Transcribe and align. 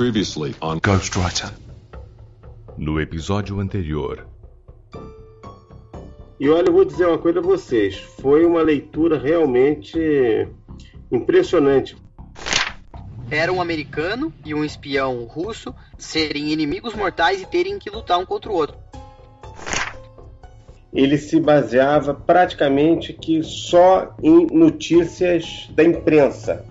Previously 0.00 0.56
on 0.62 0.78
Ghostwriter. 0.78 1.50
No 2.78 2.98
episódio 2.98 3.60
anterior. 3.60 4.26
E 6.40 6.48
olha, 6.48 6.70
eu 6.70 6.72
vou 6.72 6.86
dizer 6.86 7.06
uma 7.06 7.18
coisa 7.18 7.40
a 7.40 7.42
vocês. 7.42 7.98
Foi 7.98 8.46
uma 8.46 8.62
leitura 8.62 9.18
realmente 9.18 9.98
impressionante. 11.12 11.98
Era 13.30 13.52
um 13.52 13.60
americano 13.60 14.32
e 14.42 14.54
um 14.54 14.64
espião 14.64 15.22
russo 15.26 15.74
serem 15.98 16.50
inimigos 16.50 16.94
mortais 16.94 17.42
e 17.42 17.46
terem 17.46 17.78
que 17.78 17.90
lutar 17.90 18.18
um 18.18 18.24
contra 18.24 18.50
o 18.50 18.54
outro. 18.54 18.78
Ele 20.94 21.18
se 21.18 21.38
baseava 21.38 22.14
praticamente 22.14 23.12
que 23.12 23.42
só 23.42 24.16
em 24.22 24.46
notícias 24.46 25.68
da 25.74 25.84
imprensa. 25.84 26.64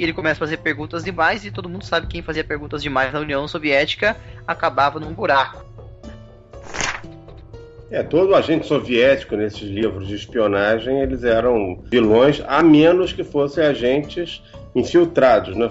E 0.00 0.02
ele 0.02 0.14
começa 0.14 0.38
a 0.38 0.46
fazer 0.46 0.56
perguntas 0.56 1.04
demais 1.04 1.44
e 1.44 1.50
todo 1.50 1.68
mundo 1.68 1.84
sabe 1.84 2.06
que 2.06 2.12
quem 2.12 2.22
fazia 2.22 2.42
perguntas 2.42 2.82
demais 2.82 3.12
na 3.12 3.20
União 3.20 3.46
Soviética 3.46 4.16
acabava 4.46 4.98
num 4.98 5.12
buraco. 5.12 5.62
É, 7.90 8.02
todo 8.02 8.34
agente 8.34 8.66
soviético 8.66 9.36
nesses 9.36 9.68
livros 9.68 10.08
de 10.08 10.14
espionagem, 10.14 11.02
eles 11.02 11.22
eram 11.22 11.82
vilões, 11.84 12.42
a 12.48 12.62
menos 12.62 13.12
que 13.12 13.22
fossem 13.22 13.62
agentes 13.62 14.42
infiltrados, 14.74 15.54
né? 15.54 15.68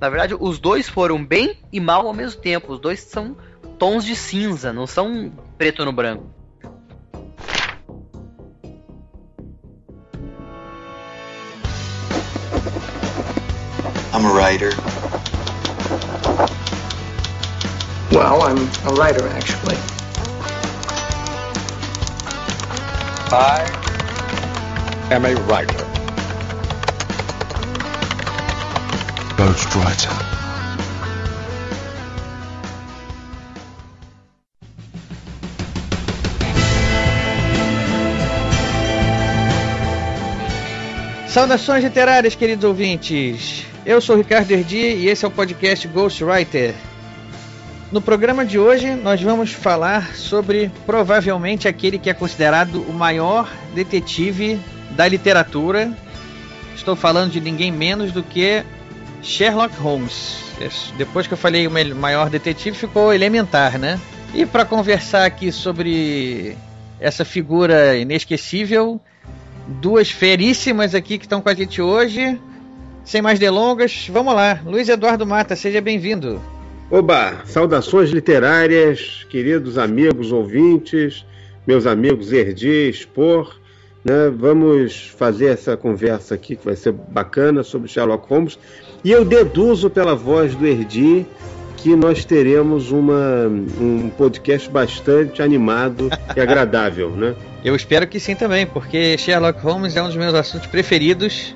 Na 0.00 0.08
verdade, 0.08 0.34
os 0.36 0.58
dois 0.58 0.88
foram 0.88 1.24
bem 1.24 1.58
e 1.72 1.78
mal 1.78 2.08
ao 2.08 2.12
mesmo 2.12 2.40
tempo. 2.40 2.72
Os 2.72 2.80
dois 2.80 2.98
são 2.98 3.36
tons 3.78 4.04
de 4.04 4.16
cinza, 4.16 4.72
não 4.72 4.84
são 4.84 5.30
preto 5.56 5.84
no 5.84 5.92
branco. 5.92 6.39
I'm 14.12 14.26
a 14.26 14.32
writer. 14.32 14.70
Well, 18.10 18.42
I'm 18.42 18.58
a 18.58 18.94
writer, 18.94 19.28
actually. 19.28 19.76
I 23.32 23.62
am 25.12 25.24
a 25.24 25.34
writer. 25.46 25.86
Ghostwriter. 29.36 30.10
Saudações 41.28 41.84
literárias, 41.84 42.34
queridos 42.34 42.64
ouvintes. 42.64 43.69
Eu 43.90 44.00
sou 44.00 44.14
Ricardo 44.14 44.52
Erdi 44.52 44.76
e 44.76 45.08
esse 45.08 45.24
é 45.24 45.28
o 45.28 45.32
podcast 45.32 45.88
Ghostwriter. 45.88 46.76
No 47.90 48.00
programa 48.00 48.46
de 48.46 48.56
hoje, 48.56 48.94
nós 48.94 49.20
vamos 49.20 49.50
falar 49.50 50.14
sobre 50.14 50.70
provavelmente 50.86 51.66
aquele 51.66 51.98
que 51.98 52.08
é 52.08 52.14
considerado 52.14 52.82
o 52.82 52.92
maior 52.92 53.52
detetive 53.74 54.60
da 54.92 55.08
literatura. 55.08 55.92
Estou 56.72 56.94
falando 56.94 57.32
de 57.32 57.40
ninguém 57.40 57.72
menos 57.72 58.12
do 58.12 58.22
que 58.22 58.62
Sherlock 59.24 59.74
Holmes. 59.80 60.36
Depois 60.96 61.26
que 61.26 61.34
eu 61.34 61.38
falei 61.38 61.66
o 61.66 61.96
maior 61.96 62.30
detetive, 62.30 62.76
ficou 62.76 63.12
elementar, 63.12 63.76
né? 63.76 63.98
E 64.32 64.46
para 64.46 64.64
conversar 64.64 65.24
aqui 65.24 65.50
sobre 65.50 66.56
essa 67.00 67.24
figura 67.24 67.96
inesquecível, 67.96 69.00
duas 69.66 70.12
feríssimas 70.12 70.94
aqui 70.94 71.18
que 71.18 71.24
estão 71.24 71.40
com 71.40 71.48
a 71.48 71.54
gente 71.54 71.82
hoje. 71.82 72.38
Sem 73.04 73.22
mais 73.22 73.38
delongas, 73.38 74.08
vamos 74.10 74.34
lá. 74.34 74.60
Luiz 74.64 74.88
Eduardo 74.88 75.26
Mata, 75.26 75.56
seja 75.56 75.80
bem-vindo. 75.80 76.40
Oba, 76.90 77.42
saudações 77.44 78.10
literárias, 78.10 79.24
queridos 79.28 79.78
amigos 79.78 80.32
ouvintes, 80.32 81.24
meus 81.66 81.86
amigos 81.86 82.32
Erdi, 82.32 82.88
Expor. 82.88 83.58
Né? 84.04 84.30
Vamos 84.34 85.12
fazer 85.16 85.46
essa 85.46 85.76
conversa 85.76 86.34
aqui 86.34 86.56
que 86.56 86.64
vai 86.64 86.76
ser 86.76 86.92
bacana 86.92 87.62
sobre 87.62 87.88
Sherlock 87.88 88.28
Holmes. 88.28 88.58
E 89.04 89.10
eu 89.10 89.24
deduzo 89.24 89.88
pela 89.88 90.14
voz 90.14 90.54
do 90.54 90.66
Erdi 90.66 91.26
que 91.76 91.96
nós 91.96 92.24
teremos 92.24 92.90
uma, 92.92 93.46
um 93.80 94.10
podcast 94.10 94.68
bastante 94.68 95.42
animado 95.42 96.10
e 96.36 96.40
agradável, 96.40 97.10
né? 97.10 97.34
Eu 97.62 97.76
espero 97.76 98.06
que 98.06 98.18
sim 98.18 98.34
também, 98.34 98.66
porque 98.66 99.18
Sherlock 99.18 99.60
Holmes 99.60 99.94
é 99.94 100.02
um 100.02 100.06
dos 100.06 100.16
meus 100.16 100.34
assuntos 100.34 100.66
preferidos. 100.66 101.54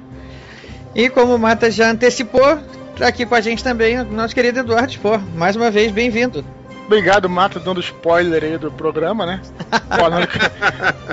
E 0.95 1.11
como 1.11 1.35
o 1.35 1.39
Mata 1.39 1.71
já 1.73 1.91
antecipou, 1.91 2.59
tá 2.97 3.09
aqui 3.09 3.27
com 3.27 3.35
a 3.35 3.41
gente 3.41 3.65
também 3.65 3.99
o 3.99 4.05
nosso 4.05 4.33
querido 4.33 4.61
Eduardo 4.61 4.93
Spor. 4.93 5.21
Mais 5.35 5.57
uma 5.57 5.69
vez, 5.69 5.91
bem-vindo. 5.91 6.45
Obrigado, 6.87 7.29
Mata, 7.29 7.59
dando 7.59 7.81
spoiler 7.81 8.45
aí 8.45 8.59
do 8.59 8.71
programa, 8.71 9.27
né? 9.27 9.41
falando, 9.89 10.27
que, 10.29 10.39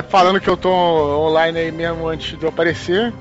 falando 0.09 0.39
que 0.39 0.47
eu 0.47 0.55
tô 0.55 0.69
online 0.69 1.57
aí 1.57 1.71
mesmo 1.71 2.07
antes 2.07 2.37
de 2.37 2.43
eu 2.45 2.49
aparecer. 2.49 3.11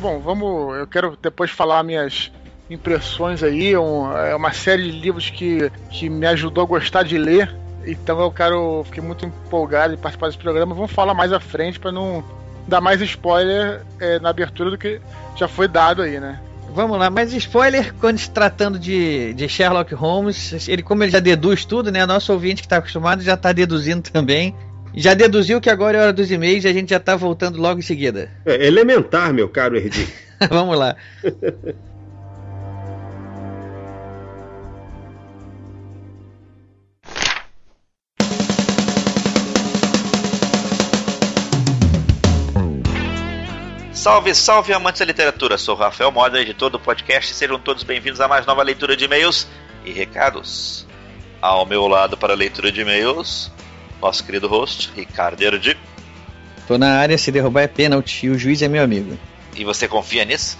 Bom, 0.00 0.18
vamos. 0.18 0.76
Eu 0.78 0.86
quero 0.88 1.16
depois 1.22 1.52
falar 1.52 1.84
minhas 1.84 2.32
impressões 2.68 3.44
aí. 3.44 3.76
Um, 3.76 4.10
é 4.16 4.34
uma 4.34 4.52
série 4.52 4.82
de 4.82 4.98
livros 4.98 5.30
que, 5.30 5.70
que 5.90 6.10
me 6.10 6.26
ajudou 6.26 6.64
a 6.64 6.66
gostar 6.66 7.04
de 7.04 7.16
ler. 7.16 7.54
Então 7.86 8.18
eu 8.20 8.32
quero. 8.32 8.82
Fiquei 8.84 9.02
muito 9.02 9.24
empolgado 9.24 9.94
em 9.94 9.96
participar 9.96 10.26
desse 10.26 10.38
programa. 10.38 10.74
Vamos 10.74 10.90
falar 10.90 11.14
mais 11.14 11.32
à 11.32 11.38
frente 11.38 11.78
para 11.78 11.92
não 11.92 12.24
dar 12.66 12.80
mais 12.80 13.00
spoiler 13.00 13.82
é, 14.00 14.18
na 14.18 14.30
abertura 14.30 14.70
do 14.70 14.78
que 14.78 15.00
já 15.36 15.48
foi 15.48 15.68
dado 15.68 16.02
aí, 16.02 16.18
né? 16.18 16.40
Vamos 16.74 16.98
lá, 16.98 17.08
mas 17.08 17.32
spoiler, 17.32 17.94
quando 18.00 18.18
se 18.18 18.28
tratando 18.30 18.78
de, 18.78 19.32
de 19.34 19.48
Sherlock 19.48 19.94
Holmes, 19.94 20.68
ele 20.68 20.82
como 20.82 21.04
ele 21.04 21.12
já 21.12 21.20
deduz 21.20 21.64
tudo, 21.64 21.92
né? 21.92 22.04
Nosso 22.04 22.32
ouvinte 22.32 22.62
que 22.62 22.66
está 22.66 22.78
acostumado 22.78 23.22
já 23.22 23.34
está 23.34 23.52
deduzindo 23.52 24.10
também. 24.10 24.54
Já 24.96 25.14
deduziu 25.14 25.60
que 25.60 25.70
agora 25.70 25.98
é 25.98 26.00
hora 26.00 26.12
dos 26.12 26.30
e-mails 26.30 26.64
e 26.64 26.68
a 26.68 26.72
gente 26.72 26.90
já 26.90 26.96
está 26.96 27.14
voltando 27.16 27.60
logo 27.60 27.78
em 27.78 27.82
seguida. 27.82 28.30
É 28.44 28.66
elementar, 28.66 29.32
meu 29.32 29.48
caro 29.48 29.76
Erdi. 29.76 30.08
Vamos 30.50 30.76
lá. 30.76 30.96
Salve, 44.04 44.34
salve 44.34 44.70
amantes 44.74 44.98
da 44.98 45.06
literatura! 45.06 45.56
Sou 45.56 45.74
Rafael 45.74 46.12
Moda, 46.12 46.38
editor 46.38 46.68
do 46.68 46.78
podcast. 46.78 47.32
Sejam 47.32 47.58
todos 47.58 47.82
bem-vindos 47.82 48.20
a 48.20 48.28
mais 48.28 48.44
nova 48.44 48.62
leitura 48.62 48.94
de 48.94 49.06
e-mails 49.06 49.48
e 49.82 49.92
recados. 49.92 50.86
Ao 51.40 51.64
meu 51.64 51.86
lado 51.88 52.14
para 52.14 52.34
a 52.34 52.36
leitura 52.36 52.70
de 52.70 52.82
e-mails, 52.82 53.50
nosso 54.02 54.22
querido 54.22 54.46
host, 54.46 54.92
Ricardo 54.94 55.40
Erdi. 55.40 55.74
Tô 56.68 56.76
na 56.76 56.98
área, 56.98 57.16
se 57.16 57.32
derrubar 57.32 57.62
é 57.62 57.66
pênalti 57.66 58.28
o 58.28 58.38
juiz 58.38 58.60
é 58.60 58.68
meu 58.68 58.84
amigo. 58.84 59.18
E 59.56 59.64
você 59.64 59.88
confia 59.88 60.26
nisso? 60.26 60.58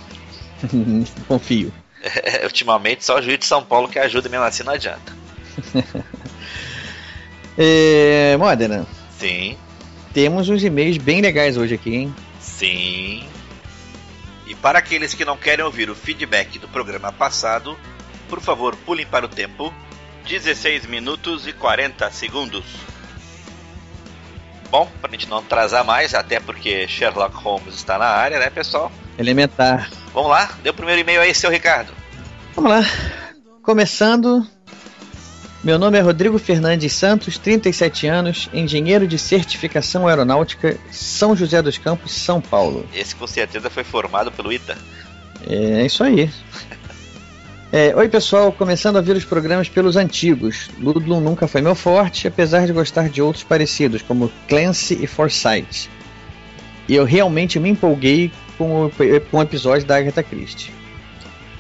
Confio. 1.29 1.71
É, 2.03 2.45
ultimamente 2.49 3.05
só 3.05 3.19
o 3.19 3.23
juiz 3.23 3.41
de 3.41 3.45
São 3.45 3.63
Paulo 3.63 3.89
que 3.89 3.99
ajuda, 3.99 4.27
mesmo 4.27 4.47
assim 4.47 4.63
não 4.63 4.73
adianta. 4.73 5.13
é, 7.59 8.39
Modena. 8.39 8.87
Sim. 9.19 9.59
Temos 10.15 10.49
uns 10.49 10.65
e-mails 10.65 10.97
bem 10.97 11.21
legais 11.21 11.59
hoje 11.59 11.75
aqui, 11.75 11.95
hein? 11.95 12.15
Sim. 12.41 13.34
E 14.47 14.55
para 14.55 14.79
aqueles 14.79 15.15
que 15.15 15.25
não 15.25 15.37
querem 15.37 15.65
ouvir 15.65 15.89
o 15.89 15.95
feedback 15.95 16.59
do 16.59 16.69
programa 16.69 17.13
passado, 17.13 17.79
por 18.29 18.41
favor, 18.41 18.77
pulem 18.77 19.07
para 19.07 19.25
o 19.25 19.29
tempo 19.29 19.73
16 20.27 20.87
minutos 20.87 21.47
e 21.47 21.53
40 21.53 22.11
segundos. 22.11 22.65
Bom, 24.71 24.91
para 25.01 25.11
a 25.11 25.13
gente 25.13 25.29
não 25.29 25.39
atrasar 25.39 25.85
mais, 25.85 26.15
até 26.15 26.41
porque 26.41 26.89
Sherlock 26.89 27.37
Holmes 27.37 27.75
está 27.75 27.97
na 27.97 28.07
área, 28.07 28.39
né, 28.39 28.51
pessoal? 28.51 28.91
Elementar. 29.19 29.91
Vamos 30.13 30.31
lá, 30.31 30.51
dê 30.63 30.71
o 30.71 30.75
primeiro 30.75 31.01
e-mail 31.01 31.21
aí, 31.21 31.35
seu 31.35 31.51
Ricardo. 31.51 31.93
Vamos 32.55 32.71
lá. 32.71 32.81
Começando. 33.63 34.47
Meu 35.65 35.79
nome 35.79 35.97
é 35.97 36.01
Rodrigo 36.03 36.39
Fernandes 36.39 36.93
Santos, 36.93 37.39
37 37.39 38.07
anos, 38.07 38.51
engenheiro 38.53 39.09
de 39.09 39.19
certificação 39.19 40.07
aeronáutica, 40.07 40.77
São 40.91 41.35
José 41.35 41.63
dos 41.63 41.79
Campos, 41.79 42.13
São 42.13 42.39
Paulo. 42.39 42.87
Esse 42.95 43.17
com 43.17 43.27
certeza 43.27 43.71
foi 43.71 43.83
formado 43.83 44.31
pelo 44.31 44.53
ITA. 44.53 44.77
É 45.49 45.87
isso 45.87 46.05
aí. 46.05 46.31
É, 47.73 47.97
Oi 47.97 48.11
pessoal, 48.11 48.53
começando 48.53 48.99
a 48.99 49.01
ver 49.01 49.17
os 49.17 49.25
programas 49.25 49.67
pelos 49.67 49.97
antigos. 49.97 50.69
Ludlum 50.79 51.19
nunca 51.19 51.49
foi 51.49 51.63
meu 51.63 51.75
forte, 51.75 52.29
apesar 52.29 52.67
de 52.67 52.73
gostar 52.75 53.09
de 53.09 53.23
outros 53.23 53.43
parecidos, 53.43 54.03
como 54.03 54.31
Clancy 54.47 54.99
e 55.03 55.07
Forsyth. 55.07 55.89
E 56.87 56.95
eu 56.95 57.07
realmente 57.07 57.59
me 57.59 57.71
empolguei 57.71 58.31
com 58.59 58.85
o, 58.85 58.91
com 59.31 59.39
o 59.39 59.43
episódio 59.43 59.87
da 59.87 59.97
Agatha 59.97 60.23
Christie. 60.23 60.84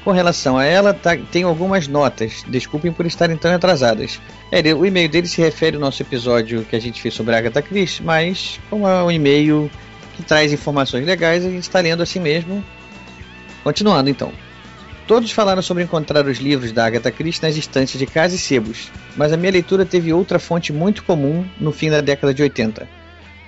Com 0.04 0.12
relação 0.12 0.58
a 0.58 0.64
ela, 0.64 0.92
tá, 0.92 1.16
tenho 1.16 1.48
algumas 1.48 1.88
notas. 1.88 2.44
Desculpem 2.46 2.92
por 2.92 3.06
estarem 3.06 3.38
tão 3.38 3.52
atrasadas. 3.54 4.20
É, 4.52 4.60
o 4.74 4.84
e-mail 4.84 5.08
dele 5.08 5.26
se 5.26 5.40
refere 5.40 5.76
ao 5.76 5.80
nosso 5.80 6.02
episódio 6.02 6.62
que 6.64 6.76
a 6.76 6.80
gente 6.80 7.00
fez 7.00 7.14
sobre 7.14 7.34
a 7.34 7.38
Agatha 7.38 7.62
Christie, 7.62 8.04
mas 8.04 8.60
como 8.68 8.86
é 8.86 9.02
um 9.02 9.10
e-mail 9.10 9.70
que 10.14 10.22
traz 10.22 10.52
informações 10.52 11.06
legais, 11.06 11.44
a 11.44 11.48
gente 11.48 11.62
está 11.62 11.80
lendo 11.80 12.02
assim 12.02 12.20
mesmo. 12.20 12.62
Continuando 13.62 14.10
então. 14.10 14.30
Todos 15.06 15.32
falaram 15.32 15.62
sobre 15.62 15.82
encontrar 15.82 16.26
os 16.26 16.38
livros 16.38 16.70
da 16.70 16.86
Agatha 16.86 17.10
Christie 17.10 17.46
nas 17.46 17.56
estantes 17.56 17.98
de 17.98 18.06
casa 18.06 18.34
e 18.34 18.38
sebos, 18.38 18.90
mas 19.16 19.32
a 19.32 19.36
minha 19.36 19.52
leitura 19.52 19.84
teve 19.84 20.12
outra 20.12 20.38
fonte 20.38 20.72
muito 20.72 21.02
comum 21.04 21.46
no 21.58 21.72
fim 21.72 21.90
da 21.90 22.00
década 22.00 22.32
de 22.32 22.42
80. 22.42 22.88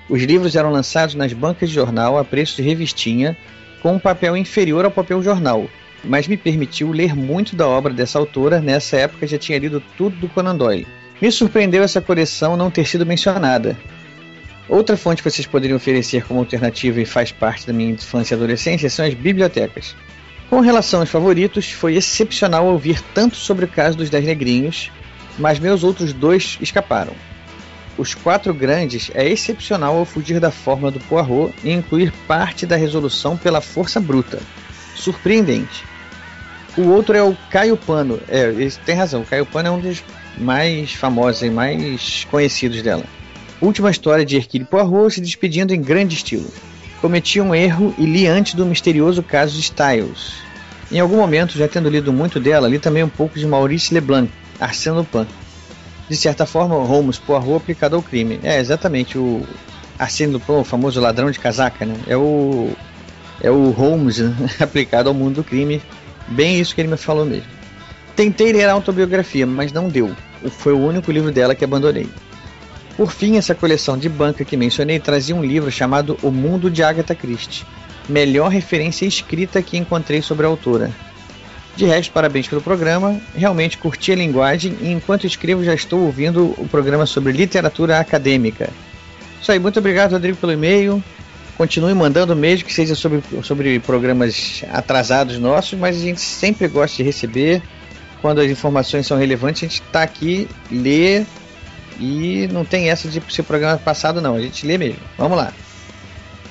Os 0.08 0.22
livros 0.22 0.54
eram 0.54 0.70
lançados 0.70 1.14
nas 1.14 1.32
bancas 1.32 1.68
de 1.68 1.74
jornal 1.74 2.18
a 2.18 2.24
preço 2.24 2.56
de 2.56 2.62
revistinha, 2.62 3.36
com 3.82 3.94
um 3.94 3.98
papel 3.98 4.36
inferior 4.36 4.84
ao 4.84 4.90
papel 4.90 5.22
jornal, 5.22 5.68
mas 6.04 6.28
me 6.28 6.36
permitiu 6.36 6.92
ler 6.92 7.14
muito 7.14 7.56
da 7.56 7.66
obra 7.66 7.92
dessa 7.92 8.18
autora. 8.18 8.60
Nessa 8.60 8.96
época 8.96 9.26
já 9.26 9.38
tinha 9.38 9.58
lido 9.58 9.82
tudo 9.96 10.16
do 10.16 10.28
Conan 10.28 10.56
Doyle. 10.56 10.86
Me 11.20 11.30
surpreendeu 11.30 11.82
essa 11.82 12.00
coleção 12.00 12.56
não 12.56 12.70
ter 12.70 12.86
sido 12.86 13.06
mencionada. 13.06 13.76
Outra 14.68 14.96
fonte 14.96 15.22
que 15.22 15.30
vocês 15.30 15.46
poderiam 15.46 15.76
oferecer 15.76 16.24
como 16.24 16.40
alternativa 16.40 17.00
e 17.00 17.06
faz 17.06 17.30
parte 17.30 17.66
da 17.66 17.72
minha 17.72 17.92
infância 17.92 18.34
e 18.34 18.36
adolescência 18.36 18.90
são 18.90 19.04
as 19.06 19.14
bibliotecas. 19.14 19.94
Com 20.50 20.60
relação 20.60 21.00
aos 21.00 21.10
favoritos, 21.10 21.70
foi 21.70 21.96
excepcional 21.96 22.66
ouvir 22.66 23.00
tanto 23.14 23.36
sobre 23.36 23.64
o 23.64 23.68
caso 23.68 23.96
dos 23.96 24.10
Dez 24.10 24.24
Negrinhos, 24.24 24.90
mas 25.38 25.58
meus 25.58 25.84
outros 25.84 26.12
dois 26.12 26.58
escaparam. 26.60 27.12
Os 27.96 28.14
Quatro 28.14 28.52
Grandes 28.52 29.10
é 29.14 29.26
excepcional 29.26 29.96
ao 29.96 30.04
fugir 30.04 30.38
da 30.38 30.50
fórmula 30.50 30.90
do 30.90 31.00
Poirot 31.00 31.54
e 31.64 31.72
incluir 31.72 32.12
parte 32.28 32.66
da 32.66 32.76
resolução 32.76 33.36
pela 33.36 33.60
força 33.60 33.98
bruta. 33.98 34.38
Surpreendente. 34.96 35.84
O 36.76 36.88
outro 36.88 37.16
é 37.16 37.22
o 37.22 37.36
Caio 37.50 37.76
Pano. 37.76 38.20
É, 38.28 38.50
tem 38.84 38.96
razão, 38.96 39.22
o 39.22 39.24
Caio 39.24 39.46
Pano 39.46 39.68
é 39.68 39.70
um 39.70 39.78
dos 39.78 40.02
mais 40.36 40.92
famosos 40.92 41.42
e 41.42 41.50
mais 41.50 42.26
conhecidos 42.30 42.82
dela. 42.82 43.04
Última 43.60 43.90
história 43.90 44.24
de 44.24 44.36
Hercule 44.36 44.64
Poirot 44.64 45.14
se 45.14 45.20
despedindo 45.20 45.72
em 45.72 45.80
grande 45.80 46.14
estilo 46.14 46.50
cometi 47.00 47.40
um 47.40 47.54
erro 47.54 47.94
e 47.98 48.04
li 48.04 48.26
antes 48.26 48.54
do 48.54 48.66
misterioso 48.66 49.22
caso 49.22 49.54
de 49.54 49.60
Styles. 49.60 50.34
Em 50.90 51.00
algum 51.00 51.16
momento, 51.16 51.56
já 51.56 51.68
tendo 51.68 51.88
lido 51.88 52.12
muito 52.12 52.38
dela, 52.40 52.68
li 52.68 52.78
também 52.78 53.02
um 53.02 53.08
pouco 53.08 53.38
de 53.38 53.46
Maurice 53.46 53.92
Leblanc, 53.92 54.30
Arsène 54.60 54.96
Lupin. 54.96 55.26
De 56.08 56.16
certa 56.16 56.46
forma, 56.46 56.76
Holmes 56.76 57.18
Poirot 57.18 57.56
aplicado 57.56 57.96
ao 57.96 58.02
crime. 58.02 58.38
É, 58.42 58.58
exatamente, 58.58 59.18
o 59.18 59.44
Arsène 59.98 60.32
Lupin, 60.32 60.52
o 60.52 60.64
famoso 60.64 61.00
ladrão 61.00 61.30
de 61.30 61.38
casaca, 61.38 61.84
né? 61.84 61.94
É 62.06 62.16
o, 62.16 62.70
é 63.40 63.50
o 63.50 63.70
Holmes 63.70 64.18
né? 64.18 64.34
aplicado 64.60 65.08
ao 65.08 65.14
mundo 65.14 65.36
do 65.36 65.44
crime. 65.44 65.82
Bem 66.28 66.58
isso 66.58 66.74
que 66.74 66.80
ele 66.80 66.88
me 66.88 66.96
falou 66.96 67.24
mesmo. 67.24 67.48
Tentei 68.14 68.52
ler 68.52 68.68
a 68.68 68.72
autobiografia, 68.72 69.46
mas 69.46 69.72
não 69.72 69.88
deu. 69.88 70.10
Foi 70.50 70.72
o 70.72 70.84
único 70.84 71.12
livro 71.12 71.30
dela 71.30 71.54
que 71.54 71.64
abandonei. 71.64 72.08
Por 72.96 73.12
fim, 73.12 73.36
essa 73.36 73.54
coleção 73.54 73.98
de 73.98 74.08
banca 74.08 74.44
que 74.44 74.56
mencionei 74.56 74.98
trazia 74.98 75.36
um 75.36 75.44
livro 75.44 75.70
chamado 75.70 76.18
O 76.22 76.30
Mundo 76.30 76.70
de 76.70 76.82
Agatha 76.82 77.14
Christie, 77.14 77.66
melhor 78.08 78.48
referência 78.48 79.04
escrita 79.04 79.60
que 79.60 79.76
encontrei 79.76 80.22
sobre 80.22 80.46
a 80.46 80.48
autora. 80.48 80.90
De 81.76 81.84
resto, 81.84 82.10
parabéns 82.10 82.48
pelo 82.48 82.62
programa. 82.62 83.20
Realmente 83.34 83.76
curti 83.76 84.12
a 84.12 84.16
linguagem 84.16 84.78
e 84.80 84.90
enquanto 84.90 85.26
escrevo 85.26 85.62
já 85.62 85.74
estou 85.74 86.00
ouvindo 86.00 86.54
o 86.56 86.66
programa 86.66 87.04
sobre 87.04 87.32
literatura 87.32 88.00
acadêmica. 88.00 88.70
Isso 89.42 89.52
aí, 89.52 89.58
muito 89.58 89.78
obrigado, 89.78 90.12
Rodrigo, 90.12 90.38
pelo 90.38 90.52
e-mail. 90.52 91.04
Continue 91.56 91.94
mandando 91.94 92.36
mesmo 92.36 92.66
que 92.66 92.74
seja 92.74 92.94
sobre, 92.94 93.22
sobre 93.42 93.80
programas 93.80 94.62
atrasados 94.70 95.38
nossos, 95.38 95.78
mas 95.78 95.96
a 95.96 96.00
gente 96.00 96.20
sempre 96.20 96.68
gosta 96.68 96.98
de 96.98 97.02
receber. 97.02 97.62
Quando 98.20 98.40
as 98.40 98.50
informações 98.50 99.06
são 99.06 99.16
relevantes, 99.16 99.62
a 99.62 99.66
gente 99.66 99.82
está 99.82 100.02
aqui, 100.02 100.48
lê 100.70 101.24
e 101.98 102.48
não 102.52 102.64
tem 102.64 102.90
essa 102.90 103.08
de 103.08 103.22
ser 103.32 103.42
programa 103.42 103.78
passado, 103.78 104.20
não. 104.20 104.34
A 104.34 104.40
gente 104.40 104.66
lê 104.66 104.76
mesmo. 104.76 105.00
Vamos 105.16 105.38
lá. 105.38 105.52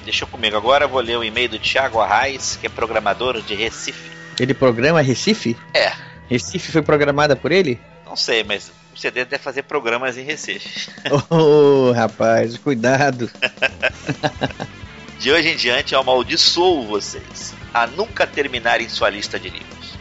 Deixa 0.04 0.26
comigo 0.26 0.56
agora, 0.56 0.88
vou 0.88 1.02
ler 1.02 1.18
o 1.18 1.24
e-mail 1.24 1.50
do 1.50 1.60
Thiago 1.60 2.00
Arraes, 2.00 2.58
que 2.60 2.68
é 2.68 2.70
programador 2.70 3.42
de 3.42 3.56
Recife. 3.56 4.12
Ele 4.40 4.54
programa 4.54 5.02
Recife? 5.02 5.56
É. 5.74 5.92
Recife 6.30 6.72
foi 6.72 6.82
programada 6.82 7.36
por 7.36 7.52
ele? 7.52 7.80
Não 8.06 8.16
sei, 8.16 8.44
mas 8.44 8.72
o 8.94 8.98
CD 8.98 9.26
deve 9.26 9.44
fazer 9.44 9.64
programas 9.64 10.18
em 10.18 10.24
Recife. 10.24 10.90
oh, 11.30 11.92
rapaz, 11.92 12.58
cuidado. 12.58 13.30
de 15.20 15.32
hoje 15.32 15.50
em 15.50 15.56
diante, 15.56 15.94
eu 15.94 16.00
amaldiçoo 16.00 16.86
vocês 16.86 17.54
a 17.74 17.88
nunca 17.88 18.28
terminarem 18.28 18.88
sua 18.90 19.10
lista 19.10 19.40
de 19.40 19.50
livros. 19.50 19.94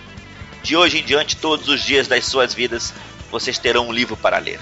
De 0.62 0.76
hoje 0.76 0.98
em 0.98 1.04
diante, 1.04 1.36
todos 1.36 1.68
os 1.68 1.82
dias 1.82 2.08
das 2.08 2.24
suas 2.24 2.54
vidas, 2.54 2.92
vocês 3.30 3.58
terão 3.58 3.88
um 3.88 3.92
livro 3.92 4.16
para 4.16 4.38
ler. 4.38 4.60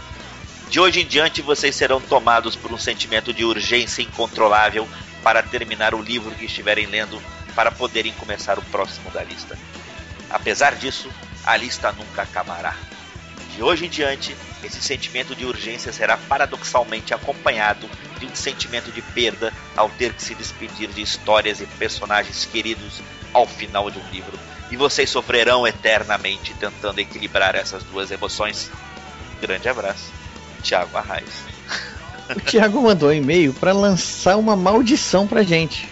De 0.68 0.80
hoje 0.80 1.00
em 1.00 1.06
diante, 1.06 1.42
vocês 1.42 1.76
serão 1.76 2.00
tomados 2.00 2.56
por 2.56 2.72
um 2.72 2.78
sentimento 2.78 3.32
de 3.32 3.44
urgência 3.44 4.02
incontrolável 4.02 4.88
para 5.22 5.42
terminar 5.42 5.94
o 5.94 6.02
livro 6.02 6.34
que 6.34 6.46
estiverem 6.46 6.86
lendo 6.86 7.20
para 7.54 7.70
poderem 7.70 8.12
começar 8.14 8.58
o 8.58 8.62
próximo 8.62 9.10
da 9.10 9.22
lista. 9.22 9.58
Apesar 10.30 10.74
disso, 10.74 11.10
a 11.44 11.56
lista 11.56 11.92
nunca 11.92 12.22
acabará. 12.22 12.74
De 13.54 13.62
hoje 13.62 13.86
em 13.86 13.88
diante, 13.88 14.34
esse 14.64 14.80
sentimento 14.80 15.34
de 15.34 15.44
urgência 15.44 15.92
será 15.92 16.16
paradoxalmente 16.16 17.12
acompanhado 17.12 17.88
de 18.18 18.26
um 18.26 18.34
sentimento 18.34 18.90
de 18.90 19.02
perda 19.02 19.52
ao 19.76 19.90
ter 19.90 20.14
que 20.14 20.22
se 20.22 20.34
despedir 20.34 20.88
de 20.88 21.02
histórias 21.02 21.60
e 21.60 21.66
personagens 21.66 22.46
queridos 22.46 23.00
ao 23.32 23.46
final 23.46 23.90
de 23.90 23.98
um 23.98 24.10
livro. 24.10 24.38
E 24.70 24.76
vocês 24.76 25.10
sofrerão 25.10 25.66
eternamente 25.66 26.54
tentando 26.54 26.98
equilibrar 26.98 27.54
essas 27.54 27.82
duas 27.84 28.10
emoções. 28.10 28.70
Grande 29.40 29.68
abraço. 29.68 30.10
Thiago 30.62 30.96
Arraes. 30.96 31.44
O 32.34 32.40
Thiago 32.40 32.80
mandou 32.80 33.10
um 33.10 33.12
e-mail 33.12 33.52
para 33.52 33.72
lançar 33.72 34.36
uma 34.36 34.56
maldição 34.56 35.26
pra 35.26 35.42
gente. 35.42 35.86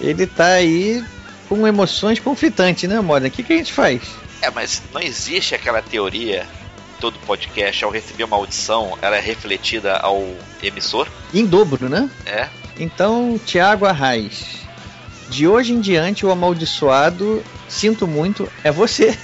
Ele 0.00 0.26
tá 0.26 0.54
aí 0.54 1.04
com 1.48 1.64
emoções 1.66 2.18
conflitantes, 2.18 2.88
né, 2.88 3.00
Moda? 3.00 3.28
O 3.28 3.30
que, 3.30 3.44
que 3.44 3.52
a 3.52 3.56
gente 3.56 3.72
faz? 3.72 4.02
É, 4.42 4.50
mas 4.50 4.82
não 4.92 5.00
existe 5.00 5.54
aquela 5.54 5.80
teoria 5.80 6.44
todo 7.04 7.18
podcast, 7.26 7.84
ao 7.84 7.90
receber 7.90 8.24
uma 8.24 8.36
audição, 8.36 8.96
ela 9.02 9.14
é 9.14 9.20
refletida 9.20 9.98
ao 9.98 10.26
emissor? 10.62 11.06
Em 11.34 11.44
dobro, 11.44 11.86
né? 11.86 12.08
É. 12.24 12.48
Então, 12.78 13.38
Tiago 13.44 13.84
Arraes, 13.84 14.62
de 15.28 15.46
hoje 15.46 15.74
em 15.74 15.80
diante 15.80 16.24
o 16.24 16.30
amaldiçoado, 16.30 17.44
sinto 17.68 18.08
muito, 18.08 18.50
é 18.62 18.72
você. 18.72 19.14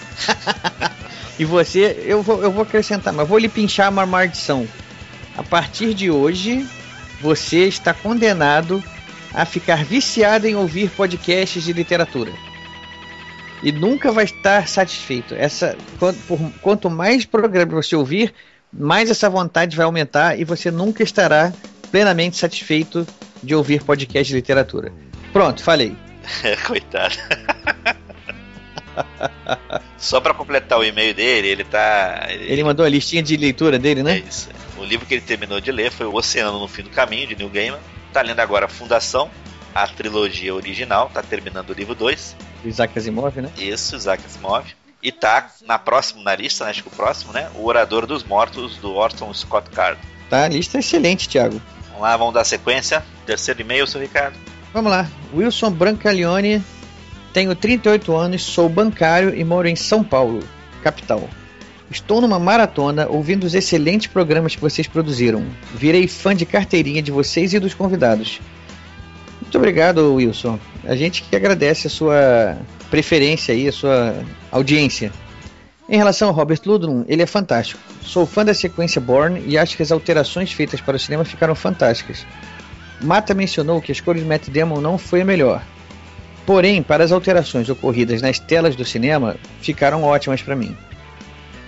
e 1.40 1.44
você, 1.46 2.04
eu 2.04 2.22
vou, 2.22 2.42
eu 2.42 2.52
vou 2.52 2.64
acrescentar, 2.64 3.14
mas 3.14 3.26
vou 3.26 3.38
lhe 3.38 3.48
pinchar 3.48 3.90
uma 3.90 4.04
maldição. 4.04 4.68
A 5.34 5.42
partir 5.42 5.94
de 5.94 6.10
hoje, 6.10 6.68
você 7.18 7.60
está 7.66 7.94
condenado 7.94 8.84
a 9.32 9.46
ficar 9.46 9.86
viciado 9.86 10.46
em 10.46 10.54
ouvir 10.54 10.90
podcasts 10.90 11.64
de 11.64 11.72
literatura. 11.72 12.30
E 13.62 13.70
nunca 13.72 14.10
vai 14.10 14.24
estar 14.24 14.66
satisfeito. 14.66 15.34
Essa, 15.34 15.76
quanto, 15.98 16.18
quanto 16.62 16.90
mais 16.90 17.24
programas 17.24 17.86
você 17.86 17.94
ouvir, 17.94 18.32
mais 18.72 19.10
essa 19.10 19.28
vontade 19.28 19.76
vai 19.76 19.84
aumentar 19.84 20.38
e 20.38 20.44
você 20.44 20.70
nunca 20.70 21.02
estará 21.02 21.52
plenamente 21.90 22.36
satisfeito 22.36 23.06
de 23.42 23.54
ouvir 23.54 23.82
podcast 23.82 24.28
de 24.28 24.36
literatura. 24.36 24.92
Pronto, 25.32 25.62
falei. 25.62 25.96
Coitado. 26.66 27.16
Só 29.96 30.20
para 30.20 30.34
completar 30.34 30.78
o 30.78 30.84
e-mail 30.84 31.14
dele, 31.14 31.48
ele 31.48 31.64
tá. 31.64 32.26
Ele... 32.30 32.52
ele... 32.52 32.64
mandou 32.64 32.84
a 32.84 32.88
listinha 32.88 33.22
de 33.22 33.36
leitura 33.36 33.78
dele, 33.78 34.02
né? 34.02 34.16
É 34.16 34.18
isso. 34.18 34.48
O 34.78 34.84
livro 34.84 35.06
que 35.06 35.14
ele 35.14 35.22
terminou 35.22 35.60
de 35.60 35.70
ler 35.70 35.90
foi 35.90 36.06
O 36.06 36.14
Oceano 36.14 36.58
no 36.58 36.68
Fim 36.68 36.82
do 36.82 36.90
Caminho, 36.90 37.26
de 37.26 37.36
Neil 37.36 37.50
Gaiman. 37.50 37.78
Tá 38.12 38.22
lendo 38.22 38.40
agora 38.40 38.66
Fundação, 38.66 39.30
a 39.74 39.86
trilogia 39.86 40.54
original, 40.54 41.10
tá 41.12 41.22
terminando 41.22 41.70
o 41.70 41.72
livro 41.72 41.94
2. 41.94 42.36
Isaac 42.64 42.98
Asimov, 42.98 43.40
né? 43.40 43.50
Isso, 43.56 43.96
Isaac 43.96 44.24
Asimov. 44.24 44.66
E 45.02 45.10
tá 45.10 45.50
na 45.66 45.78
próxima, 45.78 46.22
na 46.22 46.36
lista, 46.36 46.64
né? 46.64 46.70
acho 46.70 46.82
que 46.82 46.88
o 46.88 46.92
próximo, 46.92 47.32
né? 47.32 47.50
O 47.54 47.66
Orador 47.66 48.06
dos 48.06 48.22
Mortos, 48.22 48.76
do 48.76 48.94
Orson 48.94 49.32
Scott 49.32 49.70
Card. 49.70 49.98
Tá, 50.28 50.44
a 50.44 50.48
lista 50.48 50.78
é 50.78 50.80
excelente, 50.80 51.28
Thiago. 51.28 51.60
Vamos 51.86 52.02
lá, 52.02 52.16
vamos 52.16 52.34
dar 52.34 52.44
sequência. 52.44 53.02
Terceiro 53.24 53.60
e-mail, 53.62 53.86
seu 53.86 54.00
Ricardo. 54.00 54.36
Vamos 54.72 54.90
lá. 54.90 55.08
Wilson 55.34 55.70
Brancalione 55.70 56.62
tenho 57.32 57.54
38 57.54 58.14
anos, 58.16 58.42
sou 58.42 58.68
bancário 58.68 59.34
e 59.34 59.44
moro 59.44 59.68
em 59.68 59.76
São 59.76 60.02
Paulo, 60.02 60.40
capital. 60.82 61.28
Estou 61.88 62.20
numa 62.20 62.38
maratona 62.38 63.06
ouvindo 63.08 63.44
os 63.44 63.54
excelentes 63.54 64.08
programas 64.08 64.54
que 64.54 64.60
vocês 64.60 64.86
produziram. 64.86 65.44
Virei 65.74 66.08
fã 66.08 66.34
de 66.34 66.44
carteirinha 66.44 67.02
de 67.02 67.12
vocês 67.12 67.52
e 67.54 67.60
dos 67.60 67.74
convidados. 67.74 68.40
Muito 69.50 69.58
obrigado, 69.58 70.14
Wilson. 70.14 70.60
A 70.84 70.94
gente 70.94 71.24
que 71.24 71.34
agradece 71.34 71.88
a 71.88 71.90
sua 71.90 72.56
preferência 72.88 73.52
e 73.52 73.66
a 73.66 73.72
sua 73.72 74.14
audiência. 74.48 75.10
Em 75.88 75.96
relação 75.96 76.28
ao 76.28 76.34
Robert 76.34 76.60
Ludlum, 76.64 77.04
ele 77.08 77.22
é 77.22 77.26
fantástico. 77.26 77.80
Sou 78.00 78.24
fã 78.24 78.44
da 78.44 78.54
sequência 78.54 79.00
Born 79.00 79.42
e 79.44 79.58
acho 79.58 79.76
que 79.76 79.82
as 79.82 79.90
alterações 79.90 80.52
feitas 80.52 80.80
para 80.80 80.94
o 80.94 81.00
cinema 81.00 81.24
ficaram 81.24 81.56
fantásticas. 81.56 82.24
Mata 83.02 83.34
mencionou 83.34 83.82
que 83.82 83.90
a 83.90 83.94
escolha 83.94 84.20
de 84.20 84.24
Matt 84.24 84.48
Damon 84.50 84.80
não 84.80 84.96
foi 84.96 85.22
a 85.22 85.24
melhor, 85.24 85.64
Porém, 86.46 86.80
para 86.80 87.02
as 87.02 87.10
alterações 87.10 87.68
ocorridas 87.68 88.22
nas 88.22 88.38
telas 88.38 88.76
do 88.76 88.84
cinema, 88.84 89.36
ficaram 89.60 90.04
ótimas 90.04 90.42
para 90.42 90.54
mim. 90.54 90.76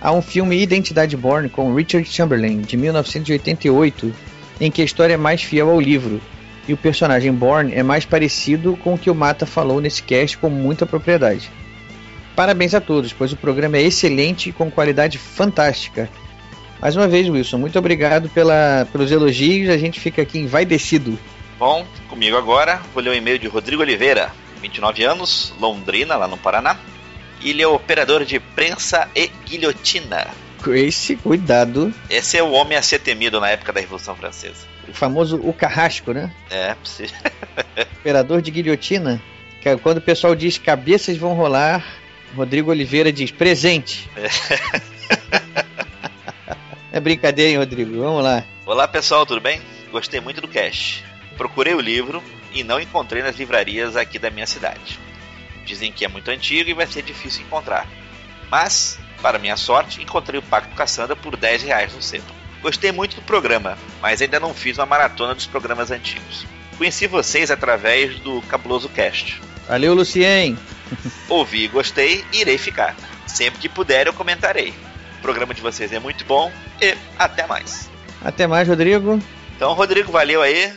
Há 0.01 0.13
um 0.13 0.21
filme 0.21 0.61
Identidade 0.61 1.17
Born 1.17 1.49
com 1.49 1.75
Richard 1.75 2.09
Chamberlain, 2.09 2.61
de 2.61 2.77
1988, 2.77 4.13
em 4.61 4.71
que 4.71 4.81
a 4.81 4.85
história 4.85 5.15
é 5.15 5.17
mais 5.17 5.43
fiel 5.43 5.69
ao 5.69 5.81
livro, 5.81 6.21
e 6.67 6.73
o 6.73 6.77
personagem 6.77 7.31
Born 7.31 7.73
é 7.73 7.83
mais 7.83 8.05
parecido 8.05 8.77
com 8.77 8.93
o 8.93 8.97
que 8.97 9.09
o 9.09 9.15
Mata 9.15 9.45
falou 9.45 9.81
nesse 9.81 10.01
cast 10.01 10.37
com 10.37 10.49
muita 10.49 10.85
propriedade. 10.85 11.51
Parabéns 12.35 12.73
a 12.73 12.81
todos, 12.81 13.13
pois 13.13 13.31
o 13.31 13.37
programa 13.37 13.77
é 13.77 13.83
excelente 13.83 14.49
e 14.49 14.53
com 14.53 14.71
qualidade 14.71 15.17
fantástica. 15.17 16.09
Mais 16.81 16.95
uma 16.95 17.07
vez, 17.07 17.29
Wilson, 17.29 17.57
muito 17.57 17.77
obrigado 17.77 18.27
pela, 18.29 18.87
pelos 18.91 19.11
elogios. 19.11 19.69
A 19.69 19.77
gente 19.77 19.99
fica 19.99 20.21
aqui 20.21 20.39
envaidecido. 20.39 21.17
Bom, 21.59 21.85
comigo 22.09 22.35
agora, 22.35 22.81
vou 22.93 23.03
ler 23.03 23.11
o 23.11 23.13
e-mail 23.13 23.39
de 23.39 23.47
Rodrigo 23.47 23.81
Oliveira, 23.81 24.31
29 24.61 25.03
anos, 25.03 25.53
Londrina, 25.59 26.15
lá 26.15 26.27
no 26.27 26.37
Paraná. 26.37 26.77
Ele 27.41 27.61
é 27.61 27.67
operador 27.67 28.25
de 28.25 28.39
prensa 28.39 29.07
e 29.15 29.29
guilhotina. 29.45 30.27
Esse, 30.65 31.15
cuidado. 31.17 31.93
Esse 32.09 32.37
é 32.37 32.43
o 32.43 32.51
homem 32.51 32.77
a 32.77 32.81
ser 32.81 32.99
temido 32.99 33.39
na 33.39 33.49
época 33.49 33.73
da 33.73 33.81
Revolução 33.81 34.15
Francesa. 34.15 34.72
O 34.87 34.93
famoso 34.93 35.37
o 35.37 35.53
carrasco, 35.53 36.13
né? 36.13 36.31
É, 36.49 36.73
possível. 36.75 37.15
Operador 37.99 38.41
de 38.41 38.51
guilhotina. 38.51 39.21
Que 39.61 39.69
é 39.69 39.77
quando 39.77 39.97
o 39.99 40.01
pessoal 40.01 40.35
diz 40.35 40.57
cabeças 40.57 41.15
vão 41.15 41.33
rolar, 41.33 41.85
Rodrigo 42.35 42.71
Oliveira 42.71 43.11
diz 43.11 43.31
presente. 43.31 44.09
É, 44.17 44.27
é 46.97 46.99
brincadeira, 46.99 47.51
hein, 47.51 47.57
Rodrigo? 47.57 47.97
Vamos 47.97 48.23
lá. 48.23 48.43
Olá 48.65 48.87
pessoal, 48.87 49.25
tudo 49.25 49.39
bem? 49.39 49.61
Gostei 49.91 50.19
muito 50.19 50.41
do 50.41 50.47
cast. 50.47 51.05
Procurei 51.37 51.73
o 51.73 51.79
livro 51.79 52.21
e 52.53 52.63
não 52.63 52.79
encontrei 52.79 53.21
nas 53.23 53.37
livrarias 53.37 53.95
aqui 53.95 54.19
da 54.19 54.29
minha 54.29 54.45
cidade. 54.45 54.99
Dizem 55.65 55.91
que 55.91 56.03
é 56.03 56.07
muito 56.07 56.29
antigo 56.29 56.69
e 56.69 56.73
vai 56.73 56.85
ser 56.85 57.01
difícil 57.01 57.43
encontrar. 57.43 57.87
Mas, 58.49 58.99
para 59.21 59.39
minha 59.39 59.55
sorte, 59.55 60.01
encontrei 60.01 60.39
o 60.39 60.43
Pacto 60.43 60.75
Cassandra 60.75 61.15
por 61.15 61.37
10 61.37 61.63
reais 61.63 61.93
no 61.93 62.01
sebo. 62.01 62.42
Gostei 62.63 62.93
muito 62.93 63.17
do 63.17 63.21
programa, 63.23 63.77
mas 64.01 64.21
ainda 64.21 64.39
não 64.39 64.53
fiz 64.53 64.77
uma 64.77 64.85
maratona 64.85 65.35
dos 65.35 65.45
programas 65.45 65.91
antigos. 65.91 66.45
Conheci 66.77 67.07
vocês 67.07 67.51
através 67.51 68.17
do 68.19 68.41
Cabuloso 68.43 68.87
Cast. 68.87 69.41
Valeu, 69.67 69.93
Lucien! 69.93 70.57
Ouvi 71.27 71.65
e 71.65 71.67
gostei 71.67 72.23
e 72.31 72.39
irei 72.39 72.57
ficar. 72.57 72.95
Sempre 73.27 73.59
que 73.59 73.67
puder 73.67 74.07
eu 74.07 74.13
comentarei. 74.13 74.73
O 75.19 75.21
programa 75.21 75.53
de 75.53 75.61
vocês 75.61 75.91
é 75.91 75.99
muito 75.99 76.23
bom 76.23 76.49
e 76.81 76.95
até 77.19 77.45
mais. 77.45 77.89
Até 78.23 78.47
mais, 78.47 78.65
Rodrigo. 78.65 79.21
Então, 79.55 79.73
Rodrigo, 79.73 80.11
valeu 80.11 80.41
aí. 80.41 80.71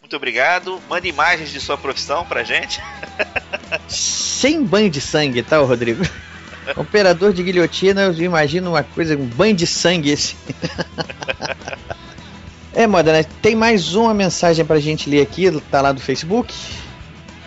Muito 0.00 0.14
obrigado. 0.14 0.80
Manda 0.88 1.08
imagens 1.08 1.50
de 1.50 1.60
sua 1.60 1.76
profissão 1.76 2.24
pra 2.24 2.44
gente. 2.44 2.80
Sem 3.88 4.64
banho 4.64 4.88
de 4.88 5.00
sangue, 5.00 5.42
tá, 5.42 5.58
Rodrigo? 5.58 6.04
Operador 6.76 7.32
de 7.32 7.42
guilhotina, 7.42 8.02
eu 8.02 8.14
imagino 8.14 8.70
uma 8.70 8.82
coisa, 8.82 9.16
um 9.16 9.26
banho 9.26 9.54
de 9.54 9.66
sangue 9.66 10.10
esse. 10.10 10.36
é, 12.72 12.86
moda, 12.86 13.12
né? 13.12 13.24
Tem 13.42 13.54
mais 13.54 13.94
uma 13.94 14.14
mensagem 14.14 14.64
pra 14.64 14.78
gente 14.78 15.08
ler 15.08 15.22
aqui, 15.22 15.50
tá 15.70 15.80
lá 15.80 15.92
do 15.92 16.00
Facebook. 16.00 16.54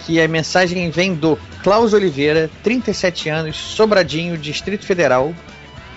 Que 0.06 0.20
a 0.20 0.28
mensagem 0.28 0.90
vem 0.90 1.14
do 1.14 1.38
Klaus 1.64 1.94
Oliveira, 1.94 2.50
37 2.62 3.30
anos, 3.30 3.56
Sobradinho, 3.56 4.38
Distrito 4.38 4.86
Federal. 4.86 5.34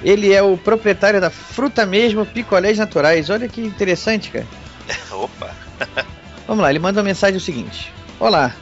Ele 0.02 0.32
é 0.32 0.42
o 0.42 0.56
proprietário 0.56 1.20
da 1.20 1.30
Fruta 1.30 1.84
Mesmo 1.84 2.24
Picolés 2.24 2.78
Naturais. 2.78 3.30
Olha 3.30 3.48
que 3.48 3.60
interessante, 3.60 4.30
cara. 4.30 4.46
Opa! 5.10 5.50
Vamos 6.46 6.62
lá, 6.62 6.70
ele 6.70 6.78
manda 6.78 7.00
uma 7.00 7.04
mensagem 7.04 7.36
o 7.36 7.40
seguinte: 7.40 7.92
Olá, 8.20 8.54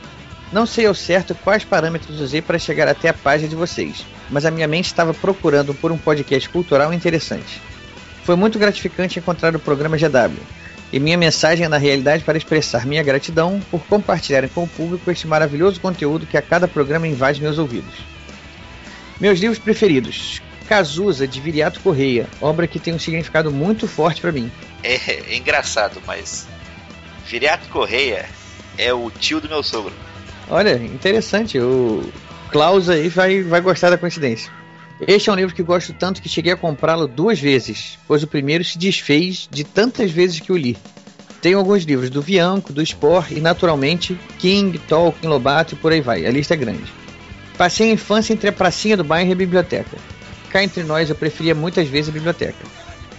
não 0.55 0.67
sei 0.67 0.87
ao 0.87 0.95
certo 0.95 1.35
quais 1.35 1.65
parâmetros 1.65 2.21
usei 2.21 2.41
para 2.41 2.61
chegar 2.61 2.87
até 2.87 3.09
a 3.09 3.13
página 3.13 3.49
de 3.49 3.57
vocês, 3.57 4.07
mas 4.31 4.47
a 4.47 4.53
minha 4.53 4.69
mente 4.69 4.87
estava 4.87 5.13
procurando 5.13 5.75
por 5.75 5.91
um 5.91 5.99
podcast 5.99 6.49
cultural 6.49 6.95
interessante. 6.95 7.61
Foi 8.23 8.37
muito 8.37 8.57
gratificante 8.57 9.19
encontrar 9.19 9.57
o 9.57 9.59
programa 9.59 9.97
GW, 9.99 10.39
e 10.93 11.01
minha 11.01 11.19
mensagem 11.19 11.67
é 11.67 11.69
na 11.69 11.77
realidade 11.77 12.23
para 12.23 12.39
expressar 12.39 12.87
minha 12.87 13.03
gratidão 13.03 13.61
por 13.69 13.85
compartilharem 13.87 14.49
com 14.49 14.63
o 14.63 14.69
público 14.69 15.11
este 15.11 15.27
maravilhoso 15.27 15.81
conteúdo 15.81 16.25
que 16.25 16.37
a 16.37 16.43
cada 16.43 16.69
programa 16.69 17.09
invade 17.09 17.43
meus 17.43 17.59
ouvidos. 17.59 17.95
Meus 19.21 19.41
livros 19.41 19.59
preferidos: 19.59 20.41
Cazuza, 20.69 21.27
de 21.27 21.41
Viriato 21.41 21.81
Correia, 21.81 22.29
obra 22.41 22.69
que 22.69 22.79
tem 22.79 22.95
um 22.95 22.99
significado 23.01 23.51
muito 23.51 23.89
forte 23.89 24.21
para 24.21 24.31
mim. 24.31 24.53
É, 24.85 24.95
é 24.95 25.37
engraçado, 25.37 26.01
mas 26.07 26.47
Viriato 27.27 27.69
Correia 27.71 28.29
é 28.79 28.95
o 28.95 29.11
tio 29.11 29.41
do 29.41 29.49
meu 29.49 29.65
sogro. 29.65 29.93
Olha, 30.49 30.77
interessante. 30.77 31.59
O 31.59 32.03
Klaus 32.51 32.89
aí 32.89 33.09
vai, 33.09 33.43
vai 33.43 33.61
gostar 33.61 33.91
da 33.91 33.99
coincidência. 33.99 34.53
Este 35.07 35.29
é 35.29 35.33
um 35.33 35.37
livro 35.37 35.55
que 35.55 35.63
gosto 35.63 35.93
tanto 35.93 36.23
que 36.23 36.29
cheguei 36.29 36.53
a 36.53 36.57
comprá-lo 36.57 37.09
duas 37.09 37.41
vezes, 37.41 37.99
pois 38.07 38.23
o 38.23 38.27
primeiro 38.27 38.63
se 38.63 38.79
desfez 38.79 39.49
de 39.51 39.65
tantas 39.65 40.11
vezes 40.11 40.39
que 40.39 40.53
o 40.53 40.57
li. 40.57 40.77
Tenho 41.43 41.59
alguns 41.59 41.83
livros 41.83 42.09
do 42.09 42.23
Bianco, 42.23 42.73
do 42.73 42.81
Sport 42.81 43.33
e, 43.33 43.41
naturalmente, 43.41 44.19
King, 44.39 44.79
Tolkien, 44.79 45.29
Lobato 45.29 45.75
e 45.75 45.77
por 45.77 45.93
aí 45.93 46.01
vai. 46.01 46.25
A 46.25 46.31
lista 46.31 46.55
é 46.55 46.57
grande. 46.57 46.85
Passei 47.59 47.91
a 47.91 47.93
infância 47.93 48.33
entre 48.33 48.49
a 48.49 48.53
pracinha 48.53 48.97
do 48.97 49.05
bairro 49.05 49.29
e 49.29 49.33
a 49.33 49.37
biblioteca. 49.37 49.97
Cá 50.49 50.63
entre 50.63 50.85
nós, 50.85 51.11
eu 51.11 51.17
preferia 51.17 51.55
muitas 51.55 51.89
vezes 51.89 52.09
a 52.09 52.13
biblioteca. 52.13 52.65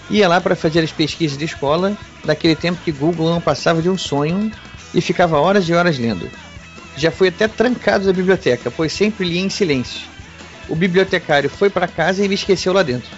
Ia 0.09 0.27
lá 0.27 0.39
para 0.39 0.55
fazer 0.55 0.79
as 0.79 0.91
pesquisas 0.91 1.37
de 1.37 1.45
escola, 1.45 1.97
daquele 2.23 2.55
tempo 2.55 2.81
que 2.83 2.91
Google 2.91 3.29
não 3.29 3.41
passava 3.41 3.81
de 3.81 3.89
um 3.89 3.97
sonho, 3.97 4.51
e 4.93 5.01
ficava 5.01 5.37
horas 5.37 5.67
e 5.67 5.73
horas 5.73 5.99
lendo. 5.99 6.29
Já 6.97 7.11
fui 7.11 7.27
até 7.27 7.47
trancado 7.47 8.05
da 8.05 8.13
biblioteca, 8.13 8.71
pois 8.71 8.93
sempre 8.93 9.27
lia 9.27 9.41
em 9.41 9.49
silêncio. 9.49 10.07
O 10.67 10.75
bibliotecário 10.75 11.49
foi 11.49 11.69
para 11.69 11.87
casa 11.87 12.23
e 12.23 12.27
me 12.27 12.35
esqueceu 12.35 12.73
lá 12.73 12.83
dentro. 12.83 13.09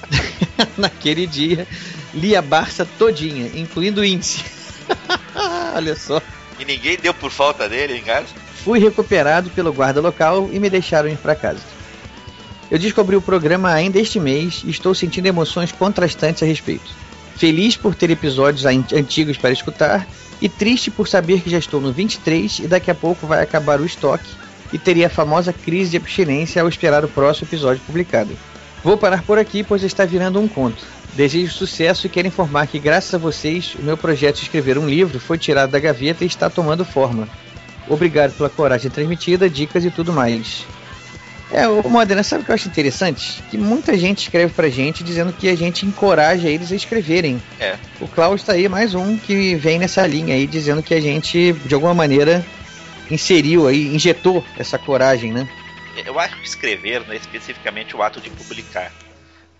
Naquele 0.76 1.26
dia, 1.26 1.66
li 2.12 2.36
a 2.36 2.42
Barça 2.42 2.86
todinha, 2.98 3.50
incluindo 3.54 4.00
o 4.00 4.04
índice. 4.04 4.44
Olha 5.74 5.94
só. 5.94 6.20
E 6.58 6.64
ninguém 6.64 6.96
deu 6.96 7.14
por 7.14 7.30
falta 7.30 7.68
dele 7.68 7.96
em 7.96 8.02
casa? 8.02 8.28
Fui 8.64 8.78
recuperado 8.78 9.50
pelo 9.50 9.72
guarda 9.72 10.00
local 10.00 10.48
e 10.52 10.58
me 10.58 10.68
deixaram 10.68 11.08
ir 11.08 11.16
para 11.16 11.34
casa. 11.34 11.60
Eu 12.70 12.78
descobri 12.78 13.14
o 13.14 13.22
programa 13.22 13.72
ainda 13.72 13.98
este 13.98 14.18
mês 14.18 14.62
e 14.64 14.70
estou 14.70 14.94
sentindo 14.94 15.26
emoções 15.26 15.70
contrastantes 15.70 16.42
a 16.42 16.46
respeito. 16.46 17.05
Feliz 17.36 17.76
por 17.76 17.94
ter 17.94 18.10
episódios 18.10 18.64
antigos 18.64 19.36
para 19.36 19.52
escutar 19.52 20.06
e 20.40 20.48
triste 20.48 20.90
por 20.90 21.06
saber 21.06 21.40
que 21.40 21.50
já 21.50 21.58
estou 21.58 21.80
no 21.80 21.92
23 21.92 22.60
e 22.60 22.66
daqui 22.66 22.90
a 22.90 22.94
pouco 22.94 23.26
vai 23.26 23.42
acabar 23.42 23.80
o 23.80 23.84
estoque 23.84 24.28
e 24.72 24.78
teria 24.78 25.06
a 25.06 25.10
famosa 25.10 25.52
crise 25.52 25.92
de 25.92 25.96
abstinência 25.98 26.62
ao 26.62 26.68
esperar 26.68 27.04
o 27.04 27.08
próximo 27.08 27.46
episódio 27.48 27.82
publicado. 27.86 28.36
Vou 28.82 28.96
parar 28.96 29.22
por 29.22 29.38
aqui, 29.38 29.62
pois 29.62 29.82
está 29.82 30.04
virando 30.04 30.40
um 30.40 30.48
conto. 30.48 30.82
Desejo 31.14 31.52
sucesso 31.52 32.06
e 32.06 32.10
quero 32.10 32.28
informar 32.28 32.66
que, 32.66 32.78
graças 32.78 33.14
a 33.14 33.18
vocês, 33.18 33.74
o 33.78 33.82
meu 33.82 33.96
projeto 33.96 34.36
de 34.36 34.42
escrever 34.42 34.78
um 34.78 34.88
livro 34.88 35.18
foi 35.18 35.38
tirado 35.38 35.70
da 35.70 35.78
gaveta 35.78 36.24
e 36.24 36.26
está 36.26 36.48
tomando 36.50 36.84
forma. 36.84 37.28
Obrigado 37.88 38.36
pela 38.36 38.50
coragem 38.50 38.90
transmitida, 38.90 39.48
dicas 39.48 39.84
e 39.84 39.90
tudo 39.90 40.12
mais. 40.12 40.66
É, 41.50 41.68
o 41.68 41.88
Modena, 41.88 42.22
sabe 42.22 42.42
o 42.42 42.44
que 42.44 42.50
eu 42.50 42.54
acho 42.54 42.68
interessante? 42.68 43.42
Que 43.50 43.56
muita 43.56 43.96
gente 43.96 44.22
escreve 44.22 44.52
pra 44.52 44.68
gente 44.68 45.04
dizendo 45.04 45.32
que 45.32 45.48
a 45.48 45.56
gente 45.56 45.86
encoraja 45.86 46.48
eles 46.48 46.72
a 46.72 46.76
escreverem. 46.76 47.40
É. 47.60 47.78
O 48.00 48.08
Klaus 48.08 48.42
tá 48.42 48.54
aí, 48.54 48.68
mais 48.68 48.94
um 48.94 49.16
que 49.16 49.54
vem 49.54 49.78
nessa 49.78 50.04
linha 50.06 50.34
aí, 50.34 50.46
dizendo 50.46 50.82
que 50.82 50.92
a 50.92 51.00
gente, 51.00 51.52
de 51.52 51.74
alguma 51.74 51.94
maneira, 51.94 52.44
inseriu 53.10 53.68
aí, 53.68 53.94
injetou 53.94 54.44
essa 54.58 54.78
coragem, 54.78 55.32
né? 55.32 55.48
Eu 56.04 56.18
acho 56.18 56.36
que 56.36 56.46
escrever 56.46 57.06
não 57.06 57.12
é 57.12 57.16
especificamente 57.16 57.96
o 57.96 58.02
ato 58.02 58.20
de 58.20 58.28
publicar. 58.28 58.92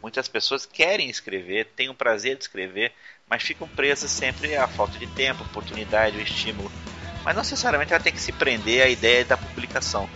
Muitas 0.02 0.28
pessoas 0.28 0.66
querem 0.66 1.08
escrever, 1.08 1.66
têm 1.76 1.88
o 1.88 1.94
prazer 1.94 2.36
de 2.36 2.42
escrever, 2.42 2.92
mas 3.28 3.42
ficam 3.42 3.66
presas 3.66 4.10
sempre 4.10 4.56
à 4.56 4.66
falta 4.66 4.98
de 4.98 5.06
tempo, 5.06 5.44
oportunidade, 5.44 6.18
o 6.18 6.20
estímulo. 6.20 6.70
Mas 7.24 7.34
não 7.34 7.42
necessariamente 7.42 7.92
ela 7.92 8.02
tem 8.02 8.12
que 8.12 8.20
se 8.20 8.32
prender 8.32 8.82
à 8.82 8.88
ideia 8.88 9.24
da 9.24 9.36
publicação. 9.36 10.08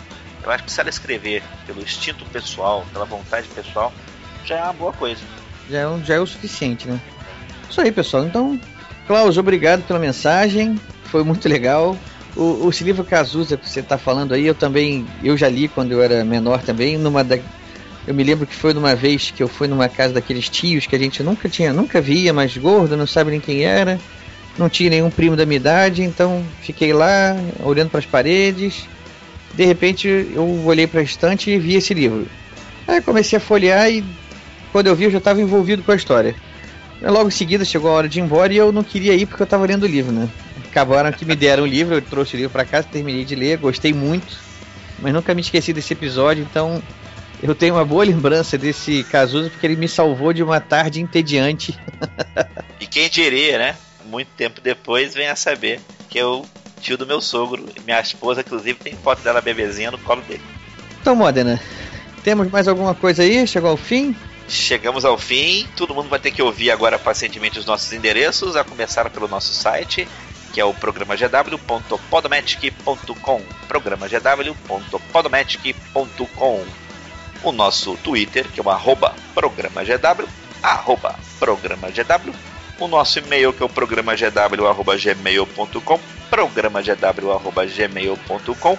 Eu 0.43 0.51
acho 0.51 0.65
que 0.65 0.73
se 0.73 0.81
ela 0.81 0.91
escrever 0.91 1.43
pelo 1.67 1.83
instinto 1.83 2.25
pessoal, 2.27 2.87
pela 2.93 3.05
vontade 3.05 3.47
pessoal, 3.49 3.93
já 4.45 4.57
é 4.57 4.63
uma 4.65 4.73
boa 4.73 4.93
coisa. 4.93 5.21
Já 5.69 5.79
é, 5.79 6.05
já 6.05 6.15
é 6.15 6.21
o 6.21 6.27
suficiente, 6.27 6.89
né? 6.89 7.01
Isso 7.69 7.81
aí, 7.81 7.93
pessoal. 7.93 8.25
Então, 8.25 8.59
Klaus, 9.07 9.37
obrigado 9.39 9.83
pela 9.83 9.99
mensagem. 9.99 10.81
Foi 11.05 11.23
muito 11.23 11.49
legal. 11.49 11.97
O, 12.37 12.67
o 12.67 12.71
livro 12.81 13.05
Cazuza 13.05 13.57
que 13.57 13.69
você 13.69 13.81
está 13.81 13.99
falando 13.99 14.33
aí, 14.33 14.47
eu 14.47 14.55
também, 14.55 15.07
eu 15.23 15.37
já 15.37 15.49
li 15.49 15.69
quando 15.69 15.93
eu 15.93 16.03
era 16.03 16.25
menor 16.25 16.63
também, 16.63 16.97
numa 16.97 17.25
da, 17.25 17.39
eu 18.07 18.15
me 18.15 18.25
lembro 18.25 18.47
que 18.47 18.55
foi 18.55 18.73
numa 18.73 18.95
vez 18.95 19.31
que 19.31 19.43
eu 19.43 19.49
fui 19.49 19.69
numa 19.69 19.89
casa 19.89 20.15
daqueles 20.15 20.49
tios 20.49 20.87
que 20.87 20.97
a 20.97 20.99
gente 20.99 21.23
nunca 21.23 21.49
tinha, 21.49 21.73
nunca 21.73 22.01
via, 22.01 22.33
mas 22.33 22.57
gordo, 22.57 22.97
não 22.97 23.07
sabe 23.07 23.33
nem 23.33 23.41
quem 23.41 23.65
era, 23.65 23.99
não 24.57 24.69
tinha 24.69 24.91
nenhum 24.91 25.11
primo 25.11 25.37
da 25.37 25.45
minha 25.45 25.57
idade, 25.57 26.03
então 26.03 26.45
fiquei 26.61 26.93
lá 26.93 27.37
olhando 27.63 27.91
para 27.91 28.01
as 28.01 28.07
paredes. 28.07 28.89
De 29.55 29.65
repente 29.65 30.09
eu 30.09 30.65
olhei 30.65 30.87
para 30.87 31.01
a 31.01 31.03
estante 31.03 31.51
e 31.51 31.59
vi 31.59 31.75
esse 31.75 31.93
livro. 31.93 32.27
Aí 32.87 33.01
comecei 33.01 33.37
a 33.37 33.41
folhear 33.41 33.91
e 33.91 34.05
quando 34.73 34.87
eu 34.87 34.97
vi 34.97 35.05
eu 35.05 35.11
já 35.11 35.19
estava 35.19 35.41
envolvido 35.41 35.83
com 35.83 35.93
a 35.93 35.97
história. 35.97 36.35
Logo 37.03 37.29
em 37.29 37.33
seguida 37.33 37.65
chegou 37.65 37.91
a 37.91 37.95
hora 37.95 38.09
de 38.09 38.19
ir 38.19 38.23
embora 38.23 38.53
e 38.53 38.57
eu 38.57 38.71
não 38.71 38.85
queria 38.85 39.15
ir 39.15 39.27
porque 39.27 39.43
eu 39.43 39.45
estava 39.45 39.65
lendo 39.67 39.85
o 39.85 39.89
livro, 39.89 40.13
né? 40.13 40.29
Acabaram 40.69 41.11
que 41.13 41.25
me 41.25 41.35
deram 41.35 41.63
o 41.63 41.67
livro, 41.67 41.95
eu 41.95 42.03
trouxe 42.03 42.35
o 42.35 42.37
livro 42.37 42.53
para 42.53 42.65
casa, 42.65 42.87
terminei 42.91 43.25
de 43.25 43.35
ler, 43.35 43.57
gostei 43.57 43.93
muito, 43.93 44.37
mas 44.99 45.13
nunca 45.13 45.35
me 45.35 45.41
esqueci 45.41 45.73
desse 45.73 45.95
episódio, 45.95 46.47
então 46.49 46.83
eu 47.43 47.55
tenho 47.55 47.75
uma 47.75 47.85
boa 47.85 48.05
lembrança 48.05 48.59
desse 48.59 49.03
Cazuza 49.05 49.49
porque 49.49 49.67
ele 49.67 49.77
me 49.77 49.89
salvou 49.89 50.33
de 50.33 50.43
uma 50.43 50.61
tarde 50.61 51.01
entediante. 51.01 51.79
e 52.79 52.87
quem 52.87 53.09
diria, 53.09 53.59
né? 53.59 53.77
Muito 54.05 54.29
tempo 54.37 54.61
depois 54.61 55.15
vem 55.15 55.29
a 55.29 55.37
saber 55.37 55.81
que 56.09 56.19
eu 56.19 56.45
tio 56.81 56.97
do 56.97 57.07
meu 57.07 57.21
sogro. 57.21 57.65
Minha 57.85 58.01
esposa, 58.01 58.41
inclusive, 58.41 58.79
tem 58.79 58.97
foto 58.97 59.23
dela 59.23 59.41
bebezinha 59.41 59.91
no 59.91 59.99
colo 59.99 60.23
dele. 60.23 60.43
Então, 61.01 61.15
Modena, 61.15 61.61
temos 62.23 62.51
mais 62.51 62.67
alguma 62.67 62.95
coisa 62.95 63.23
aí? 63.23 63.47
Chegou 63.47 63.71
ao 63.71 63.77
fim? 63.77 64.17
Chegamos 64.49 65.05
ao 65.05 65.17
fim. 65.17 65.69
Todo 65.77 65.95
mundo 65.95 66.09
vai 66.09 66.19
ter 66.19 66.33
que 66.33 66.43
ouvir 66.43 66.71
agora 66.71 66.99
pacientemente 66.99 67.59
os 67.59 67.67
nossos 67.67 67.93
endereços, 67.93 68.57
a 68.57 68.65
começar 68.65 69.09
pelo 69.11 69.29
nosso 69.29 69.53
site, 69.53 70.09
que 70.53 70.61
é 70.61 70.65
o 70.65 70.75
programagw.podomatic.com. 70.75 73.43
programagw.podomatic.com. 73.69 76.65
O 77.43 77.53
nosso 77.53 77.97
Twitter, 77.99 78.47
que 78.49 78.61
é 78.61 78.63
o 78.63 78.69
arroba 78.69 79.15
programagw, 79.35 80.29
arroba 80.63 81.19
programagw. 81.39 82.35
O 82.81 82.89
nosso 82.89 83.19
e-mail, 83.19 83.53
que 83.53 83.63
é 83.63 83.67
o 83.67 83.69
programagw.gmail.com, 83.69 86.01
programagw.gmail.com. 86.31 88.79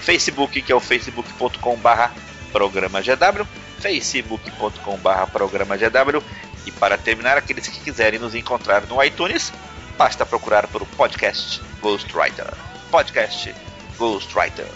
Facebook, 0.00 0.62
que 0.62 0.72
é 0.72 0.74
o 0.74 0.80
facebook.com 0.80 1.76
barra 1.76 2.12
programagw, 2.52 3.46
facebook.com 3.80 4.96
barra 4.98 5.26
programagw. 5.26 6.22
E 6.64 6.70
para 6.70 6.96
terminar, 6.96 7.36
aqueles 7.36 7.66
que 7.66 7.80
quiserem 7.80 8.20
nos 8.20 8.36
encontrar 8.36 8.86
no 8.86 9.02
iTunes, 9.02 9.52
basta 9.98 10.24
procurar 10.24 10.68
por 10.68 10.86
podcast 10.86 11.60
Ghostwriter. 11.82 12.46
Podcast 12.90 13.52
Ghostwriter. 13.98 14.68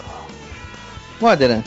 Modena, 1.21 1.63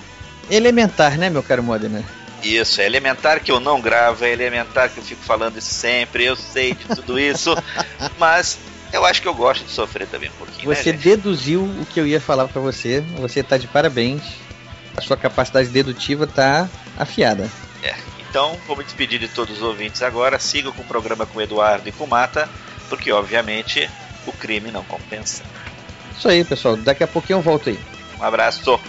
elementar, 0.51 1.17
né, 1.17 1.31
meu 1.31 1.43
caro 1.43 1.63
Modena? 1.63 2.05
Isso, 2.43 2.81
é 2.81 2.87
elementar 2.87 3.41
que 3.41 3.51
eu 3.51 3.59
não 3.59 3.81
gravo, 3.81 4.25
é 4.25 4.33
elementar 4.33 4.91
que 4.91 4.99
eu 4.99 5.05
fico 5.05 5.23
falando 5.23 5.59
isso 5.59 5.75
sempre, 5.75 6.25
eu 6.25 6.37
sei 6.37 6.75
de 6.75 6.85
tudo 6.87 7.19
isso, 7.19 7.55
mas 8.19 8.59
eu 8.93 9.05
acho 9.05 9.21
que 9.21 9.29
eu 9.29 9.35
gosto 9.35 9.65
de 9.65 9.71
sofrer 9.71 10.07
também 10.07 10.31
um 10.31 10.39
pouquinho. 10.39 10.75
Você 10.75 10.93
né, 10.93 10.99
deduziu 10.99 11.63
o 11.63 11.87
que 11.87 11.99
eu 11.99 12.07
ia 12.07 12.21
falar 12.21 12.49
para 12.49 12.61
você, 12.61 13.01
você 13.17 13.43
tá 13.43 13.57
de 13.59 13.67
parabéns. 13.67 14.23
A 14.97 15.01
sua 15.01 15.17
capacidade 15.17 15.69
dedutiva 15.69 16.27
tá 16.27 16.69
afiada. 16.97 17.49
É, 17.83 17.95
então 18.29 18.59
vou 18.67 18.77
me 18.77 18.83
despedir 18.83 19.21
de 19.21 19.29
todos 19.29 19.59
os 19.59 19.63
ouvintes 19.63 20.03
agora. 20.03 20.39
Sigam 20.39 20.73
com 20.73 20.83
o 20.83 20.85
programa 20.85 21.25
com 21.25 21.39
o 21.39 21.43
Eduardo 21.43 21.89
e 21.89 21.93
com 21.93 22.05
o 22.05 22.09
Mata, 22.09 22.49
porque 22.89 23.13
obviamente 23.13 23.89
o 24.27 24.33
crime 24.33 24.71
não 24.71 24.83
compensa. 24.85 25.45
Isso 26.17 26.29
aí, 26.29 26.45
pessoal. 26.45 26.77
Daqui 26.77 27.05
a 27.05 27.07
pouquinho 27.07 27.39
eu 27.39 27.43
volto 27.43 27.69
aí. 27.69 27.79
Um 28.19 28.25
abraço. 28.25 28.81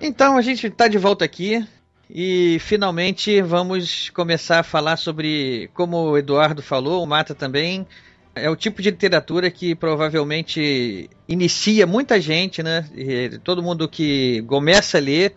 Então 0.00 0.38
a 0.38 0.40
gente 0.40 0.66
está 0.66 0.88
de 0.88 0.96
volta 0.96 1.26
aqui 1.26 1.62
e 2.08 2.56
finalmente 2.60 3.42
vamos 3.42 4.08
começar 4.10 4.60
a 4.60 4.62
falar 4.62 4.96
sobre, 4.96 5.68
como 5.74 5.98
o 5.98 6.16
Eduardo 6.16 6.62
falou, 6.62 7.02
o 7.02 7.06
Mata 7.06 7.34
também, 7.34 7.86
é 8.34 8.48
o 8.48 8.56
tipo 8.56 8.80
de 8.80 8.90
literatura 8.90 9.50
que 9.50 9.74
provavelmente 9.74 11.10
inicia 11.28 11.86
muita 11.86 12.18
gente, 12.18 12.62
né? 12.62 12.88
E 12.96 13.38
todo 13.44 13.62
mundo 13.62 13.86
que 13.86 14.42
começa 14.46 14.96
a 14.96 15.00
ler, 15.00 15.34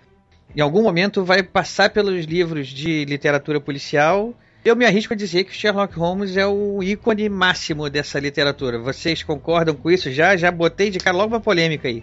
em 0.55 0.61
algum 0.61 0.81
momento 0.81 1.25
vai 1.25 1.43
passar 1.43 1.89
pelos 1.89 2.25
livros 2.25 2.69
de 2.69 3.03
literatura 3.03 3.59
policial. 3.59 4.33
Eu 4.63 4.77
me 4.77 4.85
arrisco 4.85 5.13
a 5.13 5.17
dizer 5.17 5.43
que 5.43 5.53
Sherlock 5.53 5.93
Holmes 5.99 6.37
é 6.37 6.47
o 6.47 6.81
ícone 6.81 7.27
máximo 7.27 7.89
dessa 7.89 8.17
literatura. 8.17 8.79
Vocês 8.79 9.23
concordam 9.23 9.75
com 9.75 9.91
isso? 9.91 10.09
Já 10.09 10.37
já 10.37 10.49
botei 10.49 10.89
de 10.89 10.99
cara 10.99 11.17
logo 11.17 11.33
uma 11.33 11.41
polêmica 11.41 11.89
aí. 11.89 12.01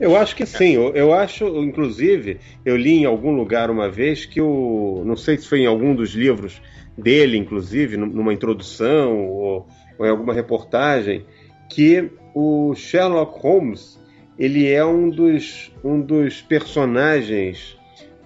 Eu 0.00 0.16
acho 0.16 0.34
que 0.34 0.46
sim. 0.46 0.72
Eu, 0.72 0.94
eu 0.94 1.12
acho, 1.12 1.44
inclusive, 1.62 2.38
eu 2.64 2.76
li 2.76 3.02
em 3.02 3.04
algum 3.04 3.32
lugar 3.32 3.70
uma 3.70 3.88
vez 3.90 4.24
que 4.24 4.40
o. 4.40 5.02
Não 5.04 5.14
sei 5.16 5.36
se 5.36 5.46
foi 5.46 5.60
em 5.60 5.66
algum 5.66 5.94
dos 5.94 6.10
livros 6.14 6.60
dele, 6.96 7.36
inclusive, 7.36 7.96
num- 7.96 8.06
numa 8.06 8.32
introdução 8.32 9.28
ou, 9.28 9.68
ou 9.98 10.06
em 10.06 10.08
alguma 10.08 10.32
reportagem, 10.32 11.24
que 11.68 12.10
o 12.34 12.74
Sherlock 12.74 13.38
Holmes 13.40 14.00
ele 14.38 14.70
é 14.70 14.82
um 14.82 15.10
dos, 15.10 15.70
um 15.84 16.00
dos 16.00 16.40
personagens 16.40 17.76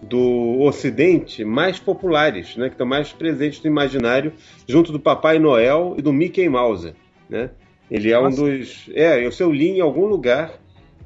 do 0.01 0.61
Ocidente 0.61 1.45
mais 1.45 1.81
populares, 1.81 2.57
né, 2.57 2.67
que 2.69 2.75
estão 2.75 2.87
mais 2.87 3.13
presentes 3.13 3.61
no 3.63 3.69
imaginário, 3.69 4.33
junto 4.69 4.93
do 4.93 5.01
Papai 5.01 5.41
Noel 5.41 5.97
e 5.99 6.03
do 6.03 6.13
Mickey 6.13 6.49
Mouse. 6.49 6.95
Né? 7.29 7.51
Ele 7.91 8.13
é 8.13 8.21
Nossa. 8.21 8.41
um 8.43 8.45
dos. 8.45 8.89
É, 8.95 9.27
eu 9.27 9.31
eu 9.41 9.53
li 9.53 9.71
em 9.71 9.81
algum 9.81 10.05
lugar 10.07 10.53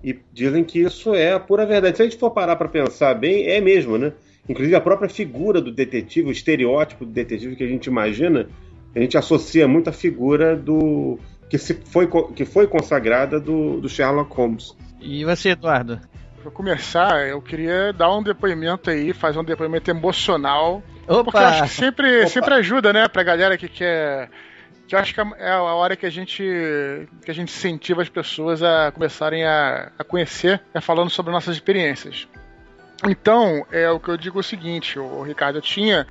e 0.03 0.19
dizem 0.33 0.65
que 0.65 0.81
isso 0.81 1.15
é 1.15 1.33
a 1.33 1.41
pura 1.41 1.67
verdade. 1.67 1.97
Se 1.97 2.03
a 2.03 2.05
gente 2.07 2.19
for 2.19 2.31
parar 2.31 2.57
para 2.57 2.69
pensar 2.69 3.15
bem, 3.15 3.47
é 3.49 3.61
mesmo, 3.61 3.99
né? 3.99 4.13
Inclusive 4.49 4.75
a 4.75 4.81
própria 4.81 5.09
figura 5.09 5.61
do 5.61 5.71
detetive, 5.71 6.29
o 6.29 6.33
estereótipo 6.33 7.05
do 7.05 7.13
detetive 7.13 7.57
que 7.57 7.65
a 7.65 7.69
gente 7.69 7.87
imagina, 7.87 8.49
a 8.95 9.01
gente 9.01 9.19
associa 9.19 9.69
muito 9.69 9.91
à 9.91 9.93
figura 9.93 10.57
do 10.57 11.19
que 11.51 11.59
se 11.59 11.75
foi 11.75 12.09
que 12.35 12.45
foi 12.45 12.67
consagrada 12.67 13.41
do, 13.41 13.81
do 13.81 13.89
Sherlock 13.89 14.35
Holmes. 14.35 14.77
E 15.01 15.25
você, 15.25 15.51
Eduardo? 15.51 16.01
Pra 16.43 16.51
começar, 16.51 17.29
eu 17.29 17.43
queria 17.43 17.93
dar 17.93 18.15
um 18.17 18.23
depoimento 18.23 18.91
aí, 18.91 19.13
fazer 19.13 19.39
um 19.39 19.45
depoimento 19.45 19.91
emocional. 19.91 20.83
Porque 21.07 21.37
eu 21.37 21.41
acho 21.41 21.59
Opa! 21.59 21.69
que 21.69 21.75
sempre, 21.75 22.27
sempre 22.29 22.55
ajuda, 22.55 22.93
né, 22.93 23.09
pra 23.09 23.23
galera 23.23 23.57
que 23.57 23.69
quer. 23.69 24.31
Que 24.89 24.95
eu 24.95 24.99
acho 24.99 25.15
que 25.15 25.21
é 25.21 25.51
a 25.51 25.63
hora 25.63 25.95
que 25.95 26.07
a 26.07 26.11
gente 26.11 26.43
que 27.23 27.31
a 27.31 27.35
gente 27.35 27.53
incentiva 27.53 28.01
as 28.01 28.09
pessoas 28.09 28.63
a 28.63 28.91
começarem 28.91 29.45
a, 29.45 29.93
a 29.99 30.03
conhecer, 30.03 30.63
é 30.73 30.81
falando 30.81 31.11
sobre 31.11 31.31
nossas 31.31 31.55
experiências. 31.55 32.27
Então, 33.07 33.67
é 33.71 33.89
o 33.91 34.01
que 34.01 34.09
eu 34.09 34.17
digo 34.17 34.39
é 34.39 34.41
o 34.41 34.43
seguinte, 34.43 34.99
o 34.99 35.23
Ricardo, 35.23 35.59
eu 35.59 35.63
tinha 35.63 36.07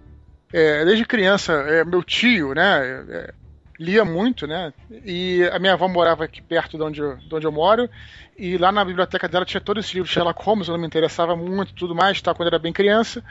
é, 0.53 0.85
desde 0.85 1.05
criança, 1.05 1.53
é, 1.53 1.83
meu 1.83 2.03
tio, 2.03 2.53
né, 2.53 3.03
é, 3.09 3.33
lia 3.79 4.05
muito, 4.05 4.47
né, 4.47 4.71
e 5.03 5.43
a 5.51 5.59
minha 5.59 5.73
avó 5.73 5.87
morava 5.87 6.23
aqui 6.23 6.41
perto 6.41 6.77
de 6.77 6.83
onde, 6.83 7.01
eu, 7.01 7.17
de 7.17 7.35
onde 7.35 7.45
eu 7.45 7.51
moro, 7.51 7.89
e 8.37 8.57
lá 8.57 8.71
na 8.71 8.85
biblioteca 8.85 9.27
dela 9.27 9.43
tinha 9.43 9.59
todos 9.59 9.83
esses 9.83 9.93
livros 9.93 10.11
Sherlock 10.11 10.41
Holmes, 10.41 10.67
eu 10.67 10.73
não 10.73 10.79
me 10.79 10.87
interessava 10.87 11.35
muito 11.35 11.73
tudo 11.73 11.93
mais, 11.93 12.21
tá, 12.21 12.33
quando 12.33 12.47
era 12.47 12.59
bem 12.59 12.71
criança. 12.71 13.23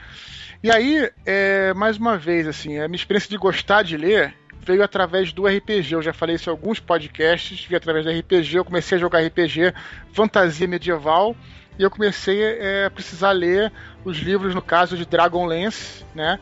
E 0.61 0.69
aí, 0.69 1.09
é, 1.25 1.73
mais 1.73 1.97
uma 1.97 2.17
vez, 2.17 2.47
assim, 2.47 2.77
a 2.79 2.87
minha 2.87 2.97
experiência 2.97 3.29
de 3.29 3.37
gostar 3.37 3.83
de 3.83 3.97
ler 3.97 4.35
veio 4.67 4.83
através 4.83 5.31
do 5.31 5.47
RPG. 5.47 5.93
Eu 5.93 6.01
já 6.01 6.13
falei 6.13 6.35
isso 6.35 6.49
em 6.49 6.51
alguns 6.51 6.79
podcasts, 6.79 7.65
veio 7.65 7.77
através 7.77 8.05
do 8.05 8.11
RPG. 8.11 8.57
Eu 8.57 8.65
comecei 8.65 8.97
a 8.97 9.01
jogar 9.01 9.25
RPG, 9.25 9.73
fantasia 10.11 10.67
medieval, 10.67 11.35
e 11.79 11.83
eu 11.83 11.89
comecei 11.89 12.43
é, 12.43 12.85
a 12.85 12.91
precisar 12.91 13.31
ler 13.31 13.71
os 14.03 14.17
livros, 14.17 14.53
no 14.53 14.61
caso 14.61 14.97
de 14.97 15.05
Dragonlance, 15.05 16.05
né? 16.13 16.39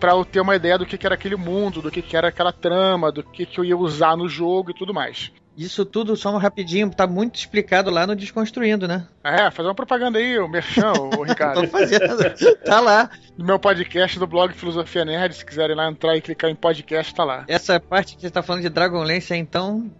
Para 0.00 0.12
eu 0.12 0.24
ter 0.24 0.40
uma 0.40 0.56
ideia 0.56 0.76
do 0.76 0.84
que, 0.84 0.98
que 0.98 1.06
era 1.06 1.14
aquele 1.14 1.36
mundo, 1.36 1.80
do 1.80 1.90
que, 1.90 2.02
que 2.02 2.16
era 2.16 2.28
aquela 2.28 2.52
trama, 2.52 3.12
do 3.12 3.22
que, 3.22 3.46
que 3.46 3.60
eu 3.60 3.64
ia 3.64 3.76
usar 3.76 4.16
no 4.16 4.28
jogo 4.28 4.72
e 4.72 4.74
tudo 4.74 4.92
mais. 4.92 5.30
Isso 5.56 5.84
tudo, 5.84 6.16
só 6.16 6.34
um 6.34 6.38
rapidinho, 6.38 6.90
tá 6.90 7.06
muito 7.06 7.36
explicado 7.36 7.90
lá 7.90 8.06
no 8.06 8.16
Desconstruindo, 8.16 8.88
né? 8.88 9.06
É, 9.22 9.50
fazer 9.50 9.68
uma 9.68 9.74
propaganda 9.74 10.18
aí, 10.18 10.38
o 10.38 10.48
Merchan, 10.48 10.92
o 10.92 11.22
Ricardo. 11.24 11.60
Tô 11.60 11.68
fazendo. 11.68 12.56
tá 12.64 12.80
lá. 12.80 13.10
No 13.36 13.44
meu 13.44 13.58
podcast 13.58 14.18
do 14.18 14.26
blog 14.26 14.54
Filosofia 14.54 15.04
Nerd, 15.04 15.34
se 15.34 15.44
quiserem 15.44 15.76
lá 15.76 15.90
entrar 15.90 16.16
e 16.16 16.22
clicar 16.22 16.50
em 16.50 16.54
podcast, 16.54 17.14
tá 17.14 17.22
lá. 17.22 17.44
Essa 17.48 17.78
parte 17.78 18.16
que 18.16 18.22
você 18.22 18.30
tá 18.30 18.42
falando 18.42 18.62
de 18.62 18.70
Dragonlance, 18.70 19.34
então, 19.34 19.90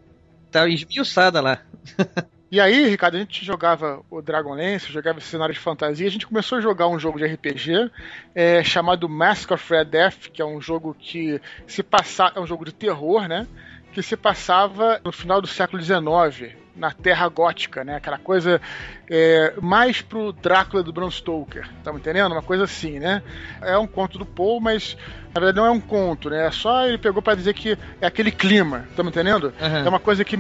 tá 0.51 0.67
esmiuçada 0.69 1.41
lá. 1.41 1.61
E 2.53 2.61
aí, 2.61 2.87
Ricardo, 2.87 3.15
a 3.15 3.21
gente 3.21 3.47
jogava 3.47 4.05
o 4.11 4.21
Dragonlance, 4.21 4.93
jogava 4.93 5.19
esse 5.19 5.29
cenário 5.29 5.55
de 5.55 5.59
fantasia, 5.59 6.07
a 6.07 6.11
gente 6.11 6.27
começou 6.27 6.59
a 6.59 6.61
jogar 6.61 6.87
um 6.87 6.99
jogo 6.99 7.17
de 7.19 7.25
RPG 7.25 7.91
é, 8.35 8.63
chamado 8.63 9.09
Mask 9.09 9.51
of 9.53 9.73
Red 9.73 9.87
Death, 9.87 10.29
que 10.31 10.43
é 10.43 10.45
um 10.45 10.61
jogo 10.61 10.95
que 10.99 11.41
se 11.67 11.83
passa, 11.83 12.31
é 12.37 12.39
um 12.39 12.47
jogo 12.47 12.67
de 12.67 12.73
terror, 12.73 13.27
né? 13.27 13.49
Que 13.93 14.03
se 14.03 14.17
passava 14.17 15.01
no 15.05 15.13
final 15.13 15.41
do 15.41 15.47
século 15.47 15.83
XIX, 15.83 16.55
na 16.75 16.91
Terra 16.91 17.29
Gótica, 17.29 17.85
né? 17.85 17.97
Aquela 17.97 18.19
coisa 18.19 18.61
é, 19.09 19.55
mais 19.61 20.01
pro 20.01 20.33
Drácula 20.33 20.83
do 20.83 20.93
Bram 20.93 21.11
Stoker, 21.11 21.69
tá 21.85 21.93
me 21.93 21.99
entendendo? 21.99 22.33
Uma 22.33 22.43
coisa 22.43 22.65
assim, 22.65 22.99
né? 22.99 23.23
É 23.61 23.77
um 23.77 23.87
conto 23.87 24.19
do 24.19 24.25
Poe, 24.25 24.61
mas 24.61 24.97
na 25.35 25.41
verdade 25.41 25.57
não 25.57 25.67
é 25.67 25.71
um 25.71 25.81
conto, 25.81 26.31
né? 26.31 26.47
É 26.47 26.51
só 26.51 26.87
ele 26.87 26.99
pegou 26.99 27.21
para 27.21 27.35
dizer 27.35 27.55
que 27.55 27.77
é 28.01 28.07
aquele 28.07 28.31
clima, 28.31 28.87
tá 28.97 29.03
me 29.03 29.11
entendendo? 29.11 29.53
Uhum. 29.61 29.87
É 29.87 29.89
uma 29.89 30.01
coisa 30.01 30.25
que 30.25 30.39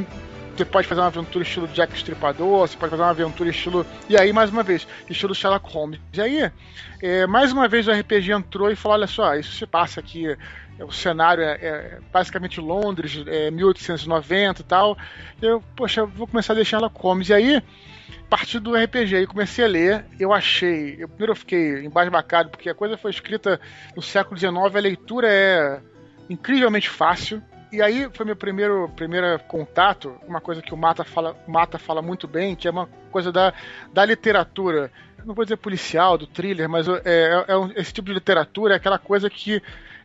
você 0.57 0.65
pode 0.65 0.87
fazer 0.87 1.01
uma 1.01 1.07
aventura 1.07 1.43
estilo 1.43 1.67
Jack 1.69 1.95
Stripador, 1.97 2.69
você 2.69 2.77
pode 2.77 2.91
fazer 2.91 3.03
uma 3.03 3.11
aventura 3.11 3.49
estilo. 3.49 3.87
E 4.09 4.19
aí, 4.19 4.33
mais 4.33 4.51
uma 4.51 4.63
vez, 4.63 4.87
estilo 5.09 5.35
Sherlock 5.35 5.73
Holmes. 5.73 5.99
E 6.13 6.21
aí, 6.21 6.53
é, 7.03 7.27
mais 7.27 7.53
uma 7.53 7.67
vez 7.67 7.89
o 7.89 7.93
RPG 7.93 8.33
entrou 8.33 8.71
e 8.71 8.77
falou: 8.77 8.99
olha 8.99 9.07
só, 9.07 9.35
isso 9.35 9.53
se 9.53 9.67
passa 9.67 10.01
aqui. 10.01 10.37
É, 10.79 10.85
O 10.85 10.93
cenário 10.93 11.43
é, 11.43 11.59
é 11.61 11.99
basicamente 12.13 12.61
Londres, 12.61 13.23
é 13.27 13.51
1890 13.51 14.61
e 14.61 14.65
tal. 14.65 14.97
Eu, 15.41 15.63
poxa, 15.77 16.05
vou 16.05 16.27
começar 16.27 16.53
a 16.53 16.57
ler 16.57 16.65
Sherlock 16.65 16.99
Holmes. 17.01 17.29
E 17.29 17.35
aí, 17.35 17.63
a 18.31 18.61
do 18.61 18.75
RPG, 18.75 19.17
aí 19.17 19.27
comecei 19.27 19.65
a 19.65 19.69
ler. 19.69 20.05
Eu 20.19 20.33
achei. 20.33 20.97
Eu, 20.99 21.09
primeiro 21.09 21.33
eu 21.33 21.37
fiquei 21.37 21.85
embasbacado, 21.85 22.51
porque 22.51 22.69
a 22.69 22.75
coisa 22.75 22.97
foi 22.97 23.11
escrita 23.11 23.61
no 23.95 24.03
século 24.03 24.39
XIX, 24.39 24.55
a 24.55 24.81
leitura 24.81 25.29
é 25.29 25.81
incrivelmente 26.31 26.89
fácil 26.89 27.43
e 27.73 27.81
aí 27.81 28.07
foi 28.13 28.27
meu 28.27 28.37
primeiro, 28.37 28.87
primeiro 28.95 29.39
contato, 29.49 30.15
uma 30.29 30.43
coisa 30.43 30.61
que 30.61 30.75
o 30.75 30.77
Mata 30.77 31.05
fala, 31.05 31.35
Mata 31.49 31.79
fala 31.79 32.03
muito 32.03 32.29
bem, 32.29 32.55
que 32.55 32.69
é 32.69 32.71
uma 32.71 32.87
coisa 33.11 33.33
da, 33.33 33.55
da 33.95 34.05
literatura. 34.05 34.93
Não 35.25 35.35
vou 35.35 35.43
dizer 35.43 35.57
policial, 35.57 36.19
do 36.19 36.27
thriller, 36.27 36.69
mas 36.69 36.87
é, 36.87 37.01
é, 37.07 37.45
é 37.49 37.57
um, 37.57 37.73
esse 37.75 37.91
tipo 37.91 38.09
de 38.09 38.13
literatura 38.13 38.75
é 38.75 38.77
aquela 38.77 38.99
coisa 38.99 39.31
que 39.31 39.63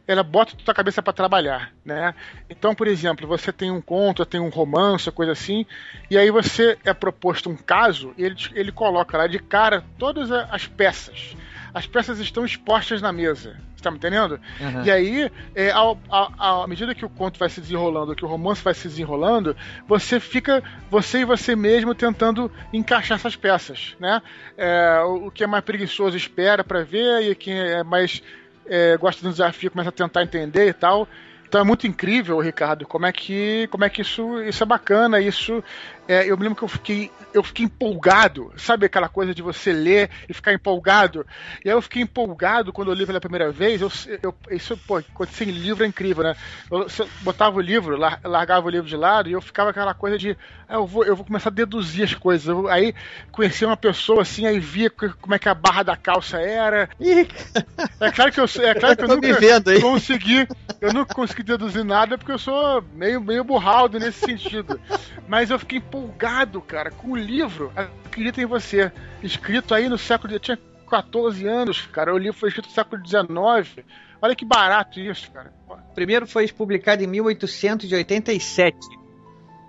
ela 0.08 0.24
bota 0.24 0.54
a 0.54 0.63
tua 0.63 0.74
cabeça 0.74 1.02
para 1.02 1.13
trabalhar, 1.13 1.74
né? 1.84 2.15
Então, 2.50 2.74
por 2.74 2.88
exemplo, 2.88 3.28
você 3.28 3.52
tem 3.52 3.70
um 3.70 3.82
conto, 3.82 4.26
tem 4.26 4.39
um 4.39 4.50
romance, 4.50 5.12
coisa 5.12 5.34
assim, 5.34 5.65
e 6.10 6.17
aí 6.17 6.32
você 6.32 6.78
é 6.86 6.93
proposto 6.93 7.50
um 7.50 7.58
caso 7.58 8.13
e 8.17 8.24
ele, 8.24 8.36
ele 8.54 8.72
coloca 8.72 9.17
lá 9.17 9.28
de 9.28 9.39
cara 9.39 9.84
todas 10.00 10.32
as 10.32 10.65
peças. 10.65 11.36
As 11.74 11.86
peças 11.86 12.20
estão 12.20 12.46
expostas 12.46 13.02
na 13.02 13.12
mesa. 13.12 13.58
Você 13.76 13.84
tá 13.84 13.91
me 13.91 13.98
entendendo? 13.98 14.39
Uhum. 14.60 14.84
E 14.84 14.89
aí, 14.89 15.32
é, 15.54 15.70
ao, 15.70 16.00
ao, 16.10 16.63
à 16.63 16.67
medida 16.67 16.96
que 16.96 17.06
o 17.06 17.10
conto 17.10 17.38
vai 17.38 17.50
se 17.50 17.62
desenrolando, 17.62 18.15
que 18.15 18.26
o 18.26 18.28
romance 18.28 18.63
vai 18.63 18.74
se 18.74 18.88
desenrolando, 18.88 19.56
você 19.88 20.20
fica, 20.20 20.63
você 20.89 21.20
e 21.20 21.26
você 21.26 21.56
mesmo, 21.56 21.93
tentando 21.93 22.52
encaixar 22.74 23.17
essas 23.17 23.36
peças, 23.36 23.96
né? 24.00 24.22
É, 24.58 25.02
o, 25.06 25.28
o 25.28 25.32
que 25.32 25.43
é 25.43 25.48
mais 25.48 25.63
preguiçoso 25.63 26.17
espera 26.17 26.63
para 26.63 26.84
ver, 26.84 27.30
e 27.30 27.36
quem 27.36 27.60
é 27.60 27.84
mais 27.84 28.24
é, 28.69 28.97
gosta 28.97 29.21
do 29.21 29.32
desafio, 29.32 29.71
começa 29.71 29.89
a 29.89 29.91
tentar 29.91 30.23
entender 30.23 30.67
e 30.67 30.73
tal. 30.73 31.08
Então 31.47 31.62
é 31.62 31.63
muito 31.63 31.88
incrível, 31.88 32.39
Ricardo, 32.39 32.86
como 32.86 33.06
é 33.06 33.12
que, 33.12 33.67
como 33.71 33.86
é 33.86 33.89
que 33.89 34.01
isso, 34.01 34.41
isso 34.43 34.62
é 34.63 34.65
bacana, 34.65 35.21
isso 35.21 35.63
é, 36.08 36.26
eu 36.26 36.38
me 36.38 36.43
lembro 36.43 36.56
que 36.58 36.63
eu 36.63 36.70
fiquei, 36.70 37.12
eu 37.34 37.43
fiquei 37.43 37.65
empolgado, 37.65 38.54
sabe 38.56 38.86
aquela 38.86 39.10
coisa 39.10 39.36
de 39.36 39.41
você 39.41 39.74
ler 39.74 40.10
e 40.30 40.34
ficar 40.34 40.54
empolgado? 40.54 41.26
E 41.65 41.70
aí 41.70 41.76
eu 41.76 41.82
fiquei 41.82 42.02
empolgado 42.02 42.72
quando 42.72 42.89
eu 42.89 42.93
li 42.96 43.06
pela 43.06 43.20
primeira 43.20 43.52
vez. 43.52 43.82
Eu, 43.82 43.91
eu, 44.24 44.34
isso, 44.50 44.78
pô, 44.88 45.02
sem 45.30 45.52
livro 45.52 45.84
é 45.84 45.88
incrível, 45.88 46.24
né? 46.24 46.36
Eu, 46.72 46.88
eu 46.98 47.10
botava 47.22 47.58
o 47.58 47.62
livro, 47.62 47.98
largava 48.24 48.67
o 48.67 48.70
livro 48.70 48.88
de 48.88 48.96
lado 48.96 49.28
e 49.28 49.34
eu 49.34 49.41
ficava 49.41 49.72
aquela 49.72 49.93
coisa 49.93 50.17
de, 50.17 50.38
ah, 50.70 50.76
eu, 50.76 50.88
vou, 50.88 51.04
eu 51.04 51.15
vou 51.15 51.26
começar 51.26 51.50
a 51.50 51.54
deduzir 51.54 52.06
as 52.06 52.13
coisas. 52.13 52.48
Eu, 52.48 52.70
aí 52.70 52.96
conhecia 53.30 53.67
uma 53.67 53.78
pessoa 53.78 54.22
assim, 54.22 54.46
aí 54.46 54.60
via 54.60 54.89
como 54.89 55.36
é 55.36 55.39
que 55.39 55.50
a 55.50 55.54
barra 55.54 55.84
da 55.84 55.98
calça 55.98 56.39
era. 56.39 56.89
É 58.00 58.12
claro 58.12 58.32
que 58.32 58.39
eu, 58.39 58.46
é 58.46 58.74
claro 58.76 58.96
que 58.96 59.04
eu, 59.04 59.08
nunca 59.08 59.82
consegui, 59.82 60.48
eu 60.80 60.93
nunca 60.93 61.13
consegui 61.13 61.43
deduzir 61.43 61.84
nada 61.84 62.17
porque 62.17 62.32
eu 62.32 62.38
sou 62.38 62.82
meio, 62.93 63.20
meio 63.20 63.43
burraldo 63.43 64.00
nesse 64.00 64.20
sentido. 64.20 64.80
Mas 65.28 65.50
eu 65.50 65.58
fiquei 65.58 65.80
empolgado 65.80 65.96
empolgado, 65.97 66.62
cara, 66.62 66.91
com 66.91 67.12
o 67.12 67.15
livro 67.15 67.71
Acredita 67.75 68.41
em 68.41 68.45
Você, 68.45 68.91
escrito 69.21 69.73
aí 69.73 69.89
no 69.89 69.97
século. 69.97 70.33
Eu 70.33 70.39
tinha 70.39 70.57
14 70.89 71.45
anos, 71.47 71.81
cara. 71.88 72.13
O 72.13 72.17
livro 72.17 72.39
foi 72.39 72.49
escrito 72.49 72.67
no 72.67 72.71
século 72.71 73.01
XIX. 73.05 73.86
Olha 74.21 74.36
que 74.36 74.45
barato 74.45 74.99
isso, 74.99 75.31
cara. 75.31 75.53
Primeiro 75.93 76.27
foi 76.27 76.47
publicado 76.47 77.03
em 77.03 77.07
1887. 77.07 78.77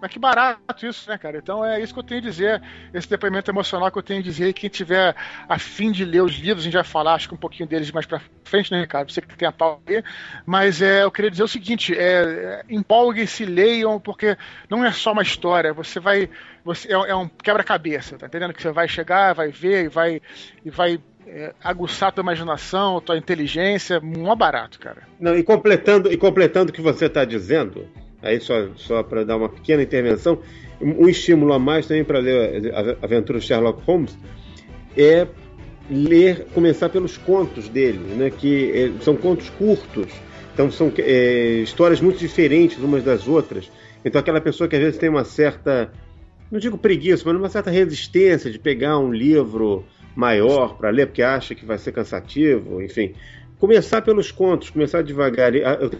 Mas 0.00 0.10
que 0.10 0.18
barato 0.18 0.86
isso, 0.86 1.08
né, 1.08 1.18
cara? 1.18 1.38
Então 1.38 1.64
é 1.64 1.80
isso 1.80 1.92
que 1.92 1.98
eu 1.98 2.04
tenho 2.04 2.20
a 2.20 2.24
dizer, 2.24 2.62
esse 2.94 3.08
depoimento 3.08 3.50
emocional 3.50 3.90
que 3.90 3.98
eu 3.98 4.02
tenho 4.02 4.20
a 4.20 4.22
dizer. 4.22 4.52
Quem 4.52 4.70
tiver 4.70 5.14
a 5.48 5.58
fim 5.58 5.90
de 5.90 6.04
ler 6.04 6.22
os 6.22 6.34
livros, 6.34 6.62
a 6.62 6.64
gente 6.64 6.74
vai 6.74 6.84
falar, 6.84 7.14
acho 7.14 7.28
que 7.28 7.34
um 7.34 7.38
pouquinho 7.38 7.68
deles 7.68 7.90
mais 7.90 8.06
pra 8.06 8.20
frente, 8.44 8.70
né, 8.70 8.80
Ricardo? 8.80 9.10
Você 9.10 9.20
que 9.20 9.36
tem 9.36 9.48
a 9.48 9.52
pau 9.52 9.82
aí. 9.86 10.02
Mas 10.46 10.80
é, 10.80 11.02
eu 11.02 11.10
queria 11.10 11.30
dizer 11.30 11.42
o 11.42 11.48
seguinte: 11.48 11.94
é, 11.96 12.62
empolguem-se, 12.68 13.44
leiam, 13.44 13.98
porque 13.98 14.36
não 14.70 14.84
é 14.84 14.92
só 14.92 15.12
uma 15.12 15.22
história, 15.22 15.72
você 15.72 15.98
vai. 15.98 16.30
Você, 16.64 16.88
é, 16.88 17.10
é 17.10 17.14
um 17.14 17.28
quebra-cabeça, 17.28 18.16
tá 18.16 18.26
entendendo? 18.26 18.52
Que 18.52 18.62
você 18.62 18.70
vai 18.70 18.88
chegar, 18.88 19.34
vai 19.34 19.50
ver 19.50 19.84
e 19.84 19.88
vai. 19.88 20.22
E 20.64 20.70
vai 20.70 21.00
é, 21.26 21.52
aguçar 21.62 22.08
a 22.08 22.12
tua 22.12 22.22
imaginação, 22.22 22.96
a 22.96 23.00
tua 23.00 23.18
inteligência, 23.18 24.00
mó 24.00 24.34
barato, 24.34 24.78
cara. 24.78 25.02
Não, 25.20 25.36
e 25.36 25.42
completando, 25.42 26.10
e 26.10 26.16
completando 26.16 26.70
o 26.70 26.74
que 26.74 26.80
você 26.80 27.06
está 27.06 27.24
dizendo, 27.24 27.86
aí 28.22 28.40
só, 28.40 28.68
só 28.76 29.02
para 29.02 29.24
dar 29.24 29.36
uma 29.36 29.48
pequena 29.48 29.82
intervenção, 29.82 30.38
um 30.80 31.08
estímulo 31.08 31.52
a 31.52 31.58
mais 31.58 31.86
também 31.86 32.04
para 32.04 32.18
ler 32.18 32.72
a 32.74 33.04
aventura 33.04 33.40
Sherlock 33.40 33.82
Holmes 33.84 34.16
é 34.96 35.26
ler, 35.90 36.46
começar 36.54 36.88
pelos 36.88 37.16
contos 37.16 37.68
dele, 37.68 37.98
né, 38.16 38.30
que 38.30 38.70
é, 38.72 39.02
são 39.02 39.16
contos 39.16 39.48
curtos, 39.50 40.12
então 40.52 40.70
são 40.70 40.92
é, 40.98 41.60
histórias 41.62 42.00
muito 42.00 42.18
diferentes 42.18 42.78
umas 42.78 43.02
das 43.02 43.26
outras. 43.26 43.70
Então 44.04 44.20
aquela 44.20 44.40
pessoa 44.40 44.68
que 44.68 44.76
às 44.76 44.82
vezes 44.82 44.98
tem 44.98 45.08
uma 45.08 45.24
certa, 45.24 45.90
não 46.50 46.58
digo 46.58 46.76
preguiça, 46.76 47.24
mas 47.26 47.36
uma 47.36 47.48
certa 47.48 47.70
resistência 47.70 48.50
de 48.50 48.58
pegar 48.58 48.98
um 48.98 49.12
livro 49.12 49.84
maior 50.14 50.76
para 50.76 50.90
ler 50.90 51.06
porque 51.06 51.22
acha 51.22 51.54
que 51.54 51.64
vai 51.64 51.78
ser 51.78 51.92
cansativo, 51.92 52.82
enfim, 52.82 53.14
começar 53.58 54.02
pelos 54.02 54.30
contos, 54.30 54.70
começar 54.70 55.02
devagar. 55.02 55.54
Eu 55.54 55.90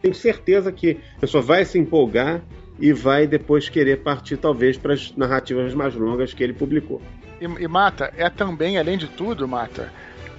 tenho 0.00 0.14
certeza 0.14 0.72
que 0.72 0.98
a 1.16 1.20
pessoa 1.20 1.42
vai 1.42 1.64
se 1.64 1.78
empolgar 1.78 2.42
e 2.78 2.92
vai 2.92 3.26
depois 3.26 3.68
querer 3.68 4.02
partir, 4.02 4.36
talvez, 4.36 4.76
para 4.76 4.94
as 4.94 5.14
narrativas 5.14 5.74
mais 5.74 5.94
longas 5.94 6.32
que 6.32 6.42
ele 6.42 6.52
publicou. 6.54 7.00
E, 7.40 7.44
e, 7.44 7.68
Mata, 7.68 8.12
é 8.16 8.28
também, 8.30 8.78
além 8.78 8.96
de 8.96 9.06
tudo, 9.06 9.46
Mata, 9.46 9.92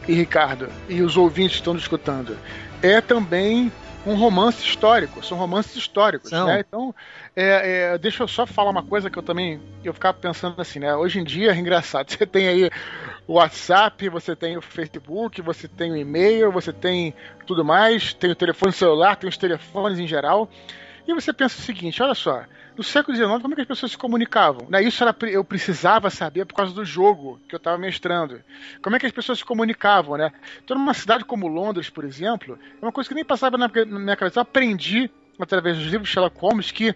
e 0.08 0.14
Ricardo, 0.14 0.68
e 0.90 1.02
os 1.02 1.16
ouvintes 1.18 1.58
estão 1.58 1.76
escutando, 1.76 2.36
é 2.82 3.00
também 3.00 3.72
um 4.06 4.16
romance 4.16 4.64
histórico, 4.64 5.24
são 5.24 5.38
romances 5.38 5.76
históricos, 5.76 6.32
são. 6.32 6.48
né? 6.48 6.64
Então, 6.68 6.94
é, 7.36 7.94
é, 7.94 7.98
deixa 7.98 8.24
eu 8.24 8.28
só 8.28 8.46
falar 8.46 8.72
uma 8.72 8.84
coisa 8.84 9.10
que 9.10 9.18
eu 9.18 9.24
também 9.24 9.62
eu 9.84 9.94
ficava 9.94 10.18
pensando 10.18 10.62
assim, 10.62 10.80
né? 10.80 10.96
Hoje 10.96 11.20
em 11.20 11.24
dia 11.24 11.52
é 11.52 11.56
engraçado. 11.56 12.10
Você 12.12 12.26
tem 12.26 12.48
aí 12.48 12.70
o 13.28 13.34
WhatsApp, 13.34 14.10
você 14.10 14.36
tem 14.36 14.58
o 14.58 14.62
Facebook, 14.62 15.42
você 15.42 15.68
tem 15.68 15.92
o 15.92 15.96
e-mail, 15.96 16.52
você 16.52 16.74
tem 16.74 17.14
tudo 17.46 17.64
mais, 17.64 18.14
tem 18.14 18.32
o 18.32 18.36
telefone 18.36 18.74
celular, 18.74 19.16
tem 19.16 19.30
os 19.30 19.38
telefones 19.38 20.00
em 20.00 20.08
geral. 20.08 20.50
E 21.08 21.14
você 21.14 21.32
pensa 21.32 21.58
o 21.58 21.62
seguinte: 21.62 22.04
olha 22.04 22.14
só, 22.14 22.44
no 22.76 22.84
século 22.84 23.16
XIX, 23.16 23.42
como 23.42 23.54
é 23.54 23.56
que 23.56 23.62
as 23.62 23.68
pessoas 23.68 23.92
se 23.94 23.98
comunicavam? 23.98 24.68
Né? 24.70 24.84
Isso 24.84 25.04
era, 25.04 25.16
eu 25.30 25.44
precisava 25.44 26.10
saber 26.10 26.46
por 26.46 26.56
causa 26.56 26.74
do 26.74 26.84
jogo 26.84 27.40
que 27.48 27.56
eu 27.56 27.58
estava 27.58 27.78
mestrando. 27.78 28.42
Como 28.82 28.96
é 28.96 29.00
que 29.00 29.06
as 29.06 29.12
pessoas 29.12 29.40
se 29.40 29.46
comunicavam, 29.46 30.18
né? 30.18 30.32
Então, 30.64 30.78
numa 30.78 30.94
cidade 30.94 31.24
como 31.24 31.48
Londres, 31.48 31.90
por 31.90 32.04
exemplo, 32.04 32.60
é 32.82 32.86
uma 32.86 32.92
coisa 32.92 33.08
que 33.08 33.16
nem 33.16 33.24
passava 33.24 33.58
na 33.58 33.70
minha 33.70 34.16
cabeça. 34.16 34.40
Eu 34.40 34.44
aprendi, 34.44 35.10
através 35.40 35.78
dos 35.78 35.86
livros 35.86 36.10
de 36.10 36.14
Sherlock 36.14 36.38
Holmes, 36.40 36.72
que 36.72 36.96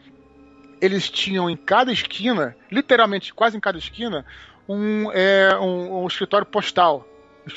eles 0.82 1.10
tinham 1.10 1.50
em 1.50 1.58
cada 1.58 1.92
esquina, 1.92 2.56
literalmente 2.72 3.34
quase 3.34 3.58
em 3.58 3.60
cada 3.60 3.78
esquina, 3.78 4.26
um, 4.68 5.12
é, 5.12 5.58
um, 5.60 6.04
um 6.04 6.08
escritório 6.08 6.46
postal 6.46 7.08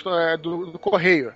é, 0.07 0.37
do, 0.37 0.67
do, 0.67 0.79
correio. 0.79 1.33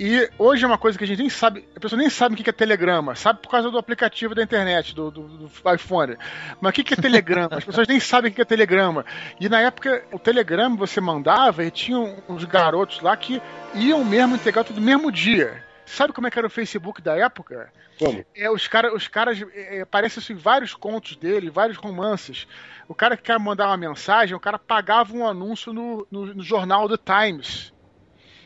E 0.00 0.30
hoje 0.38 0.62
é 0.62 0.66
uma 0.66 0.78
coisa 0.78 0.96
que 0.96 1.02
a 1.02 1.06
gente 1.06 1.18
nem 1.18 1.28
sabe, 1.28 1.68
a 1.74 1.80
pessoa 1.80 1.98
nem 1.98 2.08
sabe 2.08 2.34
o 2.34 2.38
que 2.38 2.48
é 2.48 2.52
telegrama, 2.52 3.16
sabe 3.16 3.40
por 3.40 3.50
causa 3.50 3.68
do 3.68 3.78
aplicativo 3.78 4.32
da 4.32 4.42
internet, 4.42 4.94
do, 4.94 5.10
do, 5.10 5.22
do 5.22 5.50
iPhone. 5.74 6.16
Mas 6.60 6.70
o 6.70 6.84
que 6.84 6.94
é 6.94 6.96
telegrama? 6.96 7.56
As 7.56 7.64
pessoas 7.64 7.88
nem 7.88 7.98
sabem 7.98 8.30
o 8.30 8.34
que 8.34 8.40
é 8.40 8.44
telegrama. 8.44 9.04
E 9.40 9.48
na 9.48 9.60
época, 9.60 10.04
o 10.12 10.18
telegrama 10.18 10.76
você 10.76 11.00
mandava 11.00 11.64
e 11.64 11.70
tinha 11.70 11.98
uns 12.28 12.44
garotos 12.44 13.00
lá 13.00 13.16
que 13.16 13.42
iam 13.74 14.04
mesmo 14.04 14.36
entregar 14.36 14.62
tudo 14.62 14.78
no 14.78 14.86
mesmo 14.86 15.10
dia. 15.10 15.64
Sabe 15.88 16.12
como 16.12 16.26
é 16.26 16.30
que 16.30 16.38
era 16.38 16.46
o 16.46 16.50
Facebook 16.50 17.00
da 17.00 17.16
época? 17.16 17.72
Como? 17.98 18.24
É, 18.34 18.50
os, 18.50 18.68
cara, 18.68 18.94
os 18.94 19.08
caras. 19.08 19.42
É, 19.54 19.80
aparecem 19.80 20.22
assim, 20.22 20.34
vários 20.34 20.74
contos 20.74 21.16
dele, 21.16 21.48
vários 21.50 21.78
romances. 21.78 22.46
O 22.86 22.94
cara 22.94 23.16
que 23.16 23.22
quer 23.24 23.38
mandar 23.38 23.68
uma 23.68 23.76
mensagem, 23.76 24.36
o 24.36 24.40
cara 24.40 24.58
pagava 24.58 25.14
um 25.14 25.26
anúncio 25.26 25.72
no, 25.72 26.06
no, 26.10 26.26
no 26.34 26.42
jornal 26.42 26.88
The 26.88 26.98
Times. 26.98 27.72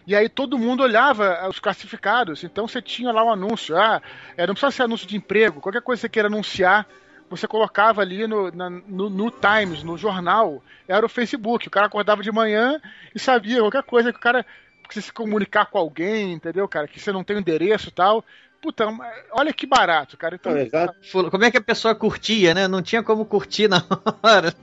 E 0.07 0.15
aí 0.15 0.29
todo 0.29 0.59
mundo 0.59 0.83
olhava 0.83 1.49
os 1.49 1.59
classificados. 1.59 2.45
Então 2.45 2.67
você 2.67 2.81
tinha 2.81 3.13
lá 3.13 3.25
um 3.25 3.31
anúncio. 3.31 3.77
Ah, 3.77 4.01
é, 4.37 4.47
não 4.47 4.55
precisa 4.55 4.71
ser 4.71 4.83
anúncio 4.85 5.07
de 5.07 5.17
emprego. 5.17 5.61
Qualquer 5.61 5.83
coisa 5.83 6.01
que 6.01 6.03
você 6.03 6.09
queira 6.09 6.29
anunciar, 6.29 6.87
você 7.29 7.47
colocava 7.49 8.03
ali 8.03 8.27
no, 8.27 8.51
na, 8.53 8.71
no, 8.71 9.11
no, 9.11 9.31
Times, 9.31 9.83
no 9.83 9.99
jornal. 9.99 10.63
Era 10.87 11.05
o 11.05 11.09
Facebook. 11.09 11.67
O 11.67 11.71
cara 11.71 11.87
acordava 11.87 12.23
de 12.23 12.31
manhã 12.31 12.81
e 13.15 13.19
sabia 13.19 13.61
qualquer 13.61 13.83
coisa 13.83 14.13
que 14.13 14.19
o 14.19 14.23
cara 14.23 14.47
precisa 14.93 15.07
se 15.07 15.13
comunicar 15.13 15.67
com 15.67 15.79
alguém, 15.79 16.33
entendeu, 16.33 16.69
cara? 16.69 16.87
Que 16.87 17.01
você 17.01 17.11
não 17.11 17.25
tem 17.25 17.37
o 17.37 17.41
endereço 17.41 17.89
e 17.89 17.93
tal. 17.93 18.25
Puta, 18.61 18.87
olha 19.33 19.53
que 19.53 19.67
barato, 19.67 20.17
cara. 20.17 20.37
Então, 20.37 21.31
como 21.31 21.45
é 21.45 21.51
que 21.51 21.57
a 21.57 21.63
pessoa 21.63 21.97
curtia, 21.97 22.55
né? 22.55 22.69
Não 22.69 22.81
tinha 22.81 23.03
como 23.03 23.25
curtir 23.25 23.67
na 23.67 23.85
hora. 24.23 24.55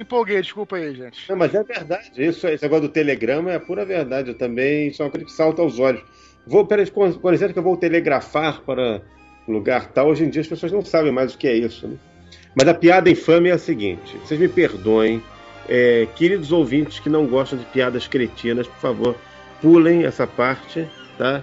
Empolguei, 0.00 0.40
desculpa 0.40 0.76
aí, 0.76 0.94
gente. 0.94 1.28
Não, 1.28 1.36
mas 1.36 1.54
é 1.54 1.62
verdade. 1.62 2.10
Isso, 2.16 2.48
esse 2.48 2.62
negócio 2.62 2.88
do 2.88 2.92
telegrama 2.92 3.52
é 3.52 3.58
pura 3.58 3.84
verdade. 3.84 4.30
Eu 4.30 4.38
também, 4.38 4.88
isso 4.88 5.02
é 5.02 5.04
uma 5.04 5.10
coisa 5.10 5.26
que 5.26 5.32
salta 5.32 5.60
aos 5.60 5.78
olhos. 5.78 6.02
Vou, 6.46 6.66
por 6.66 6.78
exemplo, 6.78 7.52
que 7.52 7.58
eu 7.58 7.62
vou 7.62 7.76
telegrafar 7.76 8.62
para 8.62 9.02
lugar 9.46 9.86
tal. 9.88 10.08
Hoje 10.08 10.24
em 10.24 10.30
dia 10.30 10.40
as 10.40 10.48
pessoas 10.48 10.72
não 10.72 10.82
sabem 10.82 11.12
mais 11.12 11.34
o 11.34 11.38
que 11.38 11.46
é 11.46 11.54
isso. 11.54 11.86
Né? 11.86 11.98
Mas 12.54 12.68
a 12.68 12.74
piada 12.74 13.10
infame 13.10 13.50
é 13.50 13.52
a 13.52 13.58
seguinte: 13.58 14.16
vocês 14.16 14.40
me 14.40 14.48
perdoem, 14.48 15.22
é, 15.68 16.08
queridos 16.16 16.52
ouvintes 16.52 17.00
que 17.00 17.10
não 17.10 17.26
gostam 17.26 17.58
de 17.58 17.66
piadas 17.66 18.06
cretinas, 18.06 18.66
por 18.66 18.78
favor, 18.78 19.16
pulem 19.62 20.04
essa 20.04 20.26
parte, 20.26 20.86
tá? 21.16 21.42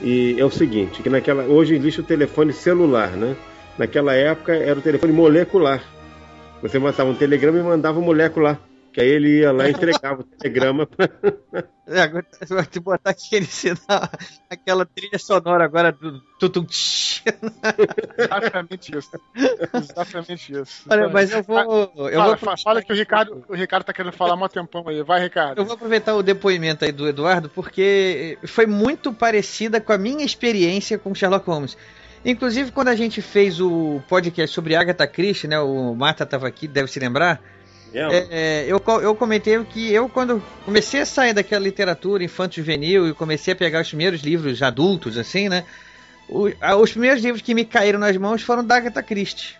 E 0.00 0.36
é 0.38 0.44
o 0.44 0.50
seguinte, 0.50 1.02
que 1.02 1.10
naquela 1.10 1.42
hoje 1.42 1.74
existe 1.74 2.00
o 2.00 2.04
telefone 2.04 2.52
celular, 2.52 3.10
né? 3.10 3.36
Naquela 3.76 4.14
época 4.14 4.54
era 4.54 4.78
o 4.78 4.82
telefone 4.82 5.12
molecular. 5.12 5.82
Você 6.62 6.78
mandava 6.78 7.10
um 7.10 7.14
telegrama 7.14 7.58
e 7.58 7.62
mandava 7.62 8.00
molecular. 8.00 8.58
Que 8.96 9.00
aí 9.02 9.08
ele 9.08 9.40
ia 9.40 9.52
lá 9.52 9.68
e 9.68 9.72
entregava 9.72 10.22
o 10.22 10.24
telegrama. 10.24 10.86
Pra... 10.86 11.06
É, 11.88 12.00
agora 12.00 12.26
vai 12.48 12.66
te 12.66 12.80
botar 12.80 13.10
aquele 13.10 13.46
sinal, 13.46 14.10
aquela 14.50 14.84
trilha 14.84 15.20
sonora 15.20 15.64
agora 15.64 15.92
do 15.92 16.20
tutum. 16.36 16.66
Exatamente 18.18 18.98
isso. 18.98 19.10
Exatamente 19.72 20.52
isso. 20.52 20.82
Olha, 20.90 21.08
mas 21.08 21.30
eu 21.30 21.44
vou. 21.44 21.92
Eu 22.08 22.18
fala, 22.18 22.36
vou 22.36 22.58
fala 22.58 22.82
que 22.82 22.92
o 22.92 22.96
Ricardo, 22.96 23.44
o 23.48 23.54
Ricardo 23.54 23.84
tá 23.84 23.92
querendo 23.92 24.12
falar 24.12 24.34
mó 24.34 24.48
tempão 24.48 24.88
aí. 24.88 25.00
Vai, 25.04 25.20
Ricardo. 25.20 25.58
Eu 25.58 25.64
vou 25.64 25.74
aproveitar 25.74 26.16
o 26.16 26.24
depoimento 26.24 26.84
aí 26.84 26.90
do 26.90 27.06
Eduardo, 27.06 27.48
porque 27.48 28.36
foi 28.48 28.66
muito 28.66 29.12
parecida 29.12 29.80
com 29.80 29.92
a 29.92 29.98
minha 29.98 30.24
experiência 30.24 30.98
com 30.98 31.14
Sherlock 31.14 31.46
Holmes. 31.46 31.78
Inclusive, 32.24 32.72
quando 32.72 32.88
a 32.88 32.96
gente 32.96 33.22
fez 33.22 33.60
o 33.60 34.02
podcast 34.08 34.52
sobre 34.52 34.74
Agatha 34.74 35.06
Christie, 35.06 35.46
né? 35.46 35.60
O 35.60 35.94
Marta 35.94 36.24
estava 36.24 36.48
aqui, 36.48 36.66
deve 36.66 36.90
se 36.90 36.98
lembrar. 36.98 37.40
É, 38.10 38.26
é, 38.30 38.64
eu, 38.66 38.82
eu 39.00 39.14
comentei 39.14 39.62
que 39.64 39.92
eu, 39.92 40.08
quando 40.08 40.42
comecei 40.64 41.00
a 41.00 41.06
sair 41.06 41.32
daquela 41.32 41.64
literatura 41.64 42.22
infanto-juvenil 42.22 43.08
e 43.08 43.14
comecei 43.14 43.54
a 43.54 43.56
pegar 43.56 43.80
os 43.80 43.88
primeiros 43.88 44.20
livros 44.20 44.62
adultos, 44.62 45.16
assim, 45.16 45.48
né? 45.48 45.64
A, 46.60 46.76
os 46.76 46.90
primeiros 46.90 47.22
livros 47.22 47.40
que 47.40 47.54
me 47.54 47.64
caíram 47.64 47.98
nas 47.98 48.16
mãos 48.16 48.42
foram 48.42 48.64
da 48.64 48.76
Agatha 48.76 49.02
Christie. 49.02 49.54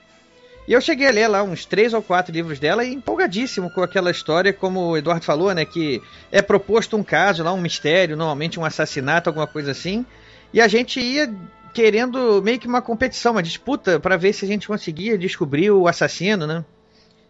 E 0.69 0.73
eu 0.73 0.81
cheguei 0.81 1.07
a 1.07 1.13
ler 1.13 1.29
lá 1.29 1.43
uns 1.43 1.65
três 1.65 1.95
ou 1.95 2.03
quatro 2.03 2.33
livros 2.33 2.59
dela 2.59 2.85
e 2.85 2.93
empolgadíssimo 2.93 3.71
com 3.71 3.83
aquela 3.83 4.11
história, 4.11 4.53
como 4.53 4.91
o 4.91 4.97
Eduardo 4.97 5.25
falou, 5.25 5.55
né? 5.55 5.65
Que 5.65 6.03
é 6.31 6.43
proposto 6.43 6.97
um 6.97 7.05
caso 7.05 7.43
lá, 7.43 7.53
um 7.53 7.61
mistério, 7.61 8.17
normalmente 8.17 8.59
um 8.59 8.65
assassinato, 8.65 9.31
alguma 9.31 9.47
coisa 9.47 9.71
assim. 9.71 10.05
E 10.53 10.61
a 10.61 10.67
gente 10.67 11.01
ia 11.01 11.33
querendo 11.73 12.43
meio 12.43 12.59
que 12.59 12.67
uma 12.67 12.83
competição, 12.83 13.33
uma 13.33 13.43
disputa 13.43 14.01
para 14.01 14.17
ver 14.17 14.33
se 14.33 14.45
a 14.45 14.49
gente 14.49 14.67
conseguia 14.67 15.17
descobrir 15.17 15.71
o 15.71 15.87
assassino, 15.87 16.47
né? 16.47 16.65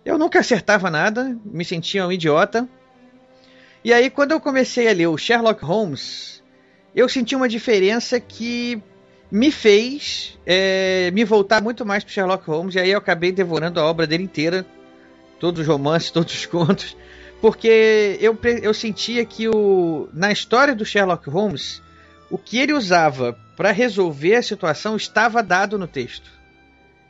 Eu 0.07 0.17
nunca 0.17 0.39
acertava 0.39 0.89
nada, 0.89 1.37
me 1.45 1.65
sentia 1.65 2.07
um 2.07 2.13
idiota. 2.13 2.69
E 3.83 3.93
aí, 3.93 4.09
quando 4.09 4.31
eu 4.31 4.41
comecei 4.41 4.89
a 4.89 4.93
ler 4.93 5.09
o 5.09 5.19
Sherlock 5.19 5.65
Holmes, 5.65 6.45
eu 6.95 7.09
senti 7.09 7.35
uma 7.35 7.49
diferença 7.49 8.21
que 8.21 8.81
me 9.29 9.51
fez 9.51 10.39
é, 10.47 11.11
me 11.13 11.25
voltar 11.25 11.61
muito 11.61 11.85
mais 11.85 12.05
para 12.05 12.13
Sherlock 12.13 12.47
Holmes. 12.47 12.77
E 12.77 12.79
aí 12.79 12.93
eu 12.93 12.99
acabei 12.99 13.33
devorando 13.33 13.81
a 13.81 13.85
obra 13.85 14.07
dele 14.07 14.23
inteira, 14.23 14.65
todos 15.41 15.63
os 15.63 15.67
romances, 15.67 16.13
todos 16.15 16.33
os 16.33 16.47
contos, 16.47 16.97
porque 17.41 18.17
eu, 18.21 18.39
eu 18.63 18.73
sentia 18.73 19.25
que 19.25 19.49
o, 19.49 20.09
na 20.13 20.31
história 20.31 20.73
do 20.73 20.85
Sherlock 20.85 21.29
Holmes, 21.29 21.83
o 22.31 22.39
que 22.39 22.59
ele 22.59 22.73
usava 22.73 23.37
para 23.57 23.73
resolver 23.73 24.37
a 24.37 24.43
situação 24.43 24.95
estava 24.95 25.43
dado 25.43 25.77
no 25.77 25.89
texto. 25.89 26.36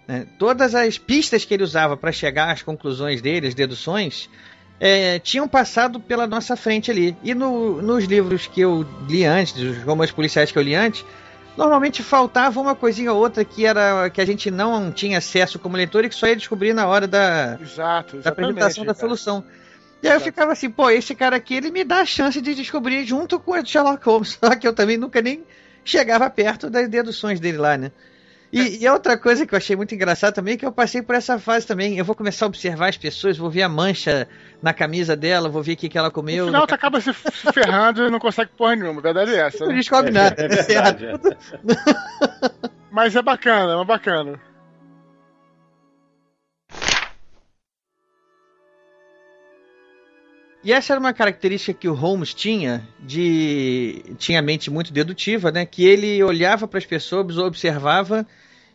Né? 0.06 0.26
Todas 0.38 0.74
as 0.74 0.98
pistas 0.98 1.44
que 1.44 1.54
ele 1.54 1.64
usava 1.64 1.96
para 1.96 2.12
chegar 2.12 2.52
às 2.52 2.62
conclusões 2.62 3.20
dele, 3.20 3.48
as 3.48 3.54
deduções, 3.54 4.28
é, 4.78 5.18
tinham 5.18 5.48
passado 5.48 5.98
pela 5.98 6.26
nossa 6.26 6.56
frente 6.56 6.90
ali. 6.90 7.16
E 7.22 7.34
no, 7.34 7.82
nos 7.82 8.04
livros 8.04 8.46
que 8.46 8.60
eu 8.60 8.86
li 9.08 9.24
antes, 9.24 9.54
os 9.56 9.82
romances 9.82 10.14
policiais 10.14 10.52
que 10.52 10.58
eu 10.58 10.62
li 10.62 10.74
antes, 10.74 11.04
normalmente 11.56 12.02
faltava 12.02 12.60
uma 12.60 12.74
coisinha 12.74 13.12
ou 13.12 13.18
outra 13.18 13.44
que 13.44 13.64
era 13.64 14.10
que 14.10 14.20
a 14.20 14.26
gente 14.26 14.50
não 14.50 14.92
tinha 14.92 15.18
acesso 15.18 15.58
como 15.58 15.76
leitor 15.76 16.04
e 16.04 16.08
que 16.08 16.14
só 16.14 16.26
ia 16.26 16.36
descobrir 16.36 16.74
na 16.74 16.86
hora 16.86 17.06
da, 17.06 17.58
Exato, 17.60 18.18
da 18.18 18.30
apresentação 18.30 18.84
da 18.84 18.94
solução. 18.94 19.42
E 20.02 20.08
aí 20.08 20.14
eu 20.14 20.20
ficava 20.20 20.52
assim, 20.52 20.68
pô, 20.68 20.90
esse 20.90 21.14
cara 21.14 21.36
aqui 21.36 21.54
ele 21.54 21.70
me 21.70 21.82
dá 21.82 22.00
a 22.00 22.06
chance 22.06 22.40
de 22.40 22.54
descobrir 22.54 23.04
junto 23.06 23.40
com 23.40 23.52
o 23.52 23.66
Sherlock 23.66 24.04
Holmes, 24.04 24.38
só 24.40 24.54
que 24.54 24.68
eu 24.68 24.74
também 24.74 24.98
nunca 24.98 25.22
nem 25.22 25.42
chegava 25.82 26.28
perto 26.28 26.68
das 26.68 26.88
deduções 26.88 27.40
dele 27.40 27.58
lá, 27.58 27.78
né? 27.78 27.90
E, 28.56 28.82
e, 28.82 28.88
outra 28.88 29.18
coisa 29.18 29.44
que 29.44 29.54
eu 29.54 29.58
achei 29.58 29.76
muito 29.76 29.94
engraçado 29.94 30.32
também 30.32 30.54
é 30.54 30.56
que 30.56 30.64
eu 30.64 30.72
passei 30.72 31.02
por 31.02 31.14
essa 31.14 31.38
fase 31.38 31.66
também. 31.66 31.98
Eu 31.98 32.06
vou 32.06 32.14
começar 32.14 32.46
a 32.46 32.48
observar 32.48 32.88
as 32.88 32.96
pessoas, 32.96 33.36
vou 33.36 33.50
ver 33.50 33.60
a 33.60 33.68
mancha 33.68 34.26
na 34.62 34.72
camisa 34.72 35.14
dela, 35.14 35.50
vou 35.50 35.62
ver 35.62 35.74
o 35.74 35.76
que, 35.76 35.90
que 35.90 35.98
ela 35.98 36.10
comeu. 36.10 36.46
No 36.46 36.52
final, 36.52 36.66
tu 36.66 36.74
acaba 36.74 36.98
se 36.98 37.12
ferrando 37.12 38.06
e 38.06 38.10
não 38.10 38.18
consegue 38.18 38.52
porra 38.56 38.76
nenhuma. 38.76 39.00
A 39.00 39.02
verdade 39.02 39.34
é 39.34 39.40
essa. 39.40 39.58
Não 39.58 39.72
né? 39.72 39.74
descobre 39.74 40.10
nada. 40.10 40.34
É, 40.40 40.46
é 40.46 40.62
verdade, 40.62 41.04
é. 41.04 41.12
Mas 42.90 43.14
é 43.14 43.20
bacana, 43.20 43.78
é 43.78 43.84
bacana. 43.84 44.40
E 50.64 50.72
essa 50.72 50.94
era 50.94 50.98
uma 50.98 51.12
característica 51.12 51.78
que 51.78 51.88
o 51.88 51.94
Holmes 51.94 52.32
tinha, 52.32 52.88
de 52.98 54.02
tinha 54.16 54.38
a 54.38 54.42
mente 54.42 54.70
muito 54.70 54.94
dedutiva, 54.94 55.52
né? 55.52 55.66
Que 55.66 55.84
ele 55.84 56.22
olhava 56.24 56.66
para 56.66 56.78
as 56.78 56.86
pessoas, 56.86 57.36
observava 57.36 58.26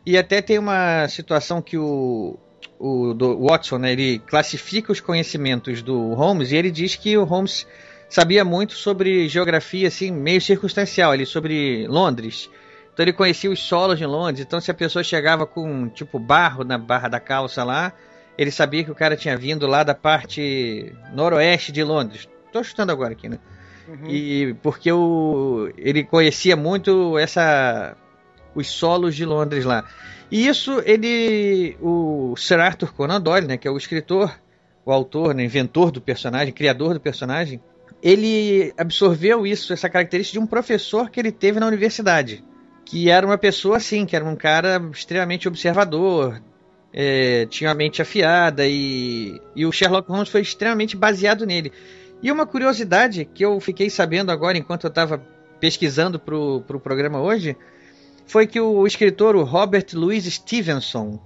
e 0.05 0.17
até 0.17 0.41
tem 0.41 0.57
uma 0.57 1.07
situação 1.07 1.61
que 1.61 1.77
o, 1.77 2.37
o 2.79 3.47
Watson, 3.47 3.77
né, 3.77 3.91
ele 3.91 4.19
classifica 4.19 4.91
os 4.91 4.99
conhecimentos 4.99 5.81
do 5.81 6.13
Holmes 6.13 6.51
e 6.51 6.55
ele 6.55 6.71
diz 6.71 6.95
que 6.95 7.17
o 7.17 7.23
Holmes 7.23 7.67
sabia 8.09 8.43
muito 8.43 8.73
sobre 8.73 9.29
geografia, 9.29 9.87
assim, 9.87 10.11
meio 10.11 10.41
circunstancial, 10.41 11.11
ali 11.11 11.25
sobre 11.25 11.87
Londres. 11.87 12.49
Então 12.93 13.03
ele 13.03 13.13
conhecia 13.13 13.49
os 13.49 13.59
solos 13.59 13.97
de 13.97 14.05
Londres. 14.05 14.45
Então 14.45 14.59
se 14.59 14.71
a 14.71 14.73
pessoa 14.73 15.03
chegava 15.03 15.45
com 15.45 15.87
tipo 15.87 16.19
barro 16.19 16.63
na 16.63 16.77
barra 16.77 17.07
da 17.07 17.19
calça 17.19 17.63
lá, 17.63 17.93
ele 18.37 18.51
sabia 18.51 18.83
que 18.83 18.91
o 18.91 18.95
cara 18.95 19.15
tinha 19.15 19.37
vindo 19.37 19.67
lá 19.67 19.83
da 19.83 19.93
parte 19.93 20.93
noroeste 21.13 21.71
de 21.71 21.83
Londres. 21.83 22.27
Estou 22.47 22.63
chutando 22.63 22.91
agora 22.91 23.13
aqui, 23.13 23.29
né? 23.29 23.39
Uhum. 23.87 24.09
E 24.09 24.55
porque 24.61 24.91
o, 24.91 25.71
ele 25.77 26.03
conhecia 26.03 26.55
muito 26.55 27.17
essa 27.17 27.95
os 28.55 28.69
solos 28.69 29.15
de 29.15 29.25
Londres 29.25 29.65
lá. 29.65 29.83
E 30.29 30.47
isso 30.47 30.81
ele 30.85 31.75
o 31.81 32.35
Sir 32.37 32.59
Arthur 32.59 32.93
Conan 32.93 33.19
Doyle, 33.19 33.47
né, 33.47 33.57
que 33.57 33.67
é 33.67 33.71
o 33.71 33.77
escritor, 33.77 34.33
o 34.85 34.91
autor, 34.91 35.35
né, 35.35 35.43
inventor 35.43 35.91
do 35.91 36.01
personagem, 36.01 36.53
criador 36.53 36.93
do 36.93 36.99
personagem, 36.99 37.61
ele 38.01 38.73
absorveu 38.77 39.45
isso, 39.45 39.73
essa 39.73 39.89
característica 39.89 40.39
de 40.39 40.43
um 40.43 40.47
professor 40.47 41.09
que 41.09 41.19
ele 41.19 41.31
teve 41.31 41.59
na 41.59 41.67
universidade, 41.67 42.43
que 42.85 43.09
era 43.09 43.25
uma 43.25 43.37
pessoa 43.37 43.77
assim, 43.77 44.05
que 44.05 44.15
era 44.15 44.25
um 44.25 44.35
cara 44.35 44.81
extremamente 44.91 45.47
observador, 45.47 46.41
é, 46.93 47.45
tinha 47.45 47.71
a 47.71 47.75
mente 47.75 48.01
afiada 48.01 48.67
e, 48.67 49.39
e 49.55 49.65
o 49.65 49.71
Sherlock 49.71 50.09
Holmes 50.09 50.29
foi 50.29 50.41
extremamente 50.41 50.97
baseado 50.97 51.45
nele. 51.45 51.71
E 52.21 52.31
uma 52.31 52.45
curiosidade 52.45 53.25
que 53.25 53.43
eu 53.43 53.59
fiquei 53.59 53.89
sabendo 53.89 54.31
agora 54.31 54.57
enquanto 54.57 54.85
eu 54.85 54.89
estava 54.89 55.21
pesquisando 55.59 56.19
para 56.19 56.35
o 56.35 56.61
pro 56.61 56.79
programa 56.79 57.21
hoje 57.21 57.55
foi 58.31 58.47
que 58.47 58.59
o 58.59 58.87
escritor 58.87 59.35
o 59.35 59.43
Robert 59.43 59.85
Louis 59.93 60.23
Stevenson, 60.23 61.19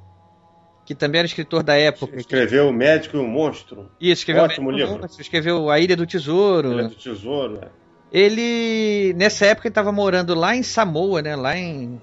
que 0.86 0.96
também 0.96 1.20
era 1.20 1.26
escritor 1.26 1.64
da 1.64 1.76
época. 1.76 2.18
Escreveu 2.18 2.68
O 2.68 2.74
Médico 2.74 3.18
e 3.18 3.20
o 3.20 3.28
Monstro. 3.28 3.92
Isso, 4.02 4.22
escreveu 4.22 4.44
Ótimo 4.44 4.72
livro. 4.72 5.00
Monstro, 5.00 5.22
escreveu 5.22 5.70
A 5.70 5.80
Ilha 5.80 5.96
do 5.96 6.06
Tesouro. 6.06 6.74
Ilha 6.74 6.88
do 6.90 6.96
Tesouro, 6.96 7.60
é. 7.62 7.68
Ele, 8.12 9.14
nessa 9.16 9.46
época, 9.46 9.68
estava 9.68 9.92
morando 9.92 10.34
lá 10.34 10.56
em 10.56 10.64
Samoa, 10.64 11.22
né? 11.22 11.36
Lá 11.36 11.56
em. 11.56 12.02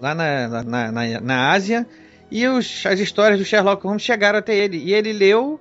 Lá 0.00 0.14
na, 0.14 0.48
na, 0.48 0.92
na, 0.92 1.20
na 1.20 1.50
Ásia 1.52 1.86
e 2.30 2.46
os, 2.46 2.84
as 2.86 2.98
histórias 2.98 3.38
do 3.38 3.44
Sherlock 3.44 3.86
Holmes 3.86 4.02
chegaram 4.02 4.38
até 4.38 4.54
ele. 4.56 4.78
E 4.78 4.92
ele 4.92 5.12
leu 5.12 5.60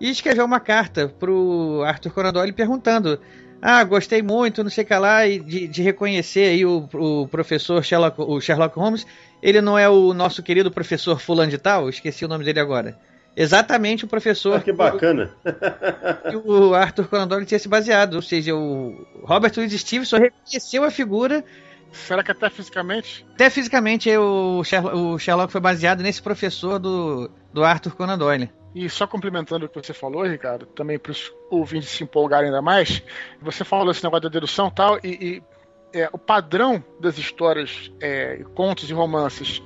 e 0.00 0.10
escreveu 0.10 0.44
uma 0.44 0.60
carta 0.60 1.08
pro 1.18 1.82
Arthur 1.84 2.10
Conan 2.12 2.32
Doyle 2.32 2.52
perguntando: 2.52 3.20
Ah, 3.62 3.84
gostei 3.84 4.22
muito, 4.22 4.62
não 4.62 4.70
sei 4.70 4.84
o 4.84 4.86
que 4.86 4.94
lá, 4.94 5.26
de, 5.26 5.66
de 5.68 5.82
reconhecer 5.82 6.44
aí 6.44 6.64
o, 6.64 6.88
o 6.94 7.28
professor 7.28 7.84
Sherlock, 7.84 8.20
o 8.20 8.40
Sherlock 8.40 8.78
Holmes. 8.78 9.06
Ele 9.42 9.60
não 9.60 9.78
é 9.78 9.88
o 9.88 10.14
nosso 10.14 10.42
querido 10.42 10.70
professor 10.70 11.20
Fulano 11.20 11.50
de 11.50 11.58
Tal? 11.58 11.88
Esqueci 11.88 12.24
o 12.24 12.28
nome 12.28 12.44
dele 12.44 12.60
agora. 12.60 12.98
Exatamente 13.36 14.04
o 14.04 14.08
professor. 14.08 14.56
Ah, 14.56 14.60
que 14.60 14.72
bacana! 14.72 15.30
Que 16.28 16.36
o 16.36 16.74
Arthur 16.74 17.06
Conan 17.08 17.28
Doyle 17.28 17.46
tinha 17.46 17.58
se 17.58 17.68
baseado. 17.68 18.14
Ou 18.14 18.22
seja, 18.22 18.54
o 18.54 19.06
Robert 19.22 19.52
Louis 19.56 19.72
Stevenson 19.72 20.18
reconheceu 20.18 20.82
a 20.84 20.90
figura 20.90 21.44
Será 21.92 22.22
que 22.22 22.30
até 22.30 22.48
fisicamente? 22.48 23.26
Até 23.34 23.50
fisicamente 23.50 24.14
o 24.16 24.62
Sherlock, 24.64 24.96
o 24.96 25.18
Sherlock 25.18 25.52
foi 25.52 25.60
baseado 25.60 26.02
nesse 26.02 26.22
professor 26.22 26.78
do, 26.78 27.30
do 27.52 27.64
Arthur 27.64 27.94
Conan 27.96 28.16
Doyle. 28.16 28.50
E 28.74 28.88
só 28.88 29.06
complementando 29.06 29.66
o 29.66 29.68
que 29.68 29.82
você 29.82 29.92
falou, 29.92 30.24
Ricardo, 30.24 30.66
também 30.66 30.98
para 30.98 31.12
os 31.12 31.32
ouvintes 31.50 31.88
se 31.88 32.04
empolgarem 32.04 32.48
ainda 32.48 32.62
mais, 32.62 33.02
você 33.40 33.64
falou 33.64 33.90
esse 33.90 34.04
negócio 34.04 34.22
da 34.22 34.28
dedução 34.28 34.68
e 34.68 34.70
tal, 34.70 34.98
e, 35.02 35.42
é, 35.92 36.08
o 36.12 36.18
padrão 36.18 36.82
das 37.00 37.18
histórias, 37.18 37.90
é, 38.00 38.44
contos 38.54 38.88
e 38.88 38.92
romances, 38.92 39.60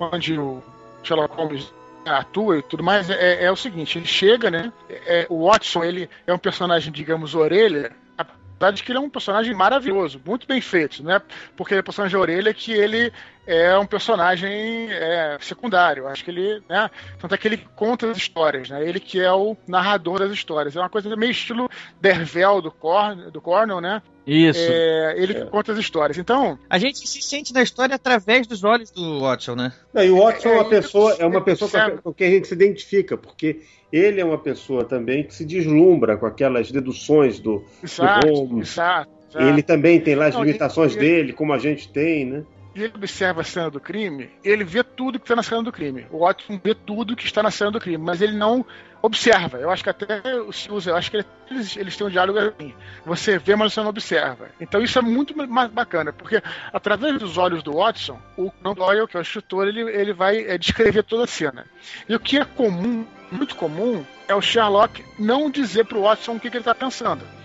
onde 0.00 0.38
o 0.38 0.62
Sherlock 1.02 1.36
Holmes 1.36 1.72
atua 2.06 2.58
e 2.58 2.62
tudo 2.62 2.82
mais, 2.82 3.10
é, 3.10 3.44
é 3.44 3.52
o 3.52 3.56
seguinte, 3.56 3.98
ele 3.98 4.06
chega, 4.06 4.50
né, 4.50 4.72
é, 4.88 5.26
o 5.28 5.46
Watson, 5.46 5.84
ele 5.84 6.08
é 6.26 6.32
um 6.32 6.38
personagem, 6.38 6.90
digamos, 6.90 7.34
orelha, 7.34 7.92
apesar 8.16 8.72
de 8.72 8.82
que 8.82 8.92
ele 8.92 8.98
é 8.98 9.02
um 9.02 9.10
personagem 9.10 9.54
maravilhoso, 9.54 10.20
muito 10.24 10.46
bem 10.46 10.60
feito, 10.60 11.02
né? 11.02 11.20
Porque 11.56 11.74
ele 11.74 11.80
é 11.80 11.82
um 11.82 11.84
personagem 11.84 12.18
orelha 12.18 12.52
que 12.52 12.72
ele 12.72 13.12
é 13.48 13.78
um 13.78 13.86
personagem 13.86 14.88
é, 14.90 15.38
secundário. 15.40 16.06
Acho 16.06 16.22
que 16.22 16.30
ele, 16.30 16.62
né? 16.68 16.90
Tanto 17.18 17.34
é 17.34 17.38
que 17.38 17.48
ele 17.48 17.56
conta 17.74 18.10
as 18.10 18.18
histórias, 18.18 18.68
né? 18.68 18.86
Ele 18.86 19.00
que 19.00 19.18
é 19.18 19.32
o 19.32 19.56
narrador 19.66 20.18
das 20.18 20.30
histórias. 20.30 20.76
É 20.76 20.80
uma 20.80 20.90
coisa 20.90 21.16
meio 21.16 21.30
estilo 21.30 21.68
Dervel 21.98 22.60
do, 22.60 22.70
Corn, 22.70 23.30
do 23.30 23.40
Cornell, 23.40 23.80
né? 23.80 24.02
Isso. 24.26 24.60
É, 24.60 25.14
ele 25.16 25.32
que 25.32 25.46
conta 25.46 25.72
as 25.72 25.78
histórias. 25.78 26.18
Então. 26.18 26.58
A 26.68 26.78
gente 26.78 27.08
se 27.08 27.22
sente 27.22 27.54
na 27.54 27.62
história 27.62 27.94
através 27.94 28.46
dos 28.46 28.62
olhos 28.62 28.90
do 28.90 29.20
Watson, 29.20 29.54
né? 29.54 29.72
Não, 29.94 30.04
e 30.04 30.10
o 30.10 30.22
Watson 30.22 30.50
é, 30.50 30.52
uma 30.52 30.68
pessoa, 30.68 31.16
é 31.18 31.24
uma 31.24 31.40
pessoa 31.40 31.70
com, 31.70 31.78
a, 31.78 31.90
com 31.92 32.12
quem 32.12 32.28
a 32.28 32.30
gente 32.32 32.48
se 32.48 32.54
identifica, 32.54 33.16
porque 33.16 33.62
ele 33.90 34.20
é 34.20 34.24
uma 34.24 34.36
pessoa 34.36 34.84
também 34.84 35.22
que 35.22 35.34
se 35.34 35.46
deslumbra 35.46 36.18
com 36.18 36.26
aquelas 36.26 36.70
deduções 36.70 37.40
do, 37.40 37.64
exato, 37.82 38.26
do 38.26 38.34
Holmes. 38.34 38.72
Exato, 38.72 39.10
exato. 39.30 39.46
Ele 39.46 39.62
também 39.62 39.98
tem 39.98 40.14
lá 40.14 40.26
as 40.26 40.34
Não, 40.34 40.44
limitações 40.44 40.94
ele, 40.94 41.00
dele, 41.00 41.32
como 41.32 41.54
a 41.54 41.58
gente 41.58 41.90
tem, 41.90 42.26
né? 42.26 42.44
Ele 42.84 42.92
observa 42.94 43.40
a 43.40 43.44
cena 43.44 43.70
do 43.70 43.80
crime, 43.80 44.30
ele 44.44 44.64
vê 44.64 44.82
tudo 44.82 45.18
que 45.18 45.24
está 45.24 45.36
na 45.36 45.42
cena 45.42 45.62
do 45.62 45.72
crime. 45.72 46.06
O 46.10 46.20
Watson 46.20 46.60
vê 46.62 46.74
tudo 46.74 47.16
que 47.16 47.24
está 47.24 47.42
na 47.42 47.50
cena 47.50 47.70
do 47.70 47.80
crime, 47.80 48.02
mas 48.02 48.20
ele 48.20 48.36
não 48.36 48.64
observa. 49.00 49.58
Eu 49.58 49.70
acho 49.70 49.82
que 49.82 49.90
até 49.90 50.20
se 50.52 50.70
usa, 50.70 50.90
eu 50.90 50.96
acho 50.96 51.10
que 51.10 51.24
eles, 51.50 51.76
eles 51.76 51.96
têm 51.96 52.06
um 52.06 52.10
diálogo 52.10 52.38
assim. 52.38 52.74
Você 53.04 53.38
vê, 53.38 53.54
mas 53.56 53.72
você 53.72 53.80
não 53.80 53.88
observa. 53.88 54.48
Então 54.60 54.82
isso 54.82 54.98
é 54.98 55.02
muito 55.02 55.36
mais 55.36 55.70
bacana, 55.70 56.12
porque 56.12 56.42
através 56.72 57.18
dos 57.18 57.38
olhos 57.38 57.62
do 57.62 57.74
Watson, 57.74 58.20
o 58.36 58.50
Conan 58.50 58.74
Doyle, 58.74 59.06
que 59.06 59.16
é 59.16 59.20
o 59.20 59.22
instrutor, 59.22 59.66
ele, 59.66 59.82
ele 59.82 60.12
vai 60.12 60.38
é, 60.38 60.58
descrever 60.58 61.02
toda 61.04 61.24
a 61.24 61.28
cena. 61.28 61.66
E 62.08 62.14
o 62.14 62.20
que 62.20 62.38
é 62.38 62.44
comum, 62.44 63.06
muito 63.30 63.56
comum, 63.56 64.04
é 64.26 64.34
o 64.34 64.42
Sherlock 64.42 65.04
não 65.18 65.50
dizer 65.50 65.84
para 65.84 65.98
o 65.98 66.02
Watson 66.02 66.32
o 66.32 66.40
que, 66.40 66.50
que 66.50 66.56
ele 66.56 66.62
está 66.62 66.74
pensando 66.74 67.38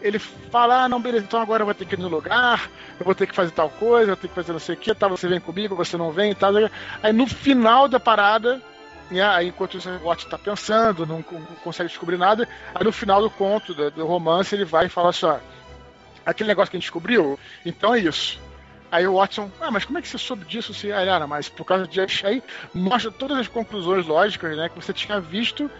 ele 0.00 0.18
fala, 0.18 0.84
ah, 0.84 0.88
não, 0.88 1.00
beleza, 1.00 1.24
então 1.24 1.40
agora 1.40 1.62
eu 1.62 1.66
vou 1.66 1.74
ter 1.74 1.84
que 1.84 1.94
ir 1.94 1.98
no 1.98 2.08
lugar, 2.08 2.70
eu 2.98 3.04
vou 3.04 3.14
ter 3.14 3.26
que 3.26 3.34
fazer 3.34 3.50
tal 3.50 3.68
coisa, 3.70 4.12
eu 4.12 4.16
vou 4.16 4.16
ter 4.16 4.28
que 4.28 4.34
fazer 4.34 4.52
não 4.52 4.58
sei 4.58 4.74
o 4.74 4.78
que, 4.78 4.94
tá, 4.94 5.08
você 5.08 5.28
vem 5.28 5.40
comigo, 5.40 5.76
você 5.76 5.96
não 5.96 6.10
vem 6.10 6.32
e 6.32 6.34
tal. 6.34 6.52
Aí 7.02 7.12
no 7.12 7.26
final 7.26 7.86
da 7.88 8.00
parada, 8.00 8.60
né, 9.10 9.22
aí 9.22 9.48
enquanto 9.48 9.74
o 9.74 10.04
Watson 10.04 10.28
tá 10.28 10.38
pensando, 10.38 11.06
não, 11.06 11.22
consegue 11.62 11.88
descobrir 11.88 12.16
nada, 12.16 12.48
aí 12.74 12.84
no 12.84 12.92
final 12.92 13.20
do 13.20 13.30
conto, 13.30 13.74
do, 13.74 13.90
do 13.90 14.06
romance, 14.06 14.54
ele 14.54 14.64
vai 14.64 14.86
e 14.86 14.88
fala 14.88 15.10
assim, 15.10 15.26
ó, 15.26 15.38
aquele 16.24 16.48
negócio 16.48 16.70
que 16.70 16.76
a 16.76 16.78
gente 16.78 16.86
descobriu, 16.86 17.38
então 17.64 17.94
é 17.94 18.00
isso. 18.00 18.40
Aí 18.90 19.06
o 19.06 19.14
Watson, 19.14 19.50
ah, 19.60 19.70
mas 19.70 19.84
como 19.84 19.98
é 19.98 20.02
que 20.02 20.08
você 20.08 20.18
soube 20.18 20.44
disso? 20.44 20.74
Se, 20.74 20.90
ah, 20.90 21.26
mas 21.26 21.48
por 21.48 21.64
causa 21.64 21.86
de 21.86 22.00
aí 22.24 22.42
mostra 22.74 23.12
todas 23.12 23.38
as 23.38 23.46
conclusões 23.46 24.04
lógicas, 24.06 24.56
né, 24.56 24.68
que 24.68 24.74
você 24.74 24.92
tinha 24.92 25.20
visto 25.20 25.70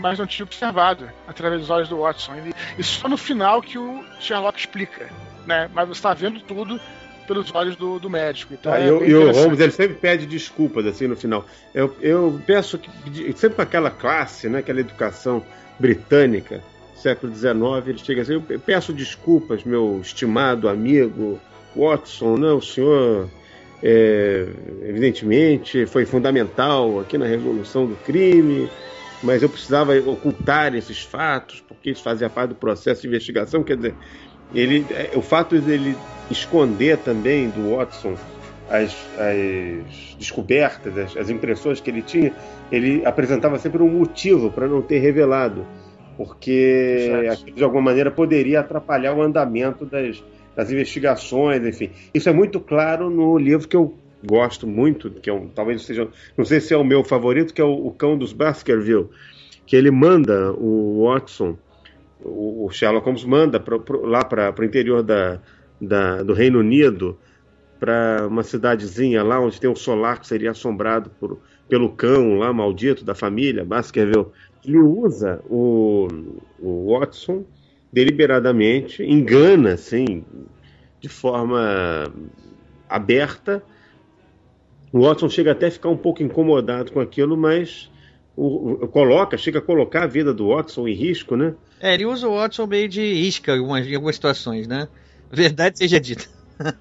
mas 0.00 0.18
não 0.18 0.26
tinha 0.26 0.44
observado 0.44 1.08
através 1.28 1.60
dos 1.60 1.70
olhos 1.70 1.88
do 1.88 1.98
Watson. 1.98 2.32
E, 2.78 2.82
só 2.82 3.06
no 3.08 3.16
final 3.16 3.60
que 3.60 3.78
o 3.78 4.02
Sherlock 4.18 4.58
explica, 4.58 5.08
né? 5.46 5.70
Mas 5.72 5.88
você 5.88 5.98
está 5.98 6.14
vendo 6.14 6.40
tudo 6.40 6.80
pelos 7.26 7.54
olhos 7.54 7.76
do, 7.76 8.00
do 8.00 8.10
médico. 8.10 8.54
Então 8.54 8.72
ah, 8.72 8.80
é 8.80 8.86
e 8.86 9.14
o 9.14 9.30
Holmes 9.30 9.60
ele 9.60 9.70
sempre 9.70 9.96
pede 9.96 10.26
desculpas 10.26 10.86
assim 10.86 11.06
no 11.06 11.16
final. 11.16 11.44
Eu, 11.74 11.94
eu 12.00 12.40
penso 12.46 12.78
que 12.78 12.90
sempre 13.34 13.56
com 13.56 13.62
aquela 13.62 13.90
classe, 13.90 14.48
né, 14.48 14.58
aquela 14.58 14.80
educação 14.80 15.44
britânica, 15.78 16.62
século 16.96 17.32
XIX, 17.32 17.54
ele 17.86 17.98
chega 17.98 18.22
assim, 18.22 18.42
eu 18.48 18.60
peço 18.60 18.92
desculpas, 18.92 19.64
meu 19.64 20.00
estimado 20.02 20.68
amigo 20.68 21.38
Watson, 21.76 22.36
não, 22.36 22.58
o 22.58 22.62
senhor 22.62 23.28
é, 23.82 24.46
evidentemente 24.82 25.86
foi 25.86 26.04
fundamental 26.04 27.00
aqui 27.00 27.16
na 27.16 27.26
resolução 27.26 27.86
do 27.86 27.94
crime 27.96 28.68
mas 29.22 29.42
eu 29.42 29.48
precisava 29.48 29.98
ocultar 29.98 30.74
esses 30.74 31.02
fatos, 31.02 31.62
porque 31.66 31.90
isso 31.90 32.02
fazia 32.02 32.30
parte 32.30 32.50
do 32.50 32.54
processo 32.54 33.02
de 33.02 33.08
investigação. 33.08 33.62
Quer 33.62 33.76
dizer, 33.76 33.94
ele, 34.54 34.86
é, 34.90 35.12
o 35.14 35.22
fato 35.22 35.58
de 35.58 35.70
ele 35.70 35.96
esconder 36.30 36.98
também 36.98 37.48
do 37.50 37.76
Watson 37.76 38.16
as, 38.70 38.96
as 39.18 40.16
descobertas, 40.16 40.96
as, 40.96 41.16
as, 41.16 41.28
impressões 41.28 41.80
que 41.80 41.90
ele 41.90 42.02
tinha, 42.02 42.32
ele 42.70 43.04
apresentava 43.04 43.58
sempre 43.58 43.82
um 43.82 43.88
motivo 43.88 44.50
para 44.50 44.68
não 44.68 44.80
ter 44.80 44.98
revelado, 44.98 45.66
porque 46.16 47.10
aquilo, 47.30 47.56
de 47.56 47.64
alguma 47.64 47.82
maneira 47.82 48.10
poderia 48.10 48.60
atrapalhar 48.60 49.12
o 49.12 49.22
andamento 49.22 49.84
das, 49.84 50.22
das 50.54 50.70
investigações, 50.70 51.66
enfim. 51.66 51.90
Isso 52.14 52.28
é 52.28 52.32
muito 52.32 52.60
claro 52.60 53.10
no 53.10 53.36
livro 53.36 53.66
que 53.66 53.76
eu 53.76 53.94
gosto 54.24 54.66
muito, 54.66 55.10
que 55.10 55.30
é 55.30 55.32
um, 55.32 55.48
talvez 55.48 55.82
seja, 55.82 56.08
não 56.36 56.44
sei 56.44 56.60
se 56.60 56.74
é 56.74 56.76
o 56.76 56.84
meu 56.84 57.02
favorito, 57.02 57.54
que 57.54 57.60
é 57.60 57.64
o, 57.64 57.86
o 57.86 57.90
Cão 57.90 58.16
dos 58.16 58.32
Baskerville, 58.32 59.08
que 59.66 59.76
ele 59.76 59.90
manda 59.90 60.52
o 60.52 61.04
Watson, 61.04 61.56
o, 62.22 62.66
o 62.66 62.70
Sherlock 62.70 63.04
Holmes 63.06 63.24
manda 63.24 63.58
pro, 63.58 64.04
lá 64.04 64.24
para 64.24 64.54
o 64.58 64.64
interior 64.64 65.02
da, 65.02 65.40
da, 65.80 66.22
do 66.22 66.32
Reino 66.32 66.58
Unido, 66.58 67.18
para 67.78 68.26
uma 68.26 68.42
cidadezinha 68.42 69.22
lá 69.22 69.40
onde 69.40 69.58
tem 69.58 69.70
um 69.70 69.74
solar 69.74 70.20
que 70.20 70.26
seria 70.26 70.50
assombrado 70.50 71.10
por, 71.18 71.40
pelo 71.66 71.90
cão 71.90 72.36
lá 72.36 72.52
maldito 72.52 73.04
da 73.04 73.14
família, 73.14 73.64
Baskerville. 73.64 74.26
Ele 74.62 74.78
usa 74.78 75.40
o, 75.48 76.06
o 76.58 76.92
Watson 76.92 77.44
deliberadamente, 77.90 79.02
engana, 79.02 79.72
assim, 79.72 80.22
de 81.00 81.08
forma 81.08 82.12
aberta, 82.88 83.62
o 84.92 85.00
Watson 85.00 85.28
chega 85.28 85.52
até 85.52 85.66
a 85.66 85.70
ficar 85.70 85.88
um 85.88 85.96
pouco 85.96 86.22
incomodado 86.22 86.92
com 86.92 87.00
aquilo, 87.00 87.36
mas 87.36 87.90
o, 88.36 88.72
o, 88.84 88.88
coloca, 88.88 89.36
chega 89.36 89.58
a 89.58 89.62
colocar 89.62 90.04
a 90.04 90.06
vida 90.06 90.34
do 90.34 90.48
Watson 90.48 90.88
em 90.88 90.94
risco, 90.94 91.36
né? 91.36 91.54
É, 91.80 91.94
ele 91.94 92.06
usa 92.06 92.28
o 92.28 92.34
Watson 92.34 92.66
meio 92.66 92.88
de 92.88 93.02
isca 93.02 93.52
em 93.52 93.58
algumas, 93.58 93.86
em 93.86 93.94
algumas 93.94 94.14
situações, 94.16 94.66
né? 94.66 94.88
Verdade 95.30 95.78
seja 95.78 96.00
dita. 96.00 96.26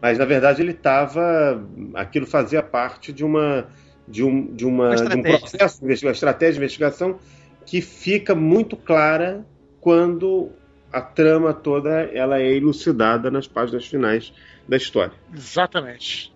mas 0.00 0.18
na 0.18 0.24
verdade 0.24 0.62
ele 0.62 0.72
estava, 0.72 1.62
aquilo 1.94 2.26
fazia 2.26 2.62
parte 2.62 3.12
de 3.12 3.24
uma 3.24 3.66
de 4.06 4.24
um, 4.24 4.54
de 4.54 4.64
uma, 4.64 4.90
uma 4.90 5.08
de 5.08 5.16
um 5.16 5.22
processo, 5.22 5.84
uma 5.84 5.92
estratégia 5.92 6.52
de 6.52 6.58
investigação 6.58 7.18
que 7.66 7.82
fica 7.82 8.34
muito 8.34 8.74
clara 8.74 9.44
quando 9.80 10.50
a 10.90 11.02
trama 11.02 11.52
toda 11.52 11.90
ela 11.90 12.40
é 12.40 12.50
elucidada 12.50 13.30
nas 13.30 13.46
páginas 13.46 13.86
finais 13.86 14.32
da 14.66 14.76
história. 14.76 15.12
Exatamente. 15.34 16.32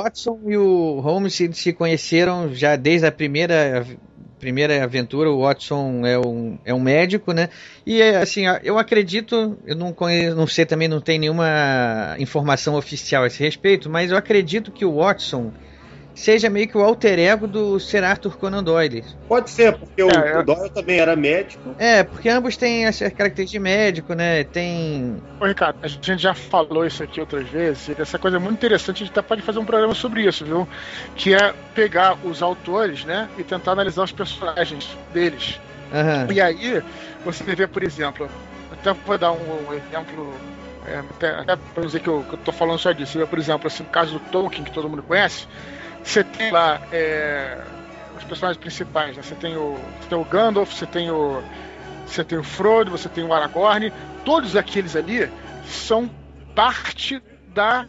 Watson 0.00 0.40
e 0.46 0.56
o 0.56 1.00
Holmes 1.00 1.34
se, 1.34 1.52
se 1.52 1.72
conheceram 1.72 2.54
já 2.54 2.76
desde 2.76 3.06
a 3.06 3.12
primeira 3.12 3.84
primeira 4.38 4.84
aventura, 4.84 5.28
o 5.28 5.40
Watson 5.40 6.06
é 6.06 6.16
um, 6.16 6.58
é 6.64 6.72
um 6.72 6.78
médico, 6.78 7.32
né? 7.32 7.48
E 7.84 8.00
assim, 8.00 8.44
eu 8.62 8.78
acredito, 8.78 9.58
eu 9.66 9.74
não 9.74 9.92
conheço, 9.92 10.36
não 10.36 10.46
sei 10.46 10.64
também, 10.64 10.86
não 10.86 11.00
tem 11.00 11.18
nenhuma 11.18 12.14
informação 12.20 12.76
oficial 12.76 13.24
a 13.24 13.26
esse 13.26 13.42
respeito, 13.42 13.90
mas 13.90 14.12
eu 14.12 14.16
acredito 14.16 14.70
que 14.70 14.84
o 14.84 14.98
Watson 14.98 15.52
seja 16.18 16.50
meio 16.50 16.66
que 16.66 16.76
o 16.76 16.82
alter 16.82 17.18
ego 17.18 17.46
do 17.46 17.78
Sir 17.78 18.02
Arthur 18.02 18.36
Conan 18.36 18.62
Doyle. 18.62 19.04
Pode 19.28 19.48
ser, 19.50 19.78
porque 19.78 20.02
o, 20.02 20.10
é, 20.10 20.40
o 20.40 20.42
Doyle 20.42 20.70
também 20.70 20.98
era 20.98 21.14
médico. 21.14 21.74
É, 21.78 22.02
porque 22.02 22.28
ambos 22.28 22.56
têm 22.56 22.86
as 22.86 22.98
características 22.98 23.50
de 23.50 23.58
médico, 23.60 24.14
né? 24.14 24.42
Tem. 24.44 25.16
Ô, 25.40 25.46
Ricardo, 25.46 25.78
a 25.80 25.86
gente 25.86 26.18
já 26.18 26.34
falou 26.34 26.84
isso 26.84 27.04
aqui 27.04 27.20
outras 27.20 27.48
vezes, 27.48 27.90
essa 27.98 28.18
coisa 28.18 28.36
é 28.36 28.40
muito 28.40 28.54
interessante, 28.54 29.02
a 29.02 29.06
gente 29.06 29.16
até 29.16 29.22
pode 29.22 29.42
fazer 29.42 29.60
um 29.60 29.64
programa 29.64 29.94
sobre 29.94 30.26
isso, 30.26 30.44
viu? 30.44 30.68
Que 31.14 31.34
é 31.34 31.54
pegar 31.72 32.18
os 32.24 32.42
autores, 32.42 33.04
né? 33.04 33.28
E 33.38 33.44
tentar 33.44 33.72
analisar 33.72 34.02
os 34.02 34.12
personagens 34.12 34.88
deles. 35.14 35.60
Uhum. 35.92 36.32
E 36.32 36.40
aí, 36.40 36.82
você 37.24 37.44
vê, 37.54 37.66
por 37.66 37.84
exemplo, 37.84 38.28
até 38.72 38.92
vou 38.92 39.16
dar 39.16 39.32
um 39.32 39.72
exemplo 39.72 40.34
é, 40.84 40.98
até, 40.98 41.30
até 41.30 41.56
para 41.56 41.84
dizer 41.84 42.00
que 42.00 42.08
eu, 42.08 42.24
que 42.28 42.34
eu 42.34 42.38
tô 42.38 42.50
falando 42.50 42.78
só 42.78 42.90
disso. 42.92 43.24
Por 43.26 43.38
exemplo, 43.38 43.66
assim, 43.68 43.84
o 43.84 43.86
caso 43.86 44.14
do 44.14 44.20
Tolkien, 44.20 44.64
que 44.64 44.72
todo 44.72 44.88
mundo 44.88 45.02
conhece, 45.02 45.46
você 46.08 46.24
tem 46.24 46.50
lá 46.50 46.80
é, 46.90 47.62
os 48.16 48.24
personagens 48.24 48.58
principais, 48.58 49.14
né? 49.14 49.22
Você 49.22 49.34
tem 49.34 49.56
o, 49.56 49.78
você 50.00 50.08
tem 50.08 50.18
o 50.18 50.24
Gandalf, 50.24 50.72
você 50.72 50.86
tem 50.86 51.10
o, 51.10 51.42
você 52.06 52.24
tem 52.24 52.38
o 52.38 52.42
Frodo, 52.42 52.90
você 52.90 53.10
tem 53.10 53.24
o 53.24 53.32
Aragorn. 53.32 53.92
Todos 54.24 54.56
aqueles 54.56 54.96
ali 54.96 55.30
são 55.66 56.10
parte 56.54 57.22
da 57.48 57.86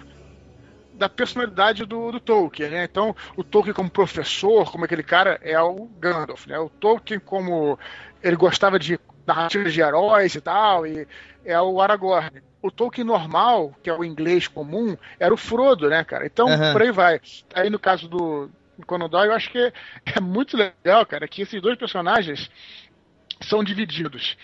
da 0.94 1.08
personalidade 1.08 1.86
do, 1.86 2.12
do, 2.12 2.20
Tolkien, 2.20 2.70
né? 2.70 2.84
Então, 2.84 3.16
o 3.38 3.42
Tolkien 3.42 3.74
como 3.74 3.90
professor, 3.90 4.70
como 4.70 4.84
aquele 4.84 5.02
cara, 5.02 5.40
é 5.42 5.58
o 5.62 5.86
Gandalf, 5.98 6.46
né? 6.46 6.60
O 6.60 6.68
Tolkien 6.68 7.22
como 7.22 7.80
ele 8.22 8.36
gostava 8.36 8.78
de 8.78 9.00
narrativas 9.26 9.72
de 9.72 9.80
heróis 9.80 10.36
e 10.36 10.42
tal, 10.42 10.86
e 10.86 11.08
é 11.46 11.60
o 11.62 11.80
Aragorn 11.80 12.42
o 12.62 12.70
Tolkien 12.70 13.06
normal, 13.06 13.74
que 13.82 13.90
é 13.90 13.94
o 13.94 14.04
inglês 14.04 14.48
comum, 14.48 14.98
era 15.20 15.34
o 15.34 15.38
Frodo, 15.38 15.90
né, 15.90 16.04
cara? 16.04 16.26
Então, 16.26 16.48
uhum. 16.48 16.72
por 16.72 16.82
aí 16.82 16.92
vai. 16.92 17.22
Aí 17.54 17.70
no 17.70 17.80
caso 17.80 18.08
do 18.08 18.50
Conan 18.86 19.10
Doyle, 19.10 19.30
eu 19.30 19.36
acho 19.36 19.52
que 19.52 19.58
é, 20.06 20.20
muito 20.22 20.58
legal, 20.58 21.06
cara, 21.06 21.28
que 21.28 21.42
esses 21.42 21.62
dois 21.62 21.78
personagens 21.78 22.50
são 23.42 23.64
divididos 23.64 24.38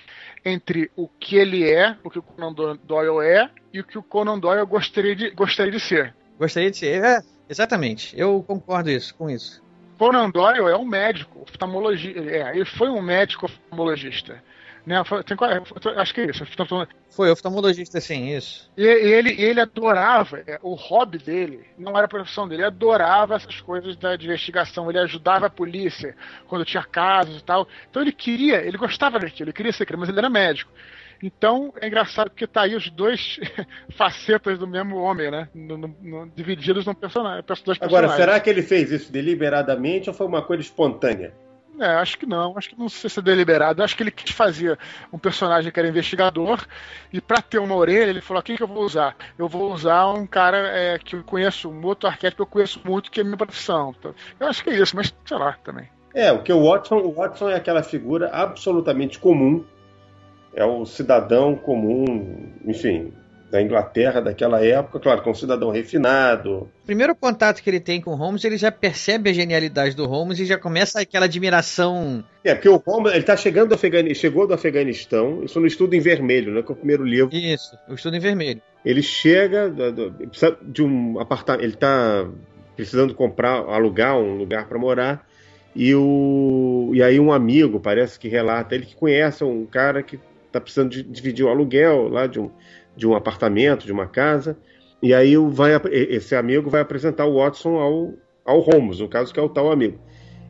entre 0.44 0.92
o 0.96 1.08
que 1.08 1.36
ele 1.36 1.68
é, 1.68 1.98
o 2.04 2.10
que 2.10 2.20
o 2.20 2.22
Conan 2.22 2.54
Doyle 2.54 3.26
é, 3.26 3.50
e 3.74 3.80
o 3.80 3.84
que 3.84 3.98
o 3.98 4.04
Conan 4.04 4.40
Doyle 4.40 4.66
gostaria 4.66 5.16
de, 5.16 5.32
gostaria 5.32 5.72
de 5.72 5.80
ser. 5.80 6.16
Gostaria 6.40 6.70
de 6.70 6.78
ser, 6.78 7.04
é, 7.04 7.22
exatamente. 7.50 8.18
Eu 8.18 8.44
concordo 8.44 8.90
isso, 8.90 9.14
com 9.16 9.30
isso. 9.30 9.64
Conan 9.98 10.30
Doyle 10.30 10.70
é 10.70 10.78
um 10.78 10.86
médico, 10.86 11.42
oftalmologista. 11.42 12.20
É, 12.20 12.56
ele 12.56 12.66
foi 12.66 12.90
um 12.90 13.02
médico 13.02 13.46
oftalmologista. 13.46 14.44
Né? 14.86 15.02
Tem, 15.26 15.38
acho 15.98 16.14
que 16.14 16.22
é 16.22 16.30
isso. 16.30 16.46
Foi 17.10 17.32
oftalmologista, 17.32 18.00
sim, 18.00 18.36
isso. 18.36 18.70
E 18.78 18.86
ele, 18.86 19.42
ele 19.42 19.60
adorava, 19.60 20.44
é, 20.46 20.60
o 20.62 20.76
hobby 20.76 21.18
dele, 21.18 21.66
não 21.78 21.98
era 21.98 22.06
a 22.06 22.10
profissão 22.10 22.48
dele, 22.48 22.62
ele 22.62 22.68
adorava 22.68 23.36
essas 23.36 23.60
coisas 23.62 23.96
da 23.96 24.14
investigação. 24.16 24.90
Ele 24.90 25.00
ajudava 25.00 25.48
a 25.48 25.50
polícia 25.50 26.16
quando 26.48 26.66
tinha 26.66 26.84
casos 26.84 27.40
e 27.40 27.44
tal. 27.44 27.68
Então 27.90 28.02
ele 28.02 28.12
queria, 28.12 28.58
ele 28.58 28.78
gostava 28.78 29.20
daquilo, 29.20 29.50
ele 29.50 29.54
queria 29.54 29.74
ser 29.74 29.86
crime, 29.86 30.02
mas 30.02 30.10
ele 30.10 30.20
era 30.20 30.30
médico. 30.30 30.72
Então 31.24 31.74
é 31.82 31.88
engraçado 31.88 32.30
porque 32.30 32.46
tá 32.46 32.64
aí 32.64 32.76
os 32.76 32.90
dois 32.90 33.40
facetas 33.98 34.60
do 34.60 34.68
mesmo 34.68 34.98
homem, 34.98 35.32
né? 35.32 35.50
No, 35.56 35.78
no, 35.78 35.96
no, 36.02 36.30
divididos 36.36 36.86
num 36.86 36.94
personagem, 36.94 37.44
dois 37.66 37.78
Agora, 37.82 38.10
será 38.10 38.40
que 38.40 38.50
ele 38.50 38.62
fez 38.62 38.92
isso 38.92 39.12
deliberadamente 39.12 40.10
ou 40.10 40.14
foi 40.14 40.28
uma 40.28 40.42
coisa 40.42 40.62
espontânea? 40.62 41.34
É, 41.80 41.88
acho 41.96 42.18
que 42.18 42.26
não. 42.26 42.58
Acho 42.58 42.70
que 42.70 42.80
não 42.80 42.90
sei 42.90 43.10
se 43.10 43.20
é 43.20 43.22
deliberado. 43.22 43.84
Acho 43.84 43.96
que 43.96 44.04
ele 44.04 44.12
quis 44.12 44.32
fazer 44.32 44.78
um 45.12 45.18
personagem 45.18 45.72
que 45.72 45.80
era 45.80 45.90
investigador 45.90 46.66
e 47.12 47.20
para 47.20 47.42
ter 47.42 47.60
uma 47.60 47.76
orelha 47.76 48.10
ele 48.10 48.22
falou: 48.22 48.42
quem 48.42 48.56
que 48.56 48.64
eu 48.64 48.68
vou 48.68 48.84
usar? 48.84 49.16
Eu 49.38 49.48
vou 49.48 49.72
usar 49.74 50.08
um 50.12 50.26
cara 50.26 50.58
é, 50.58 50.98
que 50.98 51.16
eu 51.16 51.24
conheço, 51.24 51.70
um 51.70 51.86
outro 51.86 52.08
arquétipo 52.08 52.38
que 52.38 52.42
eu 52.44 52.54
conheço 52.54 52.82
muito, 52.84 53.12
que 53.12 53.20
é 53.20 53.24
minha 53.24 53.38
profissão. 53.38 53.94
Então, 53.98 54.16
eu 54.40 54.48
acho 54.48 54.64
que 54.64 54.70
é 54.70 54.80
isso, 54.80 54.96
mas 54.96 55.14
sei 55.26 55.38
lá 55.38 55.58
também. 55.64 55.90
É, 56.14 56.32
o 56.32 56.42
que 56.42 56.54
o 56.54 56.64
Watson, 56.64 56.98
o 56.98 57.12
Watson 57.12 57.50
é 57.50 57.56
aquela 57.56 57.84
figura 57.84 58.30
absolutamente 58.32 59.20
comum. 59.20 59.66
É 60.54 60.64
o 60.64 60.86
cidadão 60.86 61.56
comum, 61.56 62.54
enfim, 62.64 63.14
da 63.50 63.62
Inglaterra 63.62 64.22
daquela 64.22 64.64
época, 64.66 65.00
claro, 65.00 65.22
com 65.22 65.32
um 65.32 65.36
cidadão 65.36 65.70
refinado. 65.72 66.70
Primeiro 66.86 67.16
contato 67.16 67.62
que 67.62 67.70
ele 67.70 67.80
tem 67.80 68.02
com 68.02 68.12
o 68.12 68.16
Holmes, 68.16 68.44
ele 68.44 68.58
já 68.58 68.72
percebe 68.72 69.30
a 69.30 69.34
genialidade 69.34 69.96
do 69.96 70.06
Holmes 70.06 70.40
e 70.40 70.46
já 70.46 70.58
começa 70.58 71.00
aquela 71.00 71.26
admiração. 71.26 72.24
É, 72.44 72.54
porque 72.54 72.70
o 72.70 72.78
Holmes, 72.78 73.14
ele 73.14 73.24
tá 73.24 73.38
chegando 73.38 73.70
do 73.70 73.76
Afeganistão, 73.76 74.22
chegou 74.22 74.48
do 74.48 74.54
Afeganistão, 74.54 75.44
isso 75.44 75.60
no 75.60 75.68
Estudo 75.68 75.96
em 75.96 76.00
Vermelho, 76.00 76.54
né, 76.54 76.62
que 76.62 76.72
é 76.72 76.74
o 76.74 76.78
primeiro 76.78 77.04
livro. 77.04 77.36
Isso, 77.36 77.78
o 77.88 77.94
Estudo 77.94 78.16
em 78.16 78.20
Vermelho. 78.20 78.62
Ele 78.84 79.02
chega 79.02 79.72
de 80.62 80.84
um 80.84 81.20
apartamento, 81.20 81.64
ele 81.64 81.76
tá 81.76 82.28
precisando 82.76 83.14
comprar, 83.14 83.54
alugar 83.54 84.18
um 84.18 84.36
lugar 84.36 84.68
para 84.68 84.78
morar, 84.78 85.28
e, 85.76 85.94
o, 85.94 86.92
e 86.94 87.04
aí 87.04 87.20
um 87.20 87.32
amigo, 87.32 87.80
parece 87.80 88.18
que 88.18 88.28
relata, 88.28 88.76
ele 88.76 88.86
que 88.86 88.96
conhece 88.96 89.44
um 89.44 89.66
cara 89.66 90.02
que 90.02 90.20
está 90.48 90.62
precisando 90.62 90.90
de 90.90 91.04
dividir 91.04 91.46
o 91.46 91.50
aluguel 91.50 92.08
lá 92.08 92.28
de 92.28 92.40
um, 92.40 92.50
de 92.96 93.08
um 93.08 93.16
apartamento, 93.16 93.86
de 93.86 93.92
uma 93.92 94.08
casa, 94.08 94.58
e 95.02 95.14
aí 95.14 95.36
vai, 95.38 95.72
esse 95.92 96.36
amigo 96.36 96.70
vai 96.70 96.82
apresentar 96.82 97.26
o 97.26 97.36
Watson 97.36 97.78
ao, 97.78 98.14
ao 98.46 98.60
Holmes, 98.60 99.00
no 99.00 99.08
caso 99.08 99.34
que 99.34 99.40
é 99.40 99.44
o 99.44 99.50
tal 99.50 99.72
amigo. 99.72 100.00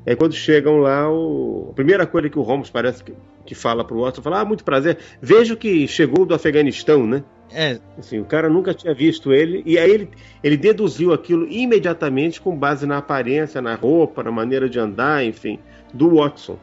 Aí 0.05 0.15
quando 0.15 0.33
chegam 0.33 0.77
lá, 0.77 1.11
o... 1.11 1.69
a 1.71 1.73
primeira 1.73 2.05
coisa 2.05 2.29
que 2.29 2.37
o 2.37 2.43
Holmes 2.43 2.69
parece 2.69 3.03
que, 3.03 3.13
que 3.45 3.55
fala 3.55 3.83
pro 3.83 4.01
Watson, 4.01 4.21
fala, 4.21 4.41
ah, 4.41 4.45
muito 4.45 4.63
prazer, 4.63 4.99
vejo 5.19 5.57
que 5.57 5.87
chegou 5.87 6.25
do 6.25 6.35
Afeganistão, 6.35 7.07
né? 7.07 7.23
É. 7.51 7.79
Assim, 7.97 8.19
o 8.19 8.25
cara 8.25 8.49
nunca 8.49 8.73
tinha 8.73 8.93
visto 8.93 9.33
ele, 9.33 9.63
e 9.65 9.77
aí 9.77 9.89
ele, 9.89 10.09
ele 10.43 10.57
deduziu 10.57 11.13
aquilo 11.13 11.47
imediatamente 11.47 12.39
com 12.39 12.55
base 12.55 12.85
na 12.85 12.97
aparência, 12.97 13.61
na 13.61 13.75
roupa, 13.75 14.23
na 14.23 14.31
maneira 14.31 14.69
de 14.69 14.79
andar, 14.79 15.23
enfim, 15.25 15.59
do 15.93 16.15
Watson. 16.15 16.57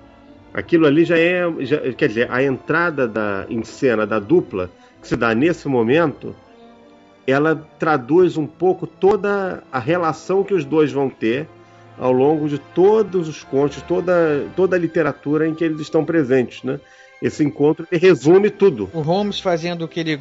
Aquilo 0.55 0.87
ali 0.87 1.05
já 1.05 1.18
é, 1.18 1.45
já, 1.61 1.93
quer 1.95 2.09
dizer, 2.09 2.30
a 2.30 2.43
entrada 2.43 3.09
da, 3.09 3.47
em 3.49 3.64
cena 3.64 4.07
da 4.07 4.18
dupla 4.18 4.70
que 5.03 5.09
se 5.09 5.16
dá 5.16 5.34
nesse 5.34 5.68
momento, 5.68 6.34
ela 7.26 7.68
traduz 7.78 8.36
um 8.36 8.46
pouco 8.46 8.86
toda 8.86 9.62
a 9.70 9.78
relação 9.78 10.42
que 10.42 10.55
os 10.55 10.64
dois 10.64 10.90
vão 10.90 11.11
ter 11.11 11.46
ao 11.98 12.12
longo 12.12 12.48
de 12.48 12.59
todos 12.59 13.28
os 13.28 13.44
contos, 13.44 13.82
toda, 13.82 14.46
toda 14.57 14.76
a 14.76 14.78
literatura 14.78 15.46
em 15.46 15.55
que 15.55 15.62
eles 15.62 15.80
estão 15.80 16.05
presentes, 16.05 16.62
né? 16.62 16.80
Esse 17.20 17.44
encontro 17.44 17.86
resume 17.92 18.50
tudo. 18.50 18.90
O 18.92 19.00
Holmes 19.00 19.38
fazendo 19.38 19.84
o 19.84 19.88
que 19.88 20.00
ele 20.00 20.20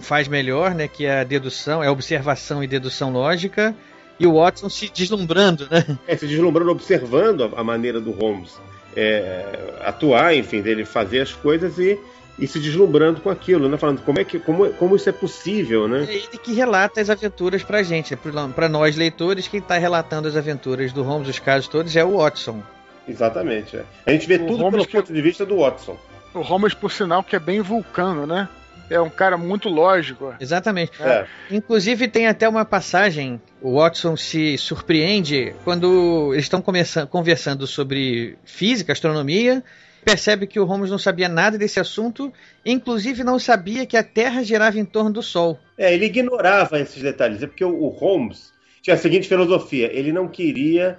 faz 0.00 0.28
melhor, 0.28 0.74
né? 0.74 0.86
Que 0.86 1.06
é 1.06 1.20
a 1.20 1.24
dedução, 1.24 1.82
é 1.82 1.88
a 1.88 1.92
observação 1.92 2.62
e 2.62 2.66
dedução 2.66 3.12
lógica, 3.12 3.74
e 4.20 4.26
o 4.26 4.34
Watson 4.34 4.68
se 4.68 4.90
deslumbrando, 4.92 5.66
né? 5.70 5.98
É, 6.06 6.16
se 6.16 6.26
deslumbrando, 6.26 6.70
observando 6.70 7.44
a, 7.44 7.60
a 7.60 7.64
maneira 7.64 8.00
do 8.00 8.12
Holmes 8.12 8.56
é, 8.96 9.74
atuar, 9.82 10.34
enfim, 10.34 10.62
dele 10.62 10.84
fazer 10.84 11.20
as 11.20 11.32
coisas 11.32 11.78
e 11.78 11.98
e 12.38 12.46
se 12.46 12.58
deslumbrando 12.58 13.20
com 13.20 13.30
aquilo, 13.30 13.68
né? 13.68 13.76
Falando 13.78 14.02
como 14.02 14.18
é 14.18 14.24
que 14.24 14.38
como, 14.38 14.68
como 14.74 14.96
isso 14.96 15.08
é 15.08 15.12
possível, 15.12 15.88
né? 15.88 16.06
É 16.08 16.14
ele 16.14 16.38
que 16.42 16.52
relata 16.52 17.00
as 17.00 17.08
aventuras 17.08 17.62
pra 17.62 17.82
gente, 17.82 18.14
é 18.14 18.18
para 18.54 18.68
nós 18.68 18.96
leitores, 18.96 19.48
quem 19.48 19.60
está 19.60 19.78
relatando 19.78 20.28
as 20.28 20.36
aventuras 20.36 20.92
do 20.92 21.02
Holmes, 21.02 21.28
os 21.28 21.38
casos 21.38 21.68
todos, 21.68 21.94
é 21.96 22.04
o 22.04 22.18
Watson. 22.18 22.62
Exatamente. 23.08 23.76
É. 23.76 23.84
A 24.04 24.10
gente 24.10 24.26
vê 24.26 24.34
o 24.36 24.46
tudo 24.46 24.62
Holmes 24.62 24.86
pelo 24.86 25.02
ponto 25.02 25.12
de 25.12 25.22
vista 25.22 25.46
do 25.46 25.58
Watson. 25.58 25.96
O 26.34 26.40
Holmes, 26.40 26.74
por 26.74 26.90
sinal, 26.90 27.22
que 27.22 27.36
é 27.36 27.38
bem 27.38 27.60
vulcano, 27.60 28.26
né? 28.26 28.48
É 28.90 29.00
um 29.00 29.10
cara 29.10 29.36
muito 29.36 29.68
lógico. 29.68 30.34
Exatamente. 30.38 31.02
É. 31.02 31.26
Inclusive, 31.50 32.08
tem 32.08 32.26
até 32.26 32.48
uma 32.48 32.64
passagem. 32.64 33.40
O 33.60 33.80
Watson 33.80 34.16
se 34.16 34.56
surpreende 34.58 35.54
quando 35.64 36.32
eles 36.32 36.44
estão 36.44 36.62
conversando 37.10 37.66
sobre 37.66 38.36
física, 38.44 38.92
astronomia, 38.92 39.64
percebe 40.06 40.46
que 40.46 40.60
o 40.60 40.64
Holmes 40.64 40.88
não 40.88 40.98
sabia 40.98 41.28
nada 41.28 41.58
desse 41.58 41.80
assunto, 41.80 42.32
inclusive 42.64 43.24
não 43.24 43.40
sabia 43.40 43.84
que 43.84 43.96
a 43.96 44.04
Terra 44.04 44.44
girava 44.44 44.78
em 44.78 44.84
torno 44.84 45.12
do 45.12 45.20
Sol. 45.20 45.58
É, 45.76 45.92
ele 45.92 46.06
ignorava 46.06 46.78
esses 46.78 47.02
detalhes, 47.02 47.42
é 47.42 47.46
porque 47.48 47.64
o 47.64 47.88
Holmes 47.88 48.52
tinha 48.80 48.94
a 48.94 48.96
seguinte 48.96 49.26
filosofia: 49.26 49.90
ele 49.92 50.12
não 50.12 50.28
queria 50.28 50.96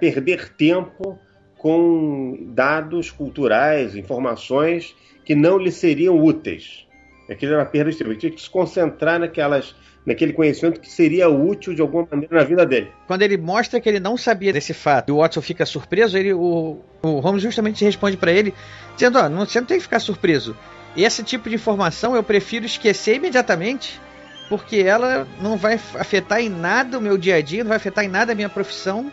perder 0.00 0.54
tempo 0.54 1.18
com 1.58 2.46
dados 2.54 3.10
culturais, 3.10 3.94
informações 3.94 4.96
que 5.22 5.34
não 5.34 5.58
lhe 5.58 5.70
seriam 5.70 6.18
úteis. 6.18 6.86
Aquilo 7.28 7.52
era 7.52 7.66
perda 7.66 7.90
de 7.90 7.98
tempo. 7.98 8.10
Ele 8.10 8.18
tinha 8.18 8.32
que 8.32 8.40
se 8.40 8.48
concentrar 8.48 9.20
naquelas 9.20 9.74
naquele 10.06 10.32
conhecimento 10.32 10.80
que 10.80 10.88
seria 10.88 11.28
útil 11.28 11.74
de 11.74 11.82
alguma 11.82 12.06
maneira 12.08 12.36
na 12.36 12.44
vida 12.44 12.64
dele. 12.64 12.92
Quando 13.08 13.22
ele 13.22 13.36
mostra 13.36 13.80
que 13.80 13.88
ele 13.88 13.98
não 13.98 14.16
sabia 14.16 14.52
desse 14.52 14.72
fato 14.72 15.08
e 15.08 15.12
o 15.12 15.16
Watson 15.16 15.42
fica 15.42 15.66
surpreso, 15.66 16.16
ele, 16.16 16.32
o, 16.32 16.78
o 17.02 17.18
Holmes 17.18 17.42
justamente 17.42 17.84
responde 17.84 18.16
para 18.16 18.30
ele, 18.30 18.54
dizendo: 18.94 19.18
oh, 19.18 19.28
não, 19.28 19.44
você 19.44 19.60
não 19.60 19.66
tem 19.66 19.78
que 19.78 19.82
ficar 19.82 19.98
surpreso. 19.98 20.56
Esse 20.96 21.24
tipo 21.24 21.48
de 21.48 21.56
informação 21.56 22.14
eu 22.14 22.22
prefiro 22.22 22.64
esquecer 22.64 23.16
imediatamente, 23.16 24.00
porque 24.48 24.76
ela 24.76 25.26
não 25.42 25.56
vai 25.56 25.74
afetar 25.94 26.40
em 26.40 26.48
nada 26.48 26.98
o 26.98 27.02
meu 27.02 27.18
dia 27.18 27.34
a 27.34 27.42
dia, 27.42 27.64
não 27.64 27.68
vai 27.68 27.76
afetar 27.76 28.04
em 28.04 28.08
nada 28.08 28.32
a 28.32 28.34
minha 28.34 28.48
profissão. 28.48 29.10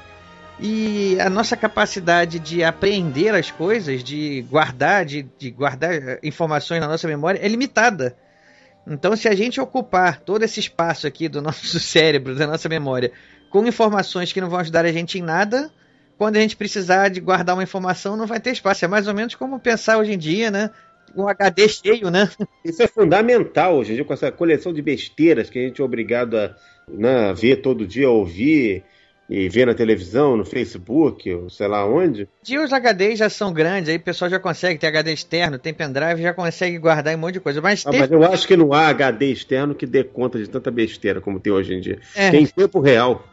E 0.60 1.18
a 1.20 1.32
nossa 1.32 1.58
capacidade 1.58 2.38
de 2.38 2.64
apreender 2.64 3.34
as 3.34 3.50
coisas, 3.50 4.04
de 4.04 4.44
guardar, 4.44 5.04
de, 5.04 5.28
de 5.38 5.50
guardar 5.50 6.20
informações 6.22 6.80
na 6.80 6.88
nossa 6.88 7.08
memória 7.08 7.40
é 7.44 7.48
limitada. 7.48 8.16
Então, 8.86 9.16
se 9.16 9.28
a 9.28 9.36
gente 9.36 9.62
ocupar 9.62 10.20
todo 10.20 10.44
esse 10.44 10.60
espaço 10.60 11.08
aqui 11.08 11.28
do 11.28 11.42
nosso 11.42 11.80
cérebro, 11.80 12.36
da 12.36 12.48
nossa 12.48 12.68
memória, 12.68 13.12
com 13.50 13.66
informações 13.66 14.34
que 14.34 14.42
não 14.42 14.50
vão 14.50 14.60
ajudar 14.60 14.86
a 14.86 14.92
gente 14.92 15.18
em 15.18 15.22
nada, 15.22 15.72
quando 16.18 16.38
a 16.38 16.40
gente 16.40 16.56
precisar 16.56 17.10
de 17.10 17.20
guardar 17.20 17.56
uma 17.56 17.64
informação, 17.64 18.18
não 18.18 18.28
vai 18.28 18.40
ter 18.40 18.52
espaço. 18.52 18.86
É 18.86 18.88
mais 18.88 19.08
ou 19.08 19.14
menos 19.14 19.36
como 19.36 19.60
pensar 19.60 19.98
hoje 19.98 20.14
em 20.14 20.18
dia, 20.18 20.52
né? 20.52 20.70
Um 21.16 21.28
HD 21.28 21.70
cheio, 21.70 22.10
né? 22.10 22.30
Isso 22.64 22.82
é 22.82 22.88
fundamental 22.88 23.76
hoje 23.78 23.92
em 23.92 23.96
dia, 23.96 24.06
com 24.06 24.14
essa 24.14 24.32
coleção 24.32 24.74
de 24.74 24.82
besteiras 24.82 25.50
que 25.50 25.60
a 25.60 25.62
gente 25.62 25.82
é 25.82 25.84
obrigado 25.84 26.38
a 26.38 26.56
né, 26.88 27.34
ver 27.34 27.58
todo 27.58 27.86
dia, 27.86 28.10
ouvir 28.10 28.84
e 29.30 29.48
ver 29.48 29.66
na 29.66 29.74
televisão, 29.74 30.36
no 30.36 30.46
Facebook, 30.46 31.32
ou 31.34 31.50
sei 31.50 31.68
lá 31.68 31.86
onde. 31.86 32.28
E 32.48 32.58
os 32.58 32.72
HDs 32.72 33.20
já 33.20 33.30
são 33.30 33.54
grandes, 33.54 33.90
aí 33.90 33.96
o 33.96 34.02
pessoal 34.02 34.30
já 34.30 34.40
consegue 34.40 34.80
ter 34.80 34.88
HD 34.88 35.14
externo, 35.14 35.58
tem 35.58 35.74
pendrive, 35.74 36.22
já 36.22 36.34
consegue 36.34 36.78
guardar 36.78 37.16
um 37.16 37.20
monte 37.20 37.36
de 37.36 37.40
coisa. 37.40 37.62
Mas, 37.62 37.86
ah, 37.86 37.92
mas 37.92 38.12
eu 38.12 38.24
acho 38.24 38.48
que 38.48 38.58
não 38.58 38.74
há 38.74 38.88
HD 38.88 39.28
externo 39.28 39.74
que 39.74 39.86
dê 39.86 40.04
conta 40.04 40.38
de 40.38 40.50
tanta 40.50 40.70
besteira 40.70 41.22
como 41.22 41.40
tem 41.40 41.54
hoje 41.54 41.74
em 41.74 41.82
dia. 41.82 42.00
É. 42.16 42.32
Tem 42.32 42.46
tempo 42.46 42.80
real. 42.80 43.26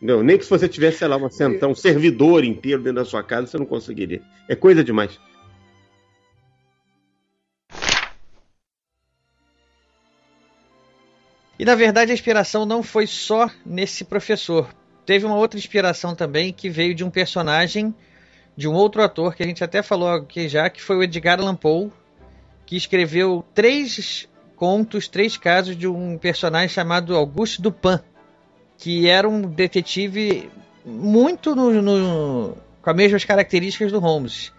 Não, 0.00 0.22
nem 0.22 0.36
que 0.36 0.44
se 0.44 0.50
você 0.50 0.68
tivesse, 0.68 0.98
sei 0.98 1.08
lá, 1.08 1.16
uma 1.16 1.30
central, 1.30 1.70
um 1.70 1.74
servidor 1.74 2.44
inteiro 2.44 2.82
dentro 2.82 2.96
da 2.96 3.04
sua 3.04 3.22
casa, 3.22 3.46
você 3.46 3.58
não 3.58 3.66
conseguiria. 3.66 4.20
É 4.48 4.54
coisa 4.54 4.82
demais. 4.82 5.18
E 11.58 11.64
na 11.64 11.74
verdade 11.74 12.10
a 12.10 12.14
inspiração 12.14 12.66
não 12.66 12.82
foi 12.82 13.06
só 13.06 13.48
nesse 13.64 14.04
professor, 14.04 14.68
teve 15.04 15.26
uma 15.26 15.36
outra 15.36 15.58
inspiração 15.58 16.14
também 16.14 16.52
que 16.52 16.68
veio 16.68 16.94
de 16.94 17.04
um 17.04 17.10
personagem 17.10 17.94
de 18.56 18.68
um 18.68 18.72
outro 18.72 19.02
ator 19.02 19.34
que 19.34 19.42
a 19.42 19.46
gente 19.46 19.64
até 19.64 19.82
falou 19.82 20.08
aqui 20.08 20.48
já, 20.48 20.70
que 20.70 20.80
foi 20.80 20.96
o 20.96 21.02
Edgar 21.02 21.40
Allan 21.40 21.56
Poe, 21.56 21.90
que 22.64 22.76
escreveu 22.76 23.44
três 23.54 24.28
contos, 24.56 25.08
três 25.08 25.36
casos 25.36 25.76
de 25.76 25.86
um 25.88 26.16
personagem 26.16 26.68
chamado 26.68 27.16
Auguste 27.16 27.60
Dupin, 27.60 27.98
que 28.78 29.08
era 29.08 29.28
um 29.28 29.42
detetive 29.42 30.48
muito 30.84 31.54
no, 31.54 31.82
no, 31.82 32.56
com 32.80 32.90
as 32.90 32.96
mesmas 32.96 33.24
características 33.24 33.90
do 33.90 33.98
Holmes. 33.98 34.52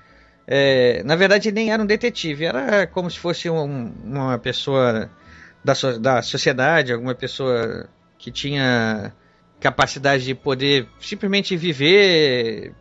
É, 0.47 1.01
na 1.03 1.15
verdade, 1.15 1.51
nem 1.51 1.71
era 1.71 1.81
um 1.81 1.85
detetive, 1.85 2.45
era 2.45 2.85
como 2.85 3.09
se 3.09 3.17
fosse 3.17 3.49
um, 3.49 3.93
uma 4.03 4.37
pessoa 4.37 5.09
da, 5.63 5.73
da 5.99 6.21
sociedade, 6.21 6.93
alguma 6.93 7.15
pessoa 7.15 7.89
que 8.17 8.29
tinha 8.29 9.13
capacidade 9.65 10.23
de 10.23 10.35
poder 10.35 10.87
simplesmente 10.99 11.57
viver 11.57 12.71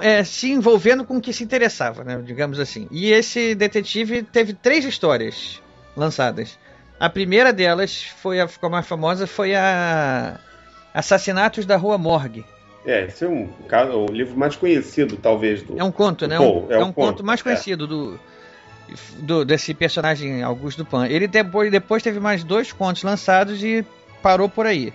é, 0.00 0.22
se 0.22 0.52
envolvendo 0.52 1.04
com 1.04 1.16
o 1.16 1.20
que 1.20 1.32
se 1.32 1.42
interessava, 1.42 2.04
né, 2.04 2.22
digamos 2.24 2.60
assim. 2.60 2.86
E 2.90 3.10
esse 3.10 3.54
detetive 3.56 4.22
teve 4.22 4.52
três 4.52 4.84
histórias 4.84 5.60
lançadas. 5.96 6.56
A 7.00 7.10
primeira 7.10 7.52
delas 7.52 8.04
foi 8.22 8.38
a 8.40 8.46
ficou 8.46 8.70
mais 8.70 8.86
famosa 8.86 9.26
foi 9.26 9.56
a 9.56 10.38
Assassinatos 10.92 11.66
da 11.66 11.76
Rua 11.76 11.98
Morgue. 11.98 12.44
É, 12.86 13.06
esse 13.06 13.24
é 13.24 13.28
um 13.28 13.48
caso, 13.66 13.92
o 13.92 14.06
livro 14.06 14.36
mais 14.36 14.54
conhecido, 14.54 15.16
talvez, 15.16 15.62
do. 15.62 15.76
É 15.76 15.82
um 15.82 15.90
conto, 15.90 16.28
né? 16.28 16.36
Paul, 16.36 16.66
é, 16.70 16.78
um, 16.78 16.80
é 16.80 16.84
um 16.84 16.92
conto, 16.92 17.06
conto 17.08 17.24
mais 17.24 17.40
é. 17.40 17.42
conhecido 17.42 17.84
é. 17.84 17.88
do, 17.88 18.20
do, 19.18 19.44
desse 19.44 19.74
personagem 19.74 20.44
Augusto 20.44 20.84
Dupin. 20.84 21.06
Ele 21.06 21.26
depois, 21.26 21.72
depois 21.72 22.02
teve 22.04 22.20
mais 22.20 22.44
dois 22.44 22.72
contos 22.72 23.02
lançados 23.02 23.64
e 23.64 23.84
parou 24.22 24.48
por 24.48 24.66
aí. 24.66 24.92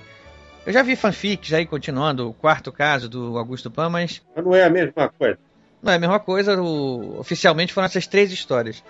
Eu 0.70 0.74
já 0.74 0.84
vi 0.84 0.95
fanfics 0.95 1.51
aí 1.51 1.65
continuando 1.65 2.30
o 2.30 2.32
quarto 2.32 2.72
caso 2.72 3.09
do 3.09 3.39
Augusto 3.39 3.72
Dupin, 3.72 3.89
mas. 3.89 4.22
Mas 4.36 4.45
não 4.45 4.53
é 4.53 4.63
a 4.65 4.70
mesma 4.70 5.09
coisa. 5.09 5.39
Não 5.82 5.91
é 5.91 5.95
a 5.95 5.99
mesma 5.99 6.20
coisa. 6.20 6.61
O, 6.61 7.20
oficialmente 7.20 7.74
foram 7.74 7.88
essas 7.88 8.05
três 8.05 8.32
histórias. 8.32 8.84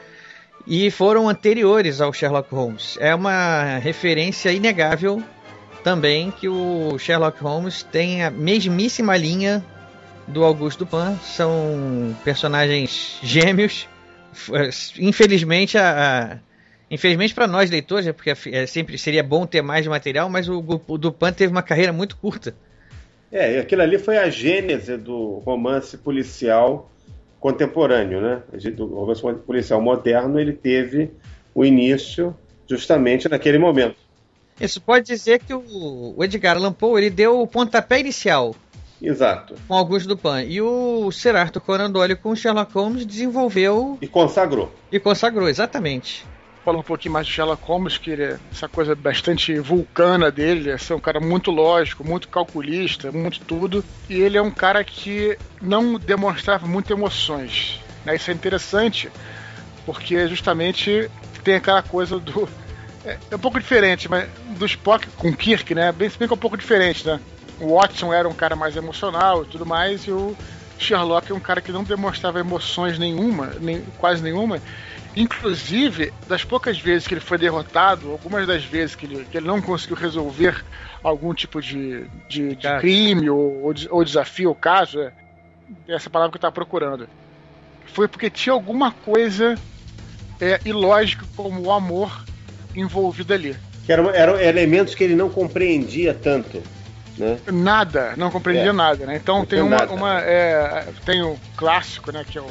E 0.68 0.92
foram 0.92 1.30
anteriores 1.30 2.02
ao 2.02 2.12
Sherlock 2.12 2.54
Holmes. 2.54 2.98
É 3.00 3.16
uma 3.16 3.78
referência 3.78 4.52
inegável 4.52 5.24
também 5.82 6.32
que 6.32 6.50
o 6.50 7.00
Sherlock 7.00 7.42
Holmes 7.42 7.82
tem 7.82 8.26
a 8.26 8.30
mesmíssima 8.30 9.16
linha 9.16 9.64
do 10.28 10.44
Augusto 10.44 10.84
Dupin. 10.84 11.18
São 11.24 12.14
personagens 12.26 13.20
gêmeos. 13.24 13.88
Infelizmente, 14.98 15.78
a, 15.78 16.34
a 16.34 16.49
infelizmente 16.90 17.34
para 17.34 17.48
nós 17.48 17.70
leitores, 17.70 18.08
é 18.08 18.14
porque 18.14 18.34
é, 18.52 18.66
sempre 18.66 18.98
seria 18.98 19.24
bom 19.24 19.46
ter 19.46 19.62
mais 19.62 19.86
material, 19.88 20.30
mas 20.30 20.48
o, 20.48 20.64
o 20.88 20.98
Dupin 20.98 21.32
teve 21.32 21.52
uma 21.52 21.64
carreira 21.64 21.94
muito 21.94 22.18
curta. 22.18 22.56
É, 23.32 23.60
aquilo 23.60 23.82
ali 23.82 24.00
foi 24.00 24.18
a 24.18 24.30
gênese 24.30 24.98
do 24.98 25.40
romance 25.46 25.98
policial 25.98 26.90
contemporâneo, 27.40 28.20
né? 28.20 28.42
O 28.80 28.86
romance 28.86 29.22
policial 29.46 29.82
moderno 29.82 30.40
ele 30.40 30.54
teve 30.54 31.12
o 31.54 31.64
início 31.64 32.36
justamente 32.68 33.30
naquele 33.30 33.58
momento. 33.58 33.96
Isso 34.60 34.82
pode 34.82 35.06
dizer 35.06 35.40
que 35.40 35.54
o, 35.54 36.16
Edgar 36.22 36.58
Allan 36.58 36.74
Poe 36.74 37.02
ele 37.02 37.10
deu 37.10 37.40
o 37.40 37.48
pontapé 37.48 38.00
inicial. 38.00 38.54
Exato. 39.02 39.56
Com 39.68 39.74
Augusto 39.74 40.10
Dupin. 40.10 40.46
E 40.48 40.62
o 40.62 41.10
Sir 41.12 41.36
Arthur 41.36 41.62
Conan 41.62 41.90
Doyle 41.90 42.18
com 42.18 42.36
Sherlock 42.36 42.74
Holmes 42.74 43.06
desenvolveu... 43.06 43.98
E 44.02 44.08
consagrou. 44.08 44.70
E 44.92 45.00
consagrou, 45.00 45.48
exatamente. 45.48 46.26
Falando 46.70 46.82
um 46.82 46.84
pouquinho 46.84 47.14
mais 47.16 47.26
do 47.26 47.34
Sherlock 47.34 47.64
Holmes, 47.64 47.98
que 47.98 48.12
ele, 48.12 48.24
é 48.26 48.40
essa 48.52 48.70
coisa 48.70 48.94
bastante 48.94 49.58
vulcana 49.60 50.30
dele, 50.30 50.70
é 50.70 50.78
ser 50.78 50.94
um 50.94 51.00
cara 51.00 51.20
muito 51.20 51.50
lógico, 51.50 52.04
muito 52.04 52.28
calculista, 52.28 53.12
muito 53.12 53.40
tudo. 53.40 53.84
E 54.08 54.22
ele 54.22 54.38
é 54.38 54.42
um 54.42 54.52
cara 54.52 54.84
que 54.84 55.36
não 55.60 55.98
demonstrava 55.98 56.68
muitas 56.68 56.96
emoções. 56.96 57.82
Né? 58.06 58.16
Isso 58.16 58.30
é 58.30 58.36
interessante, 58.36 59.10
porque 59.84 60.28
justamente 60.28 61.10
tem 61.44 61.56
aquela 61.56 61.82
coisa 61.82 62.20
do 62.20 62.48
é, 63.04 63.18
é, 63.32 63.36
um 63.36 63.40
pouco 63.40 63.60
diferente, 63.60 64.08
mas 64.08 64.30
do 64.56 64.66
Spock 64.68 65.08
com 65.18 65.36
Kirk, 65.36 65.74
né? 65.74 65.92
Bem, 65.92 66.08
bem 66.20 66.28
que 66.28 66.32
é 66.32 66.36
um 66.36 66.38
pouco 66.38 66.56
diferente, 66.56 67.04
né? 67.04 67.20
O 67.60 67.80
Watson 67.80 68.14
era 68.14 68.30
um 68.30 68.36
cara 68.36 68.56
mais 68.56 68.76
emocional 68.76 69.42
e 69.42 69.48
tudo 69.48 69.66
mais, 69.66 70.06
e 70.06 70.12
o 70.12 70.38
Sherlock 70.78 71.32
é 71.32 71.34
um 71.34 71.40
cara 71.40 71.62
que 71.62 71.72
não 71.72 71.84
demonstrava 71.84 72.40
emoções 72.40 73.00
nenhuma, 73.00 73.54
nem, 73.60 73.82
quase 73.98 74.22
nenhuma. 74.22 74.62
Inclusive, 75.16 76.14
das 76.28 76.44
poucas 76.44 76.80
vezes 76.80 77.08
que 77.08 77.14
ele 77.14 77.22
foi 77.22 77.38
derrotado, 77.38 78.12
algumas 78.12 78.46
das 78.46 78.64
vezes 78.64 78.96
que 78.96 79.06
ele, 79.06 79.26
que 79.26 79.38
ele 79.38 79.48
não 79.48 79.62
conseguiu 79.62 79.98
resolver 79.98 80.64
algum 81.04 81.34
tipo 81.34 81.62
de, 81.62 82.06
de, 82.28 82.56
de 82.56 82.80
crime 82.80 83.30
ou, 83.30 83.64
ou, 83.64 83.74
ou 83.90 84.04
desafio, 84.04 84.50
ou 84.50 84.56
caso, 84.56 85.00
é 85.02 85.12
essa 85.88 86.10
palavra 86.10 86.32
que 86.32 86.38
eu 86.38 86.40
estava 86.40 86.54
procurando, 86.54 87.08
foi 87.88 88.08
porque 88.08 88.30
tinha 88.30 88.54
alguma 88.54 88.92
coisa 88.92 89.56
é, 90.40 90.60
ilógica 90.64 91.26
como 91.36 91.62
o 91.62 91.72
amor 91.72 92.24
envolvido 92.76 93.34
ali. 93.34 93.56
Que 93.86 93.92
eram, 93.92 94.10
eram 94.12 94.40
elementos 94.40 94.94
que 94.94 95.04
ele 95.04 95.16
não 95.16 95.30
compreendia 95.30 96.14
tanto. 96.14 96.62
Né? 97.18 97.38
Nada, 97.52 98.14
não 98.16 98.32
compreendia 98.32 98.70
é. 98.70 98.74
nada, 98.74 99.06
né? 99.06 99.18
Então 99.18 99.40
não 99.40 99.46
tem 99.46 99.62
uma, 99.62 99.84
uma 99.88 100.22
é, 100.22 100.86
tem 101.06 101.22
o 101.22 101.38
clássico, 101.58 102.12
né, 102.12 102.24
que 102.26 102.38
é 102.38 102.42
o, 102.42 102.48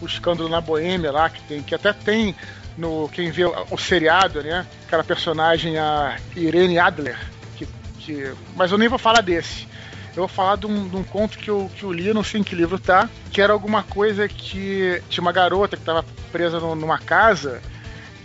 o 0.00 0.06
escândalo 0.06 0.48
na 0.48 0.60
Boêmia 0.60 1.10
lá 1.12 1.28
que 1.28 1.42
tem, 1.42 1.62
que 1.62 1.74
até 1.74 1.92
tem 1.92 2.34
no 2.76 3.08
quem 3.08 3.30
vê 3.30 3.44
o, 3.44 3.66
o 3.70 3.78
seriado, 3.78 4.42
né? 4.42 4.66
Aquela 4.86 5.04
personagem 5.04 5.78
a 5.78 6.16
Irene 6.34 6.78
Adler, 6.78 7.18
que, 7.56 7.66
que, 7.98 8.32
mas 8.56 8.72
eu 8.72 8.78
nem 8.78 8.88
vou 8.88 8.98
falar 8.98 9.20
desse. 9.20 9.68
Eu 10.10 10.26
vou 10.26 10.28
falar 10.28 10.56
de 10.56 10.66
um, 10.66 10.88
de 10.88 10.96
um, 10.96 11.04
conto 11.04 11.38
que 11.38 11.48
eu, 11.48 11.70
que 11.76 11.84
eu 11.84 11.92
li, 11.92 12.12
não 12.12 12.24
sei 12.24 12.40
em 12.40 12.44
que 12.44 12.56
livro 12.56 12.78
tá, 12.78 13.08
que 13.30 13.40
era 13.40 13.52
alguma 13.52 13.82
coisa 13.82 14.28
que 14.28 15.00
tinha 15.08 15.22
uma 15.22 15.30
garota 15.30 15.76
que 15.76 15.82
estava 15.82 16.04
presa 16.32 16.58
no, 16.58 16.74
numa 16.74 16.98
casa 16.98 17.60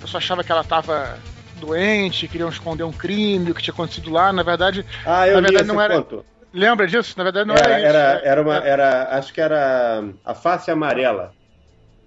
eu 0.05 0.07
só 0.07 0.19
achava 0.19 0.43
que 0.43 0.51
ela 0.51 0.61
estava 0.61 1.17
doente, 1.55 2.28
queriam 2.28 2.47
esconder 2.47 2.84
um 2.84 2.91
crime, 2.91 3.49
o 3.49 3.55
que 3.55 3.63
tinha 3.63 3.73
acontecido 3.73 4.11
lá. 4.11 4.32
Na 4.32 4.43
verdade, 4.43 4.86
ah, 5.03 5.28
eu 5.28 5.41
na 5.41 5.47
verdade 5.47 5.67
não 5.67 5.82
era. 5.82 5.95
Conto. 5.95 6.23
Lembra 6.53 6.88
disso? 6.88 7.15
Na 7.17 7.23
verdade 7.23 7.47
não 7.47 7.55
era, 7.55 7.65
era, 7.65 7.78
isso. 7.78 7.88
Era, 7.88 8.21
era, 8.23 8.41
uma, 8.41 8.55
era, 8.57 9.17
acho 9.17 9.34
que 9.34 9.41
era 9.41 10.03
a 10.23 10.36
face 10.36 10.69
amarela. 10.69 11.34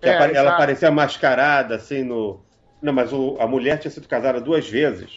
É, 0.01 0.15
apare, 0.15 0.37
ela 0.37 0.57
parecia 0.57 0.91
mascarada, 0.91 1.77
assim, 1.77 2.03
no. 2.03 2.41
Não, 2.81 2.93
mas 2.93 3.13
o, 3.13 3.37
a 3.41 3.47
mulher 3.47 3.79
tinha 3.79 3.91
sido 3.91 4.07
casada 4.07 4.41
duas 4.41 4.69
vezes, 4.69 5.11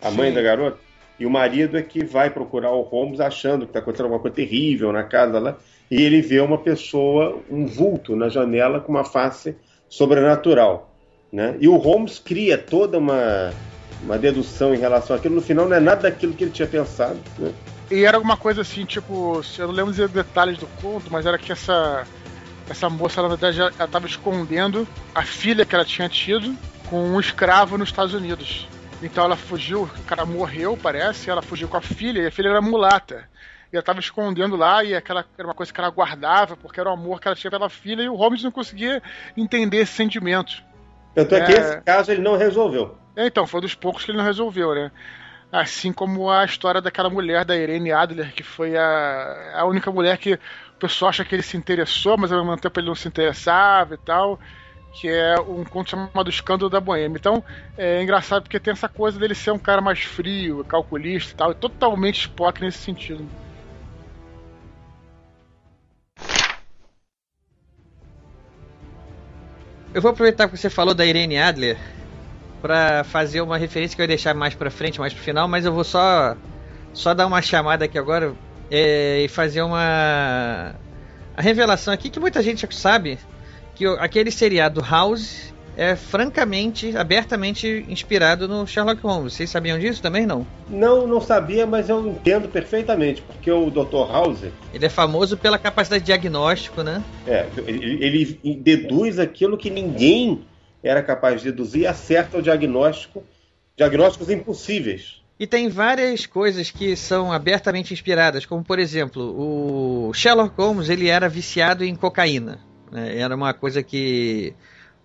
a 0.00 0.10
Sim. 0.10 0.16
mãe 0.16 0.32
da 0.32 0.40
garota, 0.40 0.78
e 1.18 1.26
o 1.26 1.30
marido 1.30 1.76
é 1.76 1.82
que 1.82 2.04
vai 2.04 2.30
procurar 2.30 2.70
o 2.70 2.82
Holmes 2.82 3.20
achando 3.20 3.64
que 3.64 3.70
está 3.70 3.80
acontecendo 3.80 4.04
alguma 4.04 4.22
coisa 4.22 4.36
terrível 4.36 4.92
na 4.92 5.02
casa 5.02 5.38
lá, 5.38 5.56
e 5.90 6.00
ele 6.00 6.22
vê 6.22 6.40
uma 6.40 6.58
pessoa, 6.58 7.42
um 7.50 7.66
vulto 7.66 8.14
na 8.14 8.28
janela 8.28 8.80
com 8.80 8.92
uma 8.92 9.04
face 9.04 9.56
sobrenatural. 9.88 10.94
Né? 11.32 11.56
E 11.60 11.68
o 11.68 11.76
Holmes 11.76 12.18
cria 12.18 12.56
toda 12.56 12.98
uma, 12.98 13.52
uma 14.02 14.16
dedução 14.16 14.74
em 14.74 14.78
relação 14.78 15.14
àquilo. 15.14 15.34
No 15.34 15.42
final, 15.42 15.68
não 15.68 15.76
é 15.76 15.80
nada 15.80 16.02
daquilo 16.02 16.32
que 16.32 16.44
ele 16.44 16.50
tinha 16.50 16.66
pensado. 16.66 17.18
Né? 17.38 17.52
E 17.90 18.04
era 18.04 18.16
alguma 18.16 18.36
coisa 18.36 18.62
assim, 18.62 18.84
tipo, 18.84 19.42
eu 19.58 19.66
não 19.66 19.74
lembro 19.74 19.90
os 19.90 20.10
detalhes 20.10 20.58
do 20.58 20.66
conto, 20.80 21.06
mas 21.10 21.26
era 21.26 21.36
que 21.36 21.50
essa, 21.50 22.06
essa 22.70 22.88
moça, 22.88 23.20
na 23.20 23.28
verdade, 23.28 23.60
ela 23.60 23.70
estava 23.70 24.06
escondendo 24.06 24.86
a 25.12 25.22
filha 25.22 25.66
que 25.66 25.74
ela 25.74 25.84
tinha 25.84 26.08
tido 26.08 26.56
com 26.88 27.02
um 27.02 27.18
escravo 27.18 27.76
nos 27.76 27.88
Estados 27.88 28.14
Unidos. 28.14 28.68
Então 29.02 29.24
ela 29.24 29.36
fugiu, 29.36 29.82
o 29.82 30.04
cara 30.04 30.24
morreu, 30.24 30.78
parece, 30.80 31.28
ela 31.28 31.42
fugiu 31.42 31.66
com 31.66 31.76
a 31.76 31.80
filha, 31.80 32.20
e 32.20 32.26
a 32.28 32.30
filha 32.30 32.48
era 32.48 32.62
mulata. 32.62 33.28
E 33.72 33.76
ela 33.76 33.80
estava 33.80 33.98
escondendo 33.98 34.54
lá, 34.54 34.84
e 34.84 34.94
aquela 34.94 35.24
era 35.36 35.48
uma 35.48 35.54
coisa 35.54 35.72
que 35.72 35.80
ela 35.80 35.90
guardava, 35.90 36.56
porque 36.56 36.78
era 36.78 36.88
o 36.88 36.92
amor 36.92 37.20
que 37.20 37.26
ela 37.26 37.34
tinha 37.34 37.50
pela 37.50 37.68
filha, 37.68 38.02
e 38.02 38.08
o 38.08 38.14
Holmes 38.14 38.44
não 38.44 38.52
conseguia 38.52 39.02
entender 39.36 39.78
esse 39.78 39.92
sentimento. 39.92 40.62
Tanto 41.12 41.34
é, 41.34 41.38
é 41.38 41.44
que 41.44 41.52
esse 41.52 41.80
caso 41.80 42.12
ele 42.12 42.22
não 42.22 42.36
resolveu. 42.36 42.96
É, 43.16 43.26
então, 43.26 43.48
foi 43.48 43.58
um 43.58 43.62
dos 43.62 43.74
poucos 43.74 44.04
que 44.04 44.12
ele 44.12 44.18
não 44.18 44.24
resolveu, 44.24 44.74
né? 44.76 44.92
Assim 45.50 45.92
como 45.92 46.30
a 46.30 46.44
história 46.44 46.80
daquela 46.80 47.10
mulher, 47.10 47.44
da 47.44 47.56
Irene 47.56 47.90
Adler, 47.90 48.32
que 48.32 48.44
foi 48.44 48.76
a, 48.76 49.54
a 49.56 49.64
única 49.64 49.90
mulher 49.90 50.16
que 50.18 50.38
pessoal 50.80 51.10
acha 51.10 51.24
que 51.24 51.34
ele 51.34 51.42
se 51.42 51.56
interessou, 51.56 52.16
mas 52.16 52.32
ao 52.32 52.44
mesmo 52.44 52.60
tempo 52.60 52.80
ele 52.80 52.88
não 52.88 52.94
se 52.94 53.06
interessava 53.06 53.94
e 53.94 53.98
tal. 53.98 54.40
Que 54.92 55.08
é 55.08 55.38
um 55.38 55.62
conto 55.62 55.90
chamado 55.90 56.28
Escândalo 56.28 56.68
da 56.68 56.80
Boêmia. 56.80 57.16
Então, 57.16 57.44
é 57.78 58.02
engraçado 58.02 58.42
porque 58.42 58.58
tem 58.58 58.72
essa 58.72 58.88
coisa 58.88 59.20
dele 59.20 59.36
ser 59.36 59.52
um 59.52 59.58
cara 59.58 59.80
mais 59.80 60.00
frio, 60.02 60.64
calculista 60.64 61.32
e 61.32 61.36
tal, 61.36 61.52
e 61.52 61.54
totalmente 61.54 62.22
Spock 62.22 62.60
nesse 62.60 62.78
sentido. 62.78 63.24
Eu 69.94 70.00
vou 70.00 70.10
aproveitar 70.10 70.48
que 70.48 70.56
você 70.56 70.70
falou 70.70 70.94
da 70.94 71.04
Irene 71.04 71.38
Adler 71.38 71.76
para 72.60 73.04
fazer 73.04 73.40
uma 73.40 73.56
referência 73.56 73.96
que 73.96 74.02
eu 74.02 74.04
ia 74.04 74.08
deixar 74.08 74.34
mais 74.34 74.54
para 74.54 74.70
frente, 74.70 75.00
mais 75.00 75.12
pro 75.12 75.22
final, 75.22 75.48
mas 75.48 75.64
eu 75.64 75.72
vou 75.72 75.84
só 75.84 76.36
só 76.92 77.14
dar 77.14 77.26
uma 77.26 77.40
chamada 77.40 77.84
aqui 77.84 77.98
agora 77.98 78.34
é, 78.70 79.22
e 79.22 79.28
fazer 79.28 79.62
uma 79.62 80.74
a 81.36 81.42
revelação 81.42 81.92
aqui 81.92 82.10
que 82.10 82.20
muita 82.20 82.42
gente 82.42 82.66
sabe 82.74 83.18
que 83.74 83.86
aquele 83.86 84.30
seriado 84.30 84.80
House 84.82 85.54
é 85.76 85.96
francamente, 85.96 86.94
abertamente 86.96 87.86
inspirado 87.88 88.46
no 88.46 88.66
Sherlock 88.66 89.00
Holmes. 89.02 89.32
Vocês 89.32 89.48
sabiam 89.48 89.78
disso 89.78 90.02
também, 90.02 90.26
não? 90.26 90.46
Não, 90.68 91.06
não 91.06 91.20
sabia, 91.20 91.66
mas 91.66 91.88
eu 91.88 92.06
entendo 92.06 92.48
perfeitamente, 92.48 93.22
porque 93.22 93.50
o 93.50 93.70
Dr. 93.70 94.12
House... 94.12 94.40
Ele 94.74 94.84
é 94.84 94.88
famoso 94.90 95.38
pela 95.38 95.58
capacidade 95.58 96.02
de 96.02 96.06
diagnóstico, 96.06 96.82
né? 96.82 97.02
É, 97.26 97.46
ele, 97.66 98.38
ele 98.44 98.54
deduz 98.56 99.18
aquilo 99.18 99.56
que 99.56 99.70
ninguém 99.70 100.42
era 100.82 101.02
capaz 101.02 101.40
de 101.40 101.50
deduzir 101.50 101.82
e 101.82 101.86
acerta 101.86 102.36
o 102.36 102.42
diagnóstico, 102.42 103.24
diagnósticos 103.76 104.28
impossíveis. 104.28 105.19
E 105.40 105.46
tem 105.46 105.70
várias 105.70 106.26
coisas 106.26 106.70
que 106.70 106.94
são 106.94 107.32
abertamente 107.32 107.94
inspiradas, 107.94 108.44
como 108.44 108.62
por 108.62 108.78
exemplo, 108.78 109.22
o 109.22 110.12
Sherlock 110.12 110.54
Holmes 110.54 110.90
ele 110.90 111.08
era 111.08 111.30
viciado 111.30 111.82
em 111.82 111.96
cocaína. 111.96 112.60
Né? 112.92 113.18
Era 113.18 113.34
uma 113.34 113.54
coisa 113.54 113.82
que 113.82 114.52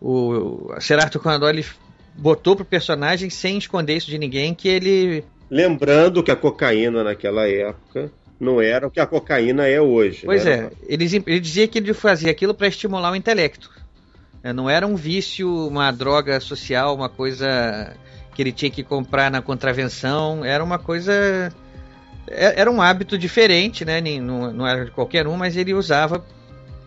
o 0.01 0.75
Gerardo 0.81 1.21
Conan 1.21 1.39
Doyle 1.39 1.65
botou 2.17 2.53
pro 2.53 2.65
personagem 2.65 3.29
sem 3.29 3.57
esconder 3.57 3.95
isso 3.95 4.11
de 4.11 4.17
ninguém 4.17 4.53
que 4.53 4.67
ele 4.67 5.23
lembrando 5.49 6.21
que 6.21 6.31
a 6.31 6.35
cocaína 6.35 7.01
naquela 7.01 7.47
época 7.47 8.11
não 8.37 8.59
era 8.59 8.87
o 8.87 8.91
que 8.91 8.99
a 8.99 9.05
cocaína 9.05 9.65
é 9.65 9.79
hoje. 9.79 10.23
Pois 10.25 10.43
né? 10.43 10.51
é, 10.51 10.71
ele, 10.85 11.05
ele 11.25 11.39
dizia 11.39 11.65
que 11.65 11.77
ele 11.77 11.93
fazia 11.93 12.29
aquilo 12.29 12.53
para 12.53 12.67
estimular 12.67 13.09
o 13.09 13.15
intelecto. 13.15 13.71
É, 14.43 14.51
não 14.51 14.69
era 14.69 14.85
um 14.85 14.97
vício, 14.97 15.49
uma 15.65 15.91
droga 15.91 16.41
social, 16.41 16.93
uma 16.93 17.07
coisa 17.07 17.95
que 18.35 18.41
ele 18.41 18.51
tinha 18.51 18.69
que 18.69 18.83
comprar 18.83 19.31
na 19.31 19.41
contravenção, 19.41 20.43
era 20.45 20.63
uma 20.63 20.77
coisa. 20.77 21.11
é- 22.27 22.59
Era 22.59 22.69
um 22.69 22.81
hábito 22.81 23.17
diferente, 23.17 23.85
né? 23.85 24.01
nem- 24.01 24.19
Não, 24.19 24.51
não 24.51 24.67
era 24.67 24.85
de 24.85 24.91
qualquer 24.91 25.25
um, 25.27 25.37
mas 25.37 25.55
ele 25.55 25.73
usava, 25.73 26.23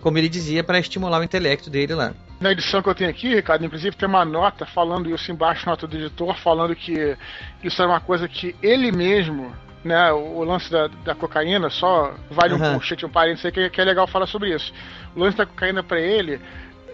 como 0.02 0.18
ele 0.18 0.28
dizia, 0.28 0.62
para 0.62 0.78
estimular 0.78 1.20
o 1.20 1.24
intelecto 1.24 1.70
dele 1.70 1.94
lá. 1.94 2.12
Na 2.40 2.52
edição 2.52 2.82
que 2.82 2.88
eu 2.88 2.94
tenho 2.94 3.10
aqui, 3.10 3.34
Ricardo, 3.34 3.64
inclusive 3.64 3.96
tem 3.96 4.08
uma 4.08 4.24
nota 4.24 4.64
falando 4.66 5.12
isso 5.12 5.32
embaixo, 5.32 5.66
nota 5.68 5.86
do 5.86 5.96
editor, 5.96 6.36
falando 6.38 6.74
que 6.76 7.16
isso 7.64 7.80
era 7.82 7.90
uma 7.90 8.00
coisa 8.00 8.28
que 8.28 8.54
ele 8.62 8.92
mesmo, 8.92 9.52
né, 9.82 10.12
o, 10.12 10.44
lance 10.44 10.70
da, 10.70 10.86
da 11.04 11.14
cocaína, 11.14 11.68
só 11.70 12.14
vale 12.30 12.54
um 12.54 12.62
Aham. 12.62 12.72
colchete, 12.74 13.04
um 13.06 13.08
parênteses 13.10 13.46
aí, 13.46 13.52
que, 13.52 13.70
que 13.70 13.80
é 13.80 13.84
legal 13.84 14.06
falar 14.06 14.26
sobre 14.26 14.54
isso. 14.54 14.72
O 15.16 15.20
lance 15.20 15.36
da 15.36 15.46
cocaína 15.46 15.82
pra 15.82 15.98
ele 16.00 16.40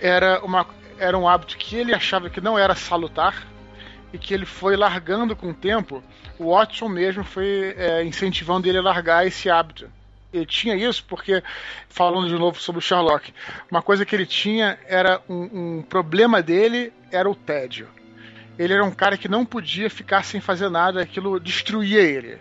era, 0.00 0.42
uma, 0.44 0.66
era 0.98 1.16
um 1.18 1.28
hábito 1.28 1.56
que 1.58 1.76
ele 1.76 1.94
achava 1.94 2.30
que 2.30 2.40
não 2.40 2.58
era 2.58 2.74
salutar 2.74 3.42
e 4.14 4.18
que 4.18 4.32
ele 4.32 4.46
foi 4.46 4.76
largando 4.76 5.34
com 5.34 5.50
o 5.50 5.54
tempo. 5.54 6.00
O 6.38 6.54
Watson 6.54 6.88
mesmo 6.88 7.24
foi 7.24 7.74
é, 7.76 8.04
incentivando 8.04 8.68
ele 8.68 8.78
a 8.78 8.82
largar 8.82 9.26
esse 9.26 9.50
hábito. 9.50 9.90
Ele 10.32 10.46
tinha 10.46 10.76
isso 10.76 11.04
porque, 11.04 11.42
falando 11.88 12.28
de 12.28 12.34
novo 12.34 12.60
sobre 12.60 12.78
o 12.78 12.82
Sherlock, 12.82 13.34
uma 13.68 13.82
coisa 13.82 14.06
que 14.06 14.14
ele 14.14 14.24
tinha 14.24 14.78
era 14.86 15.20
um, 15.28 15.78
um 15.78 15.82
problema 15.82 16.40
dele 16.40 16.92
era 17.10 17.28
o 17.28 17.34
tédio. 17.34 17.88
Ele 18.56 18.72
era 18.72 18.84
um 18.84 18.92
cara 18.92 19.18
que 19.18 19.26
não 19.26 19.44
podia 19.44 19.90
ficar 19.90 20.24
sem 20.24 20.40
fazer 20.40 20.68
nada, 20.68 21.02
aquilo 21.02 21.40
destruía 21.40 22.00
ele. 22.00 22.38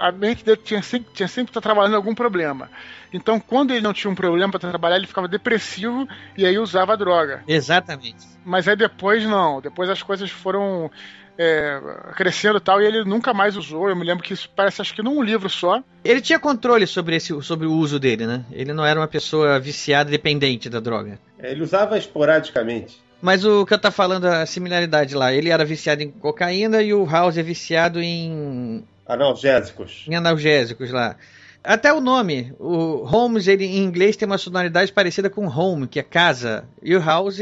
A 0.00 0.10
mente 0.10 0.44
dele 0.44 0.60
tinha 0.62 0.82
sempre, 0.82 1.12
tinha 1.12 1.28
sempre 1.28 1.46
que 1.46 1.50
estar 1.50 1.60
trabalhando 1.60 1.92
em 1.92 1.96
algum 1.96 2.14
problema. 2.14 2.70
Então, 3.12 3.38
quando 3.38 3.72
ele 3.72 3.82
não 3.82 3.92
tinha 3.92 4.10
um 4.10 4.14
problema 4.14 4.50
para 4.50 4.70
trabalhar, 4.70 4.96
ele 4.96 5.06
ficava 5.06 5.28
depressivo 5.28 6.08
e 6.36 6.46
aí 6.46 6.58
usava 6.58 6.94
a 6.94 6.96
droga. 6.96 7.42
Exatamente. 7.46 8.26
Mas 8.44 8.66
aí 8.66 8.76
depois 8.76 9.24
não. 9.24 9.60
Depois 9.60 9.90
as 9.90 10.02
coisas 10.02 10.30
foram 10.30 10.90
é, 11.36 11.80
crescendo 12.16 12.58
e 12.58 12.60
tal, 12.60 12.82
e 12.82 12.86
ele 12.86 13.04
nunca 13.04 13.32
mais 13.32 13.56
usou. 13.56 13.88
Eu 13.88 13.96
me 13.96 14.04
lembro 14.04 14.22
que 14.22 14.34
isso 14.34 14.48
parece 14.54 14.80
acho 14.80 14.94
que 14.94 15.02
num 15.02 15.22
livro 15.22 15.48
só. 15.48 15.82
Ele 16.04 16.20
tinha 16.20 16.38
controle 16.38 16.86
sobre, 16.86 17.16
esse, 17.16 17.40
sobre 17.42 17.66
o 17.66 17.72
uso 17.72 17.98
dele, 17.98 18.26
né? 18.26 18.44
Ele 18.50 18.72
não 18.72 18.84
era 18.84 19.00
uma 19.00 19.08
pessoa 19.08 19.58
viciada, 19.58 20.10
dependente 20.10 20.68
da 20.68 20.80
droga. 20.80 21.18
É, 21.38 21.50
Ele 21.52 21.62
usava 21.62 21.98
esporadicamente. 21.98 23.00
Mas 23.22 23.44
o 23.44 23.66
que 23.66 23.74
eu 23.74 23.78
tá 23.78 23.90
falando, 23.90 24.24
a 24.24 24.46
similaridade 24.46 25.14
lá, 25.14 25.32
ele 25.32 25.50
era 25.50 25.62
viciado 25.64 26.02
em 26.02 26.10
cocaína 26.10 26.82
e 26.82 26.94
o 26.94 27.04
House 27.04 27.36
é 27.36 27.42
viciado 27.42 28.00
em, 28.00 28.82
Analgésicos. 29.10 30.04
em 30.08 30.14
analgésicos 30.14 30.90
lá. 30.90 31.16
Até 31.62 31.92
o 31.92 32.00
nome, 32.00 32.54
o 32.58 33.04
Holmes, 33.04 33.46
ele 33.46 33.66
em 33.66 33.84
inglês 33.84 34.16
tem 34.16 34.24
uma 34.24 34.38
sonoridade 34.38 34.92
parecida 34.92 35.28
com 35.28 35.46
home, 35.46 35.86
que 35.86 36.00
é 36.00 36.02
casa, 36.02 36.64
e 36.82 36.96
o 36.96 37.00
House 37.00 37.40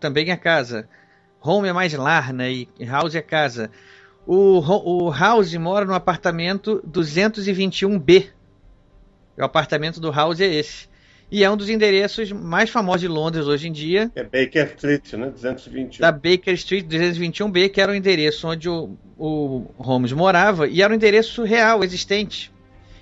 também 0.00 0.30
é 0.30 0.36
casa. 0.36 0.88
Home 1.40 1.68
é 1.68 1.72
mais 1.72 1.92
lar, 1.92 2.32
né? 2.32 2.50
E 2.50 2.68
House 2.84 3.14
é 3.14 3.22
casa. 3.22 3.70
O, 4.26 4.58
o 4.58 5.10
House 5.10 5.54
mora 5.54 5.84
no 5.84 5.94
apartamento 5.94 6.82
221B. 6.90 8.30
O 9.36 9.44
apartamento 9.44 10.00
do 10.00 10.10
House 10.10 10.40
é 10.40 10.46
esse. 10.46 10.88
E 11.34 11.42
é 11.42 11.50
um 11.50 11.56
dos 11.56 11.68
endereços 11.68 12.30
mais 12.30 12.70
famosos 12.70 13.00
de 13.00 13.08
Londres 13.08 13.48
hoje 13.48 13.66
em 13.66 13.72
dia. 13.72 14.08
É 14.14 14.22
Baker 14.22 14.72
Street, 14.76 15.14
né? 15.14 15.30
221. 15.30 15.98
da 15.98 16.12
Baker 16.12 16.54
Street 16.54 16.86
221B, 16.86 17.70
que 17.70 17.80
era 17.80 17.90
o 17.90 17.94
endereço 17.96 18.46
onde 18.46 18.68
o, 18.68 18.96
o 19.18 19.66
Holmes 19.76 20.12
morava, 20.12 20.68
e 20.68 20.80
era 20.80 20.92
o 20.92 20.94
endereço 20.94 21.42
real, 21.42 21.82
existente. 21.82 22.52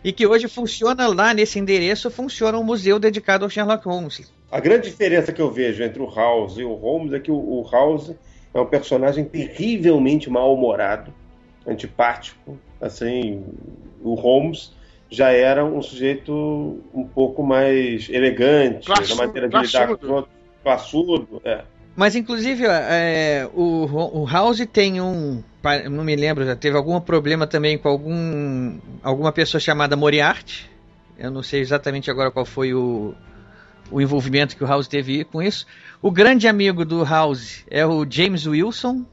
E 0.03 0.15
que 0.15 0.27
hoje 0.27 0.49
funciona 0.49 1.09
lá 1.09 1.35
nesse 1.35 1.59
endereço, 1.59 2.11
funciona 2.11 2.57
um 2.57 2.65
museu 2.65 2.99
dedicado 2.99 3.45
ao 3.45 3.51
Sherlock 3.51 3.85
Holmes. 3.87 4.33
A 4.51 4.61
grande 4.61 4.89
diferença 4.89 5.31
que 5.31 5.43
eu 5.43 5.51
vejo 5.51 5.83
entre 5.83 6.01
o 6.01 6.09
House 6.09 6.57
e 6.57 6.65
o 6.65 6.73
Holmes 6.73 7.13
é 7.13 7.21
que 7.21 7.31
o, 7.31 7.37
o 7.37 7.69
House 7.71 8.15
é 8.55 8.59
um 8.59 8.65
personagem 8.65 9.27
terrivelmente 9.27 10.31
mal-humorado, 10.31 11.13
antipático. 11.67 12.59
Assim, 12.81 13.45
o 14.03 14.15
Holmes 14.15 14.73
já 15.13 15.31
era 15.31 15.63
um 15.63 15.83
sujeito 15.83 16.33
um 16.95 17.05
pouco 17.05 17.43
mais 17.43 18.09
elegante, 18.09 18.87
Classudo, 18.87 19.09
na 19.11 19.27
maneira 19.27 19.49
de 19.49 19.57
lidar 19.57 19.87
com 19.87 19.93
os 19.93 20.01
classudo. 20.01 20.15
outros, 20.15 20.35
classudo. 20.63 21.43
É. 21.45 21.65
Mas, 21.95 22.17
inclusive, 22.17 22.65
é, 22.67 23.47
o, 23.53 24.21
o 24.23 24.27
House 24.27 24.67
tem 24.73 25.01
um. 25.03 25.43
Não 25.91 26.03
me 26.03 26.17
lembro, 26.17 26.47
já 26.47 26.57
teve 26.57 26.77
algum 26.77 26.99
problema 26.99 27.47
também 27.47 27.77
com 27.77 27.89
algum, 27.89 28.79
alguma 29.03 29.31
pessoa 29.31 29.61
chamada 29.61 29.95
Moriarty. 29.95 30.71
Eu 31.19 31.31
não 31.31 31.43
sei 31.43 31.61
exatamente 31.61 32.11
agora 32.11 32.31
qual 32.31 32.47
foi 32.47 32.73
o, 32.73 33.15
o 33.91 34.01
envolvimento 34.01 34.57
que 34.57 34.65
o 34.65 34.67
House 34.67 34.89
teve 34.89 35.25
com 35.25 35.43
isso. 35.43 35.67
O 36.01 36.11
grande 36.11 36.49
amigo 36.49 36.85
do 36.85 37.05
House 37.05 37.65
é 37.71 37.87
o 37.87 38.07
James 38.09 38.47
Wilson, 38.47 39.05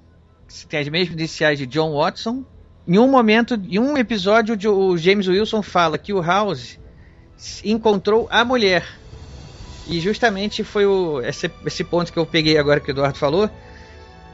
que 0.48 0.66
tem 0.66 0.80
as 0.80 0.88
mesmas 0.88 1.14
iniciais 1.14 1.60
de 1.60 1.68
John 1.68 1.94
Watson. 1.94 2.46
Em 2.90 2.98
um 2.98 3.08
momento, 3.08 3.54
em 3.70 3.78
um 3.78 3.96
episódio, 3.96 4.58
o 4.74 4.98
James 4.98 5.28
Wilson 5.28 5.62
fala 5.62 5.96
que 5.96 6.12
o 6.12 6.20
House 6.20 6.80
encontrou 7.64 8.28
a 8.32 8.44
mulher. 8.44 8.84
E 9.88 10.00
justamente 10.00 10.64
foi 10.64 10.88
o, 10.88 11.22
esse, 11.22 11.52
esse 11.68 11.84
ponto 11.84 12.12
que 12.12 12.18
eu 12.18 12.26
peguei 12.26 12.58
agora 12.58 12.80
que 12.80 12.90
o 12.90 12.92
Eduardo 12.92 13.20
falou, 13.20 13.48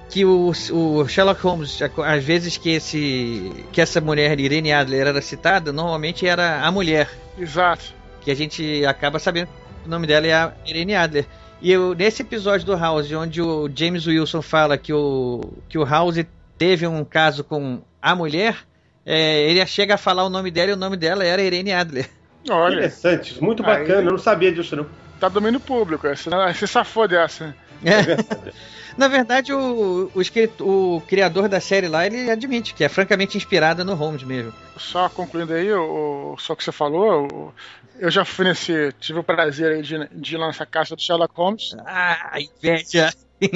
que 0.09 0.23
o, 0.23 0.53
o 0.71 1.05
Sherlock 1.05 1.41
Holmes, 1.41 1.81
às 1.81 2.23
vezes 2.23 2.55
que, 2.55 2.69
esse, 2.69 3.51
que 3.73 3.81
essa 3.81 3.99
mulher, 3.99 4.39
Irene 4.39 4.71
Adler, 4.71 5.07
era 5.07 5.21
citada, 5.21 5.73
normalmente 5.73 6.25
era 6.25 6.61
a 6.65 6.71
mulher, 6.71 7.09
Exato. 7.37 7.93
que 8.21 8.31
a 8.31 8.35
gente 8.35 8.85
acaba 8.85 9.19
sabendo 9.19 9.49
que 9.83 9.87
o 9.87 9.91
nome 9.91 10.07
dela 10.07 10.27
é 10.27 10.33
a 10.33 10.53
Irene 10.65 10.95
Adler. 10.95 11.25
E 11.61 11.73
eu, 11.73 11.93
nesse 11.93 12.21
episódio 12.21 12.65
do 12.65 12.77
House, 12.77 13.11
onde 13.11 13.41
o 13.41 13.69
James 13.75 14.07
Wilson 14.07 14.41
fala 14.41 14.77
que 14.77 14.93
o, 14.93 15.41
que 15.67 15.77
o 15.77 15.83
House 15.83 16.23
teve 16.57 16.87
um 16.87 17.03
caso 17.03 17.43
com 17.43 17.81
a 18.11 18.15
mulher, 18.15 18.57
é, 19.05 19.49
ele 19.49 19.65
chega 19.65 19.95
a 19.95 19.97
falar 19.97 20.23
o 20.25 20.29
nome 20.29 20.51
dela 20.51 20.71
e 20.71 20.73
o 20.73 20.77
nome 20.77 20.95
dela 20.97 21.23
era 21.25 21.41
Irene 21.41 21.73
Adler. 21.73 22.09
Olha, 22.49 22.75
Interessante, 22.75 23.43
muito 23.43 23.63
Aí- 23.65 23.79
bacana, 23.79 24.07
eu 24.07 24.11
não 24.11 24.17
sabia 24.19 24.51
disso 24.51 24.75
não. 24.75 24.85
tá 25.19 25.27
domínio 25.29 25.59
público. 25.59 26.07
Você, 26.07 26.29
você 26.29 26.67
safou 26.67 27.07
dessa. 27.07 27.55
É. 27.83 28.15
Na 28.97 29.07
verdade, 29.09 29.51
o, 29.51 30.09
o, 30.13 30.21
escrit- 30.21 30.61
o 30.61 31.01
criador 31.07 31.49
da 31.49 31.59
série 31.59 31.87
lá, 31.89 32.05
ele 32.05 32.29
admite 32.31 32.73
que 32.73 32.83
é 32.83 32.87
francamente 32.87 33.35
inspirada 33.37 33.83
no 33.83 33.93
Holmes 33.93 34.23
mesmo. 34.23 34.53
Só 34.77 35.09
concluindo 35.09 35.53
aí, 35.53 35.69
o, 35.73 36.33
o- 36.33 36.37
só 36.37 36.53
o 36.53 36.55
que 36.55 36.63
você 36.63 36.71
falou, 36.71 37.27
o- 37.29 37.53
eu 37.99 38.09
já 38.11 38.23
fui 38.23 38.45
nesse. 38.45 38.93
Tive 38.99 39.19
o 39.19 39.23
prazer 39.23 39.71
aí 39.73 39.81
de, 39.81 40.07
de 40.13 40.35
ir 40.35 40.37
lá 40.37 40.47
nessa 40.47 40.65
casa 40.65 40.95
do 40.95 41.01
Sherlock 41.01 41.33
Holmes. 41.35 41.75
Ah, 41.85 42.37
inveja! 42.39 43.11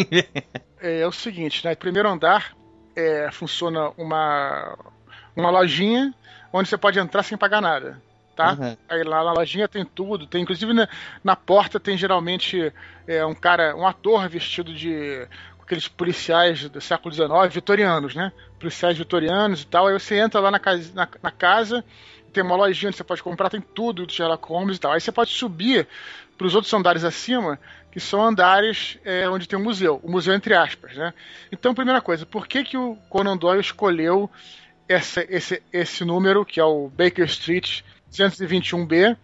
É, 0.82 1.02
é 1.02 1.08
o 1.08 1.12
seguinte, 1.12 1.64
né? 1.66 1.76
Primeiro 1.76 2.08
andar 2.10 2.54
é, 3.00 3.32
funciona 3.32 3.92
uma, 3.98 4.78
uma 5.36 5.50
lojinha 5.50 6.14
onde 6.52 6.70
você 6.70 6.78
pode 6.78 7.00
entrar 7.00 7.24
sem 7.24 7.38
pagar 7.38 7.62
nada. 7.62 8.02
Tá? 8.36 8.54
Uhum. 8.54 8.78
Aí 8.88 9.04
lá 9.04 9.24
na 9.24 9.34
lojinha 9.34 9.68
tem 9.68 9.84
tudo, 9.84 10.26
tem 10.26 10.44
inclusive 10.44 10.72
na, 10.72 10.88
na 11.24 11.36
porta 11.36 11.80
tem 11.80 11.98
geralmente 11.98 12.72
é, 13.06 13.26
um 13.26 13.36
cara, 13.36 13.76
um 13.76 13.86
ator 13.86 14.30
vestido 14.30 14.74
de 14.74 15.28
com 15.58 15.64
aqueles 15.64 15.88
policiais 15.88 16.70
do 16.70 16.80
século 16.80 17.14
XIX, 17.14 17.30
vitorianos, 17.52 18.16
né? 18.16 18.32
Policiais 18.58 18.98
vitorianos 18.98 19.64
e 19.64 19.68
tal. 19.68 19.88
Aí 19.88 19.94
você 19.94 20.16
entra 20.20 20.40
lá 20.40 20.50
na 20.50 20.60
casa, 20.60 20.92
na, 20.94 21.08
na 21.22 21.32
casa 21.32 21.84
tem 22.30 22.44
uma 22.44 22.56
lojinha 22.56 22.90
onde 22.90 22.98
você 22.98 23.04
pode 23.04 23.24
comprar, 23.24 23.50
tem 23.50 23.62
tudo 23.62 24.06
do 24.06 24.14
Sherlock 24.14 24.48
Holmes 24.48 24.78
e 24.78 24.80
tal. 24.80 24.94
Aí 24.94 25.02
você 25.02 25.12
pode 25.12 25.32
subir 25.32 25.88
para 26.38 26.48
os 26.48 26.56
outros 26.56 26.74
andares 26.74 27.04
acima, 27.04 27.60
que 27.92 28.00
são 28.00 28.24
andares 28.24 28.98
é, 29.04 29.28
onde 29.30 29.48
tem 29.48 29.58
um 29.58 29.64
museu, 29.64 30.00
o 30.04 30.12
museu 30.12 30.34
entre 30.34 30.54
aspas, 30.54 30.96
né? 30.96 31.14
Então, 31.52 31.74
primeira 31.74 32.02
coisa, 32.02 32.26
por 32.26 32.48
que, 32.48 32.64
que 32.64 32.78
o 32.78 32.96
Conan 33.10 33.36
Doyle 33.36 33.62
escolheu 33.62 34.30
essa, 34.88 35.26
esse, 35.30 35.62
esse 35.74 36.06
número, 36.06 36.46
que 36.46 36.60
é 36.60 36.64
o 36.64 36.90
Baker 36.90 37.26
Street 37.26 37.82
221B, 38.12 39.18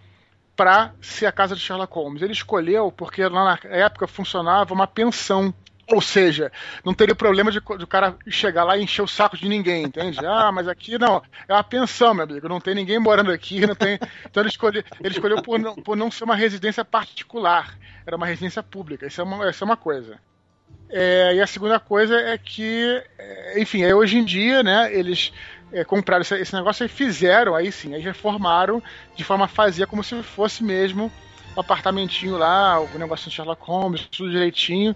para 0.55 0.93
ser 1.01 1.25
a 1.25 1.31
casa 1.31 1.55
de 1.55 1.61
Sherlock 1.61 1.93
Holmes? 1.93 2.21
Ele 2.21 2.33
escolheu 2.33 2.91
porque 2.91 3.27
lá 3.27 3.59
na 3.63 3.75
época 3.75 4.07
funcionava 4.07 4.73
uma 4.73 4.87
pensão. 4.87 5.53
Ou 5.91 6.01
seja, 6.01 6.51
não 6.83 6.93
teria 6.93 7.13
problema 7.13 7.51
de, 7.51 7.59
de 7.59 7.83
o 7.83 7.87
cara 7.87 8.17
chegar 8.27 8.63
lá 8.63 8.75
e 8.75 8.83
encher 8.83 9.03
o 9.03 9.07
saco 9.07 9.37
de 9.37 9.47
ninguém, 9.47 9.83
entende? 9.83 10.17
Ah, 10.25 10.51
mas 10.51 10.67
aqui 10.67 10.97
não, 10.97 11.21
é 11.47 11.53
uma 11.53 11.63
pensão, 11.63 12.13
meu 12.13 12.23
amigo, 12.23 12.49
não 12.49 12.59
tem 12.59 12.73
ninguém 12.73 12.97
morando 12.97 13.31
aqui, 13.31 13.65
não 13.67 13.75
tem. 13.75 13.99
Então 14.25 14.41
ele 14.41 14.49
escolheu, 14.49 14.83
ele 14.99 15.13
escolheu 15.13 15.41
por, 15.43 15.59
não, 15.59 15.75
por 15.75 15.95
não 15.95 16.09
ser 16.09 16.23
uma 16.23 16.35
residência 16.35 16.83
particular, 16.83 17.77
era 18.05 18.17
uma 18.17 18.25
residência 18.25 18.63
pública, 18.63 19.05
isso 19.05 19.21
é 19.21 19.23
uma, 19.23 19.49
isso 19.49 19.63
é 19.63 19.65
uma 19.65 19.77
coisa. 19.77 20.19
É, 20.89 21.35
e 21.35 21.41
a 21.41 21.47
segunda 21.47 21.79
coisa 21.79 22.15
é 22.15 22.37
que, 22.37 23.03
é, 23.17 23.59
enfim, 23.59 23.85
hoje 23.85 24.17
em 24.17 24.23
dia, 24.23 24.63
né, 24.63 24.91
eles 24.91 25.31
é, 25.71 25.83
compraram 25.83 26.21
esse, 26.21 26.35
esse 26.35 26.55
negócio 26.55 26.85
e 26.85 26.89
fizeram, 26.89 27.55
aí 27.55 27.71
sim, 27.71 27.93
aí 27.93 28.01
reformaram 28.01 28.81
de 29.15 29.23
forma 29.23 29.45
a 29.45 29.47
fazer 29.47 29.87
como 29.87 30.03
se 30.03 30.21
fosse 30.23 30.63
mesmo 30.63 31.11
o 31.55 31.59
apartamentinho 31.59 32.37
lá, 32.37 32.79
o 32.79 32.97
negócio 32.97 33.29
de 33.29 33.35
Sherlock 33.35 33.61
Holmes, 33.63 34.07
tudo 34.11 34.31
direitinho. 34.31 34.95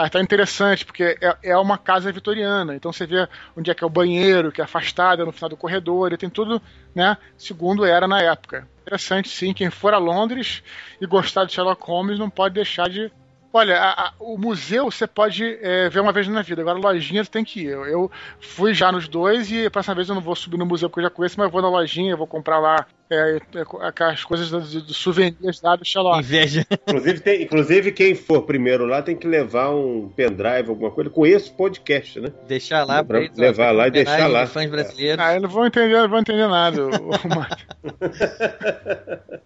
Aí 0.00 0.08
tá 0.08 0.18
interessante, 0.18 0.84
porque 0.84 1.18
é, 1.20 1.36
é 1.42 1.58
uma 1.58 1.76
casa 1.76 2.10
vitoriana. 2.10 2.74
Então 2.74 2.90
você 2.90 3.06
vê 3.06 3.28
onde 3.54 3.70
é 3.70 3.74
que 3.74 3.84
é 3.84 3.86
o 3.86 3.90
banheiro, 3.90 4.50
que 4.50 4.60
é 4.60 4.64
afastado, 4.64 5.20
é 5.20 5.24
no 5.26 5.32
final 5.32 5.50
do 5.50 5.56
corredor, 5.58 6.10
e 6.12 6.16
tem 6.16 6.30
tudo, 6.30 6.60
né, 6.94 7.18
segundo 7.36 7.84
era 7.84 8.08
na 8.08 8.20
época. 8.22 8.66
Interessante, 8.80 9.28
sim. 9.28 9.52
Quem 9.52 9.68
for 9.68 9.92
a 9.92 9.98
Londres 9.98 10.62
e 11.00 11.06
gostar 11.06 11.44
de 11.44 11.52
Sherlock 11.52 11.84
Holmes 11.86 12.18
não 12.18 12.30
pode 12.30 12.54
deixar 12.54 12.88
de 12.88 13.12
Olha, 13.52 13.80
a, 13.80 14.06
a, 14.06 14.12
o 14.20 14.38
museu 14.38 14.84
você 14.84 15.08
pode 15.08 15.44
é, 15.60 15.88
ver 15.88 15.98
uma 15.98 16.12
vez 16.12 16.28
na 16.28 16.40
vida, 16.40 16.62
agora 16.62 16.78
lojinha 16.78 17.24
você 17.24 17.30
tem 17.30 17.44
que 17.44 17.62
ir. 17.62 17.70
Eu, 17.70 17.84
eu, 17.84 18.10
fui 18.38 18.72
já 18.72 18.92
nos 18.92 19.08
dois 19.08 19.50
e 19.50 19.66
a 19.66 19.70
próxima 19.70 19.96
vez 19.96 20.08
eu 20.08 20.14
não 20.14 20.22
vou 20.22 20.36
subir 20.36 20.56
no 20.56 20.64
museu 20.64 20.88
porque 20.88 21.00
eu 21.00 21.04
já 21.04 21.10
conheço, 21.10 21.34
mas 21.36 21.46
eu 21.46 21.50
vou 21.50 21.60
na 21.60 21.68
lojinha, 21.68 22.12
eu 22.12 22.16
vou 22.16 22.28
comprar 22.28 22.60
lá 22.60 22.86
é, 23.10 23.36
é, 23.36 24.04
as 24.04 24.24
coisas 24.24 24.50
dos 24.50 24.72
do, 24.72 24.82
do 24.82 24.94
souvenirs 24.94 25.60
lá 25.62 25.74
do 25.74 25.84
Sherlock. 25.84 26.20
Inveja. 26.20 26.64
Inclusive, 26.86 27.20
tem, 27.20 27.42
inclusive, 27.42 27.92
quem 27.92 28.14
for 28.14 28.42
primeiro 28.42 28.86
lá 28.86 29.02
tem 29.02 29.16
que 29.16 29.26
levar 29.26 29.70
um 29.70 30.08
pendrive, 30.08 30.68
alguma 30.68 30.90
coisa, 30.90 31.10
com 31.10 31.26
esse 31.26 31.50
podcast, 31.50 32.20
né? 32.20 32.32
Deixar 32.46 32.84
lá 32.84 33.02
pra 33.02 33.22
eles, 33.22 33.36
levar 33.36 33.72
lá 33.72 33.88
e 33.88 33.90
deixar 33.90 34.28
lá. 34.28 34.46
Fãs 34.46 34.70
brasileiros. 34.70 35.24
Ah, 35.24 35.34
eu 35.34 35.42
não 35.42 35.48
vou 35.48 35.66
entender, 35.66 36.00
não 36.00 36.08
vou 36.08 36.20
entender 36.20 36.46
nada. 36.46 36.82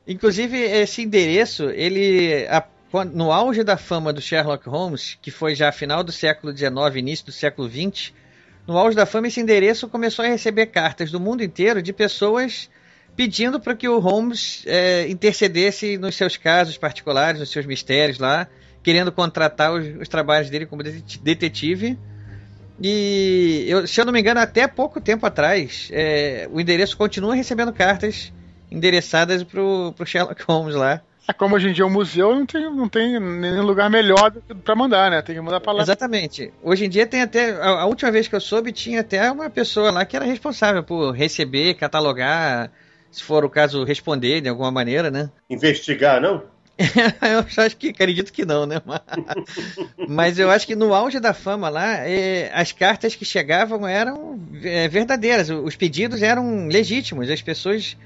Inclusive, 0.06 0.60
esse 0.60 1.02
endereço, 1.02 1.70
ele. 1.70 2.46
A 2.48 2.62
no 3.12 3.32
auge 3.32 3.64
da 3.64 3.76
fama 3.76 4.12
do 4.12 4.20
Sherlock 4.20 4.68
Holmes, 4.68 5.18
que 5.20 5.32
foi 5.32 5.56
já 5.56 5.72
final 5.72 6.04
do 6.04 6.12
século 6.12 6.56
XIX, 6.56 6.70
início 6.94 7.26
do 7.26 7.32
século 7.32 7.68
XX, 7.68 8.12
no 8.68 8.78
auge 8.78 8.96
da 8.96 9.04
fama 9.04 9.26
esse 9.26 9.40
endereço 9.40 9.88
começou 9.88 10.24
a 10.24 10.28
receber 10.28 10.66
cartas 10.66 11.10
do 11.10 11.18
mundo 11.18 11.42
inteiro 11.42 11.82
de 11.82 11.92
pessoas 11.92 12.70
pedindo 13.16 13.60
para 13.60 13.74
que 13.74 13.88
o 13.88 13.98
Holmes 13.98 14.62
é, 14.66 15.08
intercedesse 15.08 15.96
nos 15.96 16.14
seus 16.16 16.36
casos 16.36 16.76
particulares, 16.76 17.40
nos 17.40 17.50
seus 17.50 17.66
mistérios 17.66 18.18
lá, 18.18 18.48
querendo 18.82 19.12
contratar 19.12 19.72
os, 19.72 19.86
os 20.00 20.08
trabalhos 20.08 20.50
dele 20.50 20.66
como 20.66 20.82
detetive. 20.82 21.98
E 22.80 23.64
eu, 23.68 23.86
se 23.86 24.00
eu 24.00 24.04
não 24.04 24.12
me 24.12 24.20
engano, 24.20 24.40
até 24.40 24.66
pouco 24.66 25.00
tempo 25.00 25.24
atrás, 25.24 25.88
é, 25.92 26.48
o 26.50 26.60
endereço 26.60 26.96
continua 26.96 27.34
recebendo 27.34 27.72
cartas 27.72 28.32
endereçadas 28.70 29.44
para 29.44 29.60
o 29.60 29.94
Sherlock 30.04 30.42
Holmes 30.48 30.74
lá. 30.74 31.00
É 31.26 31.32
como 31.32 31.54
hoje 31.54 31.68
em 31.68 31.72
dia 31.72 31.84
é 31.84 31.86
um 31.86 31.90
museu, 31.90 32.34
não 32.34 32.44
tem, 32.44 32.62
não 32.70 32.88
tem 32.88 33.18
nenhum 33.18 33.62
lugar 33.62 33.88
melhor 33.88 34.30
para 34.62 34.76
mandar, 34.76 35.10
né? 35.10 35.22
Tem 35.22 35.34
que 35.34 35.40
mandar 35.40 35.58
para 35.58 35.72
lá. 35.72 35.82
Exatamente. 35.82 36.52
Hoje 36.62 36.84
em 36.84 36.88
dia 36.88 37.06
tem 37.06 37.22
até. 37.22 37.52
A, 37.52 37.80
a, 37.80 37.86
última 37.86 38.10
vez 38.10 38.28
que 38.28 38.34
eu 38.34 38.40
soube, 38.40 38.72
tinha 38.72 39.00
até 39.00 39.30
uma 39.30 39.48
pessoa 39.48 39.90
lá 39.90 40.04
que 40.04 40.16
era 40.16 40.26
responsável 40.26 40.82
por 40.82 41.12
receber, 41.12 41.74
catalogar, 41.74 42.70
se 43.14 43.22
for 43.22 43.44
o 43.44 43.50
caso, 43.50 43.84
responder 43.84 44.40
de 44.40 44.48
alguma 44.48 44.70
maneira, 44.70 45.10
né? 45.10 45.30
Investigar, 45.48 46.20
não? 46.20 46.42
eu 47.56 47.64
acho 47.64 47.76
que 47.76 47.90
acredito 47.90 48.32
que 48.32 48.44
não, 48.44 48.66
né? 48.66 48.82
Mas 50.08 50.38
eu 50.38 50.50
acho 50.50 50.66
que 50.66 50.74
no 50.74 50.92
auge 50.92 51.20
da 51.20 51.32
fama 51.32 51.68
lá, 51.68 51.98
é, 51.98 52.50
as 52.52 52.72
cartas 52.72 53.14
que 53.14 53.24
chegavam 53.24 53.86
eram 53.86 54.40
é, 54.62 54.88
verdadeiras, 54.88 55.50
os 55.50 55.76
pedidos 55.76 56.20
eram 56.22 56.66
legítimos, 56.66 57.30
as 57.30 57.40
pessoas 57.40 57.96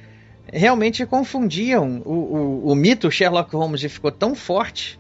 realmente 0.52 1.04
confundiam 1.06 2.02
o, 2.04 2.12
o, 2.12 2.72
o 2.72 2.74
mito 2.74 3.10
Sherlock 3.10 3.54
Holmes 3.54 3.82
ficou 3.82 4.10
tão 4.10 4.34
forte 4.34 4.98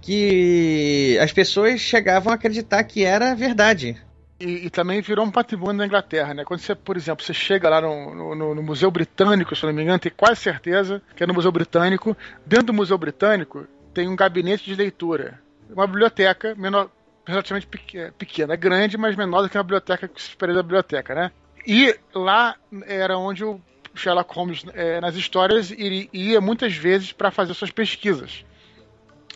que 0.00 1.18
as 1.20 1.32
pessoas 1.32 1.80
chegavam 1.80 2.32
a 2.32 2.36
acreditar 2.36 2.82
que 2.84 3.04
era 3.04 3.34
verdade. 3.34 3.96
E, 4.38 4.66
e, 4.66 4.70
também 4.70 5.00
virou 5.00 5.24
um 5.24 5.30
patrimônio 5.30 5.78
da 5.78 5.86
Inglaterra, 5.86 6.34
né? 6.34 6.44
Quando 6.44 6.60
você, 6.60 6.74
por 6.74 6.94
exemplo, 6.94 7.24
você 7.24 7.32
chega 7.32 7.70
lá 7.70 7.80
no, 7.80 8.34
no, 8.34 8.54
no, 8.54 8.62
Museu 8.62 8.90
Britânico, 8.90 9.56
se 9.56 9.64
não 9.64 9.72
me 9.72 9.82
engano, 9.82 9.98
tem 9.98 10.12
quase 10.14 10.40
certeza 10.40 11.00
que 11.16 11.24
é 11.24 11.26
no 11.26 11.32
Museu 11.32 11.50
Britânico. 11.50 12.14
Dentro 12.44 12.66
do 12.66 12.72
Museu 12.74 12.98
Britânico 12.98 13.66
tem 13.94 14.08
um 14.08 14.14
gabinete 14.14 14.64
de 14.64 14.74
leitura, 14.74 15.40
uma 15.70 15.86
biblioteca 15.86 16.54
menor, 16.54 16.90
relativamente 17.26 17.66
pequena, 17.66 18.52
é 18.52 18.56
grande, 18.58 18.98
mas 18.98 19.16
menor 19.16 19.40
do 19.40 19.48
que 19.48 19.56
uma 19.56 19.64
biblioteca 19.64 20.06
que 20.06 20.20
se 20.20 20.28
espera 20.28 20.52
da 20.52 20.62
biblioteca, 20.62 21.14
né? 21.14 21.32
E 21.66 21.98
lá 22.14 22.56
era 22.86 23.16
onde 23.16 23.42
o 23.42 23.58
Sherlock 23.94 24.34
Holmes 24.34 24.64
é, 24.74 25.00
nas 25.00 25.16
histórias 25.16 25.70
ia 25.70 26.40
muitas 26.40 26.76
vezes 26.76 27.10
para 27.10 27.30
fazer 27.30 27.54
suas 27.54 27.70
pesquisas. 27.70 28.44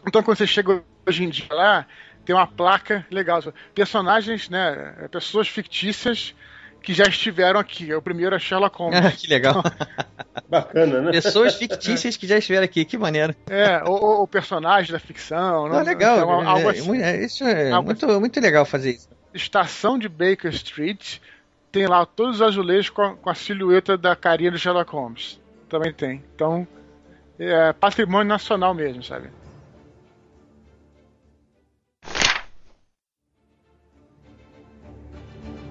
Então, 0.06 0.22
quando 0.22 0.36
você 0.36 0.46
chega 0.46 0.82
hoje 1.06 1.24
em 1.24 1.28
dia 1.28 1.48
lá, 1.50 1.86
tem 2.30 2.36
uma 2.36 2.46
placa 2.46 3.04
legal. 3.10 3.42
Personagens, 3.74 4.48
né? 4.48 5.08
Pessoas 5.10 5.48
fictícias 5.48 6.32
que 6.80 6.94
já 6.94 7.02
estiveram 7.02 7.58
aqui. 7.58 7.92
O 7.92 8.00
primeiro 8.00 8.36
é 8.36 8.38
Sherlock 8.38 8.78
Holmes. 8.78 9.04
Ah, 9.04 9.10
que 9.10 9.26
legal. 9.26 9.60
Bacana, 10.48 11.00
né? 11.00 11.10
Pessoas 11.10 11.56
fictícias 11.56 12.16
que 12.16 12.28
já 12.28 12.38
estiveram 12.38 12.64
aqui, 12.64 12.84
que 12.84 12.96
maneiro. 12.96 13.34
É, 13.50 13.82
ou, 13.82 14.20
ou 14.20 14.28
personagem 14.28 14.92
da 14.92 15.00
ficção. 15.00 15.66
Ah, 15.66 15.82
legal. 15.82 16.18
Então, 16.18 16.48
algo 16.48 16.68
assim. 16.68 17.02
é, 17.02 17.24
isso 17.24 17.42
é 17.42 17.72
algo 17.72 17.88
muito, 17.88 18.06
assim. 18.06 18.20
muito 18.20 18.40
legal 18.40 18.64
fazer 18.64 18.92
isso. 18.92 19.08
Estação 19.34 19.98
de 19.98 20.08
Baker 20.08 20.52
Street 20.52 21.18
tem 21.72 21.88
lá 21.88 22.06
todos 22.06 22.36
os 22.36 22.42
azulejos 22.42 22.90
com 22.90 23.02
a, 23.02 23.16
com 23.16 23.28
a 23.28 23.34
silhueta 23.34 23.98
da 23.98 24.14
carinha 24.14 24.52
do 24.52 24.58
Sherlock 24.58 24.92
Holmes. 24.92 25.40
Também 25.68 25.92
tem. 25.92 26.22
Então, 26.32 26.64
é 27.40 27.72
patrimônio 27.72 28.28
nacional 28.28 28.72
mesmo, 28.72 29.02
sabe? 29.02 29.30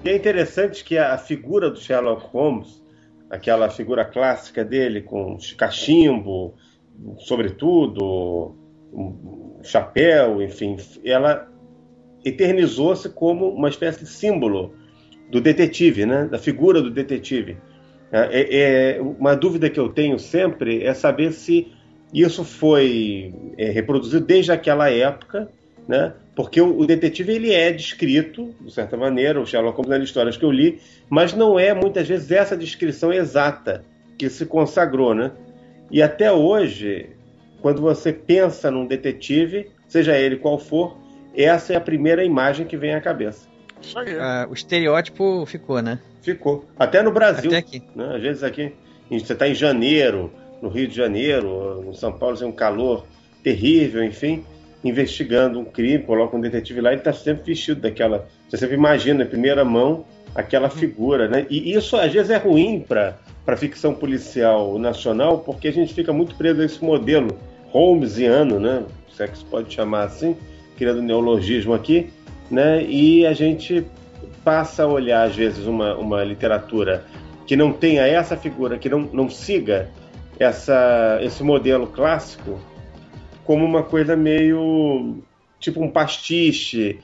E 0.04 0.08
é 0.08 0.16
interessante 0.16 0.82
que 0.82 0.96
a 0.96 1.18
figura 1.18 1.70
do 1.70 1.78
Sherlock 1.78 2.26
Holmes, 2.28 2.82
aquela 3.28 3.68
figura 3.68 4.04
clássica 4.04 4.64
dele 4.64 5.02
com 5.02 5.36
cachimbo, 5.58 6.54
sobretudo, 7.18 8.56
um 8.92 9.60
chapéu, 9.62 10.42
enfim, 10.42 10.76
ela 11.04 11.48
eternizou-se 12.24 13.08
como 13.10 13.48
uma 13.50 13.68
espécie 13.68 14.00
de 14.00 14.10
símbolo 14.10 14.74
do 15.30 15.40
detetive, 15.40 16.06
né? 16.06 16.26
da 16.26 16.38
figura 16.38 16.80
do 16.80 16.90
detetive. 16.90 17.58
É, 18.10 18.40
é, 18.40 18.96
é, 18.96 19.00
uma 19.00 19.36
dúvida 19.36 19.70
que 19.70 19.78
eu 19.78 19.88
tenho 19.88 20.18
sempre 20.18 20.82
é 20.82 20.92
saber 20.92 21.32
se 21.32 21.68
isso 22.12 22.42
foi 22.42 23.32
é, 23.56 23.70
reproduzido 23.70 24.24
desde 24.24 24.50
aquela 24.50 24.90
época, 24.90 25.48
né? 25.90 26.12
porque 26.36 26.60
o, 26.60 26.78
o, 26.78 26.86
detetive 26.86 27.34
ele 27.34 27.52
é 27.52 27.72
descrito, 27.72 28.54
de 28.60 28.72
certa 28.72 28.96
maneira, 28.96 29.40
o 29.40 29.44
Sherlock 29.44 29.76
Holmes 29.76 29.90
nas 29.90 30.08
histórias 30.08 30.36
que 30.36 30.44
eu 30.44 30.50
li, 30.50 30.80
mas 31.08 31.34
não 31.34 31.58
é 31.58 31.74
muitas 31.74 32.08
vezes 32.08 32.30
essa 32.30 32.56
descrição 32.56 33.12
exata 33.12 33.84
que 34.16 34.30
se 34.30 34.46
consagrou. 34.46 35.14
Né? 35.14 35.32
E 35.90 36.00
até 36.00 36.32
hoje, 36.32 37.10
quando 37.60 37.82
você 37.82 38.12
pensa 38.12 38.70
num 38.70 38.86
detetive, 38.86 39.70
seja 39.88 40.16
ele 40.16 40.36
qual 40.36 40.58
for, 40.58 40.96
essa 41.36 41.72
é 41.72 41.76
a 41.76 41.80
primeira 41.80 42.24
imagem 42.24 42.66
que 42.66 42.76
vem 42.76 42.94
à 42.94 43.00
cabeça. 43.00 43.48
Ah, 44.20 44.46
o 44.48 44.54
estereótipo 44.54 45.44
ficou, 45.46 45.82
né? 45.82 45.98
Ficou. 46.22 46.64
Até 46.78 47.02
no 47.02 47.10
Brasil. 47.10 47.50
Até 47.50 47.58
aqui. 47.58 47.82
Né? 47.96 48.14
Às 48.14 48.22
vezes 48.22 48.42
aqui, 48.44 48.72
você 49.10 49.32
está 49.32 49.48
em 49.48 49.54
janeiro, 49.54 50.30
no 50.62 50.68
Rio 50.68 50.86
de 50.86 50.94
Janeiro, 50.94 51.82
no 51.82 51.94
São 51.94 52.12
Paulo, 52.12 52.36
tem 52.36 52.46
um 52.46 52.52
calor 52.52 53.04
terrível, 53.42 54.04
enfim, 54.04 54.44
investigando 54.82 55.60
um 55.60 55.64
crime, 55.64 56.02
coloca 56.04 56.36
um 56.36 56.40
detetive 56.40 56.80
lá, 56.80 56.90
ele 56.90 57.00
está 57.00 57.12
sempre 57.12 57.44
vestido 57.44 57.80
daquela. 57.80 58.26
Você 58.48 58.56
sempre 58.56 58.76
imagina 58.76 59.24
em 59.24 59.26
primeira 59.26 59.64
mão 59.64 60.04
aquela 60.34 60.68
uhum. 60.68 60.76
figura, 60.76 61.28
né? 61.28 61.46
E 61.50 61.72
isso 61.72 61.96
às 61.96 62.12
vezes 62.12 62.30
é 62.30 62.36
ruim 62.36 62.80
para 62.80 63.18
a 63.46 63.56
ficção 63.56 63.94
policial 63.94 64.78
nacional, 64.78 65.38
porque 65.38 65.68
a 65.68 65.72
gente 65.72 65.92
fica 65.92 66.12
muito 66.12 66.34
preso 66.34 66.62
a 66.62 66.64
esse 66.64 66.82
modelo 66.82 67.36
holmesiano, 67.72 68.58
né? 68.58 68.84
Se 69.14 69.22
é 69.22 69.28
que 69.28 69.38
se 69.38 69.44
pode 69.44 69.72
chamar 69.72 70.04
assim, 70.04 70.36
criando 70.76 71.02
neologismo 71.02 71.74
aqui, 71.74 72.10
né? 72.50 72.82
E 72.84 73.26
a 73.26 73.32
gente 73.32 73.84
passa 74.42 74.84
a 74.84 74.86
olhar, 74.86 75.26
às 75.26 75.36
vezes, 75.36 75.66
uma, 75.66 75.94
uma 75.96 76.24
literatura 76.24 77.04
que 77.46 77.56
não 77.56 77.72
tenha 77.72 78.06
essa 78.06 78.36
figura, 78.36 78.78
que 78.78 78.88
não, 78.88 79.00
não 79.12 79.28
siga 79.28 79.90
essa, 80.38 81.18
esse 81.20 81.42
modelo 81.42 81.86
clássico, 81.86 82.58
como 83.50 83.64
uma 83.64 83.82
coisa 83.82 84.14
meio 84.14 85.24
tipo 85.58 85.82
um 85.82 85.90
pastiche, 85.90 87.00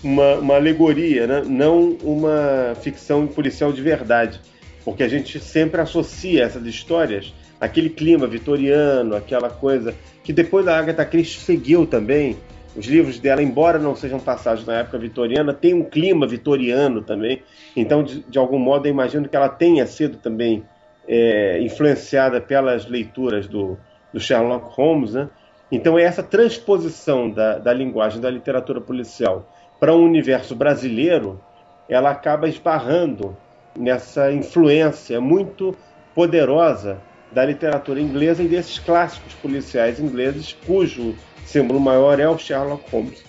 uma, 0.00 0.34
uma 0.34 0.54
alegoria, 0.54 1.26
né? 1.26 1.42
não 1.44 1.96
uma 2.04 2.76
ficção 2.80 3.26
policial 3.26 3.72
de 3.72 3.82
verdade. 3.82 4.40
Porque 4.84 5.02
a 5.02 5.08
gente 5.08 5.40
sempre 5.40 5.80
associa 5.80 6.44
essas 6.44 6.64
histórias 6.66 7.34
aquele 7.60 7.90
clima 7.90 8.28
vitoriano, 8.28 9.16
aquela 9.16 9.50
coisa 9.50 9.92
que 10.22 10.32
depois 10.32 10.68
a 10.68 10.78
Agatha 10.78 11.04
Christie 11.04 11.40
seguiu 11.40 11.84
também, 11.84 12.36
os 12.76 12.86
livros 12.86 13.18
dela, 13.18 13.42
embora 13.42 13.76
não 13.76 13.96
sejam 13.96 14.20
passados 14.20 14.64
na 14.64 14.74
época 14.74 14.98
vitoriana, 14.98 15.52
tem 15.52 15.74
um 15.74 15.82
clima 15.82 16.28
vitoriano 16.28 17.02
também. 17.02 17.42
Então, 17.74 18.04
de, 18.04 18.20
de 18.20 18.38
algum 18.38 18.60
modo, 18.60 18.86
eu 18.86 18.92
imagino 18.92 19.28
que 19.28 19.34
ela 19.34 19.48
tenha 19.48 19.84
sido 19.84 20.16
também 20.18 20.62
é, 21.08 21.60
influenciada 21.60 22.40
pelas 22.40 22.86
leituras 22.86 23.48
do, 23.48 23.76
do, 24.14 24.20
Sherlock 24.20 24.72
Holmes. 24.76 25.14
Né? 25.14 25.28
Então, 25.70 25.98
é 25.98 26.02
essa 26.02 26.22
transposição 26.22 27.30
da, 27.30 27.58
da 27.58 27.72
linguagem 27.72 28.20
da 28.20 28.30
literatura 28.30 28.80
policial 28.80 29.46
para 29.78 29.94
um 29.94 30.02
universo 30.02 30.56
brasileiro, 30.56 31.40
ela 31.88 32.10
acaba 32.10 32.48
esbarrando 32.48 33.36
nessa 33.78 34.32
influência 34.32 35.20
muito 35.20 35.76
poderosa 36.14 37.00
da 37.30 37.44
literatura 37.44 38.00
inglesa 38.00 38.42
e 38.42 38.48
desses 38.48 38.78
clássicos 38.78 39.34
policiais 39.34 40.00
ingleses, 40.00 40.56
cujo 40.66 41.14
símbolo 41.44 41.78
maior 41.78 42.18
é 42.18 42.28
o 42.28 42.38
Sherlock 42.38 42.90
Holmes. 42.90 43.22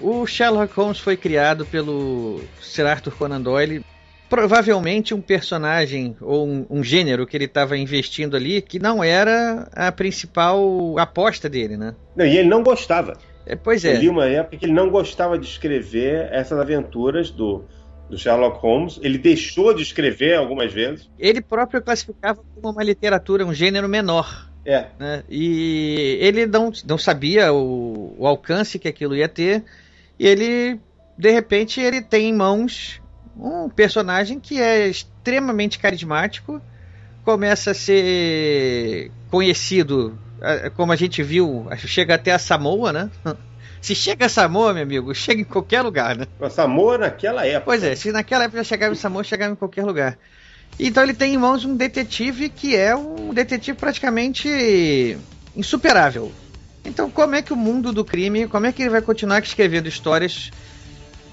O 0.00 0.26
Sherlock 0.26 0.72
Holmes 0.74 0.98
foi 0.98 1.16
criado 1.16 1.64
pelo 1.66 2.40
Sir 2.60 2.86
Arthur 2.86 3.14
Conan 3.16 3.40
Doyle 3.40 3.84
provavelmente 4.28 5.14
um 5.14 5.20
personagem 5.20 6.16
ou 6.20 6.46
um, 6.46 6.66
um 6.68 6.84
gênero 6.84 7.26
que 7.26 7.36
ele 7.36 7.46
estava 7.46 7.76
investindo 7.76 8.36
ali 8.36 8.60
que 8.60 8.78
não 8.78 9.02
era 9.02 9.68
a 9.72 9.90
principal 9.90 10.98
aposta 10.98 11.48
dele, 11.48 11.76
né? 11.76 11.94
Não, 12.14 12.26
e 12.26 12.36
ele 12.36 12.48
não 12.48 12.62
gostava. 12.62 13.16
É, 13.46 13.56
pois 13.56 13.84
é. 13.84 13.96
Eu 13.96 14.00
li 14.00 14.08
uma 14.08 14.26
época 14.26 14.58
que 14.58 14.66
ele 14.66 14.72
não 14.72 14.90
gostava 14.90 15.38
de 15.38 15.46
escrever 15.46 16.28
essas 16.30 16.58
aventuras 16.58 17.30
do, 17.30 17.64
do 18.10 18.18
Sherlock 18.18 18.58
Holmes. 18.58 19.00
Ele 19.02 19.16
deixou 19.16 19.72
de 19.72 19.82
escrever 19.82 20.36
algumas 20.36 20.72
vezes. 20.72 21.08
Ele 21.18 21.40
próprio 21.40 21.80
classificava 21.80 22.42
como 22.54 22.72
uma 22.74 22.84
literatura, 22.84 23.46
um 23.46 23.54
gênero 23.54 23.88
menor. 23.88 24.50
É. 24.66 24.88
Né? 24.98 25.24
E 25.30 26.18
ele 26.20 26.46
não, 26.46 26.70
não 26.86 26.98
sabia 26.98 27.50
o, 27.52 28.14
o 28.18 28.26
alcance 28.26 28.78
que 28.78 28.86
aquilo 28.86 29.16
ia 29.16 29.28
ter. 29.28 29.64
E 30.18 30.26
ele, 30.26 30.78
de 31.16 31.30
repente, 31.30 31.80
ele 31.80 32.02
tem 32.02 32.28
em 32.28 32.34
mãos 32.34 33.00
um 33.38 33.68
personagem 33.68 34.40
que 34.40 34.60
é 34.60 34.88
extremamente 34.88 35.78
carismático, 35.78 36.60
começa 37.24 37.70
a 37.70 37.74
ser 37.74 39.10
conhecido, 39.30 40.18
como 40.74 40.92
a 40.92 40.96
gente 40.96 41.22
viu, 41.22 41.66
chega 41.76 42.14
até 42.14 42.32
a 42.32 42.38
Samoa, 42.38 42.92
né? 42.92 43.10
Se 43.80 43.94
chega 43.94 44.26
a 44.26 44.28
Samoa, 44.28 44.74
meu 44.74 44.82
amigo, 44.82 45.14
chega 45.14 45.40
em 45.40 45.44
qualquer 45.44 45.82
lugar, 45.82 46.16
né? 46.16 46.26
A 46.40 46.50
Samoa 46.50 46.98
naquela 46.98 47.46
época. 47.46 47.64
Pois 47.64 47.84
é, 47.84 47.94
se 47.94 48.10
naquela 48.10 48.44
época 48.44 48.64
chegava 48.64 48.92
em 48.92 48.96
Samoa, 48.96 49.22
chegava 49.22 49.52
em 49.52 49.56
qualquer 49.56 49.84
lugar. 49.84 50.18
Então 50.78 51.02
ele 51.02 51.14
tem 51.14 51.34
em 51.34 51.38
mãos 51.38 51.64
um 51.64 51.76
detetive 51.76 52.48
que 52.48 52.74
é 52.74 52.94
um 52.96 53.32
detetive 53.32 53.76
praticamente 53.78 55.16
insuperável. 55.56 56.32
Então 56.84 57.08
como 57.08 57.36
é 57.36 57.42
que 57.42 57.52
o 57.52 57.56
mundo 57.56 57.92
do 57.92 58.04
crime, 58.04 58.48
como 58.48 58.66
é 58.66 58.72
que 58.72 58.82
ele 58.82 58.90
vai 58.90 59.00
continuar 59.00 59.40
escrevendo 59.40 59.88
histórias 59.88 60.50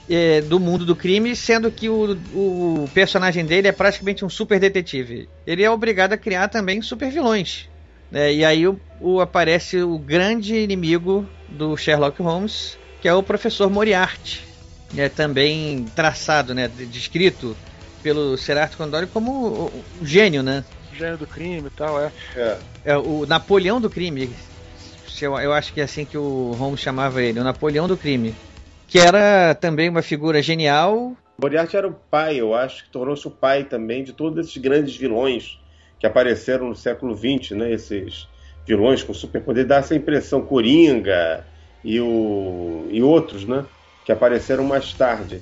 é, 0.10 0.41
do 0.41 0.60
mundo 0.60 0.86
do 0.86 0.95
crime, 0.95 1.36
sendo 1.36 1.72
que 1.72 1.89
o, 1.89 2.18
o 2.34 2.89
personagem 2.93 3.45
dele 3.45 3.68
é 3.68 3.72
praticamente 3.72 4.24
um 4.24 4.30
super 4.30 4.60
detetive. 4.60 5.28
Ele 5.45 5.64
é 5.64 5.70
obrigado 5.70 6.14
a 6.14 6.18
criar 6.18 6.47
também 6.47 6.82
super 6.82 7.10
vilões. 7.12 7.68
Né? 8.12 8.34
E 8.34 8.45
aí 8.45 8.68
o, 8.68 8.80
o, 8.99 9.20
aparece 9.20 9.82
o 9.82 9.97
grande 9.97 10.56
inimigo 10.56 11.28
do 11.49 11.76
Sherlock 11.76 12.22
Holmes, 12.22 12.78
que 13.01 13.08
é 13.08 13.14
o 13.14 13.24
professor 13.24 13.70
Moriarty. 13.70 14.43
É 14.95 15.10
também 15.10 15.86
traçado, 15.95 16.53
né, 16.53 16.70
descrito 16.70 17.58
pelo 18.03 18.38
Sir 18.38 18.58
Arthur 18.58 18.78
Conan 18.78 18.89
Doyle 18.91 19.08
como 19.08 19.32
o, 19.32 19.84
o 20.01 20.06
gênio, 20.06 20.43
né? 20.43 20.64
Gênio 20.95 21.18
do 21.18 21.28
crime 21.28 21.68
e 21.68 21.72
tal, 21.72 21.99
é. 21.99 22.12
é. 22.36 22.58
é 22.86 22.97
o 22.97 23.26
Napoleão 23.26 23.82
do 23.82 23.89
crime. 23.89 24.30
Eu, 25.20 25.38
eu 25.39 25.51
acho 25.51 25.74
que 25.74 25.82
é 25.82 25.84
assim 25.84 26.06
que 26.06 26.18
o 26.18 26.51
Holmes 26.58 26.80
chamava 26.80 27.22
ele, 27.22 27.39
o 27.39 27.43
Napoleão 27.43 27.88
do 27.88 27.97
crime 27.97 28.36
que 28.88 28.99
era 28.99 29.55
também 29.55 29.89
uma 29.89 30.01
figura 30.01 30.41
genial. 30.41 31.15
Moriarty 31.38 31.75
era 31.75 31.88
o 31.88 31.93
pai, 31.93 32.39
eu 32.39 32.53
acho, 32.53 32.86
que 32.86 32.89
tornou-se 32.89 33.27
o 33.27 33.31
pai 33.31 33.65
também 33.65 34.03
de 34.03 34.13
todos 34.13 34.45
esses 34.45 34.57
grandes 34.57 34.95
vilões 34.95 35.59
que 35.99 36.07
apareceram 36.07 36.69
no 36.69 36.75
século 36.75 37.15
XX, 37.15 37.51
né? 37.51 37.71
Esses 37.71 38.27
vilões 38.65 39.03
com 39.03 39.13
superpoder, 39.13 39.65
dá 39.65 39.77
essa 39.77 39.95
impressão, 39.95 40.41
Coringa 40.41 41.45
e, 41.83 41.99
o, 41.99 42.88
e 42.89 43.01
outros, 43.01 43.45
né? 43.45 43.65
Que 44.05 44.11
apareceram 44.11 44.63
mais 44.63 44.93
tarde. 44.93 45.41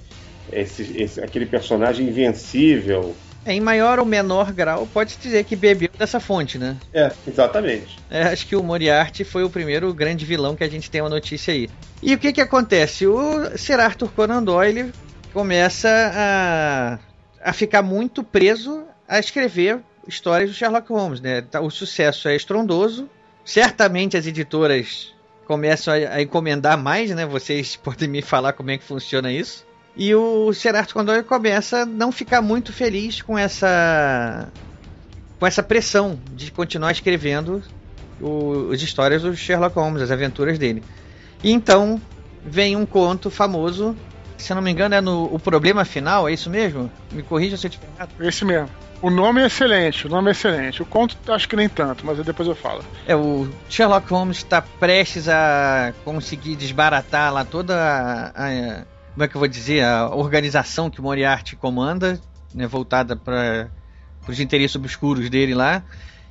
Esse, 0.51 1.01
esse, 1.01 1.21
aquele 1.21 1.45
personagem 1.45 2.07
invencível, 2.07 3.15
em 3.45 3.59
maior 3.59 3.99
ou 3.99 4.05
menor 4.05 4.51
grau, 4.51 4.87
pode 4.93 5.17
dizer 5.17 5.43
que 5.43 5.55
bebeu 5.55 5.89
dessa 5.97 6.19
fonte, 6.19 6.57
né? 6.57 6.77
É, 6.93 7.11
exatamente. 7.27 7.99
É, 8.09 8.23
acho 8.23 8.47
que 8.47 8.55
o 8.55 8.63
Moriarty 8.63 9.23
foi 9.23 9.43
o 9.43 9.49
primeiro 9.49 9.93
grande 9.93 10.25
vilão 10.25 10.55
que 10.55 10.63
a 10.63 10.69
gente 10.69 10.89
tem 10.89 11.01
uma 11.01 11.09
notícia 11.09 11.53
aí. 11.53 11.69
E 12.01 12.13
o 12.13 12.17
que 12.17 12.33
que 12.33 12.41
acontece? 12.41 13.05
O 13.05 13.57
Sir 13.57 13.79
Arthur 13.79 14.11
Conan 14.11 14.43
Doyle 14.43 14.91
começa 15.33 15.89
a, 16.13 16.99
a 17.49 17.53
ficar 17.53 17.81
muito 17.81 18.23
preso 18.23 18.83
a 19.07 19.19
escrever 19.19 19.79
histórias 20.07 20.49
do 20.49 20.55
Sherlock 20.55 20.91
Holmes, 20.91 21.19
né? 21.19 21.41
Tá, 21.41 21.61
o 21.61 21.69
sucesso 21.69 22.27
é 22.27 22.35
estrondoso. 22.35 23.09
Certamente 23.43 24.15
as 24.15 24.25
editoras 24.25 25.13
começam 25.45 25.93
a, 25.93 25.97
a 26.15 26.21
encomendar 26.21 26.77
mais, 26.77 27.11
né? 27.11 27.25
Vocês 27.25 27.75
podem 27.77 28.07
me 28.07 28.21
falar 28.21 28.53
como 28.53 28.71
é 28.71 28.77
que 28.77 28.83
funciona 28.83 29.31
isso. 29.31 29.65
E 29.95 30.13
o 30.15 30.51
Gerardo 30.53 30.93
Condor 30.93 31.23
começa 31.23 31.81
a 31.81 31.85
não 31.85 32.11
ficar 32.11 32.41
muito 32.41 32.73
feliz 32.73 33.21
com 33.21 33.37
essa 33.37 34.49
com 35.39 35.45
essa 35.45 35.61
pressão 35.61 36.17
de 36.31 36.51
continuar 36.51 36.91
escrevendo 36.91 37.61
o, 38.21 38.71
as 38.71 38.81
histórias 38.81 39.23
do 39.23 39.35
Sherlock 39.35 39.75
Holmes, 39.75 40.01
as 40.01 40.09
aventuras 40.09 40.57
dele. 40.57 40.81
E 41.43 41.51
então 41.51 42.01
vem 42.45 42.75
um 42.75 42.85
conto 42.85 43.29
famoso, 43.29 43.95
se 44.37 44.53
não 44.53 44.61
me 44.61 44.71
engano 44.71 44.95
é 44.95 45.01
no 45.01 45.25
O 45.25 45.37
Problema 45.37 45.83
Final, 45.85 46.29
é 46.29 46.33
isso 46.33 46.49
mesmo? 46.49 46.89
Me 47.11 47.21
corrija 47.21 47.57
se 47.57 47.67
eu 47.67 47.69
estiver 47.69 47.87
errado. 47.95 48.11
Esse 48.21 48.45
mesmo. 48.45 48.69
O 49.01 49.09
nome 49.09 49.41
é 49.41 49.47
excelente, 49.47 50.07
o 50.07 50.09
nome 50.09 50.29
é 50.29 50.31
excelente. 50.31 50.81
O 50.81 50.85
conto 50.85 51.17
acho 51.27 51.49
que 51.49 51.57
nem 51.57 51.67
tanto, 51.67 52.05
mas 52.05 52.17
depois 52.19 52.47
eu 52.47 52.55
falo. 52.55 52.81
É, 53.05 53.13
o 53.13 53.49
Sherlock 53.67 54.09
Holmes 54.09 54.37
está 54.37 54.61
prestes 54.61 55.27
a 55.27 55.93
conseguir 56.05 56.55
desbaratar 56.55 57.33
lá 57.33 57.43
toda 57.43 57.75
a, 57.75 58.47
a 58.47 58.85
como 59.13 59.23
é 59.23 59.27
que 59.27 59.35
eu 59.35 59.39
vou 59.39 59.47
dizer, 59.47 59.83
a 59.83 60.09
organização 60.09 60.89
que 60.89 61.01
Moriarty 61.01 61.55
comanda, 61.55 62.19
né, 62.53 62.65
voltada 62.65 63.15
para 63.15 63.69
os 64.27 64.39
interesses 64.39 64.75
obscuros 64.75 65.29
dele 65.29 65.53
lá. 65.53 65.83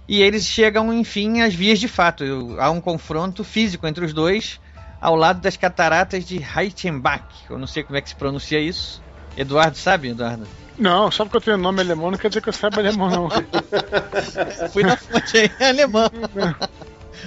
E 0.09 0.20
eles 0.20 0.45
chegam, 0.45 0.93
enfim, 0.93 1.43
às 1.43 1.55
vias 1.55 1.78
de 1.78 1.87
fato. 1.87 2.24
Há 2.59 2.70
um 2.70 2.80
confronto 2.80 3.45
físico 3.45 3.87
entre 3.87 4.05
os 4.05 4.12
dois 4.12 4.61
ao 5.01 5.14
lado 5.14 5.41
das 5.41 5.57
cataratas 5.57 6.24
de 6.24 6.39
Reichenbach. 6.39 7.24
Eu 7.49 7.59
não 7.59 7.66
sei 7.66 7.83
como 7.85 7.97
é 7.97 8.01
que 8.01 8.09
se 8.09 8.16
pronuncia 8.16 8.61
isso. 8.61 9.03
Eduardo 9.37 9.76
sabe, 9.76 10.09
Eduardo? 10.09 10.47
Não, 10.78 11.11
só 11.11 11.24
porque 11.24 11.37
eu 11.37 11.41
tenho 11.41 11.57
nome 11.57 11.80
alemão 11.80 12.11
não 12.11 12.18
quer 12.18 12.28
dizer 12.28 12.41
que 12.41 12.49
eu 12.49 12.53
saiba 12.53 12.80
alemão, 12.80 13.11
não. 13.11 13.28
Fui 14.72 14.83
na 14.83 14.97
fonte 14.97 15.37
aí, 15.37 15.51
é 15.61 15.68
alemão. 15.68 16.11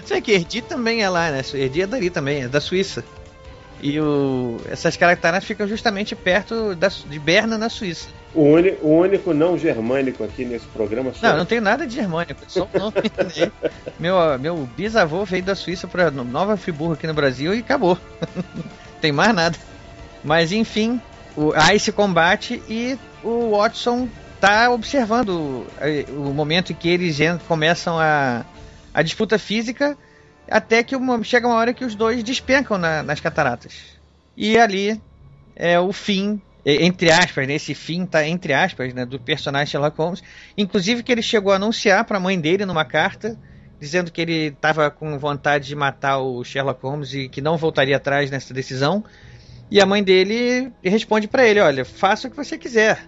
Sei 0.06 0.20
que 0.20 0.34
Erdi 0.34 0.62
também 0.62 1.01
é 1.01 1.10
lá, 1.10 1.32
né? 1.32 1.41
Erdi 1.53 1.82
é 1.82 1.88
dali 1.88 2.10
também, 2.10 2.43
é 2.43 2.47
da 2.47 2.60
Suíça. 2.60 3.03
E 3.82 3.99
o, 3.99 4.57
essas 4.69 4.95
características 4.95 5.45
ficam 5.45 5.67
justamente 5.67 6.15
perto 6.15 6.76
da, 6.76 6.88
de 6.88 7.19
Berna, 7.19 7.57
na 7.57 7.69
Suíça. 7.69 8.07
O, 8.34 8.43
uni, 8.43 8.73
o 8.82 8.89
único 8.89 9.34
não 9.34 9.57
germânico 9.57 10.23
aqui 10.23 10.43
nesse 10.43 10.65
programa 10.67 11.13
só... 11.13 11.30
Não, 11.30 11.38
não 11.38 11.45
tem 11.45 11.61
nada 11.61 11.86
de 11.86 11.95
germânico, 11.95 12.41
só 12.47 12.67
não 12.73 12.91
meu, 13.99 14.39
meu 14.39 14.69
bisavô 14.76 15.23
veio 15.23 15.43
da 15.43 15.55
Suíça 15.55 15.88
para 15.88 16.11
Nova 16.11 16.57
Friburgo 16.57 16.93
aqui 16.93 17.07
no 17.07 17.13
Brasil 17.13 17.53
e 17.53 17.59
acabou. 17.59 17.97
tem 18.99 19.11
mais 19.11 19.34
nada. 19.34 19.57
Mas 20.23 20.51
enfim, 20.51 20.99
o, 21.36 21.53
há 21.53 21.76
esse 21.76 21.91
combate 21.91 22.61
e 22.67 22.97
o 23.23 23.51
Watson 23.51 24.09
tá 24.39 24.69
observando 24.69 25.65
eh, 25.80 26.05
o 26.09 26.34
momento 26.34 26.71
em 26.71 26.76
que 26.76 26.89
eles 26.89 27.17
começam 27.47 27.99
a, 27.99 28.45
a 28.93 29.01
disputa 29.01 29.39
física 29.39 29.97
até 30.49 30.83
que 30.83 30.95
uma, 30.95 31.23
chega 31.23 31.47
uma 31.47 31.55
hora 31.55 31.73
que 31.73 31.85
os 31.85 31.95
dois 31.95 32.23
despencam 32.23 32.77
na, 32.77 33.03
nas 33.03 33.19
cataratas. 33.19 33.95
E 34.35 34.57
ali 34.57 35.01
é 35.55 35.79
o 35.79 35.93
fim, 35.93 36.41
entre 36.65 37.11
aspas, 37.11 37.47
né, 37.47 37.55
esse 37.55 37.73
fim 37.73 38.05
tá 38.05 38.27
entre 38.27 38.53
aspas, 38.53 38.93
né, 38.93 39.05
do 39.05 39.19
personagem 39.19 39.67
Sherlock 39.67 39.97
Holmes. 39.97 40.23
Inclusive 40.57 41.03
que 41.03 41.11
ele 41.11 41.21
chegou 41.21 41.51
a 41.51 41.55
anunciar 41.55 42.03
para 42.05 42.17
a 42.17 42.19
mãe 42.19 42.39
dele 42.39 42.65
numa 42.65 42.85
carta, 42.85 43.37
dizendo 43.79 44.11
que 44.11 44.21
ele 44.21 44.47
estava 44.47 44.89
com 44.89 45.17
vontade 45.17 45.67
de 45.67 45.75
matar 45.75 46.19
o 46.19 46.43
Sherlock 46.43 46.81
Holmes 46.81 47.13
e 47.13 47.29
que 47.29 47.41
não 47.41 47.57
voltaria 47.57 47.97
atrás 47.97 48.29
nessa 48.29 48.53
decisão. 48.53 49.03
E 49.69 49.81
a 49.81 49.85
mãe 49.85 50.03
dele 50.03 50.71
responde 50.83 51.27
para 51.27 51.45
ele: 51.45 51.59
Olha, 51.59 51.83
faça 51.83 52.27
o 52.27 52.31
que 52.31 52.37
você 52.37 52.57
quiser, 52.57 53.07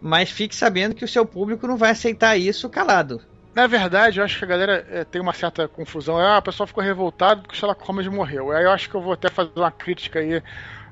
mas 0.00 0.30
fique 0.30 0.54
sabendo 0.54 0.94
que 0.94 1.04
o 1.04 1.08
seu 1.08 1.26
público 1.26 1.66
não 1.66 1.76
vai 1.76 1.90
aceitar 1.90 2.36
isso 2.36 2.68
calado. 2.68 3.20
Na 3.54 3.66
verdade, 3.66 4.18
eu 4.18 4.24
acho 4.24 4.38
que 4.38 4.44
a 4.44 4.48
galera 4.48 4.86
é, 4.88 5.04
tem 5.04 5.20
uma 5.20 5.34
certa 5.34 5.68
confusão. 5.68 6.16
Ah, 6.16 6.38
a 6.38 6.42
pessoa 6.42 6.66
ficou 6.66 6.82
revoltada 6.82 7.42
porque 7.42 7.54
o 7.54 7.58
Sherlock 7.58 7.84
Holmes 7.86 8.08
morreu. 8.08 8.50
Aí 8.50 8.64
eu 8.64 8.70
acho 8.70 8.88
que 8.88 8.94
eu 8.94 9.02
vou 9.02 9.12
até 9.12 9.28
fazer 9.28 9.52
uma 9.56 9.70
crítica 9.70 10.20
aí 10.20 10.42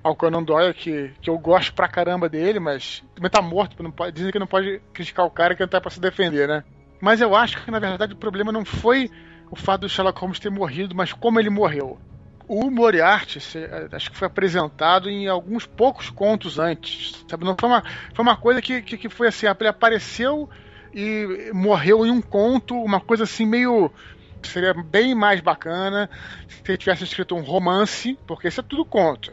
ao 0.02 0.14
Conan 0.14 0.42
Doyle, 0.42 0.74
que, 0.74 1.10
que 1.22 1.30
eu 1.30 1.38
gosto 1.38 1.72
pra 1.72 1.88
caramba 1.88 2.28
dele, 2.28 2.60
mas 2.60 3.02
também 3.14 3.30
tá 3.30 3.40
morto. 3.40 3.82
Não 3.82 3.90
pode, 3.90 4.12
dizem 4.12 4.30
que 4.30 4.38
não 4.38 4.46
pode 4.46 4.80
criticar 4.92 5.24
o 5.24 5.30
cara 5.30 5.54
que 5.54 5.62
não 5.62 5.68
tá 5.68 5.80
pra 5.80 5.90
se 5.90 6.00
defender, 6.00 6.46
né? 6.46 6.62
Mas 7.00 7.22
eu 7.22 7.34
acho 7.34 7.62
que, 7.64 7.70
na 7.70 7.78
verdade, 7.78 8.12
o 8.12 8.16
problema 8.16 8.52
não 8.52 8.64
foi 8.64 9.10
o 9.50 9.56
fato 9.56 9.82
do 9.82 9.88
Sherlock 9.88 10.20
Holmes 10.20 10.38
ter 10.38 10.50
morrido, 10.50 10.94
mas 10.94 11.14
como 11.14 11.40
ele 11.40 11.50
morreu. 11.50 11.98
O 12.46 12.70
Moriarty, 12.70 13.38
acho 13.92 14.10
que 14.10 14.16
foi 14.16 14.26
apresentado 14.26 15.08
em 15.08 15.28
alguns 15.28 15.64
poucos 15.64 16.10
contos 16.10 16.58
antes. 16.58 17.24
Sabe? 17.28 17.44
Não 17.44 17.56
foi 17.58 17.68
uma, 17.68 17.82
foi 18.12 18.22
uma 18.22 18.36
coisa 18.36 18.60
que, 18.60 18.82
que, 18.82 18.98
que 18.98 19.08
foi 19.08 19.28
assim, 19.28 19.46
ele 19.46 19.68
apareceu 19.68 20.48
e 20.94 21.50
morreu 21.52 22.04
em 22.04 22.10
um 22.10 22.20
conto, 22.20 22.74
uma 22.74 23.00
coisa 23.00 23.24
assim 23.24 23.46
meio 23.46 23.90
seria 24.42 24.72
bem 24.72 25.14
mais 25.14 25.40
bacana 25.40 26.08
se 26.48 26.62
ele 26.66 26.78
tivesse 26.78 27.04
escrito 27.04 27.34
um 27.34 27.42
romance, 27.42 28.18
porque 28.26 28.48
isso 28.48 28.60
é 28.60 28.64
tudo 28.64 28.84
conto. 28.84 29.32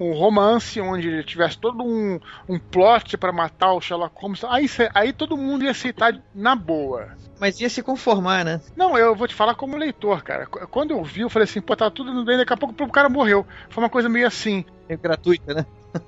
um 0.00 0.12
romance 0.12 0.80
onde 0.80 1.08
ele 1.08 1.24
tivesse 1.24 1.58
todo 1.58 1.82
um, 1.82 2.20
um 2.48 2.58
plot 2.58 3.16
para 3.16 3.32
matar 3.32 3.72
o 3.72 3.80
Sherlock 3.80 4.14
Holmes, 4.20 4.44
aí, 4.44 4.66
aí 4.94 5.12
todo 5.12 5.36
mundo 5.36 5.64
ia 5.64 5.72
aceitar 5.72 6.16
na 6.34 6.54
boa. 6.54 7.08
Mas 7.40 7.60
ia 7.60 7.68
se 7.68 7.82
conformar, 7.82 8.44
né? 8.44 8.60
Não, 8.76 8.96
eu 8.96 9.14
vou 9.14 9.28
te 9.28 9.34
falar 9.34 9.54
como 9.54 9.76
leitor, 9.76 10.22
cara. 10.22 10.46
Quando 10.46 10.92
eu 10.92 11.02
vi, 11.04 11.20
eu 11.22 11.30
falei 11.30 11.44
assim, 11.44 11.60
pô, 11.60 11.76
tá 11.76 11.90
tudo 11.90 12.24
bem, 12.24 12.36
daqui 12.36 12.52
a 12.52 12.56
pouco 12.56 12.74
o 12.82 12.90
cara 12.90 13.08
morreu. 13.08 13.46
Foi 13.70 13.82
uma 13.82 13.90
coisa 13.90 14.08
meio 14.08 14.26
assim. 14.26 14.64
É 14.88 14.96
gratuita, 14.96 15.54
né? 15.54 15.66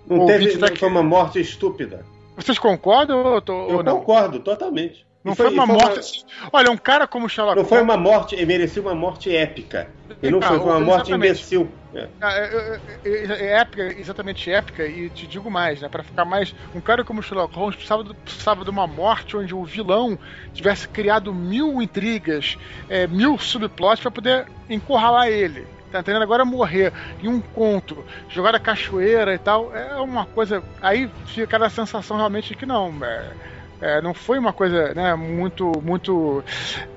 Não 0.08 0.26
teve, 0.26 0.56
não 0.56 0.76
foi 0.76 0.88
uma 0.88 1.02
morte 1.02 1.40
estúpida. 1.40 2.04
Vocês 2.40 2.58
concordam 2.58 3.24
ou, 3.24 3.40
tô, 3.40 3.52
eu 3.68 3.76
ou 3.76 3.82
não? 3.82 3.98
concordo, 3.98 4.40
totalmente. 4.40 5.06
Não 5.22 5.34
foi, 5.34 5.46
foi, 5.46 5.54
uma 5.54 5.66
foi 5.66 5.76
morte. 5.76 5.92
Uma... 5.92 6.00
Assim. 6.00 6.24
Olha, 6.52 6.70
um 6.70 6.76
cara 6.76 7.06
como 7.06 7.28
Sherlock 7.28 7.58
Não 7.58 7.64
foi 7.64 7.82
uma 7.82 7.96
morte, 7.96 8.34
ele 8.34 8.46
merecia 8.46 8.80
uma 8.80 8.94
morte 8.94 9.34
épica. 9.34 9.90
E 10.22 10.30
não 10.30 10.40
foi, 10.40 10.58
foi 10.58 10.66
uma 10.66 10.80
morte 10.80 11.12
imbecil. 11.12 11.70
É. 11.94 12.08
Ah, 12.20 12.32
é, 12.32 12.80
é, 13.04 13.10
é, 13.10 13.60
épica, 13.60 13.82
exatamente 13.82 14.50
épica, 14.50 14.86
e 14.86 15.10
te 15.10 15.26
digo 15.26 15.50
mais, 15.50 15.80
né? 15.82 15.88
Pra 15.88 16.02
ficar 16.02 16.24
mais. 16.24 16.54
Um 16.74 16.80
cara 16.80 17.04
como 17.04 17.22
Sherlock 17.22 17.54
Holmes 17.54 17.74
precisava, 17.74 18.04
precisava 18.24 18.64
de 18.64 18.70
uma 18.70 18.86
morte 18.86 19.36
onde 19.36 19.54
o 19.54 19.64
vilão 19.64 20.18
tivesse 20.54 20.88
criado 20.88 21.34
mil 21.34 21.82
intrigas, 21.82 22.56
é, 22.88 23.06
mil 23.06 23.36
subplots 23.38 24.00
para 24.00 24.10
poder 24.10 24.46
encurralar 24.68 25.28
ele. 25.28 25.66
Tá 25.90 26.00
entendendo? 26.00 26.22
Agora 26.22 26.44
morrer 26.44 26.92
em 27.22 27.28
um 27.28 27.40
conto, 27.40 28.04
jogar 28.28 28.54
a 28.54 28.60
cachoeira 28.60 29.34
e 29.34 29.38
tal, 29.38 29.74
é 29.74 29.96
uma 29.96 30.24
coisa. 30.24 30.62
Aí 30.80 31.10
fica 31.26 31.64
a 31.64 31.70
sensação 31.70 32.16
realmente 32.16 32.48
de 32.48 32.54
que 32.54 32.66
não. 32.66 32.94
É, 33.04 33.32
é, 33.80 34.02
não 34.02 34.12
foi 34.12 34.38
uma 34.38 34.52
coisa 34.52 34.94
né, 34.94 35.14
muito. 35.14 35.72
muito 35.82 36.44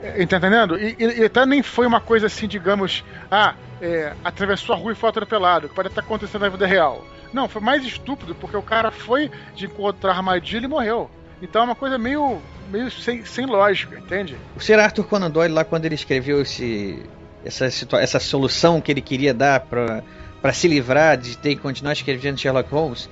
é, 0.02 0.26
tá 0.26 0.38
entendendo? 0.38 0.78
E, 0.78 0.96
e, 1.00 1.22
e, 1.22 1.26
até 1.26 1.46
nem 1.46 1.64
foi 1.64 1.88
uma 1.88 2.02
coisa 2.02 2.28
assim, 2.28 2.48
digamos, 2.48 3.04
ah, 3.32 3.56
é, 3.82 4.14
atravessou 4.24 4.76
a 4.76 4.78
rua 4.78 4.92
e 4.92 4.96
foi 4.96 5.10
atropelado, 5.10 5.70
que 5.70 5.76
pode 5.76 5.88
estar 5.88 6.02
acontecendo 6.02 6.42
na 6.42 6.50
vida 6.50 6.68
real. 6.68 7.04
Não, 7.32 7.50
foi 7.50 7.62
mais 7.62 7.84
estúpido, 7.84 8.36
porque 8.36 8.56
o 8.56 8.62
cara 8.62 8.92
foi 8.92 9.32
de 9.56 9.66
encontrar 9.66 10.12
armadilha 10.12 10.66
e 10.66 10.70
morreu. 10.70 11.10
Então 11.42 11.62
é 11.62 11.66
uma 11.66 11.76
coisa 11.76 11.98
meio, 11.98 12.40
meio 12.70 12.92
sem, 12.92 13.26
sem 13.26 13.46
lógica, 13.46 13.98
entende? 13.98 14.38
O 14.56 14.60
Sir 14.60 14.80
Arthur 14.80 15.06
Conan 15.06 15.32
Doyle, 15.32 15.54
lá 15.54 15.66
quando 15.66 15.86
ele 15.86 15.96
escreveu 15.96 16.42
esse, 16.42 17.04
essa, 17.46 17.66
essa 17.98 18.20
solução 18.20 18.80
que 18.82 18.92
ele 18.92 19.02
queria 19.02 19.34
dar 19.34 19.60
para 19.60 20.54
se 20.54 20.68
livrar 20.68 21.18
de 21.18 21.38
ter 21.38 21.56
que 21.56 21.62
continuar 21.62 21.94
escrevendo 21.94 22.38
Sherlock 22.38 22.70
Holmes, 22.72 23.10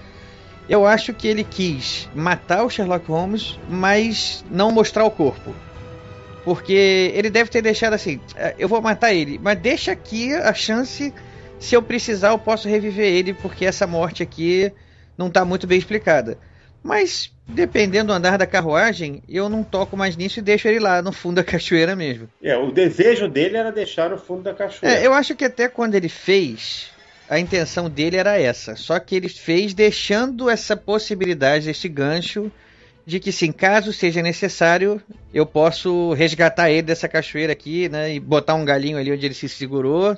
eu 0.70 0.86
acho 0.86 1.14
que 1.14 1.28
ele 1.28 1.44
quis 1.44 2.10
matar 2.16 2.64
o 2.64 2.70
Sherlock 2.70 3.08
Holmes, 3.08 3.60
mas 3.70 4.46
não 4.50 4.72
mostrar 4.72 5.04
o 5.06 5.12
corpo. 5.12 5.54
Porque 6.44 7.12
ele 7.14 7.30
deve 7.30 7.50
ter 7.50 7.62
deixado 7.62 7.94
assim: 7.94 8.20
é, 8.36 8.56
eu 8.58 8.68
vou 8.68 8.82
matar 8.82 9.14
ele, 9.14 9.40
mas 9.42 9.60
deixa 9.60 9.92
aqui 9.92 10.34
a 10.34 10.54
chance, 10.54 11.14
se 11.60 11.76
eu 11.76 11.84
precisar, 11.84 12.30
eu 12.30 12.40
posso 12.40 12.68
reviver 12.68 13.06
ele, 13.06 13.34
porque 13.34 13.66
essa 13.66 13.86
morte 13.86 14.24
aqui 14.24 14.72
não 15.18 15.28
está 15.28 15.46
muito 15.46 15.68
bem 15.68 15.78
explicada. 15.78 16.38
Mas, 16.84 17.32
dependendo 17.48 18.08
do 18.08 18.14
andar 18.14 18.38
da 18.38 18.48
carruagem, 18.48 19.22
eu 19.30 19.48
não 19.48 19.64
toco 19.64 19.96
mais 19.96 20.16
nisso 20.16 20.40
e 20.40 20.42
deixo 20.42 20.68
ele 20.68 20.80
lá 20.80 21.02
no 21.02 21.12
fundo 21.12 21.36
da 21.36 21.44
cachoeira 21.46 21.96
mesmo. 21.96 22.28
É, 22.42 22.58
o 22.58 22.72
desejo 22.72 23.28
dele 23.28 23.58
era 23.58 23.72
deixar 23.72 24.10
no 24.10 24.18
fundo 24.18 24.44
da 24.44 24.54
cachoeira. 24.54 25.00
É, 25.00 25.06
eu 25.06 25.14
acho 25.14 25.36
que 25.36 25.46
até 25.46 25.68
quando 25.68 25.96
ele 25.96 26.10
fez, 26.10 26.90
a 27.30 27.40
intenção 27.40 27.90
dele 27.90 28.18
era 28.18 28.40
essa. 28.40 28.76
Só 28.76 29.00
que 29.00 29.16
ele 29.16 29.30
fez 29.30 29.74
deixando 29.74 30.50
essa 30.50 30.76
possibilidade, 30.76 31.70
esse 31.70 31.88
gancho, 31.88 32.52
de 33.06 33.20
que, 33.20 33.32
sim, 33.32 33.52
caso 33.52 33.92
seja 33.92 34.22
necessário, 34.22 35.02
eu 35.34 35.46
posso 35.46 36.14
resgatar 36.14 36.70
ele 36.70 36.84
dessa 36.84 37.08
cachoeira 37.08 37.54
aqui, 37.54 37.90
né? 37.90 38.14
E 38.14 38.20
botar 38.20 38.56
um 38.56 38.66
galinho 38.66 38.98
ali 38.98 39.12
onde 39.12 39.26
ele 39.26 39.34
se 39.34 39.50
segurou. 39.50 40.18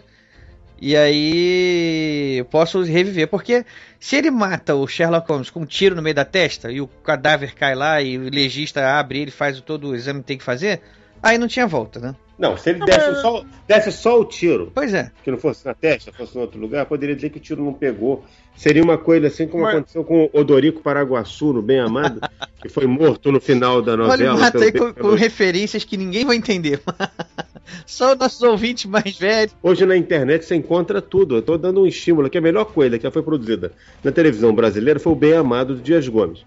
E 0.82 0.97
aí 0.97 2.38
eu 2.38 2.45
posso 2.45 2.82
reviver. 2.84 3.28
Porque 3.28 3.65
se 3.99 4.15
ele 4.15 4.30
mata 4.30 4.76
o 4.76 4.88
Sherlock 4.88 5.30
Holmes 5.30 5.49
com 5.49 5.61
um 5.61 5.65
tiro 5.65 5.95
no 5.95 6.01
meio 6.01 6.15
da 6.15 6.26
testa 6.26 6.71
e 6.71 6.82
o 6.82 6.88
cadáver 6.88 7.55
cai 7.55 7.76
lá 7.76 8.01
e 8.01 8.17
o 8.17 8.30
legista 8.30 8.97
abre 8.97 9.19
ele 9.19 9.32
faz 9.32 9.59
todo 9.61 9.89
o 9.89 9.95
exame 9.95 10.19
que 10.19 10.28
tem 10.28 10.38
que 10.38 10.43
fazer, 10.43 10.82
aí 11.24 11.38
não 11.38 11.47
tinha 11.47 11.65
volta, 11.65 11.99
né? 11.99 12.15
Não, 12.38 12.57
se 12.57 12.71
ele 12.71 12.80
desse, 12.84 13.21
só, 13.21 13.45
desse 13.67 13.91
só 13.91 14.19
o 14.19 14.26
tiro, 14.26 14.71
pois 14.74 14.93
é. 14.93 15.11
que 15.24 15.30
não 15.30 15.38
fosse 15.38 15.65
na 15.65 15.74
testa, 15.74 16.11
fosse 16.11 16.38
em 16.38 16.41
outro 16.41 16.59
lugar, 16.59 16.86
poderia 16.86 17.15
dizer 17.15 17.30
que 17.30 17.38
o 17.38 17.41
tiro 17.41 17.63
não 17.63 17.74
pegou. 17.74 18.26
Seria 18.55 18.84
uma 18.84 18.97
coisa 18.97 19.28
assim 19.28 19.47
como 19.47 19.63
Mas... 19.63 19.76
aconteceu 19.76 20.03
com 20.03 20.30
Odorico 20.34 20.82
Paraguaçu, 20.82 21.53
no 21.53 21.61
Bem 21.61 21.80
Amado, 21.80 22.19
que 22.61 22.69
foi 22.69 22.88
morto 22.88 23.32
no 23.32 23.39
final 23.39 23.82
da 23.82 23.95
novela. 23.95 24.34
Olha, 24.34 24.41
mata 24.41 24.63
aí 24.63 24.71
com, 24.71 24.93
com, 24.93 25.13
referências 25.15 25.84
que 25.84 25.95
ninguém 25.95 26.26
vai 26.26 26.36
entender. 26.36 26.82
Só 27.86 28.13
os 28.13 28.19
nossos 28.19 28.41
ouvintes 28.41 28.86
mais 28.86 29.17
velhos. 29.17 29.55
Hoje 29.61 29.86
na 29.86 29.95
internet 29.95 30.43
você 30.43 30.55
encontra 30.55 31.01
tudo. 31.01 31.36
Eu 31.36 31.39
estou 31.39 31.57
dando 31.57 31.82
um 31.82 31.88
estímulo 31.88 32.30
que 32.30 32.38
a 32.38 32.41
melhor 32.41 32.65
coisa 32.65 32.97
que 32.97 33.03
já 33.03 33.11
foi 33.11 33.24
produzida 33.24 33.71
na 34.03 34.11
televisão 34.11 34.53
brasileira 34.53 34.99
foi 34.99 35.13
o 35.13 35.15
Bem 35.15 35.34
Amado 35.34 35.76
do 35.76 35.82
Dias 35.82 36.07
Gomes. 36.07 36.45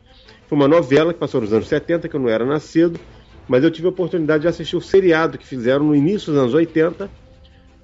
Foi 0.49 0.57
uma 0.57 0.68
novela 0.68 1.12
que 1.12 1.18
passou 1.18 1.41
nos 1.41 1.53
anos 1.53 1.68
70, 1.68 2.09
que 2.09 2.14
eu 2.14 2.20
não 2.20 2.29
era 2.29 2.45
nascido 2.45 3.01
mas 3.49 3.62
eu 3.62 3.70
tive 3.70 3.86
a 3.86 3.90
oportunidade 3.90 4.42
de 4.42 4.49
assistir 4.49 4.76
o 4.76 4.80
seriado 4.80 5.38
que 5.38 5.47
fizeram 5.47 5.84
no 5.84 5.94
início 5.94 6.32
dos 6.32 6.40
anos 6.40 6.55
80 6.55 7.09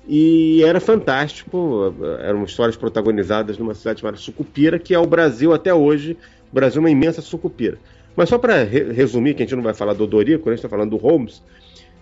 e 0.06 0.62
era 0.64 0.80
fantástico. 0.80 1.94
Eram 2.20 2.44
histórias 2.44 2.76
protagonizadas 2.76 3.58
numa 3.58 3.74
cidade 3.74 4.00
chamada 4.00 4.16
Sucupira, 4.16 4.78
que 4.78 4.94
é 4.94 4.98
o 4.98 5.06
Brasil 5.06 5.52
até 5.52 5.72
hoje. 5.72 6.16
O 6.50 6.54
Brasil 6.54 6.78
é 6.78 6.84
uma 6.84 6.90
imensa 6.90 7.22
sucupira. 7.22 7.78
Mas 8.16 8.28
só 8.28 8.38
para 8.38 8.64
re 8.64 8.92
resumir, 8.92 9.34
que 9.34 9.42
a 9.42 9.46
gente 9.46 9.56
não 9.56 9.62
vai 9.62 9.74
falar 9.74 9.94
do 9.94 10.04
Odorico, 10.04 10.48
a 10.48 10.52
gente 10.52 10.58
está 10.58 10.68
falando 10.68 10.90
do 10.90 10.96
Holmes. 10.96 11.42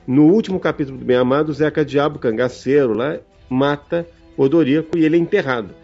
No 0.06 0.24
último 0.24 0.58
capítulo 0.58 0.98
do 0.98 1.04
Bem 1.04 1.16
Amado, 1.16 1.52
Zeca 1.52 1.84
Diabo, 1.84 2.18
cangaceiro 2.18 2.94
lá, 2.94 3.18
mata 3.48 4.06
Odorico 4.36 4.96
e 4.96 5.04
ele 5.04 5.16
é 5.16 5.20
enterrado. 5.20 5.74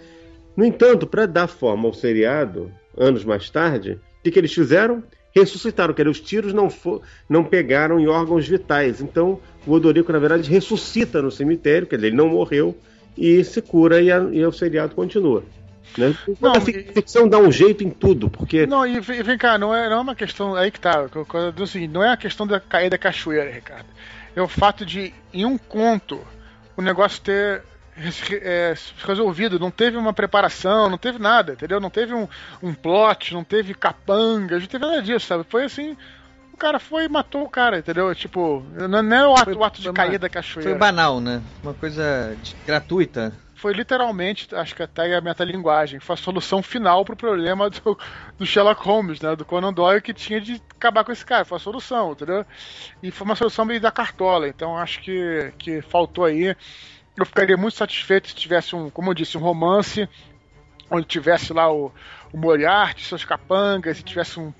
No 0.56 0.64
entanto, 0.64 1.06
para 1.06 1.26
dar 1.26 1.46
forma 1.46 1.86
ao 1.86 1.92
seriado, 1.92 2.72
anos 2.96 3.24
mais 3.24 3.50
tarde, 3.50 4.00
o 4.18 4.22
que, 4.24 4.30
que 4.30 4.38
eles 4.38 4.52
fizeram? 4.52 5.04
Ressuscitaram, 5.38 5.92
quer 5.92 6.02
dizer, 6.02 6.10
os 6.10 6.20
tiros 6.20 6.52
não, 6.52 6.70
for, 6.70 7.02
não 7.28 7.44
pegaram 7.44 8.00
em 8.00 8.08
órgãos 8.08 8.48
vitais. 8.48 9.00
Então, 9.00 9.38
o 9.66 9.72
Odorico, 9.72 10.12
na 10.12 10.18
verdade, 10.18 10.50
ressuscita 10.50 11.20
no 11.20 11.30
cemitério, 11.30 11.86
quer 11.86 11.96
dizer, 11.96 12.08
ele 12.08 12.16
não 12.16 12.28
morreu 12.28 12.76
e 13.16 13.42
se 13.44 13.60
cura 13.60 14.00
e, 14.00 14.10
a, 14.10 14.18
e 14.18 14.44
o 14.44 14.52
seriado 14.52 14.94
continua. 14.94 15.42
Né? 15.96 16.14
Não, 16.40 16.52
a 16.52 16.60
ficção 16.60 17.26
e... 17.26 17.30
dá 17.30 17.38
um 17.38 17.50
jeito 17.50 17.84
em 17.84 17.90
tudo, 17.90 18.28
porque. 18.28 18.66
Não, 18.66 18.86
e 18.86 19.00
vem 19.00 19.38
cá, 19.38 19.56
não 19.56 19.74
é, 19.74 19.88
não 19.88 19.98
é 19.98 20.00
uma 20.00 20.14
questão. 20.14 20.54
Aí 20.54 20.70
que 20.70 20.80
tá. 20.80 21.08
Eu, 21.56 21.66
seguinte, 21.66 21.92
não 21.92 22.02
é 22.02 22.10
a 22.10 22.16
questão 22.16 22.46
da 22.46 22.60
cair 22.60 22.90
da 22.90 22.98
cachoeira, 22.98 23.50
Ricardo. 23.50 23.86
É 24.34 24.42
o 24.42 24.48
fato 24.48 24.84
de, 24.84 25.14
em 25.32 25.46
um 25.46 25.56
conto, 25.56 26.20
o 26.76 26.82
negócio 26.82 27.22
ter 27.22 27.62
é, 28.42 28.74
resolvido, 29.04 29.58
não 29.58 29.70
teve 29.70 29.96
uma 29.96 30.12
preparação, 30.12 30.90
não 30.90 30.98
teve 30.98 31.18
nada, 31.18 31.52
entendeu? 31.52 31.80
Não 31.80 31.90
teve 31.90 32.12
um, 32.12 32.28
um 32.62 32.74
plot, 32.74 33.32
não 33.32 33.42
teve 33.42 33.74
capanga, 33.74 34.58
não 34.58 34.66
teve 34.66 34.84
nada 34.84 35.02
disso, 35.02 35.26
sabe? 35.26 35.44
Foi 35.48 35.64
assim, 35.64 35.96
o 36.52 36.56
cara 36.56 36.78
foi 36.78 37.04
e 37.04 37.08
matou 37.08 37.42
o 37.42 37.48
cara, 37.48 37.78
entendeu? 37.78 38.14
Tipo, 38.14 38.64
não, 38.88 39.16
é 39.16 39.28
o 39.28 39.32
ato, 39.34 39.44
foi, 39.44 39.54
o 39.54 39.64
ato 39.64 39.80
de 39.80 39.92
cair 39.92 40.18
da 40.18 40.28
cachoeira. 40.28 40.70
Foi 40.70 40.78
banal, 40.78 41.20
né? 41.20 41.42
Uma 41.62 41.74
coisa 41.74 42.36
de, 42.42 42.54
gratuita. 42.66 43.32
Foi 43.54 43.72
literalmente, 43.72 44.54
acho 44.54 44.74
que 44.74 44.82
até 44.82 45.16
a 45.16 45.20
metalinguagem, 45.20 45.98
foi 45.98 46.14
a 46.14 46.16
solução 46.16 46.62
final 46.62 47.04
pro 47.04 47.16
problema 47.16 47.70
do, 47.70 47.98
do 48.38 48.44
Sherlock 48.44 48.82
Holmes, 48.82 49.20
né? 49.20 49.34
Do 49.34 49.46
Conan 49.46 49.72
Doyle, 49.72 50.02
que 50.02 50.12
tinha 50.12 50.40
de 50.40 50.62
acabar 50.76 51.04
com 51.04 51.12
esse 51.12 51.24
cara. 51.24 51.44
Foi 51.44 51.56
a 51.56 51.60
solução, 51.60 52.12
entendeu? 52.12 52.44
E 53.02 53.10
foi 53.10 53.24
uma 53.24 53.36
solução 53.36 53.64
meio 53.64 53.80
da 53.80 53.90
cartola, 53.90 54.46
então 54.46 54.76
acho 54.76 55.00
que, 55.00 55.52
que 55.58 55.80
faltou 55.80 56.24
aí 56.24 56.54
eu 57.16 57.24
ficaria 57.24 57.56
muito 57.56 57.76
satisfeito 57.76 58.28
se 58.28 58.34
tivesse 58.34 58.76
um, 58.76 58.90
como 58.90 59.10
eu 59.10 59.14
disse, 59.14 59.38
um 59.38 59.40
romance 59.40 60.08
onde 60.90 61.06
tivesse 61.06 61.52
lá 61.52 61.72
o, 61.72 61.90
o 62.32 62.38
Moriarty, 62.38 63.04
seus 63.04 63.24
capangas, 63.24 63.98
e 63.98 64.02
tivesse 64.02 64.38
um, 64.38 64.52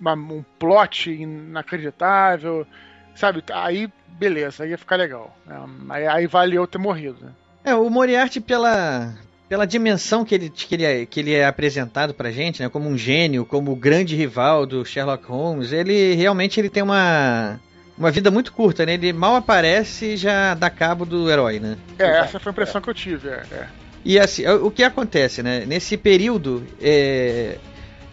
uma, 0.00 0.14
um 0.14 0.44
plot 0.58 1.10
inacreditável, 1.10 2.66
sabe? 3.14 3.42
Aí, 3.52 3.90
beleza, 4.08 4.64
aí 4.64 4.70
ia 4.70 4.78
ficar 4.78 4.96
legal. 4.96 5.36
É, 5.48 5.54
aí, 5.92 6.06
aí 6.06 6.26
valeu 6.26 6.66
ter 6.66 6.78
morrido, 6.78 7.24
né? 7.24 7.32
É, 7.64 7.74
o 7.74 7.90
Moriarty, 7.90 8.40
pela, 8.40 9.14
pela 9.48 9.66
dimensão 9.66 10.24
que 10.24 10.34
ele, 10.34 10.50
que, 10.50 10.74
ele 10.74 10.84
é, 10.84 11.06
que 11.06 11.20
ele 11.20 11.34
é 11.34 11.44
apresentado 11.44 12.14
pra 12.14 12.30
gente, 12.30 12.62
né? 12.62 12.68
Como 12.68 12.88
um 12.88 12.96
gênio, 12.96 13.44
como 13.44 13.72
o 13.72 13.76
grande 13.76 14.16
rival 14.16 14.64
do 14.64 14.84
Sherlock 14.84 15.26
Holmes, 15.26 15.72
ele 15.72 16.14
realmente 16.14 16.60
ele 16.60 16.70
tem 16.70 16.82
uma 16.82 17.60
uma 18.00 18.10
vida 18.10 18.30
muito 18.30 18.54
curta, 18.54 18.86
né? 18.86 18.94
Ele 18.94 19.12
mal 19.12 19.36
aparece 19.36 20.14
e 20.14 20.16
já 20.16 20.54
dá 20.54 20.70
cabo 20.70 21.04
do 21.04 21.30
herói, 21.30 21.60
né? 21.60 21.76
É, 21.98 22.20
essa 22.20 22.40
foi 22.40 22.50
a 22.50 22.52
impressão 22.52 22.80
é. 22.80 22.82
que 22.82 22.88
eu 22.88 22.94
tive, 22.94 23.28
é, 23.28 23.42
é. 23.52 23.66
E 24.02 24.18
assim, 24.18 24.46
o 24.48 24.70
que 24.70 24.82
acontece, 24.82 25.42
né? 25.42 25.66
Nesse 25.66 25.98
período, 25.98 26.66
é, 26.80 27.58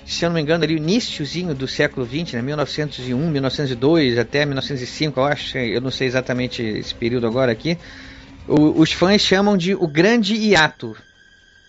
se 0.05 0.25
eu 0.25 0.29
não 0.29 0.35
me 0.35 0.41
engano, 0.41 0.65
ali 0.65 0.75
o 0.75 0.77
iníciozinho 0.77 1.55
do 1.55 1.69
século 1.69 2.05
XX, 2.05 2.33
né? 2.33 2.41
1901, 2.41 3.29
1902 3.29 4.17
até 4.17 4.45
1905, 4.45 5.17
eu 5.21 5.23
acho, 5.23 5.57
eu 5.57 5.79
não 5.79 5.89
sei 5.89 6.05
exatamente 6.05 6.61
esse 6.61 6.93
período 6.93 7.25
agora 7.25 7.53
aqui, 7.53 7.77
o, 8.45 8.81
os 8.81 8.91
fãs 8.91 9.21
chamam 9.21 9.55
de 9.55 9.73
o 9.73 9.88
Grande 9.88 10.35
Hiato, 10.35 10.97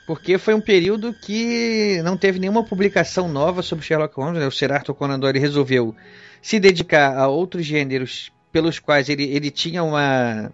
porque 0.09 0.39
foi 0.39 0.55
um 0.55 0.61
período 0.61 1.13
que 1.13 2.03
não 2.03 2.17
teve 2.17 2.41
nenhuma 2.41 2.65
publicação 2.65 3.29
nova 3.29 3.63
sobre 3.63 3.85
Sherlock 3.85 4.17
Holmes, 4.17 4.41
né? 4.41 4.47
o 4.49 4.51
Sir 4.51 4.73
Arthur 4.73 4.95
Conan 4.95 5.21
Doyle 5.21 5.39
resolveu 5.39 5.95
se 6.41 6.59
dedicar 6.59 7.17
a 7.17 7.29
outros 7.29 7.65
gêneros 7.65 8.33
pelos 8.53 8.79
quais 8.79 9.09
ele, 9.09 9.25
ele 9.25 9.51
tinha 9.51 9.83
uma 9.83 10.53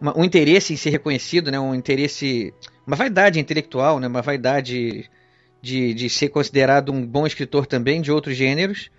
uma, 0.00 0.18
um 0.18 0.24
interesse 0.24 0.72
em 0.72 0.76
ser 0.76 0.90
reconhecido, 0.90 1.50
né? 1.50 1.58
Um 1.58 1.74
interesse, 1.74 2.52
uma 2.86 2.96
vaidade 2.96 3.40
intelectual, 3.40 3.98
né? 3.98 4.06
Uma 4.06 4.22
vaidade 4.22 5.10
de, 5.60 5.94
de 5.94 6.08
ser 6.08 6.28
considerado 6.28 6.92
um 6.92 7.04
bom 7.04 7.26
escritor 7.26 7.66
também 7.66 8.00
de 8.00 8.12
outros 8.12 8.36
gêneros. 8.36 8.90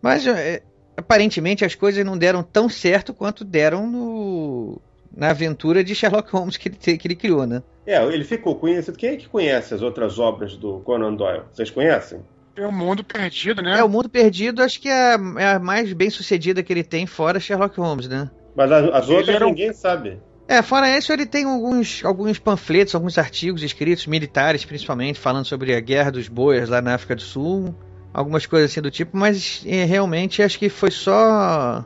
Mas 0.00 0.26
é, 0.26 0.62
aparentemente 0.96 1.64
as 1.64 1.74
coisas 1.74 2.04
não 2.04 2.18
deram 2.18 2.42
tão 2.42 2.68
certo 2.68 3.14
quanto 3.14 3.44
deram 3.44 3.86
no, 3.86 4.80
na 5.16 5.30
aventura 5.30 5.84
de 5.84 5.94
Sherlock 5.94 6.30
Holmes 6.32 6.56
que 6.56 6.68
ele, 6.68 6.98
que 6.98 7.06
ele 7.06 7.16
criou, 7.16 7.46
né? 7.46 7.62
É, 7.86 8.02
ele 8.04 8.24
ficou 8.24 8.56
conhecido. 8.56 8.96
Quem 8.96 9.10
é 9.10 9.16
que 9.16 9.28
conhece 9.28 9.74
as 9.74 9.82
outras 9.82 10.18
obras 10.18 10.56
do 10.56 10.80
Conan 10.80 11.14
Doyle? 11.14 11.42
Vocês 11.52 11.70
conhecem? 11.70 12.20
É 12.56 12.66
o 12.66 12.72
Mundo 12.72 13.02
Perdido, 13.02 13.62
né? 13.62 13.78
É, 13.78 13.84
o 13.84 13.88
Mundo 13.88 14.08
Perdido 14.08 14.62
acho 14.62 14.80
que 14.80 14.88
é, 14.88 15.16
é 15.38 15.46
a 15.54 15.58
mais 15.58 15.92
bem 15.92 16.10
sucedida 16.10 16.62
que 16.62 16.72
ele 16.72 16.84
tem 16.84 17.06
fora 17.06 17.40
Sherlock 17.40 17.78
Holmes, 17.80 18.08
né? 18.08 18.30
Mas 18.54 18.70
as, 18.70 18.94
as 18.94 19.08
outras 19.08 19.40
ninguém 19.40 19.72
sabe. 19.72 20.20
É, 20.46 20.60
fora 20.60 20.98
isso, 20.98 21.12
ele 21.12 21.24
tem 21.24 21.44
alguns, 21.44 22.04
alguns 22.04 22.38
panfletos, 22.38 22.94
alguns 22.94 23.16
artigos 23.16 23.62
escritos, 23.62 24.06
militares 24.06 24.64
principalmente, 24.64 25.18
falando 25.18 25.46
sobre 25.46 25.74
a 25.74 25.80
guerra 25.80 26.10
dos 26.10 26.28
boias 26.28 26.68
lá 26.68 26.82
na 26.82 26.94
África 26.94 27.16
do 27.16 27.22
Sul, 27.22 27.74
algumas 28.12 28.44
coisas 28.44 28.70
assim 28.70 28.82
do 28.82 28.90
tipo, 28.90 29.16
mas 29.16 29.62
é, 29.66 29.84
realmente 29.84 30.42
acho 30.42 30.58
que 30.58 30.68
foi 30.68 30.90
só 30.90 31.84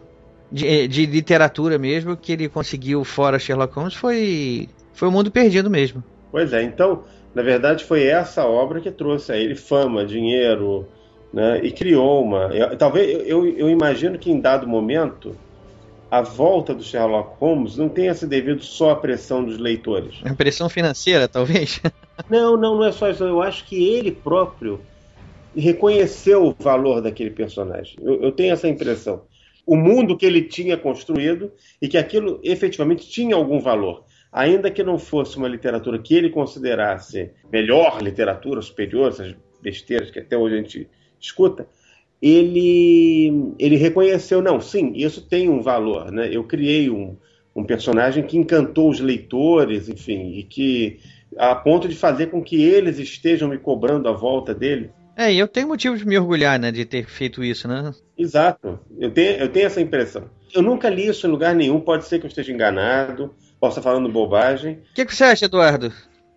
de, 0.51 0.67
é, 0.67 0.87
de, 0.89 1.07
literatura 1.07 1.79
mesmo 1.79 2.17
que 2.17 2.33
ele 2.33 2.49
conseguiu 2.49 3.05
fora 3.05 3.39
Sherlock 3.39 3.75
Holmes, 3.75 3.95
foi, 3.95 4.69
foi 4.93 5.09
o 5.09 5.13
mundo 5.13 5.31
perdido 5.31 5.71
mesmo. 5.71 6.03
Pois 6.33 6.53
é, 6.53 6.63
então, 6.63 7.05
na 7.37 7.43
verdade, 7.43 7.85
foi 7.85 8.05
essa 8.05 8.47
obra 8.47 8.81
que 8.81 8.91
trouxe 8.91 9.31
a 9.31 9.37
ele 9.37 9.55
fama, 9.55 10.07
dinheiro, 10.07 10.89
né, 11.31 11.61
e 11.63 11.71
criou 11.71 12.25
uma. 12.25 12.45
Eu, 12.45 12.75
talvez 12.79 13.29
eu, 13.29 13.47
eu 13.47 13.69
imagino 13.69 14.19
que 14.19 14.31
em 14.31 14.41
dado 14.41 14.67
momento 14.67 15.37
a 16.11 16.23
volta 16.23 16.73
do 16.73 16.83
Sherlock 16.83 17.39
Holmes 17.39 17.77
não 17.77 17.91
tenha 17.91 18.15
se 18.15 18.27
devido 18.27 18.65
só 18.65 18.93
à 18.93 18.97
pressão 18.97 19.45
dos 19.45 19.59
leitores. 19.59 20.15
A 20.25 20.33
pressão 20.33 20.71
financeira, 20.71 21.29
talvez? 21.29 21.79
não, 22.31 22.57
não, 22.57 22.75
não 22.75 22.87
é 22.87 22.91
só 22.91 23.11
isso. 23.11 23.23
Eu 23.23 23.43
acho 23.43 23.67
que 23.67 23.87
ele 23.87 24.13
próprio 24.13 24.81
reconheceu 25.55 26.43
o 26.43 26.57
valor 26.59 27.03
daquele 27.03 27.29
personagem. 27.29 27.99
Eu, 28.01 28.23
eu 28.23 28.33
tenho 28.33 28.55
essa 28.55 28.67
impressão. 28.67 29.25
O 29.67 29.77
mundo 29.77 30.17
que 30.17 30.25
ele 30.25 30.41
tinha 30.41 30.79
construído 30.79 31.53
e 31.83 31.87
que 31.87 31.99
aquilo 31.99 32.41
efetivamente 32.43 33.07
tinha 33.07 33.37
algum 33.37 33.61
valor. 33.61 34.05
Ainda 34.37 34.71
que 34.71 34.85
não 34.85 34.99
fosse 34.99 35.39
uma 35.39 35.49
literatura 35.49 35.99
que 35.99 36.15
ele 36.15 36.29
considerasse 36.29 37.31
melhor 37.51 38.03
literatura, 38.03 38.61
superior, 38.61 39.09
essas 39.09 39.35
besteiras 39.63 40.11
que 40.11 40.19
até 40.19 40.37
hoje 40.37 40.55
a 40.55 40.59
gente 40.59 40.91
escuta, 41.19 41.67
ele, 42.21 43.55
ele 43.59 43.77
reconheceu, 43.77 44.43
não, 44.43 44.61
sim, 44.61 44.93
isso 44.95 45.23
tem 45.23 45.49
um 45.49 45.63
valor, 45.63 46.13
né? 46.13 46.29
Eu 46.31 46.45
criei 46.45 46.91
um, 46.91 47.17
um 47.55 47.65
personagem 47.65 48.25
que 48.25 48.37
encantou 48.37 48.91
os 48.91 49.01
leitores, 49.01 49.89
enfim, 49.89 50.33
e 50.35 50.43
que 50.43 51.01
a 51.39 51.55
ponto 51.55 51.89
de 51.89 51.95
fazer 51.95 52.27
com 52.27 52.43
que 52.43 52.63
eles 52.63 52.99
estejam 52.99 53.49
me 53.49 53.57
cobrando 53.57 54.07
a 54.07 54.13
volta 54.13 54.55
dele. 54.55 54.91
É, 55.17 55.33
e 55.33 55.39
eu 55.39 55.49
tenho 55.49 55.69
motivo 55.69 55.97
de 55.97 56.07
me 56.07 56.19
orgulhar, 56.19 56.61
né, 56.61 56.71
de 56.71 56.85
ter 56.85 57.07
feito 57.07 57.43
isso, 57.43 57.67
né? 57.67 57.91
Exato. 58.19 58.79
Eu 58.99 59.11
tenho, 59.11 59.39
eu 59.39 59.49
tenho 59.49 59.65
essa 59.65 59.81
impressão. 59.81 60.25
Eu 60.53 60.61
nunca 60.61 60.91
li 60.91 61.07
isso 61.07 61.27
em 61.27 61.31
lugar 61.31 61.55
nenhum, 61.55 61.81
pode 61.81 62.05
ser 62.05 62.19
que 62.19 62.27
eu 62.27 62.29
esteja 62.29 62.53
enganado, 62.53 63.35
possa 63.61 63.81
estar 63.81 63.91
falando 63.91 64.11
bobagem. 64.11 64.83
O 64.91 64.95
que, 64.95 65.05
que, 65.05 65.15
você 65.15 65.25
acha, 65.25 65.45
Eduardo, 65.47 65.93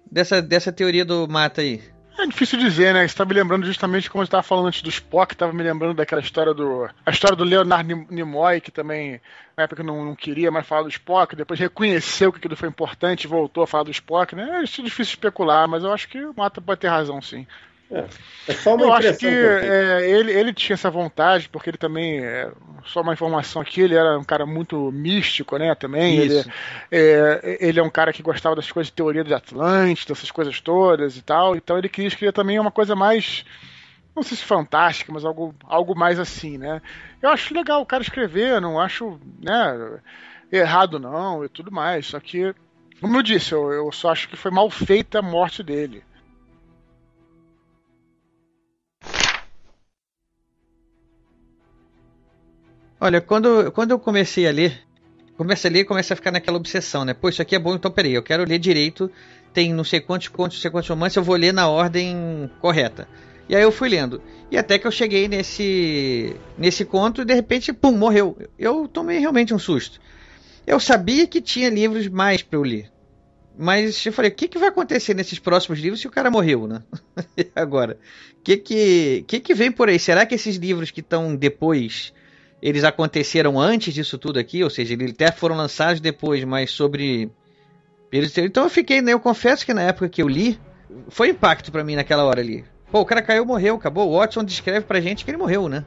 dessa, 0.09 0.41
dessa 0.41 0.71
teoria 0.71 1.05
do 1.05 1.27
mata 1.27 1.61
aí? 1.61 1.81
É 2.17 2.27
difícil 2.27 2.59
dizer, 2.59 2.93
né? 2.93 3.07
Você 3.07 3.15
tá 3.15 3.23
me 3.23 3.33
lembrando 3.33 3.65
justamente 3.65 4.09
como 4.09 4.21
eu 4.21 4.25
estava 4.25 4.43
falando 4.43 4.67
antes 4.67 4.81
do 4.81 4.89
Spock, 4.89 5.33
estava 5.33 5.53
me 5.53 5.63
lembrando 5.63 5.93
daquela 5.93 6.19
história 6.19 6.53
do. 6.53 6.89
A 7.05 7.11
história 7.11 7.37
do 7.37 7.45
Leonard 7.45 8.07
Nimoy, 8.09 8.59
que 8.59 8.71
também, 8.71 9.21
na 9.55 9.63
época, 9.63 9.83
não, 9.83 10.03
não 10.03 10.15
queria 10.15 10.51
mais 10.51 10.67
falar 10.67 10.83
do 10.83 10.89
Spock, 10.89 11.33
depois 11.33 11.57
reconheceu 11.57 12.29
que 12.33 12.39
aquilo 12.39 12.57
foi 12.57 12.67
importante 12.67 13.23
e 13.23 13.27
voltou 13.27 13.63
a 13.63 13.67
falar 13.67 13.83
do 13.83 13.91
Spock, 13.91 14.35
né? 14.35 14.59
É 14.59 14.63
difícil 14.63 15.03
especular, 15.03 15.65
mas 15.69 15.85
eu 15.85 15.93
acho 15.93 16.09
que 16.09 16.19
o 16.19 16.33
Mata 16.35 16.59
pode 16.59 16.81
ter 16.81 16.89
razão, 16.89 17.21
sim. 17.21 17.47
É, 17.91 18.05
é 18.47 18.53
só 18.53 18.75
uma 18.75 18.85
eu 18.85 18.93
acho 18.93 19.13
que, 19.13 19.17
que 19.17 19.27
é, 19.27 20.09
ele, 20.09 20.31
ele 20.31 20.53
tinha 20.53 20.75
essa 20.75 20.91
vontade, 20.91 21.49
porque 21.49 21.71
ele 21.71 21.77
também, 21.77 22.19
é, 22.23 22.51
só 22.85 23.01
uma 23.01 23.13
informação 23.13 23.61
aqui, 23.61 23.81
ele 23.81 23.95
era 23.95 24.17
um 24.17 24.23
cara 24.23 24.45
muito 24.45 24.91
místico, 24.91 25.57
né, 25.57 25.73
também. 25.73 26.17
Ele, 26.17 26.43
é, 26.91 27.57
ele 27.59 27.79
é 27.79 27.83
um 27.83 27.89
cara 27.89 28.13
que 28.13 28.21
gostava 28.21 28.55
das 28.55 28.71
coisas 28.71 28.87
de 28.87 28.93
teoria 28.93 29.23
de 29.23 29.33
Atlântida, 29.33 30.13
essas 30.13 30.29
coisas 30.29 30.61
todas 30.61 31.17
e 31.17 31.21
tal. 31.21 31.55
Então 31.55 31.77
ele 31.77 31.89
queria 31.89 32.07
escrever 32.07 32.31
também 32.31 32.59
uma 32.59 32.71
coisa 32.71 32.95
mais, 32.95 33.43
não 34.15 34.21
sei 34.21 34.37
se 34.37 34.43
fantástica, 34.43 35.11
mas 35.11 35.25
algo, 35.25 35.55
algo 35.65 35.97
mais 35.97 36.19
assim, 36.19 36.57
né. 36.57 36.81
Eu 37.21 37.29
acho 37.31 37.53
legal 37.53 37.81
o 37.81 37.85
cara 37.85 38.03
escrever, 38.03 38.61
não 38.61 38.79
acho, 38.79 39.19
né, 39.41 39.99
errado 40.51 40.99
não 40.99 41.43
e 41.43 41.49
tudo 41.49 41.71
mais. 41.71 42.05
Só 42.05 42.19
que, 42.19 42.53
como 43.01 43.17
eu 43.17 43.23
disse, 43.23 43.51
eu, 43.51 43.71
eu 43.71 43.91
só 43.91 44.11
acho 44.11 44.29
que 44.29 44.35
foi 44.35 44.51
mal 44.51 44.69
feita 44.69 45.19
a 45.19 45.23
morte 45.23 45.63
dele. 45.63 46.03
Olha, 53.01 53.21
quando, 53.21 53.71
quando 53.71 53.91
eu 53.91 53.99
comecei 53.99 54.45
a 54.45 54.51
ler, 54.51 54.77
comecei 55.37 55.69
a 55.69 55.73
ler 55.73 55.79
e 55.79 55.85
comecei 55.85 56.13
a 56.13 56.17
ficar 56.17 56.31
naquela 56.31 56.57
obsessão, 56.57 57.05
né? 57.05 57.13
Pô, 57.13 57.29
isso 57.29 57.41
aqui 57.41 57.55
é 57.55 57.59
bom, 57.59 57.73
então 57.73 57.89
peraí, 57.89 58.13
eu 58.13 58.21
quero 58.21 58.43
ler 58.43 58.59
direito, 58.59 59.09
tem 59.53 59.73
não 59.73 59.85
sei 59.85 60.01
quantos 60.01 60.27
contos, 60.27 60.57
não 60.57 60.61
sei 60.61 60.69
quantos 60.69 60.89
romances, 60.89 61.15
eu 61.15 61.23
vou 61.23 61.37
ler 61.37 61.53
na 61.53 61.69
ordem 61.69 62.49
correta. 62.59 63.07
E 63.47 63.55
aí 63.55 63.63
eu 63.63 63.71
fui 63.71 63.87
lendo. 63.87 64.21
E 64.51 64.57
até 64.57 64.77
que 64.77 64.85
eu 64.85 64.91
cheguei 64.91 65.29
nesse 65.29 66.35
nesse 66.57 66.83
conto 66.83 67.21
e 67.21 67.25
de 67.25 67.33
repente, 67.33 67.71
pum, 67.71 67.93
morreu. 67.93 68.37
Eu 68.59 68.87
tomei 68.87 69.17
realmente 69.17 69.53
um 69.53 69.59
susto. 69.59 69.99
Eu 70.67 70.79
sabia 70.79 71.25
que 71.25 71.41
tinha 71.41 71.69
livros 71.69 72.07
mais 72.07 72.43
para 72.43 72.59
eu 72.59 72.63
ler. 72.63 72.91
Mas 73.57 74.05
eu 74.05 74.13
falei, 74.13 74.29
o 74.29 74.35
que, 74.35 74.47
que 74.47 74.59
vai 74.59 74.69
acontecer 74.69 75.13
nesses 75.13 75.39
próximos 75.39 75.79
livros 75.79 75.99
se 75.99 76.07
o 76.07 76.11
cara 76.11 76.29
morreu, 76.29 76.67
né? 76.67 76.83
agora? 77.55 77.97
O 78.39 78.43
que 78.43 78.57
que, 78.57 79.25
que 79.25 79.39
que 79.39 79.53
vem 79.53 79.71
por 79.71 79.89
aí? 79.89 79.97
Será 79.97 80.25
que 80.25 80.35
esses 80.35 80.57
livros 80.57 80.91
que 80.91 80.99
estão 80.99 81.35
depois 81.35 82.13
eles 82.61 82.83
aconteceram 82.83 83.59
antes 83.59 83.93
disso 83.93 84.17
tudo 84.17 84.39
aqui, 84.39 84.63
ou 84.63 84.69
seja, 84.69 84.93
eles 84.93 85.11
até 85.11 85.31
foram 85.31 85.55
lançados 85.55 86.01
depois, 86.01 86.43
mas 86.43 86.71
sobre. 86.71 87.29
Então 88.11 88.63
eu 88.63 88.69
fiquei, 88.69 89.01
né? 89.01 89.13
Eu 89.13 89.19
confesso 89.19 89.65
que 89.65 89.73
na 89.73 89.83
época 89.83 90.09
que 90.09 90.21
eu 90.21 90.27
li, 90.27 90.59
foi 91.09 91.29
impacto 91.29 91.71
para 91.71 91.83
mim 91.83 91.95
naquela 91.95 92.23
hora 92.23 92.41
ali. 92.41 92.65
Pô, 92.91 93.01
o 93.01 93.05
cara 93.05 93.21
caiu, 93.21 93.45
morreu, 93.45 93.75
acabou. 93.75 94.09
O 94.09 94.17
Watson 94.17 94.43
descreve 94.43 94.81
pra 94.81 94.99
gente 94.99 95.23
que 95.23 95.31
ele 95.31 95.37
morreu, 95.37 95.69
né? 95.69 95.85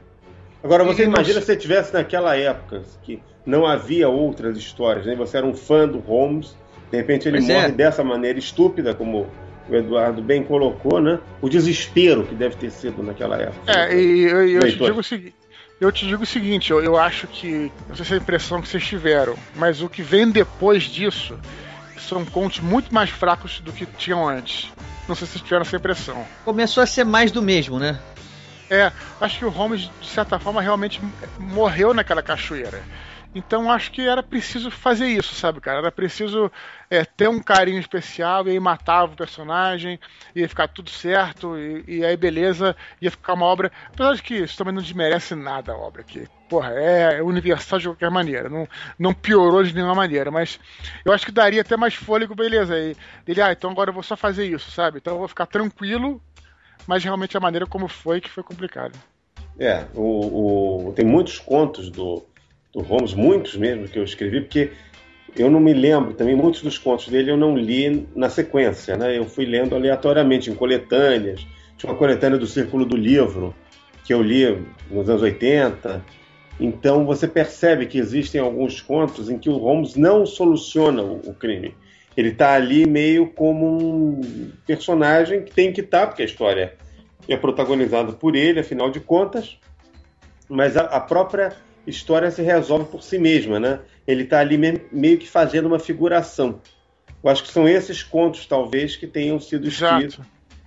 Agora 0.63 0.85
você 0.85 1.03
imagina 1.03 1.41
se 1.41 1.47
você 1.47 1.57
tivesse 1.57 1.93
naquela 1.93 2.37
época 2.37 2.81
que 3.03 3.21
não 3.45 3.65
havia 3.65 4.07
outras 4.07 4.57
histórias, 4.57 5.05
né? 5.05 5.15
Você 5.15 5.37
era 5.37 5.45
um 5.45 5.53
fã 5.53 5.85
do 5.85 5.99
Holmes, 5.99 6.55
de 6.89 6.97
repente 6.97 7.27
ele 7.27 7.39
pois 7.39 7.49
morre 7.49 7.67
é. 7.67 7.71
dessa 7.71 8.03
maneira 8.03 8.39
estúpida, 8.39 8.95
como 8.95 9.27
o 9.69 9.75
Eduardo 9.75 10.21
bem 10.21 10.43
colocou, 10.43 11.01
né? 11.01 11.19
O 11.41 11.49
desespero 11.49 12.23
que 12.25 12.33
deve 12.33 12.55
ter 12.55 12.71
sido 12.71 13.03
naquela 13.03 13.37
época. 13.37 13.69
É, 13.69 13.93
e 13.93 14.21
eu, 14.21 14.47
eu 14.47 14.61
te 14.61 14.77
digo 14.77 14.99
o 15.01 15.03
seguinte 15.03 15.42
eu 15.83 15.91
te 15.91 16.07
digo 16.07 16.23
o 16.23 16.25
seguinte, 16.25 16.71
eu, 16.71 16.81
eu 16.81 16.97
acho 16.97 17.27
que. 17.27 17.71
Não 17.89 17.95
sei 17.95 18.05
se 18.05 18.13
é 18.13 18.15
a 18.15 18.19
impressão 18.19 18.61
que 18.61 18.67
vocês 18.67 18.83
tiveram, 18.85 19.35
mas 19.55 19.81
o 19.81 19.89
que 19.89 20.01
vem 20.01 20.29
depois 20.29 20.83
disso 20.83 21.37
são 21.97 22.25
contos 22.25 22.59
muito 22.59 22.93
mais 22.93 23.09
fracos 23.09 23.59
do 23.59 23.71
que 23.71 23.85
tinham 23.85 24.27
antes. 24.27 24.71
Não 25.07 25.15
sei 25.15 25.27
se 25.27 25.33
vocês 25.33 25.43
tiveram 25.43 25.63
essa 25.63 25.75
impressão. 25.75 26.25
Começou 26.45 26.81
a 26.81 26.85
ser 26.85 27.03
mais 27.03 27.31
do 27.31 27.41
mesmo, 27.41 27.79
né? 27.79 27.99
É, 28.69 28.91
acho 29.19 29.39
que 29.39 29.45
o 29.45 29.49
Holmes, 29.49 29.89
de 30.01 30.07
certa 30.07 30.39
forma, 30.39 30.61
realmente 30.61 31.01
morreu 31.37 31.93
naquela 31.93 32.23
cachoeira. 32.23 32.81
Então 33.35 33.71
acho 33.71 33.91
que 33.91 34.01
era 34.01 34.21
preciso 34.21 34.69
fazer 34.69 35.07
isso, 35.07 35.33
sabe, 35.33 35.59
cara? 35.59 35.79
Era 35.79 35.91
preciso 35.91 36.51
é, 36.89 37.03
ter 37.03 37.27
um 37.27 37.41
carinho 37.41 37.79
especial 37.79 38.47
e 38.47 38.51
aí 38.51 38.59
matava 38.59 39.13
o 39.13 39.15
personagem, 39.15 39.99
ia 40.35 40.47
ficar 40.47 40.67
tudo 40.67 40.91
certo, 40.91 41.57
e, 41.57 41.83
e, 41.87 42.05
aí 42.05 42.15
beleza, 42.15 42.75
ia 43.01 43.09
ficar 43.09 43.33
uma 43.33 43.47
obra. 43.47 43.71
Apesar 43.91 44.15
de 44.15 44.21
que 44.21 44.35
isso 44.35 44.55
também 44.55 44.73
não 44.73 44.81
desmerece 44.81 45.33
nada 45.33 45.71
a 45.71 45.77
obra 45.77 46.01
aqui. 46.01 46.27
Porra, 46.47 46.69
é 46.73 47.23
universal 47.23 47.79
de 47.79 47.87
qualquer 47.87 48.11
maneira, 48.11 48.47
não, 48.47 48.67
não 48.99 49.13
piorou 49.13 49.63
de 49.63 49.73
nenhuma 49.73 49.95
maneira, 49.95 50.29
mas 50.29 50.59
eu 51.03 51.11
acho 51.11 51.25
que 51.25 51.31
daria 51.31 51.61
até 51.61 51.75
mais 51.75 51.95
fôlego, 51.95 52.35
beleza. 52.35 52.77
E 52.77 52.95
ele, 53.27 53.41
ah, 53.41 53.51
então 53.51 53.71
agora 53.71 53.89
eu 53.89 53.93
vou 53.93 54.03
só 54.03 54.15
fazer 54.15 54.45
isso, 54.45 54.69
sabe? 54.69 54.99
Então 54.99 55.13
eu 55.13 55.19
vou 55.19 55.27
ficar 55.27 55.47
tranquilo, 55.47 56.21
mas 56.85 57.03
realmente 57.03 57.35
a 57.35 57.39
maneira 57.39 57.65
como 57.65 57.87
foi 57.87 58.21
que 58.21 58.29
foi 58.29 58.43
complicado. 58.43 58.93
É, 59.57 59.85
o, 59.95 60.89
o 60.89 60.93
tem 60.93 61.05
muitos 61.05 61.39
contos 61.39 61.89
do 61.89 62.23
do 62.73 62.81
Holmes, 62.81 63.13
muitos 63.13 63.55
mesmo 63.55 63.87
que 63.87 63.99
eu 63.99 64.03
escrevi, 64.03 64.41
porque 64.41 64.71
eu 65.35 65.49
não 65.49 65.59
me 65.59 65.73
lembro 65.73 66.13
também, 66.13 66.35
muitos 66.35 66.61
dos 66.61 66.77
contos 66.77 67.07
dele 67.07 67.31
eu 67.31 67.37
não 67.37 67.55
li 67.55 68.07
na 68.15 68.29
sequência, 68.29 68.97
né? 68.97 69.17
Eu 69.17 69.25
fui 69.25 69.45
lendo 69.45 69.75
aleatoriamente, 69.75 70.49
em 70.49 70.55
coletâneas. 70.55 71.45
Tinha 71.77 71.91
uma 71.91 71.97
coletânea 71.97 72.37
do 72.37 72.45
Círculo 72.45 72.85
do 72.85 72.95
Livro, 72.95 73.53
que 74.03 74.13
eu 74.13 74.21
li 74.21 74.45
nos 74.91 75.09
anos 75.09 75.21
80. 75.21 76.03
Então 76.59 77.05
você 77.05 77.27
percebe 77.27 77.87
que 77.87 77.97
existem 77.97 78.39
alguns 78.39 78.81
contos 78.81 79.29
em 79.29 79.39
que 79.39 79.49
o 79.49 79.57
Holmes 79.57 79.95
não 79.95 80.25
soluciona 80.25 81.01
o, 81.01 81.33
crime. 81.33 81.75
Ele 82.15 82.29
está 82.29 82.53
ali 82.53 82.85
meio 82.85 83.27
como 83.27 83.65
um 83.65 84.51
personagem 84.67 85.41
que 85.43 85.51
tem 85.51 85.73
que 85.73 85.81
estar, 85.81 86.01
tá, 86.01 86.07
porque 86.07 86.21
a 86.21 86.25
história 86.25 86.75
é 87.27 87.35
protagonizada 87.35 88.11
por 88.11 88.35
ele, 88.35 88.59
afinal 88.59 88.91
de 88.91 88.99
contas, 88.99 89.57
mas 90.47 90.77
a, 90.77 90.81
a 90.81 90.99
própria 90.99 91.53
história 91.85 92.31
se 92.31 92.41
resolve 92.41 92.85
por 92.85 93.03
si 93.03 93.17
mesma, 93.17 93.59
né? 93.59 93.79
Ele 94.07 94.23
está 94.23 94.39
ali 94.39 94.57
meio 94.91 95.17
que 95.17 95.29
fazendo 95.29 95.65
uma 95.65 95.79
figuração. 95.79 96.61
Eu 97.23 97.29
acho 97.29 97.43
que 97.43 97.51
são 97.51 97.67
esses 97.67 98.03
contos, 98.03 98.45
talvez, 98.45 98.95
que 98.95 99.07
tenham 99.07 99.39
sido 99.39 99.67
escritos 99.67 100.19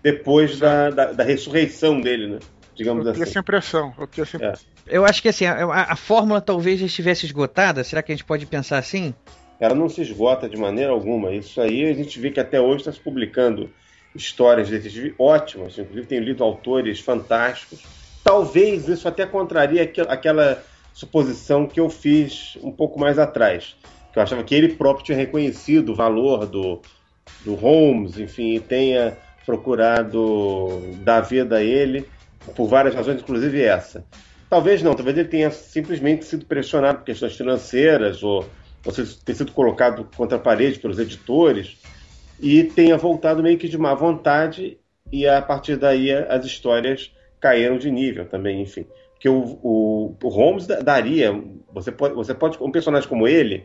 depois 0.03 0.59
da, 0.59 0.91
da, 0.91 1.13
da, 1.13 1.25
ressurreição 1.25 2.01
dele, 2.01 2.27
né? 2.29 2.39
Digamos 2.75 3.05
eu 3.05 3.13
assim. 3.13 3.23
Essa 3.23 3.39
impressão. 3.41 3.93
Eu, 3.99 4.07
tenho 4.07 4.23
essa 4.23 4.37
impressão. 4.37 4.67
É. 4.87 4.97
eu 4.97 5.05
acho 5.05 5.21
que 5.21 5.29
assim, 5.29 5.45
a, 5.45 5.65
a, 5.65 5.97
fórmula 5.97 6.41
talvez 6.41 6.81
já 6.81 6.87
estivesse 6.87 7.27
esgotada. 7.27 7.83
Será 7.83 8.03
que 8.03 8.13
a 8.13 8.15
gente 8.15 8.25
pode 8.25 8.47
pensar 8.47 8.79
assim? 8.79 9.15
Ela 9.59 9.75
não 9.75 9.89
se 9.89 10.01
esgota 10.01 10.49
de 10.49 10.57
maneira 10.57 10.93
alguma. 10.93 11.33
Isso 11.33 11.61
aí 11.61 11.85
a 11.85 11.93
gente 11.93 12.19
vê 12.21 12.31
que 12.31 12.41
até 12.41 12.61
hoje 12.61 12.79
está 12.79 12.93
se 12.93 13.01
publicando 13.01 13.71
histórias 14.15 14.69
de 14.69 14.77
detetive 14.79 15.15
ótimas. 15.19 15.79
Inclusive, 15.79 16.07
tenho 16.07 16.23
lido 16.23 16.45
autores 16.45 17.01
fantásticos. 17.01 17.83
Talvez 18.23 18.89
isso 18.89 19.07
até 19.09 19.27
contraria 19.27 19.83
aquela 20.09 20.63
suposição 20.97 21.67
que 21.67 21.79
eu 21.79 21.91
fiz 21.91 22.57
um 22.63 22.73
pouco 22.73 22.99
mais 22.99 23.19
atrás 23.19 23.77
que 24.17 24.19
eu 24.19 24.23
achava 24.23 24.43
que 24.43 24.55
ele 24.55 24.71
próprio 24.77 25.05
tinha 25.05 25.19
reconhecido 25.19 25.93
o 25.93 25.95
valor 25.95 26.47
do, 26.47 26.81
do 27.45 27.55
Holmes, 27.55 28.19
enfim, 28.19 28.55
e 28.55 28.61
tenha 28.61 29.15
procurado 29.45 30.81
dar 31.05 31.21
vida 31.21 31.59
a 31.59 31.63
ele 31.63 32.09
por 32.55 32.67
várias 32.67 32.95
razões, 32.95 33.21
inclusive 33.21 33.61
essa. 33.61 34.07
Talvez 34.49 34.83
não, 34.83 34.95
talvez 34.95 35.19
ele 35.19 35.29
tenha 35.29 35.51
simplesmente 35.51 36.25
sido 36.25 36.47
pressionado 36.47 37.01
por 37.01 37.05
questões 37.05 37.37
financeiras 37.37 38.23
ou, 38.23 38.49
ou 38.87 38.93
ter 39.23 39.35
sido 39.35 39.53
colocado 39.53 40.09
contra 40.17 40.39
a 40.39 40.41
parede 40.41 40.79
pelos 40.79 40.99
editores 40.99 41.77
e 42.41 42.65
tenha 42.65 42.97
voltado 42.97 43.43
meio 43.43 43.59
que 43.59 43.69
de 43.69 43.77
má 43.77 43.93
vontade 43.93 44.79
e 45.13 45.29
a 45.29 45.43
partir 45.43 45.77
daí 45.77 46.11
as 46.11 46.47
histórias 46.47 47.13
caíram 47.39 47.77
de 47.77 47.91
nível 47.91 48.25
também, 48.25 48.63
enfim. 48.63 48.87
Porque 49.17 49.29
o, 49.31 49.59
o, 49.63 50.15
o 50.23 50.29
Holmes 50.29 50.67
daria, 50.67 51.35
você 51.73 51.91
pode, 51.91 52.15
você 52.15 52.35
pode, 52.35 52.63
um 52.63 52.71
personagem 52.71 53.09
como 53.09 53.27
ele, 53.27 53.65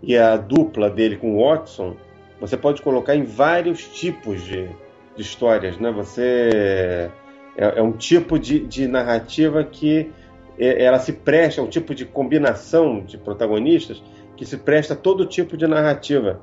e 0.00 0.16
a 0.16 0.36
dupla 0.36 0.88
dele 0.88 1.16
com 1.16 1.36
o 1.36 1.44
Watson, 1.44 1.96
você 2.40 2.56
pode 2.56 2.80
colocar 2.80 3.16
em 3.16 3.24
vários 3.24 3.82
tipos 3.88 4.42
de, 4.44 4.68
de 5.16 5.22
histórias, 5.22 5.78
né? 5.78 5.90
Você 5.90 7.10
é, 7.56 7.78
é 7.78 7.82
um 7.82 7.92
tipo 7.92 8.38
de, 8.38 8.60
de, 8.60 8.86
narrativa 8.86 9.64
que 9.64 10.10
é, 10.58 10.84
ela 10.84 10.98
se 10.98 11.12
presta, 11.12 11.60
é 11.60 11.64
um 11.64 11.68
tipo 11.68 11.94
de 11.94 12.04
combinação 12.04 13.00
de 13.04 13.18
protagonistas 13.18 14.02
que 14.36 14.46
se 14.46 14.56
presta 14.56 14.94
a 14.94 14.96
todo 14.96 15.26
tipo 15.26 15.56
de 15.56 15.66
narrativa 15.66 16.40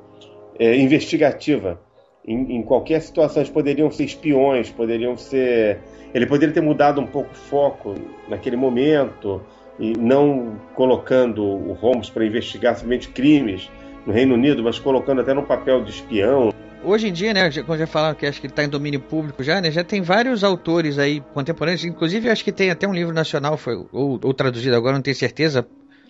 é, 0.58 0.76
investigativa. 0.76 1.80
Em, 2.26 2.56
em, 2.58 2.62
qualquer 2.62 3.00
situação, 3.02 3.42
eles 3.42 3.52
poderiam 3.52 3.90
ser 3.90 4.04
espiões, 4.04 4.70
poderiam 4.70 5.16
ser. 5.16 5.80
Ele 6.14 6.26
poderia 6.26 6.54
ter 6.54 6.60
mudado 6.60 7.00
um 7.00 7.06
pouco 7.06 7.32
o 7.32 7.34
foco 7.34 7.94
naquele 8.28 8.56
momento 8.56 9.42
e 9.78 9.92
não 9.96 10.56
colocando 10.74 11.42
o 11.42 11.72
Holmes 11.72 12.10
para 12.10 12.24
investigar 12.24 12.76
simplesmente 12.76 13.08
crimes 13.08 13.68
no 14.06 14.12
Reino 14.12 14.34
Unido, 14.34 14.62
mas 14.62 14.78
colocando 14.78 15.20
até 15.20 15.34
no 15.34 15.42
papel 15.42 15.82
de 15.82 15.90
espião. 15.90 16.52
Hoje 16.84 17.08
em 17.08 17.12
dia, 17.12 17.32
né, 17.32 17.50
como 17.62 17.78
já 17.78 17.86
falaram 17.86 18.14
que 18.14 18.26
acho 18.26 18.40
que 18.40 18.46
ele 18.46 18.52
está 18.52 18.64
em 18.64 18.68
domínio 18.68 19.00
público 19.00 19.42
já, 19.42 19.60
né, 19.60 19.70
já 19.70 19.84
tem 19.84 20.02
vários 20.02 20.42
autores 20.42 20.98
aí 20.98 21.20
contemporâneos, 21.32 21.84
inclusive 21.84 22.28
acho 22.28 22.42
que 22.42 22.50
tem 22.50 22.70
até 22.70 22.88
um 22.88 22.92
livro 22.92 23.14
nacional, 23.14 23.56
foi, 23.56 23.76
ou, 23.92 24.18
ou 24.20 24.34
traduzido 24.34 24.74
agora, 24.74 24.94
não 24.94 25.02
tenho 25.02 25.14
certeza, 25.14 25.66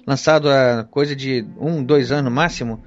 lançado 0.06 0.48
há 0.48 0.86
coisa 0.90 1.14
de 1.14 1.44
um, 1.60 1.84
dois 1.84 2.10
anos 2.10 2.24
no 2.24 2.30
máximo, 2.30 2.82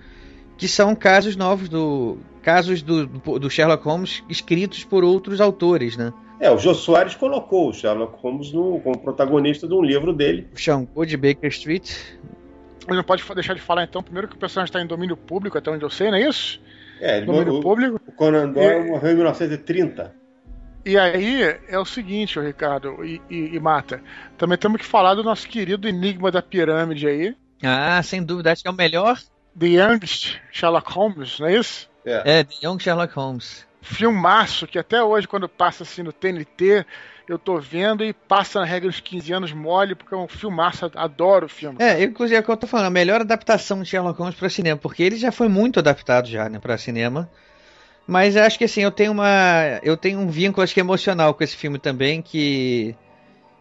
que 0.58 0.68
são 0.68 0.96
casos 0.96 1.36
novos 1.36 1.70
do 1.70 2.18
casos 2.46 2.84
do, 2.84 3.08
do 3.08 3.50
Sherlock 3.50 3.84
Holmes 3.84 4.24
escritos 4.30 4.84
por 4.84 5.04
outros 5.04 5.42
autores, 5.42 5.98
né? 5.98 6.14
É, 6.40 6.52
o 6.52 6.60
Jô 6.60 6.76
Soares 6.76 7.16
colocou 7.16 7.70
o 7.70 7.74
Sherlock 7.74 8.22
Holmes 8.22 8.52
no, 8.54 8.80
como 8.82 9.00
protagonista 9.00 9.68
de 9.68 9.74
um 9.74 9.82
livro 9.82 10.14
dele. 10.14 10.48
Shampoo 10.56 11.08
de 11.08 11.18
Baker 11.18 11.50
Street. 11.50 11.92
Ele 12.88 12.98
não 12.98 13.04
pode 13.04 13.24
deixar 13.34 13.56
de 13.56 13.62
falar, 13.62 13.86
então, 13.86 14.04
primeiro 14.04 14.28
que 14.28 14.36
o 14.36 14.38
personagem 14.38 14.70
está 14.70 14.80
em 14.80 14.86
domínio 14.86 15.18
público, 15.18 15.58
até 15.58 15.72
onde 15.72 15.84
eu 15.84 15.90
sei, 15.90 16.12
não 16.12 16.18
é 16.18 16.30
isso? 16.30 16.62
É, 17.02 17.22
domínio 17.22 17.56
o, 17.56 17.62
público. 17.62 18.00
O 18.06 18.12
Conan 18.12 18.52
Doyle 18.52 18.90
morreu 18.90 19.12
em 19.12 19.16
1930. 19.16 20.14
E 20.86 21.00
aí 21.00 21.42
é 21.68 21.80
o 21.80 21.86
seguinte, 21.86 22.40
Ricardo 22.40 23.04
e, 23.04 23.20
e, 23.28 23.56
e, 23.56 23.60
Mata. 23.60 24.04
Também 24.38 24.56
temos 24.56 24.80
que 24.80 24.86
falar 24.86 25.16
do 25.16 25.24
nosso 25.24 25.48
querido 25.48 25.88
Enigma 25.88 26.30
da 26.30 26.44
Pirâmide 26.44 27.08
aí. 27.08 27.36
Ah, 27.64 28.04
sem 28.04 28.22
dúvida, 28.22 28.52
acho 28.52 28.62
que 28.62 28.68
é 28.68 28.72
o 28.72 28.76
melhor. 28.76 29.18
The 29.58 29.66
Youngest 29.66 30.40
Sherlock 30.52 30.92
Holmes, 30.94 31.40
não 31.40 31.48
é 31.48 31.56
isso? 31.58 31.90
É, 32.06 32.40
é 32.40 32.44
The 32.44 32.56
Young 32.64 32.80
Sherlock 32.80 33.14
Holmes 33.16 33.66
filmaço 33.86 34.66
que 34.68 34.80
até 34.80 35.02
hoje, 35.02 35.28
quando 35.28 35.48
passa 35.48 35.84
assim 35.84 36.02
no 36.02 36.12
TNT, 36.12 36.86
eu 37.30 37.38
tô 37.38 37.60
vendo 37.60 38.04
e 38.04 38.14
passa 38.14 38.60
na 38.60 38.66
regra 38.66 38.90
dos 38.90 39.00
15 39.00 39.32
anos 39.32 39.54
mole, 39.54 39.96
porque 39.96 40.14
é 40.14 40.18
um 40.18 40.28
filmaço, 40.28 40.92
adoro 40.96 41.46
o 41.46 41.50
filme. 41.50 41.78
É, 41.80 42.04
inclusive 42.04 42.36
é 42.36 42.40
o 42.40 42.44
que 42.44 42.50
eu 42.50 42.58
tô 42.58 42.68
falando, 42.68 42.88
a 42.88 42.92
melhor 42.92 43.22
adaptação 43.22 43.82
de 43.82 43.90
Sherlock 43.90 44.20
Holmes 44.20 44.36
para 44.36 44.50
cinema, 44.50 44.78
porque 44.78 45.04
ele 45.04 45.16
já 45.16 45.32
foi 45.32 45.48
muito 45.48 45.80
adaptado 45.80 46.28
já, 46.28 46.50
né, 46.50 46.60
para 46.60 46.78
cinema. 46.78 47.30
Mas 48.08 48.36
acho 48.36 48.58
que 48.58 48.66
assim, 48.66 48.82
eu 48.82 48.92
tenho 48.92 49.12
uma 49.12 49.80
eu 49.82 49.98
tenho 49.98 50.20
um 50.20 50.28
vínculo 50.28 50.64
acho 50.64 50.74
que 50.74 50.80
emocional 50.80 51.34
com 51.34 51.44
esse 51.44 51.56
filme 51.56 51.80
também 51.80 52.22
que 52.22 52.96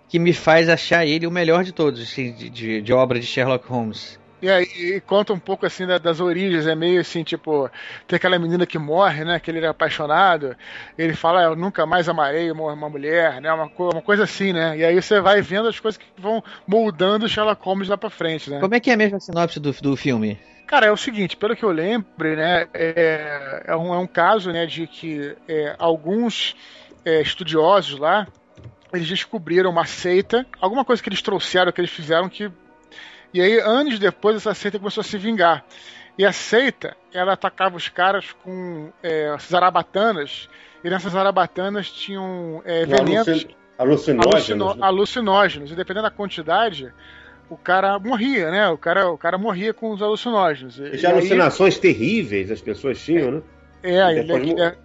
que 0.06 0.18
me 0.18 0.34
faz 0.34 0.68
achar 0.68 1.06
ele 1.06 1.26
o 1.26 1.30
melhor 1.30 1.64
de 1.64 1.72
todos, 1.72 2.00
assim, 2.02 2.30
de, 2.32 2.50
de, 2.50 2.82
de 2.82 2.92
obra 2.92 3.18
de 3.18 3.26
Sherlock 3.26 3.66
Holmes. 3.66 4.18
E, 4.44 4.50
aí, 4.50 4.64
e 4.64 5.00
conta 5.00 5.32
um 5.32 5.38
pouco 5.38 5.64
assim 5.64 5.86
da, 5.86 5.96
das 5.96 6.20
origens, 6.20 6.66
é 6.66 6.74
meio 6.74 7.00
assim, 7.00 7.24
tipo, 7.24 7.70
tem 8.06 8.18
aquela 8.18 8.38
menina 8.38 8.66
que 8.66 8.78
morre, 8.78 9.24
né? 9.24 9.40
Que 9.40 9.50
ele 9.50 9.64
é 9.64 9.68
apaixonado, 9.68 10.54
ele 10.98 11.14
fala, 11.14 11.44
eu 11.44 11.56
nunca 11.56 11.86
mais 11.86 12.10
amarei 12.10 12.50
uma, 12.50 12.74
uma 12.74 12.90
mulher, 12.90 13.40
né? 13.40 13.50
Uma, 13.50 13.70
uma, 13.74 14.02
coisa 14.02 14.24
assim, 14.24 14.52
né? 14.52 14.76
E 14.76 14.84
aí 14.84 15.00
você 15.00 15.18
vai 15.18 15.40
vendo 15.40 15.66
as 15.66 15.80
coisas 15.80 15.96
que 15.96 16.04
vão 16.20 16.44
moldando 16.66 17.26
Sherlock 17.26 17.64
Holmes 17.64 17.88
lá 17.88 17.96
pra 17.96 18.10
frente, 18.10 18.50
né? 18.50 18.60
Como 18.60 18.74
é 18.74 18.80
que 18.80 18.90
é 18.90 18.92
a 18.92 18.98
mesma 18.98 19.18
sinopse 19.18 19.58
do, 19.58 19.72
do 19.72 19.96
filme? 19.96 20.38
Cara, 20.66 20.84
é 20.84 20.92
o 20.92 20.96
seguinte, 20.96 21.38
pelo 21.38 21.56
que 21.56 21.64
eu 21.64 21.70
lembro, 21.70 22.36
né, 22.36 22.66
é, 22.74 23.62
é, 23.66 23.76
um, 23.76 23.94
é 23.94 23.98
um 23.98 24.06
caso, 24.06 24.52
né, 24.52 24.66
de 24.66 24.86
que 24.86 25.34
é, 25.48 25.74
alguns 25.78 26.54
é, 27.02 27.22
estudiosos 27.22 27.98
lá, 27.98 28.26
eles 28.92 29.08
descobriram 29.08 29.70
uma 29.70 29.86
seita, 29.86 30.46
alguma 30.60 30.84
coisa 30.84 31.02
que 31.02 31.08
eles 31.08 31.22
trouxeram, 31.22 31.72
que 31.72 31.80
eles 31.80 31.90
fizeram 31.90 32.28
que 32.28 32.50
e 33.34 33.40
aí, 33.40 33.58
anos 33.58 33.98
depois, 33.98 34.36
essa 34.36 34.54
seita 34.54 34.78
começou 34.78 35.00
a 35.00 35.04
se 35.04 35.18
vingar. 35.18 35.64
E 36.16 36.24
a 36.24 36.30
seita, 36.30 36.96
ela 37.12 37.32
atacava 37.32 37.76
os 37.76 37.88
caras 37.88 38.30
com 38.44 38.92
é, 39.02 39.34
zarabatanas, 39.40 40.48
e 40.84 40.88
nessas 40.88 41.12
zarabatanas 41.12 41.90
tinham 41.90 42.62
é, 42.64 42.86
venenos. 42.86 43.46
Alucinógenos. 43.76 44.76
Né? 44.76 44.82
Alucinógenos. 44.86 45.72
E 45.72 45.74
dependendo 45.74 46.04
da 46.04 46.12
quantidade, 46.12 46.92
o 47.50 47.56
cara 47.56 47.98
morria, 47.98 48.52
né? 48.52 48.68
O 48.68 48.78
cara, 48.78 49.10
o 49.10 49.18
cara 49.18 49.36
morria 49.36 49.74
com 49.74 49.90
os 49.90 50.00
alucinógenos. 50.00 50.78
E, 50.78 51.02
e 51.02 51.04
alucinações 51.04 51.74
aí... 51.74 51.80
terríveis 51.80 52.52
as 52.52 52.60
pessoas 52.60 53.02
tinham, 53.02 53.32
né? 53.32 53.42
É, 53.82 54.22
depois... 54.22 54.58
é, 54.60 54.76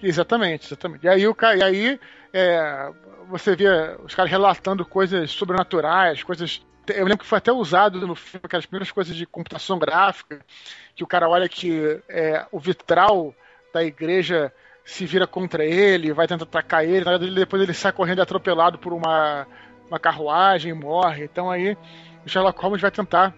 exatamente, 0.00 0.66
exatamente. 0.66 1.04
E 1.04 1.08
aí, 1.08 1.26
o, 1.26 1.36
e 1.56 1.62
aí 1.64 2.00
é, 2.32 2.90
você 3.28 3.56
via 3.56 3.98
os 4.04 4.14
caras 4.14 4.30
relatando 4.30 4.84
coisas 4.84 5.32
sobrenaturais, 5.32 6.22
coisas 6.22 6.64
eu 6.90 7.04
lembro 7.04 7.18
que 7.18 7.26
foi 7.26 7.38
até 7.38 7.52
usado 7.52 8.06
no 8.06 8.14
filme 8.14 8.42
aquelas 8.44 8.66
primeiras 8.66 8.90
coisas 8.90 9.14
de 9.14 9.26
computação 9.26 9.78
gráfica, 9.78 10.40
que 10.94 11.04
o 11.04 11.06
cara 11.06 11.28
olha 11.28 11.48
que 11.48 12.00
é, 12.08 12.46
o 12.50 12.58
vitral 12.58 13.34
da 13.72 13.82
igreja 13.82 14.52
se 14.84 15.04
vira 15.04 15.26
contra 15.26 15.64
ele, 15.64 16.12
vai 16.12 16.26
tentar 16.26 16.44
atacar 16.44 16.84
ele, 16.84 17.04
na 17.04 17.12
verdade 17.12 17.34
depois 17.34 17.62
ele 17.62 17.74
sai 17.74 17.92
correndo 17.92 18.22
atropelado 18.22 18.78
por 18.78 18.92
uma, 18.92 19.46
uma 19.88 19.98
carruagem 19.98 20.70
e 20.70 20.74
morre. 20.74 21.24
Então 21.24 21.50
aí 21.50 21.76
o 22.24 22.28
Sherlock 22.28 22.60
Holmes 22.60 22.80
vai 22.80 22.90
tentar 22.90 23.34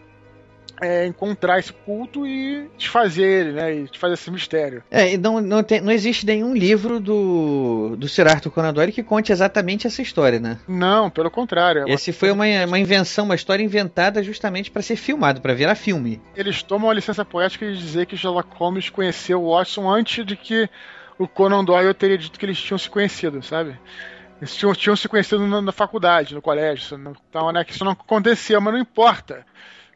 é, 0.80 1.06
encontrar 1.06 1.58
esse 1.58 1.72
culto 1.72 2.26
e 2.26 2.68
desfazer 2.76 3.22
ele, 3.22 3.52
né? 3.52 3.74
E 3.74 3.82
desfazer 3.84 4.14
esse 4.14 4.30
mistério. 4.30 4.82
É, 4.90 5.12
e 5.12 5.16
não, 5.16 5.40
não, 5.40 5.62
tem, 5.62 5.80
não 5.80 5.92
existe 5.92 6.24
nenhum 6.24 6.54
livro 6.54 6.98
do, 6.98 7.96
do 7.96 8.08
Sir 8.08 8.26
Arthur 8.26 8.50
Conan 8.50 8.72
Doyle 8.72 8.92
que 8.92 9.02
conte 9.02 9.30
exatamente 9.30 9.86
essa 9.86 10.00
história, 10.00 10.40
né? 10.40 10.58
Não, 10.66 11.10
pelo 11.10 11.30
contrário. 11.30 11.84
É 11.86 11.92
esse 11.92 12.12
foi 12.12 12.30
uma, 12.30 12.46
uma 12.66 12.78
invenção, 12.78 13.26
uma 13.26 13.34
história 13.34 13.62
inventada 13.62 14.22
justamente 14.22 14.70
para 14.70 14.82
ser 14.82 14.96
filmado, 14.96 15.40
para 15.40 15.54
virar 15.54 15.74
filme. 15.74 16.20
Eles 16.34 16.62
tomam 16.62 16.90
a 16.90 16.94
licença 16.94 17.24
poética 17.24 17.70
de 17.70 17.76
dizer 17.76 18.06
que 18.06 18.16
Sherlock 18.16 18.48
Holmes 18.56 18.88
conheceu 18.88 19.42
o 19.42 19.54
Watson 19.54 19.88
antes 19.88 20.24
de 20.24 20.36
que 20.36 20.68
o 21.18 21.28
Conan 21.28 21.62
Doyle 21.62 21.92
teria 21.92 22.16
dito 22.16 22.38
que 22.38 22.46
eles 22.46 22.58
tinham 22.58 22.78
se 22.78 22.88
conhecido, 22.88 23.42
sabe? 23.42 23.78
Eles 24.40 24.56
tinham, 24.56 24.74
tinham 24.74 24.96
se 24.96 25.06
conhecido 25.06 25.46
na, 25.46 25.60
na 25.60 25.72
faculdade, 25.72 26.34
no 26.34 26.40
colégio. 26.40 26.98
Então, 27.28 27.52
né, 27.52 27.62
que 27.62 27.72
isso 27.72 27.84
não 27.84 27.92
acontecia, 27.92 28.58
mas 28.58 28.72
não 28.72 28.80
importa 28.80 29.44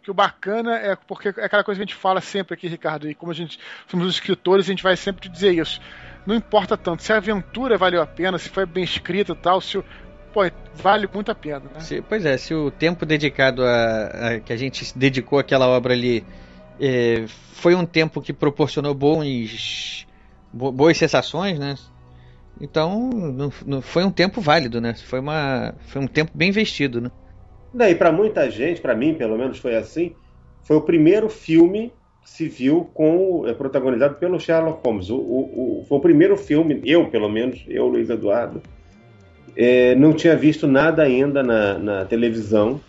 que 0.04 0.10
o 0.10 0.14
bacana 0.14 0.76
é 0.76 0.94
porque 0.94 1.28
é 1.28 1.44
aquela 1.44 1.64
coisa 1.64 1.78
que 1.78 1.82
a 1.82 1.86
gente 1.86 1.94
fala 1.94 2.20
sempre 2.20 2.54
aqui, 2.54 2.68
Ricardo, 2.68 3.08
e 3.08 3.14
como 3.14 3.32
a 3.32 3.34
gente 3.34 3.58
somos 3.88 4.06
escritores, 4.08 4.66
a 4.66 4.68
gente 4.68 4.82
vai 4.82 4.96
sempre 4.96 5.28
dizer 5.28 5.54
isso. 5.54 5.80
Não 6.26 6.34
importa 6.34 6.76
tanto 6.76 7.02
se 7.02 7.12
a 7.12 7.16
aventura 7.16 7.78
valeu 7.78 8.02
a 8.02 8.06
pena, 8.06 8.38
se 8.38 8.50
foi 8.50 8.66
bem 8.66 8.84
escrita 8.84 9.32
e 9.32 9.36
tal, 9.36 9.60
se 9.60 9.78
o, 9.78 9.84
pô, 10.32 10.42
vale 10.74 11.08
muito 11.12 11.30
a 11.30 11.34
pena, 11.34 11.62
né? 11.72 11.80
Se, 11.80 12.02
pois 12.02 12.24
é, 12.26 12.36
se 12.36 12.54
o 12.54 12.70
tempo 12.70 13.06
dedicado 13.06 13.64
a, 13.64 14.04
a, 14.04 14.40
que 14.40 14.52
a 14.52 14.56
gente 14.56 14.96
dedicou 14.96 15.38
àquela 15.38 15.66
obra 15.66 15.94
ali 15.94 16.24
é, 16.78 17.24
foi 17.54 17.74
um 17.74 17.86
tempo 17.86 18.20
que 18.20 18.32
proporcionou 18.32 18.94
bons 18.94 20.06
bo, 20.52 20.70
boas 20.70 20.98
sensações, 20.98 21.58
né? 21.58 21.76
Então, 22.60 23.10
não, 23.10 23.52
não, 23.66 23.82
foi 23.82 24.04
um 24.04 24.10
tempo 24.10 24.40
válido, 24.40 24.80
né? 24.80 24.94
Foi, 24.94 25.18
uma, 25.18 25.74
foi 25.86 26.00
um 26.02 26.06
tempo 26.06 26.30
bem 26.34 26.50
investido, 26.50 27.00
né? 27.00 27.10
Daí, 27.74 27.96
para 27.96 28.12
muita 28.12 28.48
gente, 28.48 28.80
para 28.80 28.94
mim 28.94 29.14
pelo 29.14 29.36
menos 29.36 29.58
foi 29.58 29.74
assim, 29.74 30.12
foi 30.62 30.76
o 30.76 30.80
primeiro 30.80 31.28
filme 31.28 31.92
que 32.22 32.30
se 32.30 32.48
viu 32.48 32.88
com, 32.94 33.44
é, 33.48 33.52
protagonizado 33.52 34.14
pelo 34.14 34.38
Sherlock 34.38 34.80
Holmes. 34.86 35.10
O, 35.10 35.16
o, 35.16 35.80
o, 35.80 35.84
foi 35.88 35.98
o 35.98 36.00
primeiro 36.00 36.36
filme, 36.36 36.80
eu 36.84 37.08
pelo 37.08 37.28
menos, 37.28 37.64
eu, 37.68 37.88
Luiz 37.88 38.08
Eduardo, 38.08 38.62
é, 39.56 39.96
não 39.96 40.12
tinha 40.12 40.36
visto 40.36 40.68
nada 40.68 41.02
ainda 41.02 41.42
na, 41.42 41.78
na 41.78 42.04
televisão 42.04 42.80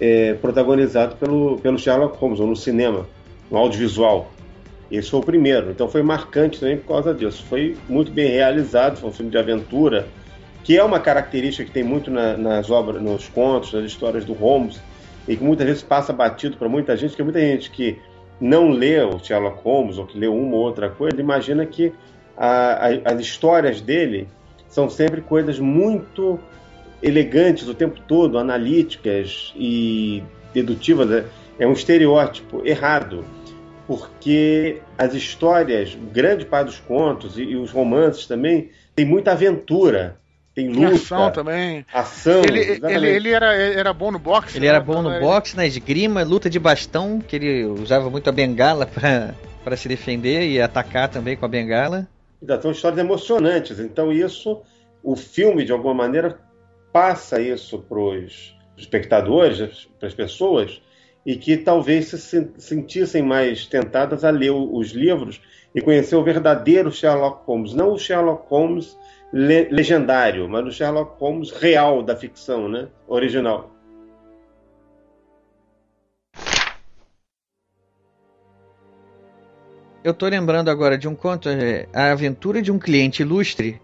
é, 0.00 0.34
protagonizado 0.34 1.16
pelo, 1.16 1.58
pelo 1.58 1.76
Sherlock 1.76 2.16
Holmes, 2.16 2.38
ou 2.38 2.46
no 2.46 2.56
cinema, 2.56 3.06
no 3.50 3.58
audiovisual. 3.58 4.30
Esse 4.90 5.10
foi 5.10 5.20
o 5.20 5.24
primeiro, 5.24 5.70
então 5.70 5.88
foi 5.88 6.02
marcante 6.02 6.60
também 6.60 6.76
por 6.76 6.88
causa 6.88 7.12
disso. 7.12 7.44
Foi 7.48 7.76
muito 7.88 8.12
bem 8.12 8.30
realizado, 8.30 8.98
foi 8.98 9.10
um 9.10 9.12
filme 9.12 9.30
de 9.30 9.38
aventura, 9.38 10.06
que 10.64 10.76
é 10.76 10.84
uma 10.84 11.00
característica 11.00 11.64
que 11.64 11.70
tem 11.70 11.82
muito 11.82 12.10
na, 12.10 12.36
nas 12.36 12.70
obras, 12.70 13.02
nos 13.02 13.28
contos, 13.28 13.72
nas 13.72 13.84
histórias 13.84 14.24
do 14.24 14.32
Holmes, 14.32 14.80
e 15.26 15.36
que 15.36 15.42
muitas 15.42 15.66
vezes 15.66 15.82
passa 15.82 16.12
batido 16.12 16.56
para 16.56 16.68
muita 16.68 16.96
gente, 16.96 17.16
que 17.16 17.22
muita 17.22 17.40
gente 17.40 17.70
que 17.70 17.98
não 18.40 18.70
lê 18.70 19.00
o 19.00 19.18
Sherlock 19.18 19.62
Holmes 19.62 19.98
ou 19.98 20.06
que 20.06 20.18
lê 20.18 20.26
uma 20.26 20.56
ou 20.56 20.62
outra 20.62 20.88
coisa, 20.88 21.20
imagina 21.20 21.64
que 21.64 21.92
a, 22.36 22.88
a, 22.88 23.12
as 23.12 23.20
histórias 23.20 23.80
dele 23.80 24.28
são 24.68 24.88
sempre 24.88 25.20
coisas 25.20 25.58
muito 25.58 26.38
elegantes 27.02 27.68
o 27.68 27.74
tempo 27.74 28.00
todo, 28.06 28.38
analíticas 28.38 29.52
e 29.56 30.22
dedutivas. 30.54 31.10
É, 31.10 31.24
é 31.58 31.66
um 31.66 31.72
estereótipo 31.72 32.62
errado, 32.64 33.24
porque 33.86 34.80
as 34.96 35.14
histórias, 35.14 35.96
grande 36.12 36.44
parte 36.44 36.66
dos 36.66 36.80
contos 36.80 37.38
e, 37.38 37.42
e 37.42 37.56
os 37.56 37.70
romances 37.70 38.26
também, 38.26 38.70
tem 38.94 39.04
muita 39.04 39.32
aventura 39.32 40.16
tem 40.54 40.68
luta. 40.68 40.86
Tem 40.86 40.96
ação 40.96 41.30
também. 41.30 41.86
Ação. 41.92 42.42
Ele, 42.44 42.60
ele, 42.82 43.08
ele, 43.08 43.30
era, 43.30 43.54
era 43.54 43.92
bom 43.92 44.10
no 44.10 44.18
boxe. 44.18 44.58
Ele 44.58 44.66
né? 44.66 44.74
era 44.74 44.80
bom 44.80 45.02
no 45.02 45.18
boxe, 45.18 45.56
na 45.56 45.66
esgrima, 45.66 46.22
luta 46.22 46.50
de 46.50 46.58
bastão, 46.58 47.20
que 47.20 47.36
ele 47.36 47.64
usava 47.64 48.10
muito 48.10 48.28
a 48.28 48.32
bengala 48.32 48.86
para 48.86 49.76
se 49.76 49.88
defender 49.88 50.46
e 50.48 50.60
atacar 50.60 51.08
também 51.08 51.36
com 51.36 51.44
a 51.44 51.48
bengala. 51.48 52.06
Então, 52.42 52.60
são 52.60 52.70
histórias 52.72 53.00
emocionantes. 53.00 53.78
Então, 53.78 54.12
isso, 54.12 54.60
o 55.02 55.16
filme, 55.16 55.64
de 55.64 55.72
alguma 55.72 55.94
maneira, 55.94 56.38
passa 56.92 57.40
isso 57.40 57.78
para 57.78 57.98
os 57.98 58.54
espectadores, 58.76 59.88
para 59.98 60.08
as 60.08 60.14
pessoas, 60.14 60.82
e 61.24 61.36
que 61.36 61.56
talvez 61.56 62.06
se 62.06 62.18
sentissem 62.58 63.22
mais 63.22 63.66
tentadas 63.66 64.24
a 64.24 64.30
ler 64.30 64.50
os 64.50 64.90
livros 64.90 65.40
e 65.74 65.80
conhecer 65.80 66.16
o 66.16 66.24
verdadeiro 66.24 66.90
Sherlock 66.90 67.46
Holmes, 67.46 67.72
não 67.72 67.92
o 67.92 67.98
Sherlock 67.98 68.46
Holmes 68.50 68.96
le 69.32 69.68
legendário, 69.70 70.48
mas 70.48 70.66
o 70.66 70.70
Sherlock 70.70 71.18
Holmes 71.18 71.50
real 71.50 72.02
da 72.02 72.14
ficção, 72.14 72.68
né? 72.68 72.88
Original. 73.08 73.70
Eu 80.04 80.12
tô 80.12 80.26
lembrando 80.26 80.68
agora 80.68 80.98
de 80.98 81.06
um 81.06 81.14
conto, 81.14 81.48
é, 81.48 81.86
A 81.92 82.10
Aventura 82.10 82.60
de 82.60 82.72
um 82.72 82.78
Cliente 82.78 83.22
Ilustre, 83.22 83.80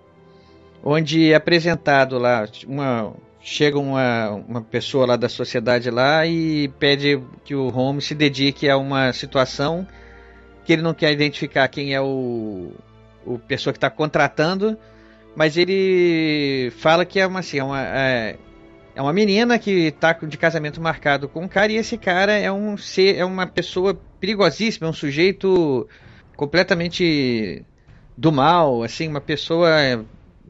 onde 0.83 1.33
é 1.33 1.37
apresentado 1.37 2.19
lá 2.19 2.45
uma 2.67 3.15
chega 3.41 3.79
uma, 3.79 4.31
uma 4.31 4.61
pessoa 4.61 5.07
lá 5.07 5.17
da 5.17 5.29
sociedade 5.29 5.91
lá 5.91 6.27
e 6.27 6.69
pede 6.79 7.23
que 7.45 7.55
o 7.55 7.69
Holmes 7.69 8.05
se 8.05 8.15
dedique 8.15 8.69
a 8.69 8.77
uma 8.77 9.13
situação 9.13 9.87
que 10.65 10.73
ele 10.73 10.83
não 10.83 10.93
quer 10.93 11.13
identificar 11.13 11.67
quem 11.69 11.95
é 11.95 12.01
o, 12.01 12.73
o 13.25 13.39
pessoa 13.39 13.73
que 13.73 13.79
está 13.79 13.89
contratando, 13.89 14.77
mas 15.39 15.57
ele 15.57 16.73
fala 16.79 17.05
que 17.05 17.21
é 17.21 17.25
uma, 17.25 17.39
assim, 17.39 17.61
é 17.61 17.63
uma, 17.63 17.81
é, 17.81 18.37
é 18.93 19.01
uma 19.01 19.13
menina 19.13 19.57
que 19.57 19.87
está 19.87 20.13
de 20.13 20.37
casamento 20.37 20.81
marcado 20.81 21.29
com 21.29 21.45
um 21.45 21.49
cara 21.49 21.71
e 21.71 21.77
esse 21.77 21.97
cara 21.97 22.33
é 22.33 22.51
um 22.51 22.77
ser, 22.77 23.15
é 23.15 23.25
uma 23.25 23.47
pessoa 23.47 23.95
perigosíssima, 24.19 24.89
é 24.89 24.91
um 24.91 24.93
sujeito 24.93 25.89
completamente 26.37 27.65
do 28.17 28.33
mal, 28.33 28.83
assim, 28.83 29.07
uma 29.07 29.21
pessoa 29.21 29.71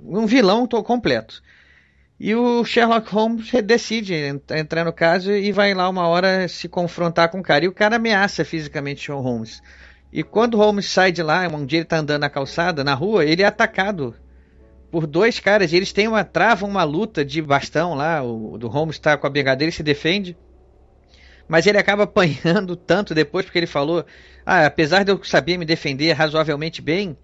um 0.03 0.25
vilão 0.25 0.67
completo. 0.67 1.43
E 2.19 2.35
o 2.35 2.65
Sherlock 2.65 3.13
Holmes 3.13 3.53
decide 3.63 4.15
entrar 4.15 4.87
no 4.87 4.93
caso 4.95 5.33
e 5.33 5.53
vai 5.53 5.75
lá 5.75 5.87
uma 5.87 6.09
hora 6.09 6.49
se 6.49 6.67
confrontar 6.67 7.29
com 7.31 7.41
o 7.41 7.43
cara. 7.43 7.67
E 7.67 7.69
o 7.69 7.75
cara 7.75 7.97
ameaça 7.97 8.43
fisicamente 8.43 9.13
o 9.13 9.21
Holmes. 9.21 9.63
E 10.11 10.23
quando 10.23 10.55
o 10.55 10.57
Holmes 10.57 10.89
sai 10.89 11.13
de 11.13 11.23
lá, 11.23 11.47
um 11.47 11.67
dia 11.67 11.81
ele 11.81 11.85
está 11.85 11.99
andando 11.99 12.23
na 12.23 12.31
calçada, 12.31 12.83
na 12.83 12.95
rua, 12.95 13.27
ele 13.27 13.43
é 13.43 13.45
atacado 13.47 14.15
por 14.91 15.07
dois 15.07 15.39
caras. 15.39 15.73
E 15.73 15.77
eles 15.77 15.93
têm 15.93 16.09
uma 16.09 16.25
travam 16.25 16.69
uma 16.69 16.85
luta 16.85 17.25
de 17.25 17.41
bastão 17.41 17.95
lá. 17.95 18.23
O 18.23 18.57
do 18.59 18.69
Holmes 18.69 18.97
está 18.97 19.17
com 19.17 19.27
a 19.27 19.31
brigadeira 19.31 19.71
e 19.71 19.73
se 19.73 19.83
defende. 19.83 20.37
Mas 21.49 21.67
ele 21.67 21.79
acaba 21.79 22.05
apanhando 22.05 22.77
tanto 22.77 23.15
depois 23.15 23.45
porque 23.45 23.59
ele 23.59 23.67
falou: 23.67 24.05
ah, 24.45 24.67
apesar 24.67 25.05
de 25.05 25.13
eu 25.13 25.23
saber 25.25 25.57
me 25.57 25.65
defender 25.65 26.13
razoavelmente 26.13 26.83
bem, 26.83 27.17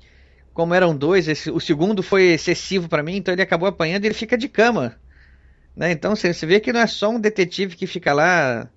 como 0.53 0.73
eram 0.73 0.97
dois, 0.97 1.28
esse, 1.28 1.51
o 1.51 1.61
segundo 1.61 2.03
foi 2.03 2.32
excessivo 2.32 2.89
para 2.89 3.03
mim, 3.03 3.16
então 3.16 3.35
ele 3.35 3.43
acabou 3.43 3.69
apanhando 3.69 4.05
e 4.05 4.07
ele 4.07 4.15
fica 4.15 4.39
de 4.39 4.49
cama. 4.49 4.97
Né? 5.77 5.91
Então 5.91 6.15
você, 6.15 6.32
você 6.32 6.47
vê 6.47 6.61
que 6.61 6.73
não 6.73 6.81
é 6.81 6.86
só 6.86 7.11
um 7.11 7.20
detetive 7.20 7.77
que 7.77 7.86
fica 7.86 8.12
lá 8.12 8.69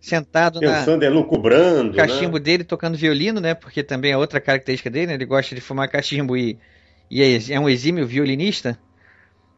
sentado 0.00 0.60
Pensando, 0.60 1.00
na, 1.00 1.06
é 1.06 1.10
lucubrando, 1.10 1.94
cachimbo 1.94 2.38
né? 2.38 2.44
dele 2.44 2.64
tocando 2.64 2.96
violino, 2.96 3.40
né? 3.40 3.52
Porque 3.52 3.82
também 3.82 4.12
é 4.12 4.16
outra 4.16 4.40
característica 4.40 4.88
dele, 4.88 5.08
né? 5.08 5.14
Ele 5.14 5.26
gosta 5.26 5.54
de 5.54 5.60
fumar 5.60 5.88
cachimbo 5.88 6.36
e 6.36 6.58
e 7.10 7.22
é, 7.22 7.52
é 7.52 7.60
um 7.60 7.68
exímio 7.68 8.06
violinista, 8.06 8.78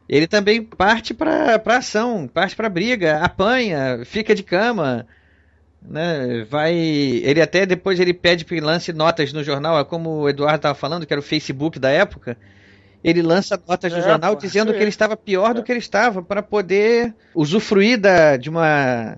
ele 0.07 0.27
também 0.27 0.61
parte 0.61 1.13
para 1.13 1.61
ação, 1.65 2.27
parte 2.27 2.55
para 2.55 2.69
briga, 2.69 3.19
apanha, 3.19 4.01
fica 4.05 4.35
de 4.35 4.43
cama, 4.43 5.07
né? 5.81 6.45
Vai, 6.49 6.73
ele 6.73 7.41
até 7.41 7.65
depois 7.65 7.99
ele 7.99 8.13
pede 8.13 8.43
que 8.43 8.59
lance 8.59 8.91
notas 8.91 9.31
no 9.31 9.43
jornal, 9.43 9.79
é 9.79 9.85
como 9.85 10.09
o 10.09 10.29
Eduardo 10.29 10.57
estava 10.57 10.75
falando, 10.75 11.05
que 11.05 11.13
era 11.13 11.19
o 11.19 11.23
Facebook 11.23 11.79
da 11.79 11.89
época. 11.89 12.37
Ele 13.03 13.21
lança 13.21 13.59
notas 13.67 13.91
no 13.91 13.99
é, 13.99 14.01
jornal 14.01 14.35
pô, 14.35 14.41
dizendo 14.41 14.73
que 14.73 14.79
ele 14.79 14.89
estava 14.89 15.17
pior 15.17 15.53
do 15.53 15.63
que 15.63 15.71
ele 15.71 15.79
estava 15.79 16.21
para 16.21 16.43
poder 16.43 17.15
usufruir 17.33 17.97
da, 17.97 18.37
de 18.37 18.49
uma 18.49 19.17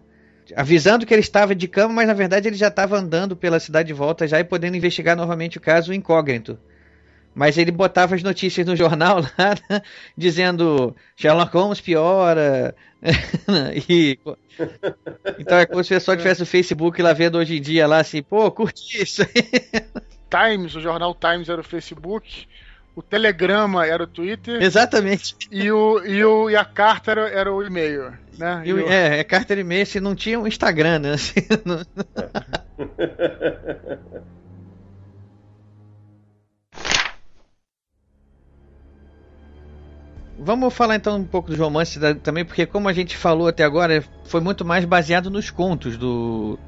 avisando 0.56 1.06
que 1.06 1.14
ele 1.14 1.22
estava 1.22 1.56
de 1.56 1.68
cama, 1.68 1.94
mas 1.94 2.08
na 2.08 2.14
verdade 2.14 2.48
ele 2.48 2.56
já 2.56 2.68
estava 2.68 2.98
andando 2.98 3.36
pela 3.36 3.60
cidade 3.60 3.88
de 3.88 3.94
volta 3.94 4.28
já 4.28 4.40
e 4.40 4.44
podendo 4.44 4.78
investigar 4.78 5.18
novamente 5.18 5.58
o 5.58 5.62
caso 5.62 5.94
incógnito. 5.94 6.58
Mas 7.36 7.58
ele 7.58 7.72
botava 7.72 8.16
as 8.16 8.24
notícias 8.24 8.66
no 8.66 8.76
jornal 8.76 9.22
lá, 9.38 9.56
né, 9.70 9.82
dizendo 10.18 10.96
Sherlock 11.16 11.56
Holmes 11.56 11.82
piora. 11.82 12.76
e, 13.90 14.18
então 15.40 15.58
é 15.58 15.66
como 15.66 15.84
se 15.84 15.94
o 15.94 15.98
pessoal 15.98 16.16
tivesse 16.16 16.44
o 16.44 16.46
Facebook 16.46 17.02
lá 17.02 17.12
vendo 17.12 17.38
hoje 17.38 17.58
em 17.58 17.62
dia 17.62 17.88
lá 17.88 18.00
assim, 18.00 18.22
pô, 18.22 18.50
curti 18.52 19.02
isso. 19.02 19.24
Times, 20.30 20.76
o 20.76 20.82
jornal 20.82 21.14
Times 21.16 21.50
era 21.50 21.62
o 21.62 21.64
Facebook, 21.64 22.48
o 22.96 23.02
Telegrama 23.02 23.86
era 23.86 24.04
o 24.04 24.08
Twitter. 24.08 24.62
Exatamente. 24.62 25.36
E, 25.52 25.72
o, 25.72 26.04
e, 26.06 26.24
o, 26.24 26.50
e 26.50 26.56
a 26.56 26.64
carta 26.64 27.12
era, 27.12 27.30
era 27.30 27.52
o 27.52 27.64
e-mail. 27.64 28.14
Né? 28.38 28.62
E 28.66 28.74
o, 28.74 28.90
é, 28.90 29.20
é 29.20 29.24
carta 29.24 29.54
e 29.54 29.60
e-mail, 29.60 29.86
se 29.86 30.00
não 30.00 30.16
tinha 30.16 30.40
um 30.40 30.48
Instagram, 30.48 31.00
né? 31.00 31.14
Assim, 31.14 31.42
não... 31.66 31.82
Vamos 40.44 40.74
falar 40.74 40.98
então 40.98 41.16
um 41.18 41.24
pouco 41.24 41.50
dos 41.50 41.58
romances 41.58 41.98
da, 41.98 42.14
também, 42.14 42.44
porque 42.44 42.66
como 42.66 42.90
a 42.90 42.94
gente 42.94 43.16
falou 43.16 43.48
até 43.48 43.64
agora, 43.64 44.04
foi 44.26 44.42
muito 44.42 44.66
mais 44.66 44.84
baseado 44.84 45.30
nos 45.30 45.50
contos 45.50 45.98
do, 45.98 46.60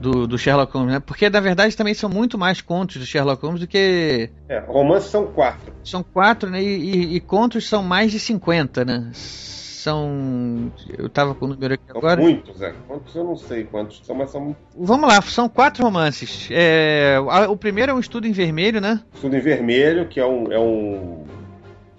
do, 0.00 0.26
do, 0.26 0.36
Sherlock 0.36 0.72
Holmes, 0.72 0.94
né? 0.94 1.00
Porque 1.00 1.30
na 1.30 1.38
verdade 1.38 1.76
também 1.76 1.94
são 1.94 2.10
muito 2.10 2.36
mais 2.36 2.60
contos 2.60 2.96
do 2.96 3.06
Sherlock 3.06 3.40
Holmes 3.42 3.60
do 3.60 3.66
que. 3.68 4.28
É, 4.48 4.58
romances 4.58 5.10
são 5.10 5.26
quatro. 5.26 5.72
São 5.84 6.02
quatro, 6.02 6.50
né? 6.50 6.60
E, 6.60 6.66
e, 6.66 7.16
e, 7.16 7.20
contos 7.20 7.68
são 7.68 7.80
mais 7.80 8.10
de 8.10 8.18
50, 8.18 8.84
né? 8.84 9.10
São. 9.12 10.72
Eu 10.98 11.08
tava 11.08 11.32
com 11.32 11.44
o 11.44 11.48
número 11.48 11.74
aqui 11.74 11.84
são 11.86 11.98
agora. 11.98 12.20
Muitos, 12.20 12.60
é. 12.60 12.74
Quantos 12.88 13.14
eu 13.14 13.22
não 13.22 13.36
sei 13.36 13.62
quantos 13.62 14.02
são, 14.04 14.16
mas 14.16 14.30
são. 14.30 14.56
Vamos 14.76 15.08
lá, 15.08 15.22
são 15.22 15.48
quatro 15.48 15.84
romances. 15.84 16.48
É, 16.50 17.18
o 17.48 17.56
primeiro 17.56 17.92
é 17.92 17.94
um 17.94 18.00
estudo 18.00 18.26
em 18.26 18.32
vermelho, 18.32 18.80
né? 18.80 19.00
Estudo 19.14 19.36
em 19.36 19.40
vermelho, 19.40 20.08
que 20.08 20.18
é 20.18 20.26
um. 20.26 20.50
É 20.50 20.58
um 20.58 21.24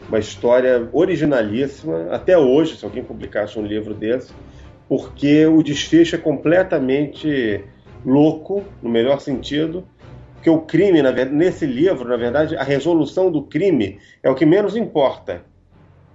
uma 0.08 0.20
história 0.20 0.88
originalíssima, 0.94 2.08
até 2.12 2.38
hoje, 2.38 2.78
se 2.78 2.86
alguém 2.86 3.04
publicasse 3.04 3.60
um 3.60 3.66
livro 3.66 3.94
desse, 3.94 4.34
porque 4.88 5.46
o 5.46 5.62
desfecho 5.62 6.16
é 6.16 6.20
completamente 6.20 7.64
louco, 8.06 8.64
no 8.82 8.90
melhor 8.90 9.20
sentido, 9.20 9.86
porque 10.34 10.50
o 10.50 10.62
crime, 10.62 11.02
nesse 11.32 11.66
livro, 11.66 12.08
na 12.08 12.16
verdade, 12.16 12.56
a 12.56 12.64
resolução 12.64 13.30
do 13.30 13.44
crime 13.44 14.00
é 14.24 14.30
o 14.30 14.36
que 14.36 14.46
menos 14.46 14.78
importa. 14.78 15.44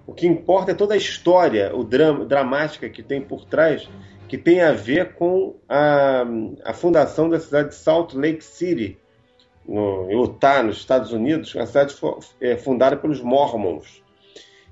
O 0.07 0.13
que 0.13 0.27
importa 0.27 0.71
é 0.71 0.75
toda 0.75 0.95
a 0.95 0.97
história, 0.97 1.75
o 1.75 1.85
drama, 1.85 2.25
dramática 2.25 2.89
que 2.89 3.03
tem 3.03 3.21
por 3.21 3.45
trás, 3.45 3.89
que 4.27 4.39
tem 4.39 4.63
a 4.63 4.73
ver 4.73 5.13
com 5.15 5.57
a, 5.69 6.25
a 6.65 6.73
fundação 6.73 7.29
da 7.29 7.39
cidade 7.39 7.69
de 7.71 7.75
Salt 7.75 8.15
Lake 8.15 8.43
City, 8.43 8.99
no, 9.67 10.11
em 10.11 10.15
Utah, 10.15 10.63
nos 10.63 10.79
Estados 10.79 11.13
Unidos, 11.13 11.55
uma 11.55 11.67
cidade 11.67 11.95
é, 12.41 12.57
fundada 12.57 12.97
pelos 12.97 13.21
Mormons. 13.21 14.03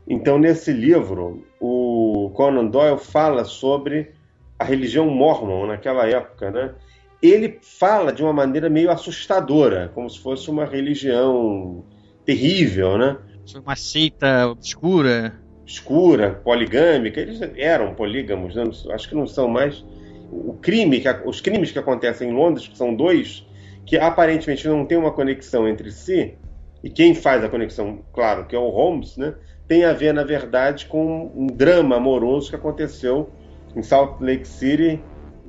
Então, 0.09 0.39
nesse 0.39 0.73
livro, 0.73 1.47
o 1.61 2.31
Conan 2.35 2.67
Doyle 2.67 2.99
fala 2.99 3.45
sobre 3.45 4.13
a 4.59 4.65
religião 4.65 5.09
mormon 5.09 5.67
naquela 5.67 6.07
época, 6.07 6.51
né? 6.51 6.75
Ele 7.23 7.59
fala 7.63 8.13
de 8.13 8.23
uma 8.23 8.33
maneira 8.33 8.69
meio 8.69 8.91
assustadora, 8.91 9.91
como 9.95 10.09
se 10.09 10.19
fosse 10.19 10.51
uma 10.51 10.65
religião 10.65 11.85
terrível, 12.25 12.99
né? 12.99 13.17
Uma 13.55 13.77
seita 13.77 14.49
obscura. 14.49 15.35
Escura, 15.67 16.41
poligâmica. 16.45 17.21
Eles 17.21 17.41
eram 17.57 17.95
polígamos, 17.95 18.55
né? 18.55 18.65
acho 18.93 19.09
que 19.09 19.15
não 19.15 19.27
são 19.27 19.49
mais. 19.49 19.85
O 20.31 20.55
crime, 20.55 21.03
os 21.25 21.41
crimes 21.41 21.73
que 21.73 21.79
acontecem 21.79 22.31
em 22.31 22.33
Londres, 22.33 22.69
que 22.69 22.77
são 22.77 22.95
dois, 22.95 23.47
que 23.87 23.97
aparentemente 23.97 24.67
não 24.69 24.87
tem 24.87 24.99
uma 24.99 25.13
conexão 25.13 25.69
entre 25.69 25.91
si, 25.91 26.37
e 26.83 26.89
quem 26.89 27.15
faz 27.15 27.45
a 27.45 27.49
conexão, 27.49 28.03
claro, 28.13 28.47
que 28.47 28.57
é 28.57 28.59
o 28.59 28.69
Holmes, 28.69 29.17
né? 29.17 29.35
Tem 29.69 29.85
a 29.85 29.93
ver, 29.93 30.15
na 30.15 30.25
verdade, 30.25 30.87
com 30.87 31.31
um 31.35 31.47
drama 31.47 31.97
amoroso 31.97 32.51
que 32.51 32.57
aconteceu 32.57 33.31
em 33.77 33.83
Salt 33.83 34.21
Lake 34.21 34.49
City 34.49 35.01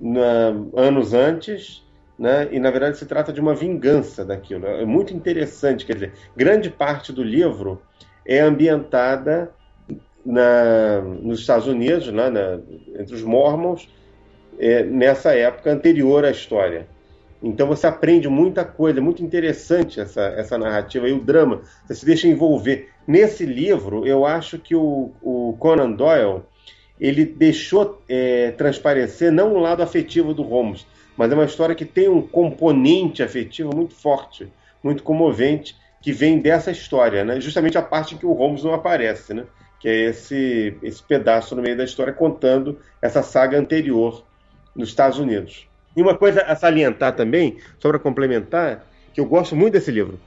na, 0.01 0.53
anos 0.75 1.13
antes, 1.13 1.83
né? 2.19 2.47
E 2.51 2.59
na 2.59 2.69
verdade 2.69 2.97
se 2.97 3.05
trata 3.05 3.33
de 3.33 3.41
uma 3.41 3.55
vingança 3.55 4.23
daquilo. 4.23 4.67
É 4.67 4.85
muito 4.85 5.13
interessante, 5.13 5.85
quer 5.85 5.93
dizer, 5.93 6.13
grande 6.35 6.69
parte 6.69 7.11
do 7.11 7.23
livro 7.23 7.81
é 8.25 8.39
ambientada 8.39 9.51
na, 10.25 11.01
nos 11.01 11.39
Estados 11.39 11.67
Unidos, 11.67 12.11
né? 12.11 12.29
na, 12.29 12.59
entre 12.99 13.15
os 13.15 13.23
Mormons, 13.23 13.89
é, 14.59 14.83
nessa 14.83 15.33
época 15.33 15.71
anterior 15.71 16.23
à 16.23 16.31
história. 16.31 16.87
Então 17.41 17.68
você 17.68 17.88
aprende 17.88 18.27
muita 18.27 18.63
coisa, 18.63 18.99
é 18.99 19.01
muito 19.01 19.23
interessante 19.23 19.99
essa, 19.99 20.22
essa 20.22 20.57
narrativa 20.57 21.09
e 21.09 21.13
o 21.13 21.19
drama, 21.19 21.61
você 21.85 21.95
se 21.95 22.05
deixa 22.05 22.27
envolver. 22.27 22.89
Nesse 23.07 23.45
livro, 23.45 24.05
eu 24.05 24.26
acho 24.26 24.59
que 24.59 24.76
o, 24.76 25.11
o 25.22 25.55
Conan 25.59 25.91
Doyle 25.91 26.43
ele 26.99 27.26
deixou 27.26 27.99
é, 28.07 28.51
transparecer 28.51 29.31
não 29.31 29.55
o 29.55 29.59
lado 29.59 29.81
afetivo 29.81 30.35
do 30.35 30.43
Holmes, 30.43 30.85
mas 31.18 31.31
é 31.31 31.35
uma 31.35 31.45
história 31.45 31.73
que 31.73 31.85
tem 31.85 32.07
um 32.07 32.22
componente 32.22 33.23
afetivo 33.23 33.76
muito 33.76 33.95
forte, 33.95 34.47
muito 34.84 35.01
comovente, 35.01 35.76
que 35.99 36.11
vem 36.11 36.39
dessa 36.39 36.69
história, 36.69 37.23
né? 37.23 37.41
justamente 37.41 37.77
a 37.77 37.81
parte 37.81 38.13
em 38.13 38.18
que 38.19 38.26
o 38.26 38.34
Holmes 38.34 38.63
não 38.63 38.73
aparece, 38.73 39.34
né? 39.34 39.45
que 39.80 39.88
é 39.89 40.09
esse, 40.09 40.77
esse 40.84 41.01
pedaço 41.01 41.55
no 41.55 41.61
meio 41.61 41.76
da 41.76 41.84
história 41.84 42.13
contando 42.13 42.80
essa 43.01 43.23
saga 43.23 43.57
anterior 43.57 44.23
nos 44.76 44.89
Estados 44.89 45.18
Unidos. 45.18 45.68
E 45.95 46.01
uma 46.01 46.18
coisa 46.18 46.41
a 46.41 46.55
salientar 46.55 47.15
também, 47.15 47.57
só 47.80 47.89
para 47.89 47.99
complementar, 47.99 48.88
que 49.13 49.19
eu 49.19 49.26
gosto 49.26 49.55
muito 49.55 49.73
desse 49.73 49.91
livro, 49.91 50.19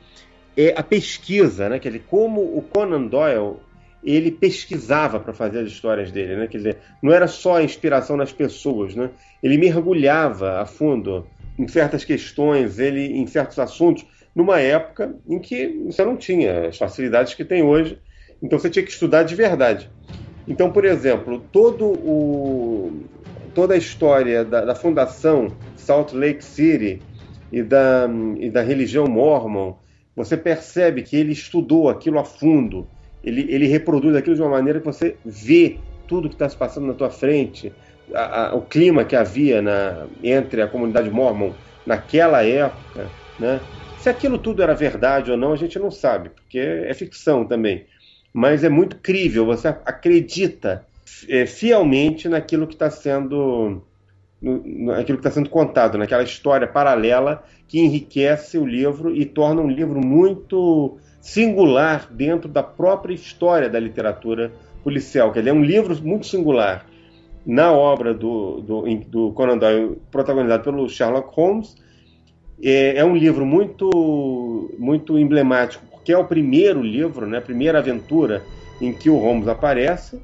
é 0.57 0.74
a 0.77 0.82
pesquisa, 0.82 1.69
né? 1.69 1.78
Quer 1.78 1.89
dizer, 1.89 2.05
como 2.09 2.41
o 2.41 2.62
Conan 2.62 3.07
Doyle 3.07 3.57
ele 4.03 4.31
pesquisava 4.31 5.19
para 5.19 5.32
fazer 5.32 5.61
as 5.61 5.69
histórias 5.69 6.12
dele, 6.12 6.36
né? 6.36 6.47
Quer 6.47 6.59
dizer, 6.59 6.78
não 7.03 7.12
era 7.12 7.27
só 7.27 7.57
a 7.57 7.62
inspiração 7.62 8.16
nas 8.16 8.32
pessoas, 8.32 8.95
né? 8.95 9.11
Ele 9.43 9.57
mergulhava 9.57 10.61
a 10.61 10.66
fundo 10.66 11.27
em 11.59 11.66
certas 11.66 12.05
questões, 12.05 12.78
ele 12.78 13.19
em 13.19 13.27
certos 13.27 13.59
assuntos, 13.59 14.05
numa 14.35 14.61
época 14.61 15.15
em 15.27 15.39
que 15.39 15.82
você 15.86 16.05
não 16.05 16.16
tinha 16.16 16.69
as 16.69 16.77
facilidades 16.77 17.35
que 17.35 17.45
tem 17.45 17.62
hoje, 17.62 17.99
então 18.43 18.59
você 18.59 18.69
tinha 18.69 18.85
que 18.85 18.91
estudar 18.91 19.23
de 19.23 19.35
verdade. 19.35 19.91
Então, 20.47 20.70
por 20.70 20.85
exemplo, 20.85 21.43
todo 21.51 21.86
o, 21.86 23.05
toda 23.55 23.74
a 23.74 23.76
história 23.76 24.44
da, 24.44 24.64
da 24.64 24.74
fundação 24.74 25.48
Salt 25.76 26.12
Lake 26.12 26.44
City 26.44 27.01
e 27.52 27.62
da, 27.62 28.09
e 28.39 28.51
da 28.51 28.62
religião 28.62 29.06
mormon, 29.06 29.74
você 30.16 30.36
percebe 30.36 31.02
que 31.02 31.16
ele 31.16 31.32
estudou 31.32 31.89
aquilo 31.89 32.18
a 32.18 32.24
fundo, 32.24 32.86
ele, 33.22 33.47
ele 33.48 33.66
reproduz 33.66 34.16
aquilo 34.16 34.36
de 34.36 34.43
uma 34.43 34.51
maneira 34.51 34.81
que 34.81 34.86
você 34.86 35.16
vê 35.24 35.78
tudo 36.06 36.28
que 36.28 36.35
está 36.35 36.48
se 36.48 36.56
passando 36.56 36.86
na 36.86 36.94
tua 36.94 37.10
frente, 37.10 37.72
a, 38.12 38.48
a, 38.48 38.55
o 38.55 38.62
clima 38.62 39.05
que 39.05 39.16
havia 39.16 39.62
na, 39.62 40.06
entre 40.22 40.60
a 40.60 40.68
comunidade 40.68 41.10
mormon 41.10 41.52
naquela 41.86 42.44
época, 42.44 43.09
né? 43.39 43.60
Se 43.98 44.10
aquilo 44.10 44.36
tudo 44.36 44.62
era 44.62 44.74
verdade 44.74 45.31
ou 45.31 45.36
não, 45.36 45.52
a 45.52 45.56
gente 45.56 45.78
não 45.78 45.90
sabe, 45.90 46.28
porque 46.28 46.59
é 46.59 46.93
ficção 46.93 47.47
também. 47.47 47.86
Mas 48.35 48.62
é 48.62 48.68
muito 48.68 48.97
crível, 48.97 49.47
você 49.47 49.68
acredita 49.68 50.85
fielmente 51.05 52.28
naquilo 52.28 52.66
que 52.66 52.74
está 52.74 52.90
sendo 52.90 53.82
naquilo 54.40 55.18
que 55.18 55.26
está 55.26 55.31
sendo 55.31 55.48
contado, 55.48 55.97
naquela 55.97 56.22
história 56.22 56.66
paralela 56.66 57.43
que 57.66 57.81
enriquece 57.81 58.59
o 58.59 58.66
livro 58.66 59.14
e 59.16 59.24
torna 59.24 59.62
um 59.62 59.70
livro 59.70 60.05
muito 60.05 60.98
singular 61.20 62.09
dentro 62.10 62.48
da 62.48 62.62
própria 62.62 63.14
história 63.14 63.70
da 63.70 63.81
literatura 63.81 64.52
policial. 64.82 65.32
Que 65.32 65.39
ele 65.39 65.48
é 65.48 65.52
um 65.52 65.64
livro 65.64 65.97
muito 66.02 66.26
singular 66.26 66.86
na 67.47 67.72
obra 67.72 68.12
do, 68.12 68.60
do, 68.60 68.82
do 69.09 69.32
Conan 69.32 69.56
Doyle, 69.56 69.98
protagonizado 70.10 70.62
pelo 70.62 70.89
Sherlock 70.89 71.35
Holmes. 71.35 71.74
É, 72.62 72.98
é, 72.98 73.05
um 73.05 73.16
livro 73.16 73.47
muito, 73.47 74.70
muito 74.78 75.18
emblemático, 75.18 75.85
porque 75.90 76.12
é 76.12 76.18
o 76.18 76.24
primeiro 76.24 76.82
livro, 76.82 77.26
né, 77.26 77.39
a 77.39 77.43
primeira 77.43 77.78
aventura 77.78 78.43
em 78.81 78.93
que 78.93 79.09
o 79.09 79.16
Holmes 79.16 79.48
aparece 79.48 80.20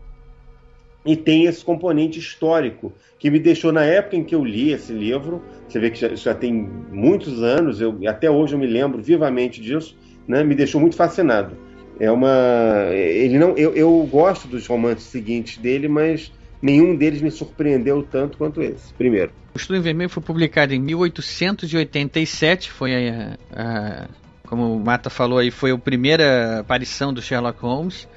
e 1.05 1.17
tem 1.17 1.47
esse 1.47 1.65
componente 1.65 2.19
histórico 2.19 2.93
que 3.19 3.31
me 3.31 3.39
deixou 3.39 3.73
na 3.73 3.85
época 3.85 4.17
em 4.17 4.25
que 4.25 4.35
eu 4.35 4.45
li 4.45 4.73
esse 4.73 4.93
livro. 4.93 5.43
Você 5.69 5.79
vê 5.79 5.91
que 5.91 6.01
já, 6.01 6.15
já 6.15 6.35
tem 6.35 6.53
muitos 6.53 7.43
anos, 7.43 7.81
eu, 7.81 7.99
até 8.07 8.31
hoje 8.31 8.55
eu 8.55 8.59
me 8.59 8.67
lembro 8.67 9.03
vivamente 9.03 9.61
disso, 9.61 9.97
né? 10.27 10.43
Me 10.45 10.55
deixou 10.55 10.81
muito 10.81 10.97
fascinado. 10.97 11.57
É 11.99 12.11
uma, 12.11 12.89
ele 12.93 13.39
não, 13.39 13.57
eu, 13.57 13.75
eu 13.75 14.09
gosto 14.11 14.49
dos 14.49 14.67
romances 14.67 15.05
seguintes 15.05 15.59
dele, 15.59 15.87
mas 15.87 16.33
nenhum 16.61 16.97
deles 16.97 17.21
me 17.21 17.31
surpreendeu 17.31 18.03
tanto 18.03 18.39
quanto 18.39 18.63
esse. 18.63 18.93
Primeiro. 18.95 19.33
O 19.55 19.59
Estudo 19.59 19.79
em 19.79 19.83
Vermelho 19.83 20.09
foi 20.09 20.23
publicado 20.23 20.73
em 20.73 20.79
1887, 20.79 22.71
foi 22.71 23.09
a, 23.09 23.37
a, 23.53 24.09
como 24.47 24.75
o 24.75 24.81
Mata 24.81 25.11
falou 25.11 25.39
aí, 25.39 25.51
foi 25.51 25.73
a 25.73 25.79
primeira 25.79 26.61
aparição 26.61 27.13
do 27.13 27.21
Sherlock 27.21 27.61
Holmes. 27.61 28.09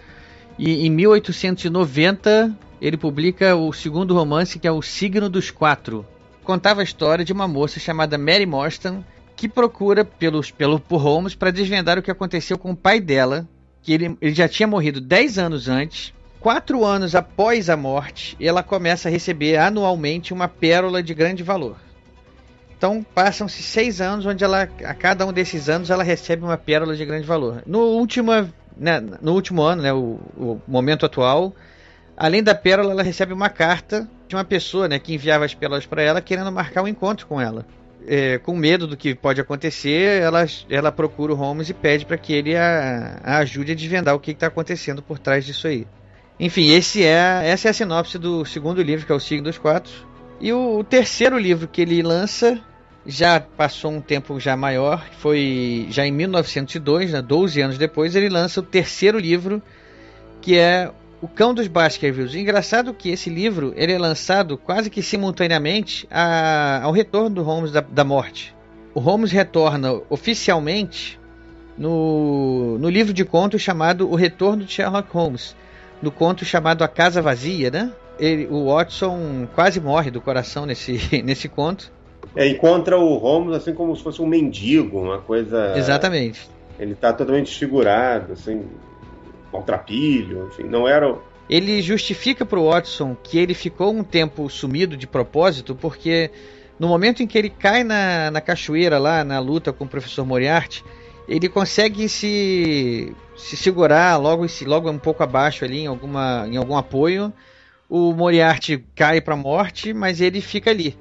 E 0.57 0.85
em 0.85 0.89
1890 0.89 2.55
ele 2.83 2.97
publica 2.97 3.55
o 3.55 3.71
segundo 3.71 4.13
romance, 4.13 4.59
que 4.59 4.67
é 4.67 4.71
O 4.71 4.81
Signo 4.81 5.29
dos 5.29 5.49
Quatro. 5.49 6.05
Contava 6.43 6.81
a 6.81 6.83
história 6.83 7.23
de 7.23 7.31
uma 7.31 7.47
moça 7.47 7.79
chamada 7.79 8.17
Mary 8.17 8.45
Morstan, 8.45 9.05
que 9.37 9.47
procura 9.47 10.03
pelos, 10.03 10.51
pelo, 10.51 10.77
por 10.81 10.97
Holmes 10.97 11.33
para 11.33 11.49
desvendar 11.49 11.97
o 11.97 12.01
que 12.01 12.11
aconteceu 12.11 12.57
com 12.57 12.71
o 12.71 12.75
pai 12.75 12.99
dela, 12.99 13.47
que 13.81 13.93
ele, 13.93 14.17
ele 14.19 14.33
já 14.33 14.49
tinha 14.49 14.67
morrido 14.67 14.99
10 14.99 15.37
anos 15.37 15.69
antes. 15.69 16.13
Quatro 16.41 16.83
anos 16.83 17.15
após 17.15 17.69
a 17.69 17.77
morte, 17.77 18.35
ela 18.37 18.61
começa 18.61 19.07
a 19.07 19.11
receber 19.11 19.55
anualmente 19.55 20.33
uma 20.33 20.49
pérola 20.49 21.01
de 21.01 21.13
grande 21.13 21.41
valor. 21.41 21.77
Então 22.77 23.01
passam-se 23.15 23.63
seis 23.63 24.01
anos, 24.01 24.25
onde 24.25 24.43
ela, 24.43 24.63
a 24.63 24.93
cada 24.93 25.25
um 25.25 25.31
desses 25.31 25.69
anos 25.69 25.89
ela 25.89 26.03
recebe 26.03 26.43
uma 26.43 26.57
pérola 26.57 26.97
de 26.97 27.05
grande 27.05 27.25
valor. 27.25 27.63
No 27.65 27.79
último, 27.79 28.33
né, 28.75 29.01
no 29.21 29.31
último 29.31 29.61
ano, 29.61 29.81
né, 29.81 29.93
o, 29.93 30.19
o 30.35 30.61
momento 30.67 31.05
atual, 31.05 31.55
Além 32.15 32.43
da 32.43 32.53
pérola, 32.53 32.91
ela 32.91 33.03
recebe 33.03 33.33
uma 33.33 33.49
carta 33.49 34.07
de 34.27 34.35
uma 34.35 34.43
pessoa 34.43 34.87
né, 34.87 34.99
que 34.99 35.13
enviava 35.13 35.45
as 35.45 35.53
pérolas 35.53 35.85
para 35.85 36.01
ela, 36.01 36.21
querendo 36.21 36.51
marcar 36.51 36.83
um 36.83 36.87
encontro 36.87 37.25
com 37.25 37.39
ela. 37.41 37.65
É, 38.05 38.37
com 38.37 38.55
medo 38.55 38.85
do 38.85 38.97
que 38.97 39.15
pode 39.15 39.39
acontecer, 39.39 40.21
ela, 40.21 40.45
ela 40.69 40.91
procura 40.91 41.31
o 41.31 41.35
Holmes 41.35 41.69
e 41.69 41.73
pede 41.73 42.05
para 42.05 42.17
que 42.17 42.33
ele 42.33 42.55
a, 42.55 43.19
a, 43.23 43.37
ajude 43.37 43.71
a 43.71 43.75
desvendar 43.75 44.13
o 44.13 44.19
que 44.19 44.31
está 44.31 44.47
acontecendo 44.47 45.01
por 45.01 45.17
trás 45.17 45.45
disso 45.45 45.67
aí. 45.67 45.87
Enfim, 46.39 46.71
esse 46.71 47.03
é, 47.03 47.41
essa 47.45 47.69
é 47.69 47.71
a 47.71 47.73
sinopse 47.73 48.17
do 48.17 48.43
segundo 48.43 48.81
livro, 48.81 49.05
que 49.05 49.11
é 49.11 49.15
o 49.15 49.19
Signo 49.19 49.45
dos 49.45 49.57
Quatro. 49.57 49.91
E 50.41 50.51
o, 50.51 50.79
o 50.79 50.83
terceiro 50.83 51.37
livro 51.37 51.67
que 51.67 51.81
ele 51.81 52.01
lança 52.01 52.59
já 53.05 53.39
passou 53.39 53.91
um 53.91 54.01
tempo 54.01 54.39
já 54.39 54.55
maior, 54.55 55.05
foi 55.19 55.87
já 55.89 56.05
em 56.05 56.11
1902, 56.11 57.11
né, 57.11 57.21
12 57.21 57.61
anos 57.61 57.77
depois, 57.77 58.15
ele 58.15 58.29
lança 58.29 58.59
o 58.59 58.63
terceiro 58.63 59.19
livro, 59.19 59.61
que 60.41 60.57
é 60.57 60.89
o 61.23 61.27
Cão 61.29 61.53
dos 61.53 61.69
Baskervilles. 61.69 62.35
Engraçado 62.35 62.93
que 62.93 63.09
esse 63.09 63.29
livro 63.29 63.73
ele 63.77 63.93
é 63.93 63.97
lançado 63.97 64.57
quase 64.57 64.89
que 64.89 65.01
simultaneamente 65.01 66.05
a, 66.11 66.81
ao 66.83 66.91
retorno 66.91 67.29
do 67.29 67.43
Holmes 67.43 67.71
da, 67.71 67.79
da, 67.79 68.03
morte. 68.03 68.53
O 68.93 68.99
Holmes 68.99 69.31
retorna 69.31 70.01
oficialmente 70.09 71.17
no, 71.77 72.77
no 72.77 72.89
livro 72.89 73.13
de 73.13 73.23
contos 73.23 73.61
chamado 73.61 74.11
O 74.11 74.15
Retorno 74.15 74.65
de 74.65 74.73
Sherlock 74.73 75.09
Holmes, 75.13 75.55
no 76.01 76.11
conto 76.11 76.43
chamado 76.43 76.83
A 76.83 76.89
Casa 76.89 77.21
Vazia, 77.21 77.71
né? 77.71 77.93
Ele, 78.19 78.45
o 78.51 78.65
Watson 78.65 79.47
quase 79.55 79.79
morre 79.79 80.11
do 80.11 80.19
coração 80.19 80.65
nesse, 80.65 80.99
nesse 81.23 81.47
conto. 81.47 81.89
É, 82.35 82.45
encontra 82.49 82.97
o 82.99 83.15
Holmes 83.15 83.55
assim 83.55 83.73
como 83.73 83.95
se 83.95 84.03
fosse 84.03 84.21
um 84.21 84.27
mendigo, 84.27 84.99
uma 84.99 85.19
coisa. 85.19 85.73
Exatamente. 85.77 86.49
Ele 86.77 86.91
está 86.91 87.13
totalmente 87.13 87.45
desfigurado, 87.45 88.33
assim, 88.33 88.65
maltrapilho, 89.53 90.47
enfim, 90.47 90.63
não 90.63 90.87
era. 90.87 91.15
Ele 91.49 91.81
justifica 91.81 92.45
para 92.45 92.59
o 92.59 92.69
Watson 92.69 93.15
que 93.21 93.37
ele 93.37 93.53
ficou 93.53 93.93
um 93.93 94.03
tempo 94.03 94.49
sumido 94.49 94.97
de 94.97 95.05
propósito, 95.05 95.75
porque 95.75 96.31
no 96.79 96.87
momento 96.87 97.21
em 97.21 97.27
que 97.27 97.37
ele 97.37 97.49
cai 97.49 97.83
na, 97.83 98.31
na 98.31 98.41
cachoeira 98.41 98.97
lá 98.97 99.23
na 99.23 99.39
luta 99.39 99.71
com 99.71 99.85
o 99.85 99.87
professor 99.87 100.25
Moriarty, 100.25 100.83
ele 101.27 101.47
consegue 101.47 102.09
se, 102.09 103.15
se 103.35 103.55
segurar 103.55 104.17
logo, 104.17 104.45
logo 104.65 104.89
um 104.89 104.97
pouco 104.97 105.23
abaixo 105.23 105.63
ali 105.63 105.81
em, 105.81 105.87
alguma, 105.87 106.45
em 106.49 106.57
algum 106.57 106.75
apoio. 106.75 107.31
o 107.89 108.13
Moriarty 108.13 108.83
cai 108.95 109.21
para 109.21 109.33
a 109.33 109.37
morte, 109.37 109.93
mas 109.93 110.19
ele 110.19 110.41
fica 110.41 110.71
ali. 110.71 110.97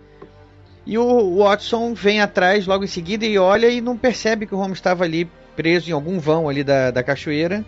E 0.85 0.99
o 0.99 1.39
Watson 1.39 1.95
vem 1.95 2.21
atrás 2.21 2.67
logo 2.67 2.85
em 2.85 2.89
seguida 2.89 3.25
e 3.25 3.39
olha 3.39 3.69
e 3.69 3.81
não 3.81 3.97
percebe 3.97 4.47
que 4.47 4.55
o 4.55 4.59
Holmes 4.59 4.79
estava 4.79 5.05
ali 5.05 5.29
preso 5.55 5.91
em 5.91 5.93
algum 5.93 6.19
vão 6.19 6.49
ali 6.49 6.65
da, 6.65 6.91
da 6.91 7.03
cachoeira. 7.03 7.65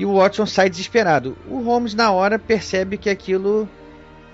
E 0.00 0.06
o 0.06 0.14
Watson 0.14 0.46
sai 0.46 0.70
desesperado. 0.70 1.36
O 1.46 1.60
Holmes, 1.60 1.92
na 1.92 2.10
hora, 2.10 2.38
percebe 2.38 2.96
que 2.96 3.10
aquilo 3.10 3.68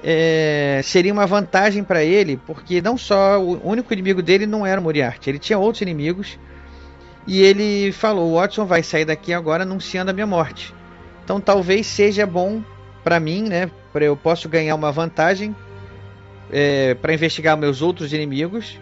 é, 0.01 0.80
seria 0.84 1.12
uma 1.12 1.26
vantagem 1.26 1.82
para 1.82 2.05
ele, 2.05 2.36
porque 2.47 2.80
não 2.80 2.97
só 2.97 3.43
o 3.43 3.68
único 3.68 3.93
inimigo 3.93 4.22
dele 4.22 4.47
não 4.47 4.64
era 4.64 4.80
o 4.80 4.84
Moriarty, 4.84 5.28
ele 5.28 5.40
tinha 5.40 5.59
outros 5.59 5.82
inimigos. 5.82 6.38
E 7.26 7.43
ele 7.43 7.90
falou: 7.90 8.30
o 8.30 8.34
Watson 8.36 8.64
vai 8.64 8.80
sair 8.84 9.05
daqui 9.05 9.32
agora 9.32 9.64
anunciando 9.64 10.09
a 10.09 10.14
minha 10.14 10.24
morte. 10.24 10.72
Então 11.24 11.40
talvez 11.40 11.84
seja 11.88 12.24
bom 12.24 12.62
para 13.02 13.18
mim, 13.18 13.43
né? 13.48 13.68
Eu 13.93 14.16
posso 14.16 14.48
ganhar 14.48 14.76
uma 14.76 14.93
vantagem 14.93 15.52
é, 16.48 16.94
para 16.94 17.12
investigar 17.12 17.56
meus 17.56 17.82
outros 17.82 18.12
inimigos, 18.12 18.78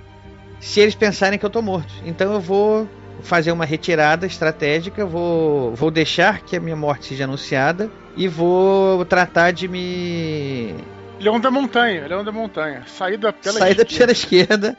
se 0.61 0.81
eles 0.81 0.95
pensarem 0.95 1.39
que 1.39 1.47
eu 1.47 1.51
tô 1.51 1.63
morto. 1.63 1.95
Então 2.05 2.31
eu 2.31 2.41
vou 2.43 2.87
fazer 3.23 3.53
uma 3.53 3.65
retirada 3.65 4.27
estratégica, 4.27 5.05
vou, 5.05 5.75
vou 5.75 5.91
deixar 5.91 6.43
que 6.43 6.57
a 6.57 6.61
minha 6.61 6.77
morte 6.77 7.07
seja 7.07 7.25
anunciada 7.25 7.91
e 8.17 8.29
vou 8.29 9.05
tratar 9.05 9.51
de 9.53 9.69
me. 9.69 10.75
Leão 11.21 11.41
da 11.41 11.51
montanha, 11.51 12.07
Leão 12.07 12.25
da 12.25 12.33
montanha. 12.33 12.83
Saída 12.87 13.33
pela 13.33 13.59
Saída 13.59 13.83
esquerda. 13.83 13.97
pela 13.99 14.13
esquerda. 14.13 14.77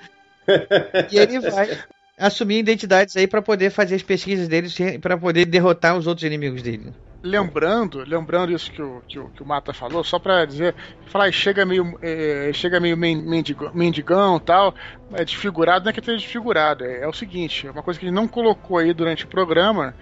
e 1.12 1.18
ele 1.18 1.40
vai 1.40 1.78
assumir 2.18 2.60
identidades 2.60 3.16
aí 3.18 3.28
para 3.28 3.42
poder 3.42 3.72
fazer 3.72 3.96
as 3.96 4.04
pesquisas 4.04 4.48
dele, 4.48 4.70
para 5.00 5.18
poder 5.18 5.46
derrotar 5.46 5.98
os 5.98 6.08
outros 6.08 6.26
inimigos 6.26 6.62
dele 6.62 6.94
lembrando, 7.26 8.04
lembrando 8.06 8.52
isso 8.52 8.72
que 8.72 8.82
o, 8.82 9.02
que 9.08 9.18
o, 9.18 9.30
que 9.30 9.42
o 9.42 9.46
Mata 9.46 9.74
falou, 9.74 10.04
só 10.04 10.20
para 10.20 10.46
dizer, 10.46 10.76
falar, 11.08 11.32
chega 11.32 11.66
meio, 11.66 11.98
é, 12.02 12.52
chega 12.54 12.80
meio 12.80 12.96
mendigão, 12.96 13.72
mendigão 13.74 14.40
tal, 14.40 14.76
é 15.12 15.26
desfigurado, 15.26 15.86
não 15.86 15.90
é 15.90 15.94
que 15.94 16.00
esteja 16.00 16.20
desfigurado, 16.20 16.86
é, 16.86 17.02
é, 17.02 17.08
o 17.08 17.14
seguinte, 17.14 17.66
é 17.66 17.72
uma 17.72 17.82
coisa 17.82 18.00
que 18.00 18.06
ele 18.06 18.16
não 18.16 18.28
colocou 18.28 18.78
aí 18.78 18.94
durante 18.94 19.26
o 19.26 19.28
programa, 19.28 19.96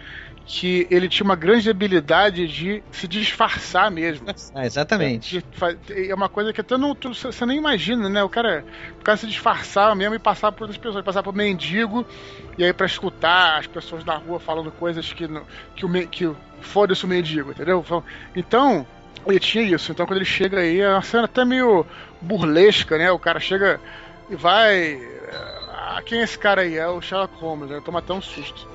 que 0.46 0.86
ele 0.92 1.08
tinha 1.08 1.24
uma 1.24 1.36
grande 1.36 1.70
habilidade 1.70 2.48
de 2.48 2.84
se 2.92 3.08
disfarçar 3.08 3.90
mesmo. 3.90 4.28
Ah, 4.54 4.66
exatamente. 4.66 5.44
É, 5.90 6.10
é 6.10 6.16
uma 6.16 6.28
coisa 6.28 6.52
que 6.52 6.60
até 6.60 6.78
não, 6.78 6.96
você 6.96 7.46
nem 7.46 7.58
imagina, 7.58 8.10
né? 8.10 8.24
O 8.24 8.30
cara, 8.30 8.66
o 9.00 9.04
cara 9.04 9.18
se 9.18 9.28
disfarçar 9.28 9.96
mesmo 9.96 10.16
e 10.16 10.20
passar 10.20 10.52
por 10.52 10.64
outras 10.64 10.78
pessoas, 10.78 11.04
passar 11.04 11.24
por 11.24 11.34
mendigo 11.34 12.06
e 12.58 12.64
aí 12.64 12.74
para 12.74 12.86
escutar 12.86 13.60
as 13.60 13.68
pessoas 13.68 14.04
na 14.04 14.16
rua 14.18 14.40
falando 14.40 14.72
coisas 14.72 15.12
que 15.14 15.28
que 15.76 15.86
o 15.86 16.08
que 16.08 16.36
foda-se 16.62 17.06
o 17.06 17.08
mendigo, 17.08 17.52
entendeu? 17.52 17.84
Então, 18.36 18.86
ele 19.26 19.40
tinha 19.40 19.64
isso. 19.64 19.92
Então 19.92 20.06
quando 20.06 20.18
ele 20.18 20.26
chega 20.26 20.60
aí, 20.60 20.82
é 20.82 20.90
uma 20.90 21.02
cena 21.02 21.26
até 21.26 21.46
meio 21.46 21.86
burlesca, 22.22 22.98
né? 22.98 23.10
O 23.12 23.20
cara 23.20 23.40
chega 23.40 23.80
e 24.30 24.36
vai. 24.36 25.00
Ah, 25.72 26.02
quem 26.06 26.20
é 26.20 26.24
esse 26.24 26.38
cara 26.38 26.62
aí? 26.62 26.78
É 26.78 26.88
o 26.88 27.02
Sherlock 27.02 27.36
Holmes, 27.40 27.70
né? 27.70 27.82
Toma 27.84 28.00
até 28.00 28.14
um 28.14 28.22
susto. 28.22 28.73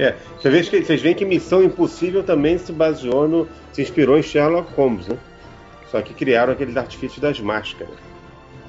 É, 0.00 0.16
vocês 0.38 0.54
veem, 0.54 0.64
que, 0.64 0.86
vocês 0.86 1.02
veem 1.02 1.14
que 1.14 1.24
Missão 1.26 1.62
Impossível 1.62 2.22
também 2.22 2.56
se 2.56 2.72
baseou 2.72 3.28
no. 3.28 3.46
se 3.70 3.82
inspirou 3.82 4.18
em 4.18 4.22
Sherlock 4.22 4.72
Holmes, 4.72 5.06
né? 5.06 5.18
Só 5.90 6.00
que 6.00 6.14
criaram 6.14 6.54
aqueles 6.54 6.74
artifícios 6.74 7.20
das 7.20 7.38
máscaras. 7.38 7.92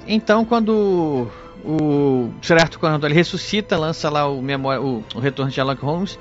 Então, 0.06 0.44
quando 0.44 1.28
o 1.64 2.30
Sherlock 2.42 2.76
quando 2.76 3.06
ele 3.06 3.14
ressuscita, 3.14 3.78
lança 3.78 4.10
lá 4.10 4.28
o, 4.28 4.42
memória, 4.42 4.82
o, 4.82 5.02
o 5.14 5.18
retorno 5.20 5.48
de 5.48 5.54
Sherlock 5.54 5.82
Holmes, 5.82 6.18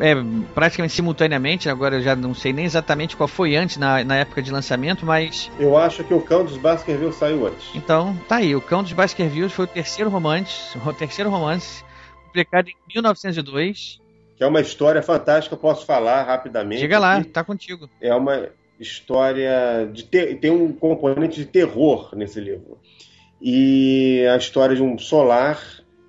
é, 0.00 0.14
praticamente 0.54 0.94
simultaneamente, 0.94 1.68
agora 1.68 1.96
eu 1.96 2.02
já 2.02 2.16
não 2.16 2.32
sei 2.32 2.54
nem 2.54 2.64
exatamente 2.64 3.14
qual 3.14 3.28
foi 3.28 3.56
antes 3.56 3.76
na, 3.76 4.02
na 4.04 4.16
época 4.16 4.40
de 4.40 4.50
lançamento, 4.50 5.04
mas. 5.04 5.50
Eu 5.58 5.76
acho 5.76 6.02
que 6.02 6.14
o 6.14 6.20
Cão 6.22 6.46
dos 6.46 6.56
Baskerville 6.56 7.12
saiu 7.12 7.46
antes. 7.46 7.68
Então, 7.74 8.16
tá 8.26 8.36
aí, 8.36 8.56
o 8.56 8.62
Cão 8.62 8.82
dos 8.82 8.94
Baskerville 8.94 9.50
foi 9.50 9.66
o 9.66 9.68
terceiro 9.68 10.08
romance, 10.08 10.78
o 10.78 10.92
terceiro 10.94 11.28
romance, 11.28 11.84
publicado 12.24 12.70
em 12.70 12.76
1902 12.94 14.05
que 14.36 14.44
é 14.44 14.46
uma 14.46 14.60
história 14.60 15.02
fantástica, 15.02 15.56
posso 15.56 15.86
falar 15.86 16.22
rapidamente. 16.22 16.80
Diga 16.80 16.98
lá, 16.98 17.24
tá 17.24 17.42
contigo. 17.42 17.88
É 18.00 18.14
uma 18.14 18.48
história 18.78 19.88
de 19.90 20.04
ter, 20.04 20.38
tem 20.38 20.50
um 20.50 20.72
componente 20.72 21.36
de 21.40 21.46
terror 21.46 22.10
nesse 22.14 22.38
livro. 22.38 22.78
E 23.40 24.26
a 24.30 24.36
história 24.36 24.76
de 24.76 24.82
um 24.82 24.98
solar 24.98 25.58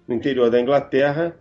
no 0.06 0.14
interior 0.14 0.50
da 0.50 0.60
Inglaterra, 0.60 1.38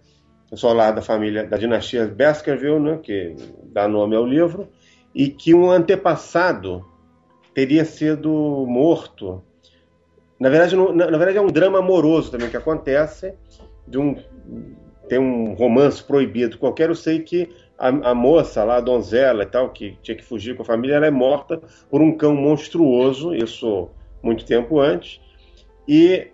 o 0.51 0.57
solar 0.57 0.93
da 0.95 1.03
família 1.03 1.45
da 1.45 1.57
dinastia 1.57 2.07
Baskerville, 2.07 2.79
né, 2.79 2.99
que 3.03 3.35
dá 3.65 3.89
nome 3.89 4.15
ao 4.15 4.25
livro, 4.25 4.69
e 5.13 5.29
que 5.29 5.55
um 5.55 5.71
antepassado 5.71 6.87
teria 7.53 7.85
sido 7.85 8.31
morto. 8.69 9.43
Na 10.39 10.49
verdade, 10.49 10.77
na, 10.77 11.11
na 11.11 11.19
verdade 11.19 11.39
é 11.39 11.41
um 11.41 11.47
drama 11.47 11.81
amoroso 11.81 12.31
também 12.31 12.49
que 12.49 12.57
acontece 12.57 13.35
de 13.89 13.99
um 13.99 14.17
tem 15.09 15.19
um 15.19 15.55
romance 15.55 16.03
proibido 16.03 16.59
qualquer, 16.59 16.89
eu 16.89 16.95
sei 16.95 17.21
que 17.21 17.49
a, 17.79 17.89
a, 17.89 18.15
moça 18.15 18.65
lá, 18.65 18.77
a 18.77 18.81
donzela 18.81 19.43
e 19.43 19.47
tal, 19.47 19.71
que 19.71 19.97
tinha 20.03 20.17
que 20.17 20.25
fugir 20.25 20.57
com 20.57 20.63
a 20.63 20.67
família, 20.67 20.97
ela 20.97 21.07
é 21.07 21.11
morta 21.11 21.61
por 21.91 22.01
um 22.01 22.17
cão 22.17 22.35
monstruoso, 22.35 23.35
isso 23.35 23.89
muito 24.23 24.45
tempo 24.45 24.81
antes, 24.81 25.21
e 25.87 26.29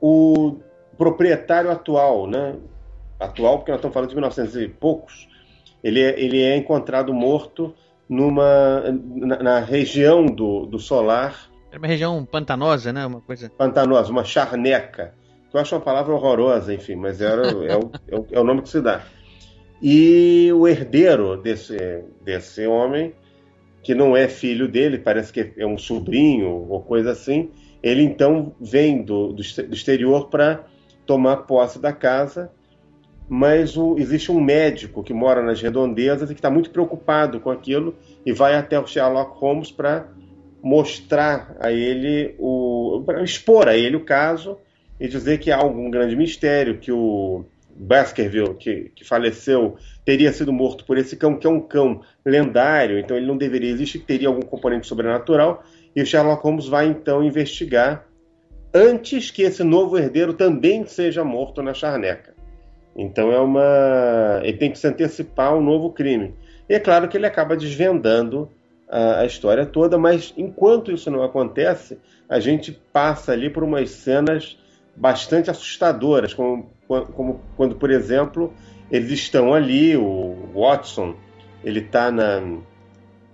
o 0.00 0.56
proprietário 0.98 1.70
atual, 1.70 2.26
né, 2.26 2.56
atual 3.18 3.58
porque 3.58 3.70
nós 3.70 3.78
estamos 3.78 3.94
falando 3.94 4.08
de 4.08 4.14
1900 4.14 4.56
e 4.56 4.68
poucos, 4.68 5.28
ele 5.82 6.00
é, 6.00 6.20
ele 6.20 6.42
é 6.42 6.56
encontrado 6.56 7.12
morto 7.12 7.74
numa 8.08 8.82
na, 9.16 9.42
na 9.42 9.60
região 9.60 10.26
do, 10.26 10.66
do 10.66 10.78
solar. 10.78 11.50
É 11.70 11.78
uma 11.78 11.86
região 11.86 12.24
pantanosa, 12.24 12.92
né? 12.92 13.04
Uma 13.04 13.20
coisa. 13.20 13.50
Pantanosa, 13.50 14.10
uma 14.10 14.24
charneca 14.24 15.14
eu 15.54 15.60
acho 15.60 15.74
uma 15.76 15.80
palavra 15.80 16.12
horrorosa, 16.12 16.74
enfim, 16.74 16.96
mas 16.96 17.20
era, 17.20 17.46
é, 17.46 17.54
o, 17.54 17.90
é, 18.08 18.16
o, 18.16 18.26
é 18.32 18.40
o 18.40 18.44
nome 18.44 18.62
que 18.62 18.68
se 18.68 18.80
dá. 18.80 19.04
E 19.80 20.50
o 20.52 20.66
herdeiro 20.66 21.36
desse, 21.36 22.04
desse 22.22 22.66
homem, 22.66 23.14
que 23.80 23.94
não 23.94 24.16
é 24.16 24.26
filho 24.26 24.66
dele, 24.66 24.98
parece 24.98 25.32
que 25.32 25.52
é 25.56 25.64
um 25.64 25.78
sobrinho 25.78 26.66
ou 26.68 26.80
coisa 26.80 27.12
assim, 27.12 27.50
ele 27.80 28.02
então 28.02 28.52
vem 28.60 29.02
do, 29.02 29.32
do 29.32 29.42
exterior 29.42 30.28
para 30.28 30.64
tomar 31.06 31.38
posse 31.38 31.78
da 31.78 31.92
casa, 31.92 32.50
mas 33.28 33.76
o, 33.76 33.96
existe 33.96 34.32
um 34.32 34.40
médico 34.40 35.04
que 35.04 35.14
mora 35.14 35.40
nas 35.40 35.62
redondezas 35.62 36.30
e 36.30 36.34
que 36.34 36.40
está 36.40 36.50
muito 36.50 36.70
preocupado 36.70 37.38
com 37.38 37.50
aquilo 37.50 37.94
e 38.26 38.32
vai 38.32 38.56
até 38.56 38.78
o 38.80 38.86
Sherlock 38.86 39.38
Holmes 39.38 39.70
para 39.70 40.08
mostrar 40.62 41.56
a 41.60 41.70
ele, 41.70 42.34
o, 42.38 43.04
expor 43.22 43.68
a 43.68 43.76
ele 43.76 43.96
o 43.96 44.04
caso 44.04 44.58
e 44.98 45.08
dizer 45.08 45.38
que 45.38 45.50
há 45.50 45.56
algum 45.56 45.90
grande 45.90 46.16
mistério, 46.16 46.78
que 46.78 46.92
o 46.92 47.44
Baskerville, 47.76 48.54
que, 48.54 48.92
que 48.94 49.04
faleceu, 49.04 49.76
teria 50.04 50.32
sido 50.32 50.52
morto 50.52 50.84
por 50.84 50.96
esse 50.96 51.16
cão, 51.16 51.36
que 51.36 51.46
é 51.46 51.50
um 51.50 51.60
cão 51.60 52.00
lendário, 52.24 52.98
então 52.98 53.16
ele 53.16 53.26
não 53.26 53.36
deveria 53.36 53.70
existir, 53.70 54.00
teria 54.00 54.28
algum 54.28 54.42
componente 54.42 54.86
sobrenatural, 54.86 55.64
e 55.94 56.02
o 56.02 56.06
Sherlock 56.06 56.42
Holmes 56.42 56.66
vai 56.66 56.86
então 56.86 57.22
investigar 57.22 58.06
antes 58.72 59.30
que 59.30 59.42
esse 59.42 59.62
novo 59.62 59.96
herdeiro 59.96 60.34
também 60.34 60.84
seja 60.84 61.24
morto 61.24 61.62
na 61.62 61.72
charneca. 61.72 62.34
Então 62.96 63.32
é 63.32 63.38
uma. 63.38 64.40
Ele 64.42 64.56
tem 64.56 64.70
que 64.70 64.78
se 64.78 64.86
antecipar 64.86 65.48
ao 65.48 65.60
novo 65.60 65.90
crime. 65.90 66.34
E 66.68 66.74
é 66.74 66.80
claro 66.80 67.08
que 67.08 67.16
ele 67.16 67.26
acaba 67.26 67.56
desvendando 67.56 68.50
a, 68.88 69.20
a 69.20 69.26
história 69.26 69.66
toda, 69.66 69.98
mas 69.98 70.32
enquanto 70.36 70.92
isso 70.92 71.10
não 71.10 71.22
acontece, 71.22 71.98
a 72.28 72.40
gente 72.40 72.72
passa 72.92 73.32
ali 73.32 73.50
por 73.50 73.62
umas 73.62 73.90
cenas 73.90 74.58
bastante 74.96 75.50
assustadoras, 75.50 76.34
como, 76.34 76.70
como 76.86 77.40
quando, 77.56 77.74
por 77.76 77.90
exemplo, 77.90 78.52
eles 78.90 79.10
estão 79.10 79.54
ali, 79.54 79.96
o 79.96 80.36
Watson, 80.54 81.14
ele 81.64 81.80
está 81.80 82.10
na 82.10 82.42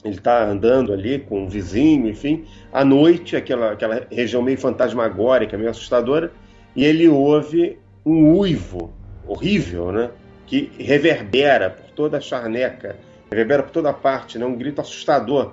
ele 0.03 0.15
está 0.15 0.45
andando 0.45 0.93
ali 0.93 1.19
com 1.19 1.45
um 1.45 1.49
vizinho, 1.49 2.09
enfim, 2.09 2.47
à 2.73 2.83
noite, 2.85 3.37
aquela, 3.37 3.73
aquela 3.73 4.07
região 4.11 4.43
meio 4.43 4.57
fantasmagórica, 4.57 5.59
meio 5.59 5.69
assustadora, 5.69 6.33
e 6.75 6.85
ele 6.85 7.07
ouve 7.07 7.79
um 8.05 8.39
uivo 8.39 8.93
horrível, 9.27 9.93
né? 9.93 10.11
Que 10.47 10.71
reverbera 10.79 11.69
por 11.71 11.91
toda 11.91 12.17
a 12.17 12.21
charneca, 12.21 12.97
reverbera 13.31 13.63
por 13.63 13.71
toda 13.73 13.91
a 13.91 13.93
parte, 13.93 14.39
né? 14.39 14.47
Um 14.47 14.57
grito 14.57 14.81
assustador. 14.81 15.53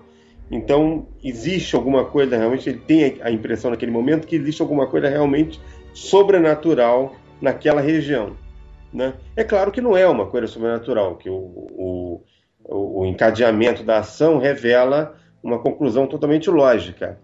Então, 0.49 1.07
existe 1.21 1.75
alguma 1.75 2.05
coisa 2.05 2.37
realmente, 2.37 2.69
ele 2.69 2.79
tem 2.79 3.17
a 3.21 3.29
impressão 3.29 3.69
naquele 3.71 3.91
momento 3.91 4.25
que 4.25 4.35
existe 4.37 4.61
alguma 4.61 4.87
coisa 4.87 5.09
realmente 5.09 5.59
sobrenatural 5.97 7.15
naquela 7.41 7.81
região. 7.81 8.37
Né? 8.93 9.15
É 9.35 9.43
claro 9.43 9.71
que 9.71 9.81
não 9.81 9.97
é 9.97 10.07
uma 10.07 10.27
coisa 10.27 10.47
sobrenatural, 10.47 11.15
que 11.15 11.29
o, 11.29 11.33
o, 11.35 12.23
o 12.63 13.05
encadeamento 13.05 13.83
da 13.83 13.99
ação 13.99 14.37
revela 14.37 15.17
uma 15.41 15.59
conclusão 15.59 16.05
totalmente 16.07 16.49
lógica. 16.49 17.19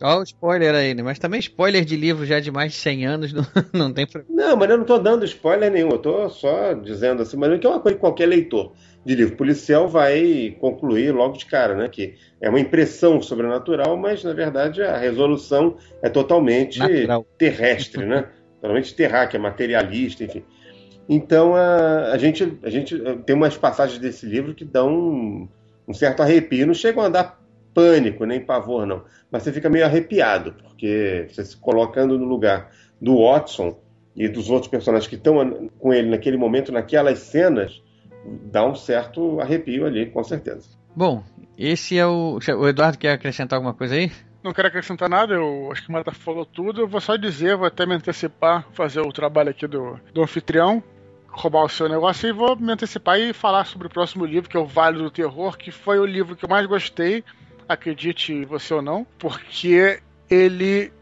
Olha 0.00 0.20
o 0.20 0.22
spoiler 0.22 0.74
aí, 0.74 0.94
né? 0.94 1.02
Mas 1.02 1.18
também 1.18 1.40
spoiler 1.40 1.84
de 1.84 1.96
livro 1.96 2.24
já 2.24 2.38
de 2.38 2.52
mais 2.52 2.72
de 2.72 2.78
100 2.78 3.06
anos 3.06 3.32
não, 3.32 3.44
não 3.72 3.92
tem 3.92 4.06
problema. 4.06 4.50
Não, 4.50 4.56
mas 4.56 4.70
eu 4.70 4.76
não 4.76 4.82
estou 4.82 4.98
dando 5.00 5.24
spoiler 5.24 5.72
nenhum, 5.72 5.88
eu 5.88 5.96
estou 5.96 6.28
só 6.30 6.74
dizendo 6.74 7.22
assim, 7.22 7.36
mas 7.36 7.58
que 7.58 7.66
é 7.66 7.70
uma 7.70 7.80
coisa 7.80 7.96
que 7.96 8.00
qualquer 8.00 8.26
leitor 8.26 8.72
de 9.08 9.14
livro 9.14 9.36
policial 9.36 9.88
vai 9.88 10.54
concluir 10.60 11.14
logo 11.14 11.38
de 11.38 11.46
cara, 11.46 11.74
né? 11.74 11.88
Que 11.88 12.16
é 12.42 12.50
uma 12.50 12.60
impressão 12.60 13.22
sobrenatural, 13.22 13.96
mas 13.96 14.22
na 14.22 14.34
verdade 14.34 14.82
a 14.82 14.98
resolução 14.98 15.78
é 16.02 16.10
totalmente 16.10 16.78
Natural. 16.78 17.26
terrestre, 17.38 18.04
né? 18.04 18.28
Totalmente 18.60 18.94
terráquea, 18.94 19.40
materialista, 19.40 20.24
enfim. 20.24 20.44
Então 21.08 21.54
a, 21.54 22.12
a, 22.12 22.18
gente, 22.18 22.58
a 22.62 22.68
gente 22.68 22.98
tem 23.24 23.34
umas 23.34 23.56
passagens 23.56 23.98
desse 23.98 24.26
livro 24.26 24.54
que 24.54 24.64
dão 24.64 24.92
um, 24.92 25.48
um 25.88 25.94
certo 25.94 26.20
arrepio, 26.20 26.66
não 26.66 26.74
chegam 26.74 27.02
a 27.02 27.08
dar 27.08 27.40
pânico, 27.72 28.26
nem 28.26 28.40
pavor, 28.40 28.84
não. 28.84 29.04
Mas 29.30 29.42
você 29.42 29.54
fica 29.54 29.70
meio 29.70 29.86
arrepiado, 29.86 30.52
porque 30.52 31.26
você 31.30 31.42
se 31.46 31.56
colocando 31.56 32.18
no 32.18 32.26
lugar 32.26 32.72
do 33.00 33.22
Watson 33.22 33.78
e 34.14 34.28
dos 34.28 34.50
outros 34.50 34.70
personagens 34.70 35.08
que 35.08 35.14
estão 35.14 35.70
com 35.78 35.94
ele 35.94 36.10
naquele 36.10 36.36
momento, 36.36 36.70
naquelas 36.70 37.20
cenas, 37.20 37.80
dá 38.44 38.66
um 38.66 38.74
certo 38.74 39.40
arrepio 39.40 39.86
ali, 39.86 40.06
com 40.06 40.22
certeza. 40.22 40.68
Bom, 40.94 41.22
esse 41.56 41.98
é 41.98 42.06
o. 42.06 42.38
O 42.58 42.68
Eduardo 42.68 42.98
quer 42.98 43.12
acrescentar 43.12 43.56
alguma 43.56 43.74
coisa 43.74 43.94
aí? 43.94 44.10
Não 44.42 44.52
quero 44.52 44.68
acrescentar 44.68 45.08
nada, 45.08 45.34
eu 45.34 45.70
acho 45.72 45.82
que 45.82 45.88
o 45.88 45.92
Mata 45.92 46.12
falou 46.12 46.46
tudo. 46.46 46.80
Eu 46.80 46.88
vou 46.88 47.00
só 47.00 47.16
dizer, 47.16 47.56
vou 47.56 47.66
até 47.66 47.84
me 47.84 47.94
antecipar, 47.94 48.66
fazer 48.72 49.00
o 49.00 49.12
trabalho 49.12 49.50
aqui 49.50 49.66
do, 49.66 49.98
do 50.14 50.22
anfitrião, 50.22 50.82
roubar 51.28 51.64
o 51.64 51.68
seu 51.68 51.88
negócio 51.88 52.28
e 52.28 52.32
vou 52.32 52.56
me 52.56 52.72
antecipar 52.72 53.18
e 53.18 53.32
falar 53.32 53.64
sobre 53.64 53.88
o 53.88 53.90
próximo 53.90 54.24
livro, 54.24 54.48
que 54.48 54.56
é 54.56 54.60
o 54.60 54.66
Vale 54.66 54.98
do 54.98 55.10
Terror, 55.10 55.56
que 55.56 55.70
foi 55.70 55.98
o 55.98 56.06
livro 56.06 56.36
que 56.36 56.44
eu 56.44 56.48
mais 56.48 56.66
gostei, 56.66 57.24
acredite 57.68 58.44
você 58.44 58.74
ou 58.74 58.82
não, 58.82 59.06
porque 59.18 60.00
ele, 60.30 60.92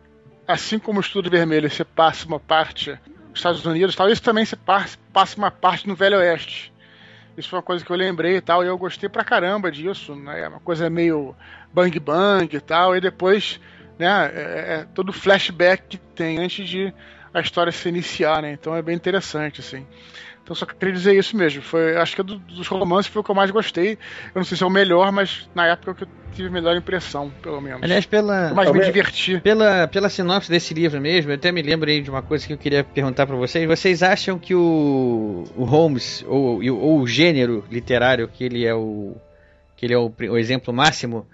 assim 0.47 0.79
como 0.79 0.99
o 0.99 1.03
Estudo 1.03 1.31
Vermelho, 1.31 1.71
você 1.71 1.85
passa 1.85 2.27
uma 2.27 2.41
parte 2.41 2.91
nos 3.31 3.39
Estados 3.39 3.65
Unidos, 3.65 3.95
tal, 3.95 4.09
isso 4.09 4.23
também 4.23 4.45
se 4.45 4.57
passa, 4.57 4.99
passa 5.13 5.37
uma 5.37 5.51
parte 5.51 5.87
no 5.87 5.95
Velho 5.95 6.19
Oeste. 6.19 6.73
Isso 7.37 7.51
foi 7.51 7.59
uma 7.59 7.63
coisa 7.63 7.85
que 7.85 7.91
eu 7.91 7.97
lembrei 7.97 8.37
e 8.37 8.41
tal, 8.41 8.65
e 8.65 8.67
eu 8.67 8.79
gostei 8.79 9.09
pra 9.09 9.25
caramba 9.25 9.71
disso, 9.71 10.15
né? 10.15 10.41
É 10.41 10.49
uma 10.49 10.61
coisa 10.61 10.89
meio 10.89 11.37
bang 11.73 11.99
bang 12.01 12.57
e 12.57 12.61
tal, 12.61 12.97
e 12.97 13.01
depois, 13.01 13.61
né, 13.99 14.07
é, 14.07 14.41
é, 14.41 14.75
é 14.81 14.87
todo 14.95 15.13
flashback 15.13 15.87
que 15.87 15.99
tem 15.99 16.39
antes 16.39 16.67
de 16.67 16.93
a 17.35 17.41
história 17.41 17.71
se 17.71 17.89
iniciar, 17.89 18.41
né? 18.41 18.53
Então 18.53 18.75
é 18.75 18.81
bem 18.81 18.97
interessante, 18.97 19.61
assim. 19.61 19.87
Então 20.47 20.55
só 20.55 20.65
queria 20.65 20.95
dizer 20.95 21.13
isso 21.19 21.37
mesmo. 21.37 21.61
Foi, 21.61 21.97
acho 21.97 22.15
que 22.15 22.21
é 22.21 22.25
do, 22.25 22.39
dos 22.39 22.69
romances 22.69 23.11
foi 23.11 23.19
o 23.19 23.25
que 23.25 23.31
eu 23.33 23.35
mais 23.35 23.51
gostei. 23.51 23.95
Eu 24.33 24.37
não 24.37 24.45
sei 24.45 24.57
se 24.57 24.63
é 24.63 24.67
o 24.67 24.71
melhor, 24.71 25.11
mas 25.11 25.51
na 25.53 25.67
época 25.67 25.93
que 25.93 26.05
eu 26.05 26.09
tive 26.33 26.47
a 26.47 26.53
melhor 26.53 26.77
impressão, 26.77 27.33
pelo 27.43 27.61
menos. 27.61 27.83
Aliás, 27.83 28.07
pela. 28.07 28.55
mais 28.55 28.71
me 28.71 28.85
diverti. 28.85 29.41
Pela, 29.41 29.89
pela 29.89 30.09
sinopse 30.09 30.49
desse 30.49 30.73
livro 30.73 31.01
mesmo, 31.01 31.33
eu 31.33 31.35
até 31.35 31.51
me 31.51 31.61
lembro 31.63 31.91
aí 31.91 32.01
de 32.01 32.09
uma 32.09 32.23
coisa 32.23 32.47
que 32.47 32.53
eu 32.53 32.59
queria 32.59 32.85
perguntar 32.85 33.27
para 33.27 33.35
vocês. 33.35 33.67
Vocês 33.67 34.05
acham 34.05 34.39
que 34.39 34.55
o, 34.55 35.43
o 35.57 35.65
Holmes, 35.65 36.25
ou, 36.29 36.63
ou 36.63 37.01
o 37.01 37.09
gênero 37.09 37.65
literário, 37.69 38.29
que 38.29 38.45
ele 38.45 38.65
é 38.65 38.73
o. 38.73 39.17
que 39.77 39.85
ele 39.85 39.95
é 39.95 39.99
o, 39.99 40.13
o 40.31 40.39
exemplo 40.39 40.73
máximo, 40.73 41.27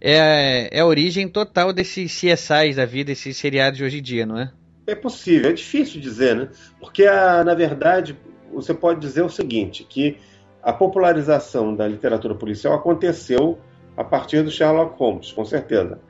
é, 0.00 0.70
é 0.72 0.80
a 0.80 0.86
origem 0.86 1.28
total 1.28 1.70
desses 1.70 2.18
CSIs 2.18 2.76
da 2.76 2.86
vida, 2.86 3.12
esses 3.12 3.36
seriados 3.36 3.76
de 3.76 3.84
hoje 3.84 3.98
em 3.98 4.02
dia, 4.02 4.24
não 4.24 4.38
é? 4.38 4.50
É 4.86 4.94
possível, 4.94 5.50
é 5.50 5.52
difícil 5.52 6.00
dizer, 6.00 6.34
né? 6.34 6.48
Porque, 6.80 7.04
a, 7.04 7.44
na 7.44 7.54
verdade, 7.54 8.16
você 8.54 8.72
pode 8.72 9.00
dizer 9.00 9.22
o 9.22 9.28
seguinte, 9.28 9.84
que 9.84 10.18
a 10.62 10.72
popularização 10.72 11.74
da 11.74 11.86
literatura 11.86 12.34
policial 12.34 12.74
aconteceu 12.74 13.58
a 13.96 14.02
partir 14.02 14.42
do 14.42 14.50
Sherlock 14.50 14.98
Holmes, 14.98 15.32
com 15.32 15.44
certeza. 15.44 16.00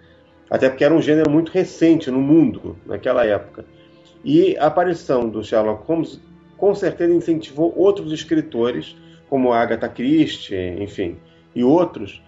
Até 0.48 0.68
porque 0.68 0.84
era 0.84 0.94
um 0.94 1.02
gênero 1.02 1.30
muito 1.30 1.50
recente 1.50 2.10
no 2.10 2.20
mundo 2.20 2.76
naquela 2.86 3.24
época. 3.26 3.64
E 4.24 4.56
a 4.58 4.66
aparição 4.66 5.28
do 5.28 5.42
Sherlock 5.42 5.86
Holmes 5.86 6.20
com 6.56 6.74
certeza 6.74 7.12
incentivou 7.12 7.74
outros 7.76 8.12
escritores, 8.12 8.96
como 9.28 9.52
Agatha 9.52 9.88
Christie, 9.88 10.56
enfim, 10.80 11.18
e 11.54 11.64
outros, 11.64 12.22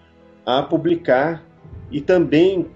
a 0.45 0.61
publicar 0.61 1.43
e 1.89 2.01
também 2.01 2.67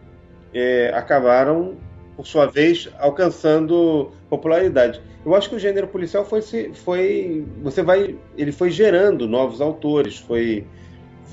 é, 0.53 0.91
acabaram, 0.93 1.75
por 2.21 2.27
sua 2.27 2.45
vez, 2.45 2.87
alcançando 2.99 4.11
popularidade. 4.29 5.01
Eu 5.25 5.33
acho 5.33 5.49
que 5.49 5.55
o 5.55 5.59
gênero 5.59 5.87
policial 5.87 6.23
foi, 6.23 6.41
foi 6.71 7.43
você 7.63 7.81
vai, 7.81 8.15
ele 8.37 8.51
foi 8.51 8.69
gerando 8.69 9.27
novos 9.27 9.59
autores, 9.59 10.17
foi, 10.17 10.67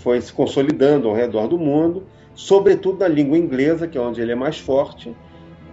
foi 0.03 0.19
se 0.23 0.33
consolidando 0.33 1.07
ao 1.07 1.15
redor 1.15 1.47
do 1.47 1.59
mundo, 1.59 2.07
sobretudo 2.35 3.01
na 3.01 3.09
língua 3.09 3.37
inglesa, 3.37 3.87
que 3.87 3.99
é 3.99 4.01
onde 4.01 4.23
ele 4.23 4.33
é 4.33 4.35
mais 4.35 4.59
forte, 4.59 5.15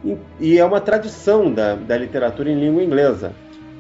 e, 0.04 0.18
e 0.38 0.58
é 0.58 0.66
uma 0.66 0.82
tradição 0.82 1.52
da, 1.52 1.76
da 1.76 1.98
literatura 1.98 2.52
em 2.52 2.60
língua 2.60 2.84
inglesa, 2.84 3.34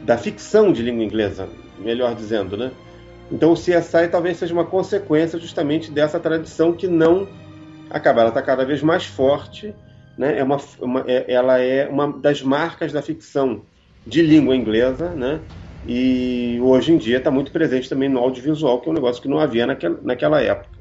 da 0.05 0.17
ficção 0.17 0.71
de 0.71 0.81
língua 0.81 1.03
inglesa, 1.03 1.49
melhor 1.79 2.15
dizendo, 2.15 2.55
né? 2.55 2.71
Então 3.29 3.51
o 3.51 3.55
CSI 3.55 4.07
talvez 4.09 4.37
seja 4.37 4.53
uma 4.53 4.65
consequência 4.65 5.37
justamente 5.37 5.91
dessa 5.91 6.17
tradição 6.17 6.71
que 6.71 6.87
não 6.87 7.27
acaba, 7.89 8.21
ela 8.21 8.29
está 8.29 8.41
cada 8.41 8.63
vez 8.63 8.81
mais 8.81 9.05
forte, 9.05 9.75
né? 10.17 10.39
É 10.39 10.43
uma, 10.43 10.57
uma 10.79 11.03
é, 11.07 11.31
ela 11.31 11.59
é 11.59 11.87
uma 11.87 12.11
das 12.11 12.41
marcas 12.41 12.91
da 12.91 13.01
ficção 13.01 13.61
de 14.05 14.21
língua 14.21 14.55
inglesa, 14.55 15.09
né? 15.09 15.39
E 15.87 16.59
hoje 16.61 16.91
em 16.91 16.97
dia 16.97 17.17
está 17.17 17.29
muito 17.29 17.51
presente 17.51 17.87
também 17.87 18.09
no 18.09 18.19
audiovisual, 18.19 18.81
que 18.81 18.89
é 18.89 18.91
um 18.91 18.95
negócio 18.95 19.21
que 19.21 19.27
não 19.27 19.39
havia 19.39 19.67
naquela, 19.67 19.99
naquela 20.01 20.41
época. 20.41 20.75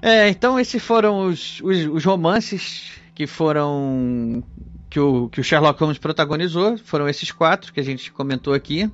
É, 0.00 0.28
então 0.28 0.60
esses 0.60 0.80
foram 0.80 1.26
os, 1.26 1.60
os, 1.62 1.84
os, 1.86 2.04
romances 2.04 2.92
que 3.12 3.26
foram 3.26 4.40
que 4.88 5.00
o, 5.00 5.28
que 5.28 5.40
o 5.40 5.44
Sherlock 5.44 5.80
Holmes 5.80 5.98
protagonizou, 5.98 6.78
foram 6.78 7.08
esses 7.08 7.32
quatro 7.32 7.72
que 7.72 7.80
a 7.80 7.82
gente 7.82 8.12
comentou 8.12 8.54
aqui. 8.54 8.88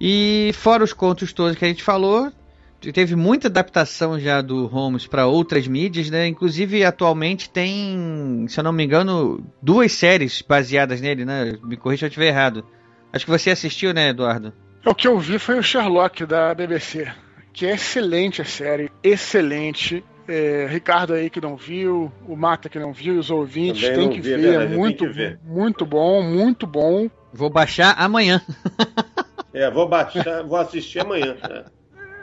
E 0.00 0.50
fora 0.54 0.82
os 0.82 0.92
contos 0.92 1.32
todos 1.32 1.56
que 1.56 1.64
a 1.64 1.68
gente 1.68 1.84
falou, 1.84 2.32
teve 2.80 3.16
muita 3.16 3.48
adaptação 3.48 4.18
já 4.18 4.40
do 4.40 4.66
Holmes 4.66 5.06
para 5.06 5.26
outras 5.26 5.66
mídias, 5.66 6.10
né? 6.10 6.26
Inclusive 6.26 6.84
atualmente 6.84 7.50
tem, 7.50 8.46
se 8.48 8.58
eu 8.60 8.64
não 8.64 8.72
me 8.72 8.84
engano, 8.84 9.44
duas 9.60 9.92
séries 9.92 10.42
baseadas 10.42 11.00
nele, 11.00 11.24
né? 11.24 11.56
Me 11.62 11.76
corrija 11.76 12.00
se 12.00 12.04
eu 12.04 12.08
estiver 12.08 12.28
errado. 12.28 12.64
Acho 13.12 13.24
que 13.24 13.30
você 13.30 13.50
assistiu, 13.50 13.94
né, 13.94 14.10
Eduardo? 14.10 14.52
O 14.84 14.94
que 14.94 15.08
eu 15.08 15.18
vi 15.18 15.38
foi 15.38 15.58
o 15.58 15.62
Sherlock 15.62 16.24
da 16.26 16.54
BBC, 16.54 17.08
que 17.52 17.66
é 17.66 17.74
excelente 17.74 18.40
a 18.40 18.44
série, 18.44 18.90
excelente. 19.02 20.04
É, 20.28 20.66
Ricardo 20.68 21.14
aí 21.14 21.30
que 21.30 21.40
não 21.40 21.56
viu, 21.56 22.10
o 22.26 22.36
Mata 22.36 22.68
que 22.68 22.78
não 22.78 22.92
viu, 22.92 23.18
os 23.18 23.30
ouvintes 23.30 23.88
tem 23.88 24.10
que, 24.10 24.20
vi, 24.20 24.36
ver, 24.36 24.60
é 24.60 24.66
muito, 24.66 25.06
que 25.06 25.12
ver, 25.12 25.38
muito 25.44 25.86
bom, 25.86 26.20
muito 26.20 26.66
bom. 26.66 27.08
Vou 27.32 27.48
baixar 27.48 27.94
amanhã. 27.96 28.42
é, 29.54 29.70
vou 29.70 29.88
baixar, 29.88 30.42
vou 30.42 30.58
assistir 30.58 31.00
amanhã. 31.00 31.36
É. 31.42 31.75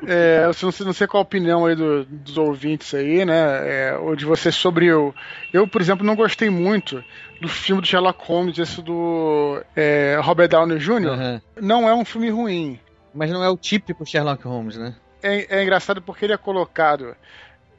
É, 0.07 0.41
eu 0.43 0.65
não 0.65 0.71
sei, 0.71 0.85
não 0.85 0.93
sei 0.93 1.07
qual 1.07 1.21
a 1.21 1.23
opinião 1.23 1.65
aí 1.65 1.75
do, 1.75 2.05
dos 2.05 2.37
ouvintes 2.37 2.93
aí, 2.93 3.25
né? 3.25 3.89
É, 3.89 3.97
ou 3.97 4.15
de 4.15 4.25
vocês 4.25 4.55
sobre 4.55 4.85
eu. 4.85 5.13
Eu, 5.51 5.67
por 5.67 5.81
exemplo, 5.81 6.05
não 6.05 6.15
gostei 6.15 6.49
muito 6.49 7.03
do 7.39 7.47
filme 7.47 7.81
do 7.81 7.87
Sherlock 7.87 8.25
Holmes, 8.25 8.57
esse 8.57 8.81
do 8.81 9.61
é, 9.75 10.19
Robert 10.21 10.49
Downey 10.49 10.77
Jr. 10.77 10.91
Uhum. 10.91 11.41
Não 11.61 11.89
é 11.89 11.93
um 11.93 12.05
filme 12.05 12.29
ruim. 12.29 12.79
Mas 13.13 13.29
não 13.31 13.43
é 13.43 13.49
o 13.49 13.57
típico 13.57 14.05
Sherlock 14.05 14.43
Holmes, 14.47 14.77
né? 14.77 14.95
É, 15.21 15.59
é 15.59 15.63
engraçado 15.63 16.01
porque 16.01 16.25
ele 16.25 16.33
é 16.33 16.37
colocado 16.37 17.15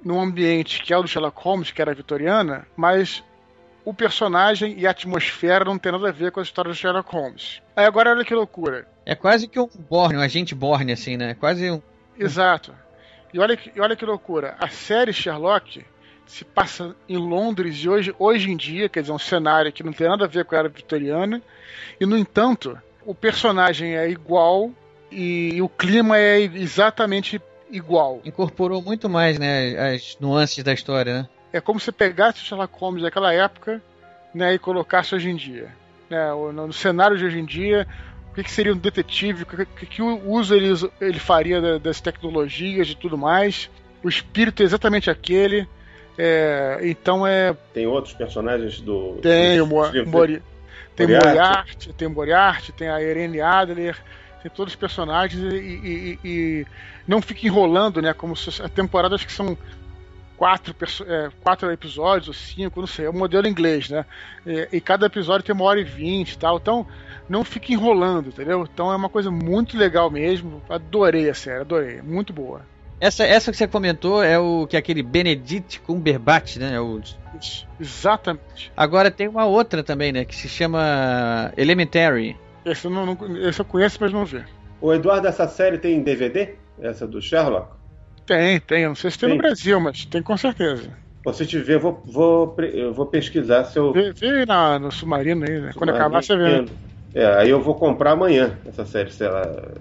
num 0.05 0.21
ambiente 0.21 0.83
que 0.83 0.93
é 0.93 0.99
o 0.99 1.03
do 1.03 1.09
Sherlock 1.09 1.41
Holmes, 1.43 1.71
que 1.71 1.81
era 1.81 1.95
vitoriana, 1.95 2.67
mas 2.77 3.23
o 3.85 3.93
personagem 3.93 4.79
e 4.79 4.87
a 4.87 4.91
atmosfera 4.91 5.65
não 5.65 5.79
tem 5.79 5.93
nada 5.93 6.09
a 6.09 6.13
ver 6.13 6.31
com 6.33 6.41
a 6.41 6.43
história 6.43 6.71
do 6.71 6.77
Sherlock 6.77 7.11
Holmes. 7.13 7.61
Aí 7.77 7.85
agora 7.85 8.11
olha 8.11 8.25
que 8.25 8.35
loucura. 8.35 8.87
É 9.05 9.15
quase 9.15 9.47
que 9.47 9.61
um 9.61 9.69
Borne, 9.91 10.17
um 10.17 10.21
agente 10.21 10.55
Borne, 10.55 10.93
assim, 10.93 11.17
né? 11.17 11.35
Quase 11.35 11.71
um 11.71 11.83
Exato. 12.19 12.75
E 13.33 13.39
olha, 13.39 13.57
que, 13.57 13.81
olha 13.81 13.97
que 13.97 14.05
loucura. 14.05 14.57
A 14.61 14.69
série 14.69 15.13
Sherlock 15.13 15.85
se 16.27 16.45
passa 16.45 16.95
em 17.09 17.17
Londres 17.17 17.77
e 17.79 17.89
hoje, 17.89 18.15
hoje 18.19 18.51
em 18.51 18.57
dia, 18.57 18.89
quer 18.89 19.01
dizer, 19.01 19.13
um 19.13 19.19
cenário 19.19 19.73
que 19.73 19.83
não 19.83 19.93
tem 19.93 20.09
nada 20.09 20.25
a 20.25 20.29
ver 20.29 20.45
com 20.45 20.55
a 20.55 20.59
era 20.59 20.69
vitoriana. 20.69 21.43
E, 22.01 22.07
no 22.07 22.17
entanto, 22.17 22.79
o 23.05 23.15
personagem 23.15 23.97
é 23.97 24.09
igual 24.09 24.71
e, 25.11 25.51
e 25.55 25.63
o 25.63 25.69
clima 25.69 26.19
é 26.19 26.41
exatamente 26.41 27.41
igual. 27.71 28.21
Incorporou 28.25 28.81
muito 28.81 29.09
mais, 29.09 29.39
né, 29.39 29.95
as 29.95 30.17
nuances 30.21 30.63
da 30.63 30.73
história, 30.73 31.23
né? 31.23 31.29
É 31.53 31.61
como 31.61 31.79
se 31.79 31.93
pegasse 31.93 32.41
o 32.41 32.45
Sherlock 32.45 32.75
Holmes 32.79 33.03
daquela 33.03 33.33
época 33.33 33.83
né, 34.35 34.55
e 34.55 34.59
colocasse 34.59 35.15
hoje 35.15 35.31
em 35.31 35.37
dia. 35.37 35.69
Né, 36.11 36.31
no, 36.31 36.53
no 36.53 36.73
cenário 36.73 37.17
de 37.17 37.25
hoje 37.25 37.39
em 37.39 37.45
dia, 37.45 37.87
o 38.35 38.37
que, 38.37 38.43
que 38.43 38.51
seria 38.51 38.73
um 38.73 38.77
detetive, 38.77 39.45
que, 39.45 39.87
que 39.87 40.03
uso 40.03 40.57
ele, 40.57 40.75
ele 41.01 41.21
faria 41.21 41.79
das 41.79 42.01
tecnologias 42.01 42.89
e 42.89 42.97
tudo 42.97 43.17
mais. 43.17 43.71
O 44.03 44.09
espírito 44.09 44.61
é 44.61 44.65
exatamente 44.65 45.09
aquele. 45.09 45.69
É, 46.19 46.81
então 46.83 47.25
é. 47.25 47.57
Tem 47.73 47.87
outros 47.87 48.13
personagens 48.13 48.81
do. 48.81 49.19
Tem 49.23 49.61
o 49.61 49.67
Mori, 49.69 50.43
tem 50.97 51.07
Moriarty, 51.07 51.93
tem 51.93 52.09
Moriarty, 52.09 52.73
tem 52.73 52.89
a 52.89 53.01
Irene 53.01 53.41
Adler, 53.41 53.97
tem 54.43 54.51
todos 54.51 54.73
os 54.73 54.77
personagens 54.77 55.41
e, 55.41 55.57
e, 55.57 56.19
e 56.25 56.67
não 57.07 57.23
fica 57.23 57.47
enrolando, 57.47 58.03
né? 58.03 58.13
Como 58.13 58.35
se 58.35 58.61
a 58.61 58.69
temporada 58.69 59.15
acho 59.15 59.27
que 59.27 59.33
são 59.33 59.57
quatro, 60.45 60.77
é, 61.07 61.31
quatro 61.43 61.73
episódios 61.73 62.29
ou 62.29 62.35
cinco, 62.35 62.81
não 62.81 62.87
sei, 62.87 63.07
é 63.07 63.09
o 63.09 63.15
modelo 63.15 63.49
inglês, 63.49 63.89
né? 63.89 64.05
E, 64.47 64.69
e, 64.73 64.81
cada 64.81 65.07
episódio 65.07 65.43
tem 65.43 65.55
uma 65.55 65.65
hora 65.65 65.81
e 65.81 65.85
vinte 65.85 66.33
e 66.33 66.39
tal, 66.39 66.59
então 66.59 66.87
não 67.27 67.43
fica 67.43 67.73
enrolando, 67.73 68.29
entendeu? 68.29 68.69
Então 68.71 68.93
é 68.93 68.97
uma 68.97 69.09
coisa 69.09 69.31
muito 69.31 69.79
legal 69.79 70.11
mesmo. 70.11 70.63
Adorei 70.69 71.31
a 71.31 71.35
série, 71.35 71.63
adorei, 71.63 72.03
muito 72.03 72.31
boa. 72.31 72.61
Essa, 73.01 73.25
essa 73.25 73.51
que 73.51 73.57
você 73.57 73.67
comentou 73.67 74.23
é 74.23 74.39
o 74.39 74.67
que 74.67 74.77
é 74.77 74.79
aquele 74.79 75.03
Benedict 75.03 75.81
Cumberbatch, 75.81 76.59
né? 76.59 76.75
É 76.75 76.81
o... 76.81 77.01
Exatamente. 77.81 78.71
Agora 78.77 79.11
tem 79.11 79.27
uma 79.27 79.47
outra 79.47 79.83
também, 79.83 80.13
né? 80.13 80.27
Que 80.27 80.37
se 80.37 80.47
chama 80.47 81.55
Elementary. 81.57 82.37
Esse 82.67 82.85
eu, 82.85 82.91
não, 82.91 83.07
não, 83.07 83.49
esse 83.49 83.61
eu 83.61 83.65
conheço, 83.65 83.97
mas 83.99 84.13
não 84.13 84.27
vi. 84.27 84.45
O 84.79 84.93
Eduardo, 84.93 85.27
essa 85.27 85.49
série 85.49 85.79
tem 85.79 86.03
DVD? 86.03 86.57
Essa 86.79 87.07
do 87.07 87.23
Sherlock? 87.23 87.84
Tem, 88.27 88.61
tem. 88.61 88.83
Eu 88.83 88.91
não 88.91 88.97
sei 88.97 89.11
se 89.11 89.19
tem, 89.19 89.29
tem, 89.29 89.37
no 89.37 89.43
Brasil, 89.43 89.81
mas 89.81 90.05
tem 90.05 90.23
com 90.23 90.37
certeza. 90.37 90.91
Se 91.33 91.47
tiver, 91.47 91.75
eu 91.75 91.81
vou, 91.81 92.03
vou, 92.05 92.57
eu 92.59 92.93
vou 92.93 93.07
pesquisar 93.07 93.65
se 93.65 93.79
eu. 93.79 93.93
Vê, 93.93 94.13
vê 94.13 94.45
na, 94.45 94.79
no 94.79 94.91
Submarino 94.91 95.45
aí, 95.45 95.61
né? 95.61 95.71
Quando 95.75 95.91
acabar, 95.91 96.23
você 96.23 96.37
vê. 96.37 96.65
É, 97.15 97.27
aí 97.39 97.49
eu 97.49 97.63
vou 97.63 97.75
comprar 97.75 98.11
amanhã 98.11 98.59
essa 98.67 98.85
série, 98.85 99.11
se 99.11 99.25
ela, 99.25 99.73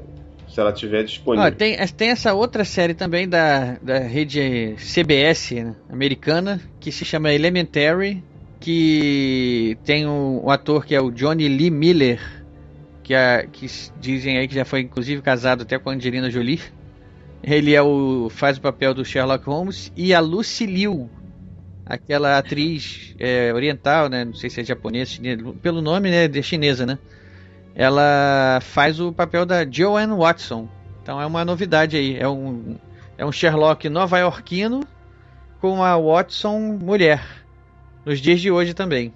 se 0.47 0.59
ela 0.59 0.71
tiver 0.71 1.03
disponível. 1.03 1.47
Ah, 1.47 1.51
tem, 1.51 1.75
tem 1.97 2.09
essa 2.09 2.33
outra 2.33 2.63
série 2.63 2.93
também 2.93 3.27
da, 3.27 3.77
da 3.81 3.99
rede 3.99 4.75
CBS 4.77 5.51
né, 5.51 5.75
americana, 5.89 6.61
que 6.79 6.91
se 6.91 7.03
chama 7.03 7.33
Elementary, 7.33 8.23
que 8.59 9.75
tem 9.83 10.07
um, 10.07 10.45
um 10.45 10.49
ator 10.49 10.85
que 10.85 10.93
é 10.93 11.01
o 11.01 11.11
Johnny 11.11 11.49
Lee 11.49 11.71
Miller, 11.71 12.21
que, 13.01 13.15
é, 13.15 13.47
que 13.51 13.65
dizem 13.99 14.37
aí 14.37 14.47
que 14.47 14.55
já 14.55 14.63
foi 14.63 14.81
inclusive 14.81 15.21
casado 15.21 15.63
até 15.63 15.77
com 15.77 15.89
a 15.89 15.93
Angelina 15.93 16.29
Jolie. 16.29 16.61
Ele 17.43 17.75
é 17.75 17.81
o 17.81 18.29
faz 18.29 18.57
o 18.57 18.61
papel 18.61 18.93
do 18.93 19.03
Sherlock 19.03 19.45
Holmes 19.45 19.91
e 19.97 20.13
a 20.13 20.19
Lucy 20.21 20.65
Liu, 20.65 21.09
aquela 21.85 22.37
atriz 22.37 23.13
é, 23.19 23.51
oriental, 23.53 24.07
né? 24.07 24.23
Não 24.23 24.33
sei 24.33 24.49
se 24.49 24.61
é 24.61 24.63
japonesa, 24.63 25.11
chinesa, 25.11 25.53
pelo 25.61 25.81
nome, 25.81 26.09
né? 26.09 26.27
De 26.27 26.41
chinesa, 26.41 26.85
né? 26.85 26.97
Ela 27.75 28.59
faz 28.61 28.99
o 28.99 29.11
papel 29.11 29.45
da 29.45 29.69
Joanne 29.69 30.15
Watson. 30.15 30.69
Então 31.01 31.19
é 31.19 31.25
uma 31.25 31.43
novidade 31.43 31.97
aí. 31.97 32.17
É 32.17 32.29
um, 32.29 32.77
é 33.17 33.25
um 33.25 33.31
Sherlock 33.31 33.89
nova-iorquino 33.89 34.81
com 35.59 35.83
a 35.83 35.97
Watson 35.97 36.59
mulher. 36.79 37.21
Nos 38.05 38.21
dias 38.21 38.39
de 38.39 38.51
hoje 38.51 38.73
também. 38.73 39.13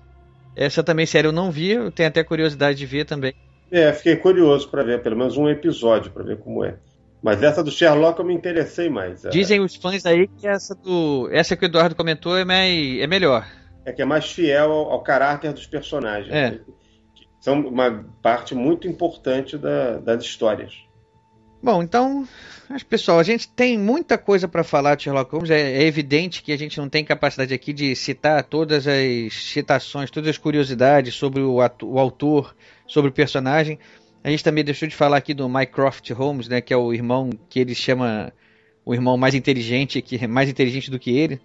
Essa 0.55 0.83
também, 0.83 1.05
sério, 1.05 1.29
eu 1.29 1.31
não 1.31 1.51
vi. 1.51 1.71
Eu 1.71 1.91
tenho 1.91 2.09
até 2.09 2.23
curiosidade 2.23 2.77
de 2.77 2.85
ver 2.85 3.05
também. 3.05 3.33
É, 3.71 3.93
fiquei 3.93 4.15
curioso 4.15 4.67
para 4.69 4.83
ver 4.83 5.01
pelo 5.03 5.15
menos 5.15 5.37
um 5.37 5.47
episódio 5.47 6.11
para 6.11 6.23
ver 6.23 6.37
como 6.37 6.65
é. 6.65 6.75
Mas 7.21 7.41
essa 7.41 7.63
do 7.63 7.71
Sherlock 7.71 8.19
eu 8.19 8.25
me 8.25 8.33
interessei 8.33 8.89
mais. 8.89 9.25
É. 9.25 9.29
Dizem 9.29 9.59
os 9.59 9.75
fãs 9.75 10.05
aí 10.05 10.27
que 10.27 10.47
essa 10.47 10.75
do 10.75 11.27
essa 11.31 11.55
que 11.55 11.65
o 11.65 11.67
Eduardo 11.67 11.95
comentou 11.95 12.37
é, 12.37 12.45
mais, 12.45 12.99
é 12.99 13.07
melhor. 13.07 13.47
É 13.85 13.91
que 13.91 14.01
é 14.01 14.05
mais 14.05 14.31
fiel 14.31 14.71
ao, 14.71 14.91
ao 14.91 15.01
caráter 15.01 15.53
dos 15.53 15.65
personagens. 15.65 16.33
É. 16.33 16.51
Né? 16.51 16.59
São 17.39 17.59
uma 17.61 18.05
parte 18.21 18.53
muito 18.53 18.87
importante 18.87 19.57
da, 19.57 19.97
das 19.97 20.23
histórias. 20.23 20.87
Bom, 21.61 21.81
então, 21.81 22.27
pessoal, 22.87 23.19
a 23.19 23.23
gente 23.23 23.49
tem 23.49 23.77
muita 23.77 24.17
coisa 24.17 24.47
para 24.47 24.63
falar 24.63 24.95
de 24.95 25.03
Sherlock 25.03 25.31
Holmes. 25.31 25.49
É, 25.49 25.59
é, 25.59 25.83
evidente 25.83 26.43
que 26.43 26.51
a 26.51 26.57
gente 26.57 26.77
não 26.77 26.87
tem 26.87 27.03
capacidade 27.03 27.53
aqui 27.53 27.73
de 27.73 27.95
citar 27.95 28.43
todas 28.43 28.85
as 28.87 29.33
citações, 29.33 30.11
todas 30.11 30.29
as 30.29 30.37
curiosidades 30.37 31.15
sobre 31.15 31.41
o, 31.41 31.55
o 31.55 31.99
autor, 31.99 32.55
sobre 32.85 33.09
o 33.09 33.13
personagem. 33.13 33.79
A 34.27 34.29
gente 34.29 34.43
também 34.43 34.61
deixou 34.61 34.89
de 34.89 34.93
falar 34.93 35.15
aqui 35.15 35.33
do 35.33 35.47
Mycroft 35.47 36.09
Holmes, 36.09 36.49
né, 36.49 36.59
que 36.59 36.73
é 36.73 36.75
o 36.75 36.93
irmão 36.93 37.29
que 37.49 37.61
ele 37.61 37.73
chama 37.73 38.33
o 38.83 38.93
irmão 38.93 39.15
mais 39.15 39.33
inteligente, 39.33 40.01
que 40.01 40.21
é 40.21 40.27
mais 40.27 40.49
inteligente 40.49 40.91
do 40.91 40.99
que 40.99 41.17
ele. 41.17 41.39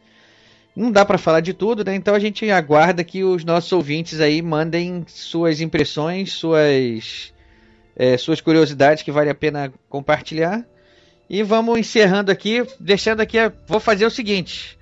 Não 0.74 0.90
dá 0.90 1.04
para 1.04 1.16
falar 1.16 1.38
de 1.38 1.54
tudo, 1.54 1.84
né? 1.84 1.94
Então 1.94 2.12
a 2.12 2.18
gente 2.18 2.50
aguarda 2.50 3.04
que 3.04 3.22
os 3.22 3.44
nossos 3.44 3.70
ouvintes 3.70 4.18
aí 4.18 4.42
mandem 4.42 5.04
suas 5.06 5.60
impressões, 5.60 6.32
suas 6.32 7.32
é, 7.94 8.16
suas 8.16 8.40
curiosidades 8.40 9.04
que 9.04 9.12
vale 9.12 9.30
a 9.30 9.34
pena 9.34 9.72
compartilhar. 9.88 10.66
E 11.30 11.40
vamos 11.44 11.78
encerrando 11.78 12.32
aqui, 12.32 12.66
deixando 12.80 13.20
aqui, 13.20 13.38
vou 13.64 13.78
fazer 13.78 14.06
o 14.06 14.10
seguinte. 14.10 14.76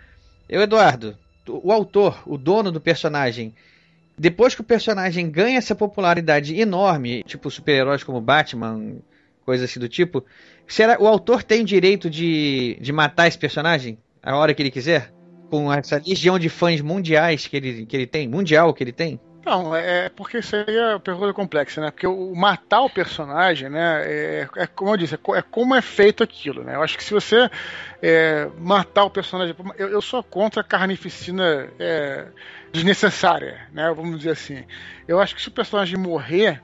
Eu, 0.48 0.62
Eduardo, 0.62 1.18
o 1.46 1.70
autor, 1.70 2.22
o 2.24 2.38
dono 2.38 2.72
do 2.72 2.80
personagem, 2.80 3.54
depois 4.20 4.54
que 4.54 4.60
o 4.60 4.64
personagem 4.64 5.30
ganha 5.30 5.56
essa 5.56 5.74
popularidade 5.74 6.54
enorme, 6.60 7.22
tipo 7.24 7.50
super-heróis 7.50 8.04
como 8.04 8.20
Batman, 8.20 8.96
coisa 9.46 9.64
assim 9.64 9.80
do 9.80 9.88
tipo, 9.88 10.22
será 10.66 11.00
o 11.00 11.06
autor 11.06 11.42
tem 11.42 11.64
direito 11.64 12.10
de, 12.10 12.76
de 12.82 12.92
matar 12.92 13.28
esse 13.28 13.38
personagem 13.38 13.96
a 14.22 14.36
hora 14.36 14.52
que 14.52 14.60
ele 14.60 14.70
quiser? 14.70 15.10
Com 15.48 15.72
essa 15.72 16.02
legião 16.06 16.38
de 16.38 16.50
fãs 16.50 16.82
mundiais 16.82 17.46
que 17.46 17.56
ele, 17.56 17.86
que 17.86 17.96
ele 17.96 18.06
tem, 18.06 18.28
mundial 18.28 18.74
que 18.74 18.84
ele 18.84 18.92
tem? 18.92 19.18
Não, 19.44 19.74
é, 19.74 20.04
é 20.04 20.08
porque 20.10 20.38
isso 20.38 20.54
é 20.54 20.90
uma 20.90 21.00
pergunta 21.00 21.32
complexa, 21.32 21.80
né? 21.80 21.90
Porque 21.90 22.06
o 22.06 22.34
matar 22.34 22.82
o 22.82 22.90
personagem, 22.90 23.70
né? 23.70 24.02
É, 24.04 24.48
é 24.54 24.66
como 24.66 24.90
eu 24.90 24.98
disse, 24.98 25.14
é, 25.14 25.18
é, 25.38 25.42
como 25.42 25.74
é 25.74 25.80
feito 25.80 26.22
aquilo, 26.22 26.62
né? 26.62 26.74
Eu 26.74 26.82
acho 26.82 26.98
que 26.98 27.02
se 27.02 27.14
você 27.14 27.50
é, 28.02 28.50
matar 28.58 29.04
o 29.04 29.10
personagem. 29.10 29.56
Eu, 29.78 29.88
eu 29.88 30.02
sou 30.02 30.22
contra 30.22 30.60
a 30.60 30.64
carnificina 30.64 31.70
é, 31.78 32.26
desnecessária, 32.72 33.68
né? 33.72 33.92
Vamos 33.94 34.18
dizer 34.18 34.30
assim. 34.30 34.64
Eu 35.06 35.20
acho 35.20 35.34
que 35.34 35.42
se 35.42 35.48
o 35.48 35.52
personagem 35.52 35.98
morrer 35.98 36.62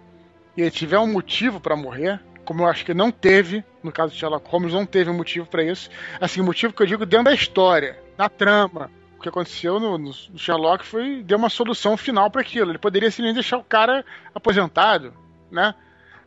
e 0.57 0.63
ele 0.63 0.71
tiver 0.71 0.99
um 0.99 1.13
motivo 1.13 1.61
para 1.61 1.77
morrer, 1.77 2.21
como 2.45 2.63
eu 2.63 2.67
acho 2.67 2.85
que 2.85 2.95
não 2.95 3.11
teve, 3.11 3.65
no 3.83 3.93
caso 3.93 4.13
de 4.13 4.19
Sherlock 4.19 4.49
Holmes, 4.49 4.73
não 4.73 4.87
teve 4.87 5.11
um 5.11 5.17
motivo 5.17 5.47
para 5.47 5.65
isso. 5.65 5.91
Assim, 6.21 6.41
motivo 6.41 6.73
que 6.73 6.83
eu 6.83 6.87
digo 6.87 7.05
dentro 7.05 7.27
da 7.27 7.35
história, 7.35 7.99
na 8.17 8.29
trama. 8.29 8.91
O 9.19 9.23
que 9.23 9.29
aconteceu 9.29 9.81
no, 9.81 9.99
no 9.99 10.13
Sherlock 10.39 10.85
foi 10.85 11.23
deu 11.23 11.39
uma 11.39 11.49
solução 11.49 11.97
final 11.97 12.31
para 12.31 12.41
aquilo. 12.41 12.71
Ele 12.71 12.79
poderia 12.79 13.11
simplesmente 13.11 13.35
deixar 13.35 13.59
o 13.59 13.65
cara 13.65 14.05
aposentado, 14.35 15.13
né? 15.51 15.75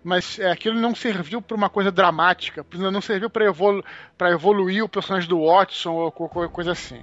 Mas 0.04 0.40
é, 0.40 0.52
aquilo 0.52 0.80
não 0.80 0.96
serviu 0.96 1.42
para 1.42 1.56
uma 1.56 1.70
coisa 1.70 1.92
dramática, 1.92 2.66
não 2.74 3.02
serviu 3.02 3.30
para 3.30 3.46
evolu 3.46 3.84
evoluir 4.22 4.84
o 4.84 4.90
personagem 4.90 5.28
do 5.28 5.46
Watson 5.46 5.92
ou 5.92 6.12
qualquer 6.12 6.50
coisa 6.50 6.72
assim. 6.72 7.02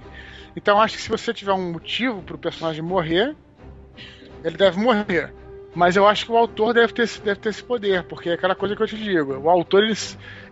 Então 0.55 0.81
acho 0.81 0.95
que 0.95 1.01
se 1.03 1.09
você 1.09 1.33
tiver 1.33 1.53
um 1.53 1.71
motivo 1.71 2.21
para 2.23 2.35
o 2.35 2.39
personagem 2.39 2.81
morrer, 2.81 3.35
ele 4.43 4.57
deve 4.57 4.79
morrer. 4.79 5.33
Mas 5.75 5.95
eu 5.95 6.07
acho 6.07 6.25
que 6.25 6.31
o 6.31 6.37
autor 6.37 6.73
deve 6.73 6.91
ter, 6.91 7.07
deve 7.23 7.39
ter 7.39 7.49
esse 7.49 7.63
poder, 7.63 8.01
porque 8.03 8.29
é 8.29 8.33
aquela 8.33 8.55
coisa 8.55 8.75
que 8.75 8.81
eu 8.81 8.87
te 8.87 8.97
digo. 8.97 9.37
O 9.37 9.47
autor, 9.47 9.83
ele, 9.83 9.93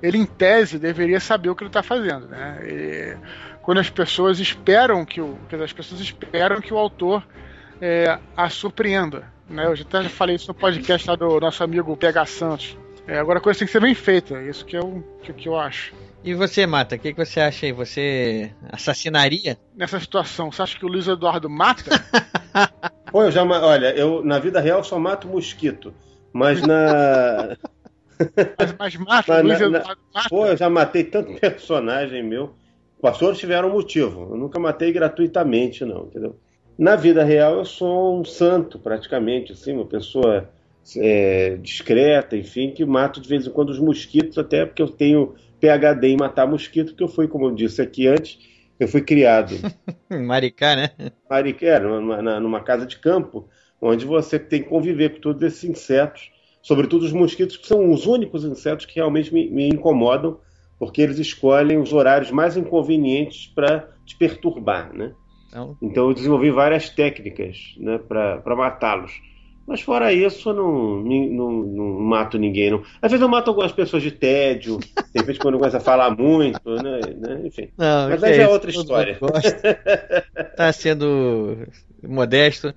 ele 0.04 0.20
em 0.20 0.26
tese, 0.26 0.78
deveria 0.78 1.20
saber 1.20 1.50
o 1.50 1.56
que 1.56 1.64
ele 1.64 1.70
está 1.70 1.82
fazendo. 1.82 2.28
Né? 2.28 2.60
E 2.64 3.18
quando 3.64 3.80
as 3.80 3.90
pessoas 3.90 4.40
esperam 4.40 5.04
que 5.04 5.20
o. 5.20 5.36
As 5.64 5.74
pessoas 5.74 6.00
esperam 6.00 6.62
que 6.62 6.72
o 6.72 6.78
autor 6.78 7.26
é, 7.82 8.18
a 8.36 8.50
surpreenda. 8.50 9.32
Né? 9.50 9.66
Eu 9.66 9.76
já 9.76 9.84
até 9.84 10.04
falei 10.10 10.36
isso 10.36 10.48
no 10.48 10.54
podcast 10.54 11.08
lá 11.08 11.16
do 11.16 11.40
nosso 11.40 11.64
amigo 11.64 11.96
PH 11.96 12.26
Santos. 12.26 12.78
É, 13.08 13.20
agora 13.20 13.40
a 13.40 13.42
coisa 13.42 13.60
tem 13.60 13.68
que 13.68 13.72
ser 13.72 13.82
bem 13.82 13.94
feita, 13.94 14.42
isso 14.42 14.66
que 14.66 14.76
eu, 14.76 15.04
que, 15.22 15.32
que 15.32 15.48
eu 15.48 15.58
acho. 15.58 15.94
E 16.24 16.34
você, 16.34 16.66
Mata, 16.66 16.96
o 16.96 17.00
que, 17.00 17.14
que 17.14 17.24
você 17.24 17.40
acha 17.40 17.68
aí? 17.68 17.72
Você 17.72 18.52
assassinaria? 18.72 19.60
Nessa 19.76 20.00
situação, 20.00 20.52
você 20.52 20.64
acha 20.64 20.78
que 20.78 20.84
o 20.84 20.88
Luiz 20.88 21.08
Eduardo 21.08 21.48
mata? 21.48 21.92
Pô, 23.12 23.24
eu 23.24 23.32
já. 23.32 23.44
Olha, 23.44 23.96
eu 23.96 24.26
na 24.26 24.40
vida 24.40 24.60
real 24.60 24.84
só 24.84 24.98
mato 24.98 25.28
mosquito. 25.28 25.94
Mas 26.34 26.64
na. 26.64 27.56
mas, 28.58 28.76
mas 28.80 28.96
mata, 28.96 29.40
Luiz 29.40 29.60
na, 29.60 29.68
Eduardo 29.68 30.02
mata. 30.12 30.30
Pô, 30.30 30.48
eu 30.48 30.58
já 30.58 30.68
matei 30.68 31.04
tanto 31.04 31.32
personagem 31.40 32.24
meu. 32.24 32.56
Pastores 33.00 33.38
tiveram 33.38 33.70
motivo. 33.70 34.30
Eu 34.32 34.38
nunca 34.38 34.60
matei 34.60 34.92
gratuitamente, 34.92 35.86
não, 35.86 36.06
entendeu? 36.06 36.40
Na 36.78 36.96
vida 36.96 37.24
real, 37.24 37.58
eu 37.60 37.66
sou 37.66 38.20
um 38.20 38.26
santo, 38.26 38.78
praticamente, 38.78 39.54
assim, 39.54 39.74
uma 39.74 39.86
pessoa 39.86 40.50
é, 40.98 41.58
discreta, 41.62 42.36
enfim, 42.36 42.72
que 42.72 42.84
mato 42.86 43.22
de 43.22 43.30
vez 43.30 43.48
em 43.48 43.52
quando 43.52 43.70
os 43.70 43.80
mosquitos, 43.80 44.38
até 44.38 44.66
porque 44.66 44.82
eu 44.82 44.90
tenho 44.90 45.36
PHD 45.60 46.10
em 46.10 46.18
matar 46.18 46.46
mosquito, 46.46 46.90
porque 46.90 47.04
eu 47.04 47.08
fui, 47.08 47.28
como 47.28 47.46
eu 47.46 47.56
disse 47.56 47.82
aqui 47.82 48.08
antes, 48.08 48.38
eu 48.78 48.88
fui 48.88 49.02
criado. 49.02 49.56
Maricá, 50.12 50.76
né? 50.76 50.90
Maricá, 51.30 51.66
era 51.66 51.88
numa, 52.02 52.40
numa 52.42 52.60
casa 52.62 52.86
de 52.86 53.00
campo, 53.00 53.48
onde 53.82 54.06
você 54.06 54.38
tem 54.38 54.62
que 54.62 54.70
conviver 54.70 55.16
com 55.16 55.22
todos 55.22 55.42
esses 55.42 55.64
insetos, 55.64 56.30
sobretudo 56.62 57.06
os 57.06 57.14
mosquitos, 57.14 57.56
que 57.56 57.68
são 57.68 57.92
os 57.92 58.06
únicos 58.06 58.44
insetos 58.44 58.86
que 58.86 58.96
realmente 58.96 59.34
me, 59.34 59.50
me 59.50 59.70
incomodam, 59.70 60.40
porque 60.78 61.02
eles 61.02 61.20
escolhem 61.20 61.78
os 61.78 61.94
horários 61.94 62.32
mais 62.32 62.58
inconvenientes 62.58 63.48
para 63.48 63.90
te 64.06 64.18
perturbar, 64.18 64.94
né? 64.94 65.14
Então... 65.56 65.78
então 65.82 66.10
eu 66.10 66.14
desenvolvi 66.14 66.52
várias 66.52 66.90
técnicas 66.90 67.76
né, 67.78 67.98
para 67.98 68.56
matá-los. 68.56 69.22
Mas 69.66 69.82
fora 69.82 70.14
isso, 70.14 70.50
eu 70.50 70.54
não, 70.54 71.02
não, 71.02 71.52
não, 71.52 72.00
mato 72.02 72.38
ninguém. 72.38 72.70
Não. 72.70 72.84
Às 73.02 73.12
vezes 73.12 73.22
eu 73.22 73.28
mato 73.28 73.48
algumas 73.48 73.72
pessoas 73.72 74.04
de 74.04 74.12
tédio, 74.12 74.78
de 74.78 75.20
repente 75.20 75.40
quando 75.40 75.58
começa 75.58 75.78
a 75.78 75.82
falar 75.82 76.16
muito, 76.16 76.70
né? 76.70 77.00
né 77.18 77.42
enfim. 77.46 77.70
Não, 77.76 78.10
Mas 78.10 78.24
aí 78.24 78.34
é, 78.34 78.42
é 78.44 78.48
outra 78.48 78.70
história. 78.70 79.18
Está 80.52 80.70
sendo 80.72 81.68
modesto. 82.04 82.76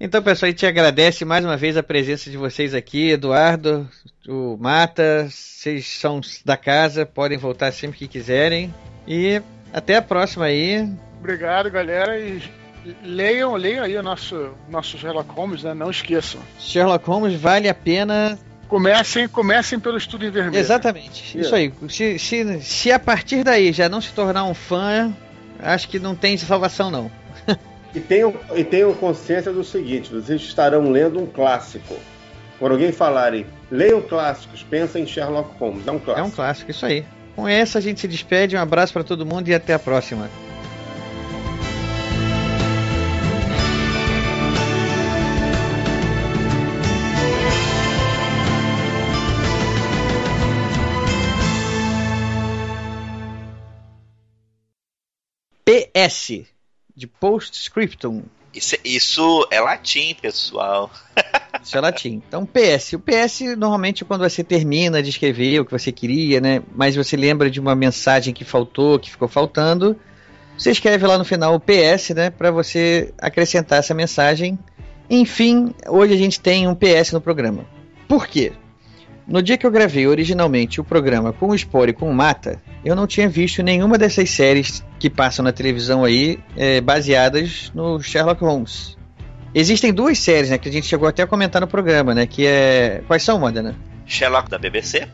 Então, 0.00 0.20
pessoal, 0.20 0.48
a 0.48 0.50
gente 0.50 0.66
agradece 0.66 1.24
mais 1.24 1.44
uma 1.44 1.56
vez 1.56 1.76
a 1.76 1.82
presença 1.84 2.28
de 2.28 2.36
vocês 2.36 2.74
aqui, 2.74 3.10
Eduardo, 3.10 3.88
o 4.28 4.56
Mata, 4.56 5.28
vocês 5.30 5.86
são 5.86 6.20
da 6.44 6.56
casa, 6.56 7.06
podem 7.06 7.38
voltar 7.38 7.70
sempre 7.70 7.98
que 7.98 8.08
quiserem. 8.08 8.74
E 9.06 9.40
até 9.72 9.96
a 9.96 10.02
próxima 10.02 10.46
aí. 10.46 10.88
Obrigado, 11.24 11.70
galera. 11.70 12.20
E 12.20 12.42
leiam, 13.02 13.54
leiam 13.54 13.82
aí 13.82 13.96
o 13.96 14.02
nosso, 14.02 14.50
nosso 14.68 14.98
Sherlock 14.98 15.30
Holmes, 15.30 15.62
né? 15.62 15.72
Não 15.72 15.90
esqueçam. 15.90 16.38
Sherlock 16.58 17.08
Holmes 17.08 17.32
vale 17.40 17.66
a 17.66 17.74
pena. 17.74 18.38
Comecem, 18.68 19.26
comecem 19.26 19.80
pelo 19.80 19.96
estudo 19.96 20.26
em 20.26 20.30
vermelho. 20.30 20.60
Exatamente. 20.60 21.40
Isso 21.40 21.54
aí. 21.54 21.72
Se, 21.88 22.18
se, 22.18 22.60
se 22.60 22.92
a 22.92 22.98
partir 22.98 23.42
daí 23.42 23.72
já 23.72 23.88
não 23.88 24.02
se 24.02 24.12
tornar 24.12 24.44
um 24.44 24.52
fã, 24.52 25.16
acho 25.60 25.88
que 25.88 25.98
não 25.98 26.14
tem 26.14 26.36
salvação, 26.36 26.90
não. 26.90 27.10
E 27.94 28.00
tenham, 28.00 28.34
e 28.54 28.62
tenham 28.62 28.92
consciência 28.92 29.50
do 29.50 29.64
seguinte: 29.64 30.12
vocês 30.12 30.42
estarão 30.42 30.90
lendo 30.90 31.18
um 31.18 31.26
clássico. 31.26 31.94
Quando 32.58 32.72
alguém 32.72 32.92
falarem, 32.92 33.46
leiam 33.70 34.02
clássicos, 34.02 34.62
pensa 34.62 34.98
em 34.98 35.06
Sherlock 35.06 35.56
Holmes. 35.58 35.86
É 35.86 35.90
um 35.90 35.98
clássico. 35.98 36.20
É 36.20 36.22
um 36.22 36.30
clássico, 36.30 36.70
isso 36.70 36.84
aí. 36.84 37.04
Com 37.34 37.48
essa 37.48 37.78
a 37.78 37.80
gente 37.80 38.00
se 38.00 38.08
despede. 38.08 38.56
Um 38.56 38.60
abraço 38.60 38.92
para 38.92 39.04
todo 39.04 39.24
mundo 39.24 39.48
e 39.48 39.54
até 39.54 39.72
a 39.72 39.78
próxima. 39.78 40.28
PS 55.64 56.42
de 56.94 57.06
Postscriptum. 57.06 58.22
Isso, 58.54 58.76
isso 58.84 59.48
é 59.50 59.60
latim, 59.60 60.14
pessoal. 60.20 60.90
Isso 61.62 61.76
é 61.78 61.80
latim. 61.80 62.22
Então, 62.28 62.44
PS. 62.44 62.92
O 62.92 62.98
PS, 62.98 63.56
normalmente, 63.56 64.04
quando 64.04 64.20
você 64.20 64.44
termina 64.44 65.02
de 65.02 65.08
escrever 65.08 65.60
o 65.60 65.64
que 65.64 65.72
você 65.72 65.90
queria, 65.90 66.40
né? 66.40 66.62
Mas 66.74 66.94
você 66.94 67.16
lembra 67.16 67.50
de 67.50 67.58
uma 67.58 67.74
mensagem 67.74 68.34
que 68.34 68.44
faltou, 68.44 68.98
que 68.98 69.10
ficou 69.10 69.28
faltando. 69.28 69.98
Você 70.58 70.70
escreve 70.70 71.06
lá 71.06 71.16
no 71.16 71.24
final 71.24 71.54
o 71.54 71.60
PS, 71.60 72.10
né? 72.10 72.28
Para 72.28 72.50
você 72.50 73.14
acrescentar 73.18 73.78
essa 73.78 73.94
mensagem. 73.94 74.58
Enfim, 75.08 75.74
hoje 75.88 76.12
a 76.12 76.18
gente 76.18 76.38
tem 76.38 76.68
um 76.68 76.74
PS 76.74 77.12
no 77.12 77.20
programa. 77.20 77.64
Por 78.06 78.26
quê? 78.26 78.52
No 79.26 79.42
dia 79.42 79.56
que 79.56 79.66
eu 79.66 79.70
gravei 79.70 80.06
originalmente 80.06 80.80
o 80.80 80.84
programa 80.84 81.32
com 81.32 81.48
o 81.48 81.58
Spore 81.58 81.90
e 81.90 81.94
com 81.94 82.10
o 82.10 82.14
Mata, 82.14 82.60
eu 82.84 82.94
não 82.94 83.06
tinha 83.06 83.28
visto 83.28 83.62
nenhuma 83.62 83.96
dessas 83.96 84.28
séries 84.28 84.84
que 84.98 85.08
passam 85.08 85.42
na 85.42 85.52
televisão 85.52 86.04
aí 86.04 86.38
é, 86.56 86.80
baseadas 86.80 87.72
no 87.74 88.00
Sherlock 88.02 88.42
Holmes. 88.42 88.98
Existem 89.54 89.94
duas 89.94 90.18
séries, 90.18 90.50
né, 90.50 90.58
que 90.58 90.68
a 90.68 90.72
gente 90.72 90.86
chegou 90.86 91.08
até 91.08 91.22
a 91.22 91.26
comentar 91.26 91.60
no 91.60 91.66
programa, 91.66 92.14
né, 92.14 92.26
que 92.26 92.44
é... 92.46 93.02
Quais 93.06 93.22
são, 93.22 93.38
Modena? 93.38 93.74
Sherlock 94.04 94.50
da 94.50 94.58
BBC 94.58 95.08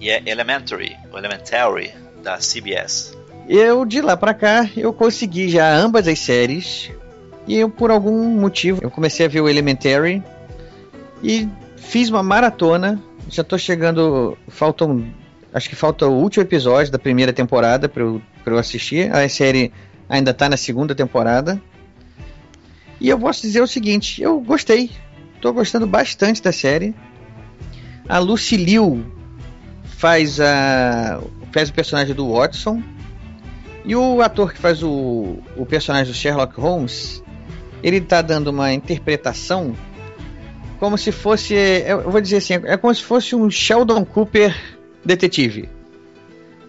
e 0.00 0.08
é 0.08 0.22
Elementary, 0.24 0.96
ou 1.12 1.18
Elementary 1.18 1.92
da 2.22 2.38
CBS. 2.38 3.16
Eu, 3.46 3.84
de 3.84 4.00
lá 4.00 4.16
pra 4.16 4.32
cá, 4.32 4.68
eu 4.74 4.92
consegui 4.92 5.50
já 5.50 5.70
ambas 5.74 6.08
as 6.08 6.18
séries 6.18 6.90
e 7.46 7.56
eu, 7.58 7.68
por 7.68 7.90
algum 7.90 8.24
motivo, 8.26 8.80
eu 8.82 8.90
comecei 8.90 9.26
a 9.26 9.28
ver 9.28 9.42
o 9.42 9.48
Elementary 9.48 10.22
e 11.22 11.46
fiz 11.76 12.08
uma 12.08 12.22
maratona 12.22 12.98
já 13.28 13.44
tô 13.44 13.58
chegando. 13.58 14.36
Faltam. 14.48 15.12
Acho 15.52 15.68
que 15.68 15.76
falta 15.76 16.06
o 16.06 16.12
último 16.12 16.42
episódio 16.42 16.90
da 16.90 16.98
primeira 16.98 17.32
temporada 17.32 17.88
para 17.88 18.02
eu, 18.02 18.20
pra 18.42 18.54
eu 18.54 18.58
assistir. 18.58 19.14
A 19.14 19.28
série 19.28 19.72
ainda 20.08 20.34
tá 20.34 20.48
na 20.48 20.56
segunda 20.56 20.94
temporada. 20.94 21.60
E 23.00 23.08
eu 23.08 23.18
posso 23.18 23.42
dizer 23.42 23.60
o 23.60 23.66
seguinte: 23.66 24.22
eu 24.22 24.40
gostei. 24.40 24.90
Tô 25.40 25.52
gostando 25.52 25.86
bastante 25.86 26.42
da 26.42 26.52
série. 26.52 26.94
A 28.08 28.18
Lucy 28.18 28.56
Liu 28.56 29.04
faz, 29.84 30.40
a, 30.40 31.20
faz 31.52 31.68
o 31.68 31.72
personagem 31.72 32.14
do 32.14 32.32
Watson. 32.32 32.82
E 33.84 33.94
o 33.94 34.22
ator 34.22 34.52
que 34.52 34.58
faz 34.58 34.82
o, 34.82 35.38
o 35.56 35.66
personagem 35.66 36.10
do 36.10 36.16
Sherlock 36.16 36.58
Holmes, 36.58 37.22
ele 37.82 38.00
tá 38.00 38.22
dando 38.22 38.48
uma 38.48 38.72
interpretação 38.72 39.76
como 40.78 40.98
se 40.98 41.12
fosse. 41.12 41.54
Eu 41.54 42.10
vou 42.10 42.20
dizer 42.20 42.38
assim, 42.38 42.54
é 42.64 42.76
como 42.76 42.94
se 42.94 43.02
fosse 43.02 43.34
um 43.34 43.50
Sheldon 43.50 44.04
Cooper 44.04 44.54
detetive. 45.04 45.68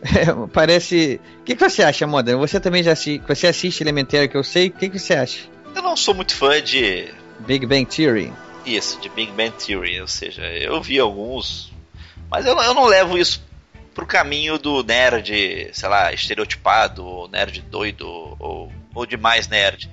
É, 0.01 0.25
parece. 0.53 1.19
O 1.39 1.43
que, 1.43 1.55
que, 1.55 1.69
você 1.69 1.83
acha, 1.83 2.05
Modern? 2.05 2.39
Você 2.39 2.59
também 2.59 2.83
já 2.83 2.91
assiste, 2.91 3.23
você 3.27 3.47
assiste 3.47 3.81
Elementary 3.81 4.27
que 4.27 4.37
eu 4.37 4.43
sei. 4.43 4.67
O 4.67 4.71
que, 4.71 4.89
que, 4.89 4.99
você 4.99 5.15
acha? 5.15 5.39
Eu 5.75 5.81
não 5.81 5.95
sou 5.95 6.13
muito 6.13 6.35
fã 6.35 6.61
de. 6.61 7.07
Big 7.39 7.65
Bang 7.65 7.85
Theory. 7.85 8.31
Isso, 8.65 8.99
de 9.01 9.09
Big 9.09 9.31
Bang 9.31 9.51
Theory. 9.51 9.99
Ou 10.01 10.07
seja, 10.07 10.43
eu 10.43 10.81
vi 10.81 10.99
alguns. 10.99 11.73
Mas 12.29 12.45
eu, 12.45 12.57
eu 12.57 12.73
não 12.73 12.85
levo 12.85 13.17
isso 13.17 13.43
pro 13.93 14.05
caminho 14.05 14.57
do 14.57 14.83
nerd, 14.83 15.69
sei 15.71 15.89
lá, 15.89 16.11
estereotipado, 16.11 17.05
ou 17.05 17.29
nerd 17.29 17.61
doido, 17.61 18.05
ou, 18.07 18.71
ou 18.93 19.05
de 19.05 19.15
mais 19.15 19.47
nerd. 19.47 19.89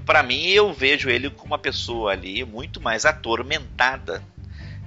Para 0.00 0.22
mim, 0.22 0.46
eu 0.46 0.72
vejo 0.72 1.08
ele 1.08 1.30
como 1.30 1.52
uma 1.52 1.58
pessoa 1.58 2.12
ali 2.12 2.44
muito 2.44 2.80
mais 2.80 3.04
atormentada 3.04 4.22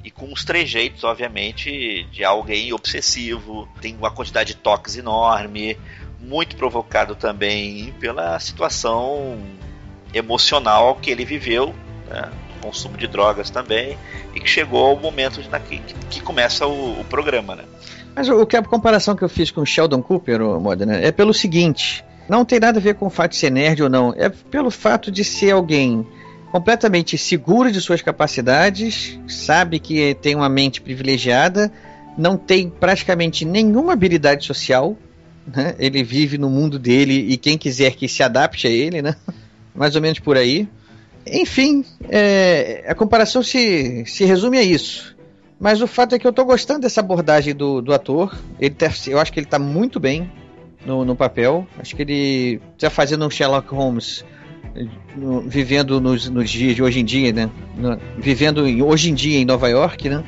e 0.04 0.12
com 0.12 0.32
os 0.32 0.46
trejeitos, 0.46 1.04
obviamente, 1.04 2.06
de 2.12 2.24
alguém 2.24 2.72
obsessivo, 2.72 3.68
tem 3.82 3.96
uma 3.96 4.10
quantidade 4.10 4.54
de 4.54 4.56
toques 4.56 4.96
enorme, 4.96 5.78
muito 6.20 6.56
provocado 6.56 7.14
também 7.14 7.94
pela 8.00 8.40
situação 8.40 9.38
emocional 10.14 10.96
que 10.96 11.12
ele 11.12 11.26
viveu, 11.26 11.76
né? 12.10 12.32
consumo 12.62 12.98
de 12.98 13.08
drogas 13.08 13.50
também, 13.50 13.98
e 14.34 14.40
que 14.40 14.50
chegou 14.50 14.88
ao 14.88 14.98
momento 14.98 15.42
de, 15.42 15.50
que, 15.60 15.80
que 16.10 16.22
começa 16.22 16.66
o, 16.66 17.02
o, 17.02 17.04
programa, 17.06 17.56
né? 17.56 17.64
Mas 18.16 18.30
o 18.30 18.46
que 18.46 18.58
a 18.58 18.64
comparação 18.64 19.16
que 19.16 19.24
eu 19.24 19.30
fiz 19.30 19.52
com 19.52 19.62
o 19.62 19.66
Sheldon 19.66 20.02
Cooper, 20.02 20.42
Modena, 20.42 20.96
é 20.96 21.12
pelo 21.12 21.34
seguinte: 21.34 22.04
não 22.30 22.44
tem 22.44 22.60
nada 22.60 22.80
a 22.80 22.82
ver 22.82 22.95
com 22.95 23.08
o 23.08 23.10
fato 23.10 23.32
de 23.32 23.38
ser 23.38 23.52
nerd 23.52 23.82
ou 23.84 23.90
não. 23.90 24.14
É 24.18 24.30
pelo 24.30 24.70
fato 24.70 25.12
de 25.12 25.24
ser 25.24 25.52
alguém 25.52 26.06
completamente 26.52 27.18
seguro 27.18 27.72
de 27.72 27.82
suas 27.82 28.02
capacidades, 28.02 29.20
sabe 29.28 29.80
que 29.80 30.16
tem 30.16 30.36
uma 30.36 30.49
mente 30.49 30.82
privilegiada, 30.82 31.72
não 32.18 32.38
tem 32.38 32.70
praticamente 32.70 33.45
nenhuma 33.45 33.94
habilidade 33.94 34.45
social. 34.45 34.98
Né? 35.45 35.76
Ele 35.80 36.04
vive 36.04 36.38
no 36.38 36.49
mundo 36.49 36.78
dele 36.78 37.14
e 37.30 37.38
quem 37.38 37.58
quiser 37.58 37.95
que 37.95 38.08
se 38.08 38.24
adapte 38.24 38.68
a 38.68 38.70
ele, 38.70 39.02
né? 39.02 39.16
mais 39.74 39.95
ou 39.95 40.02
menos 40.02 40.20
por 40.20 40.36
aí. 40.36 40.68
Enfim, 41.26 41.86
é, 42.10 42.86
a 42.88 42.95
comparação 42.95 43.44
se, 43.44 44.06
se 44.06 44.26
resume 44.26 44.58
a 44.58 44.64
isso. 44.64 45.16
Mas 45.60 45.82
o 45.82 45.88
fato 45.88 46.16
é 46.16 46.20
que 46.20 46.26
eu 46.26 46.32
estou 46.32 46.45
gostando 46.45 46.82
dessa 46.82 47.02
abordagem 47.02 47.56
do, 47.56 47.82
do 47.82 47.94
ator. 47.94 48.38
Ele 48.60 48.74
tá, 48.74 48.91
eu 49.08 49.20
acho 49.20 49.32
que 49.32 49.40
ele 49.40 49.48
está 49.48 49.60
muito 49.60 49.99
bem 49.99 50.32
no, 50.88 51.03
no 51.03 51.15
papel. 51.15 51.68
Acho 51.77 51.95
que 51.95 52.01
ele 52.01 52.61
está 52.73 52.89
fazendo 52.89 53.27
um 53.27 53.30
Sherlock 53.30 53.68
Holmes 53.76 54.26
no, 55.15 55.41
vivendo 55.41 55.99
nos, 55.99 56.30
nos, 56.30 56.49
dias 56.49 56.76
de 56.76 56.81
hoje 56.81 57.01
em 57.01 57.05
dia, 57.05 57.34
né? 57.34 57.49
No, 57.76 57.99
vivendo 58.18 58.65
em, 58.65 58.81
hoje 58.81 59.11
em 59.11 59.14
dia 59.14 59.38
em 59.38 59.45
Nova 59.45 59.68
York, 59.68 60.09
né? 60.09 60.23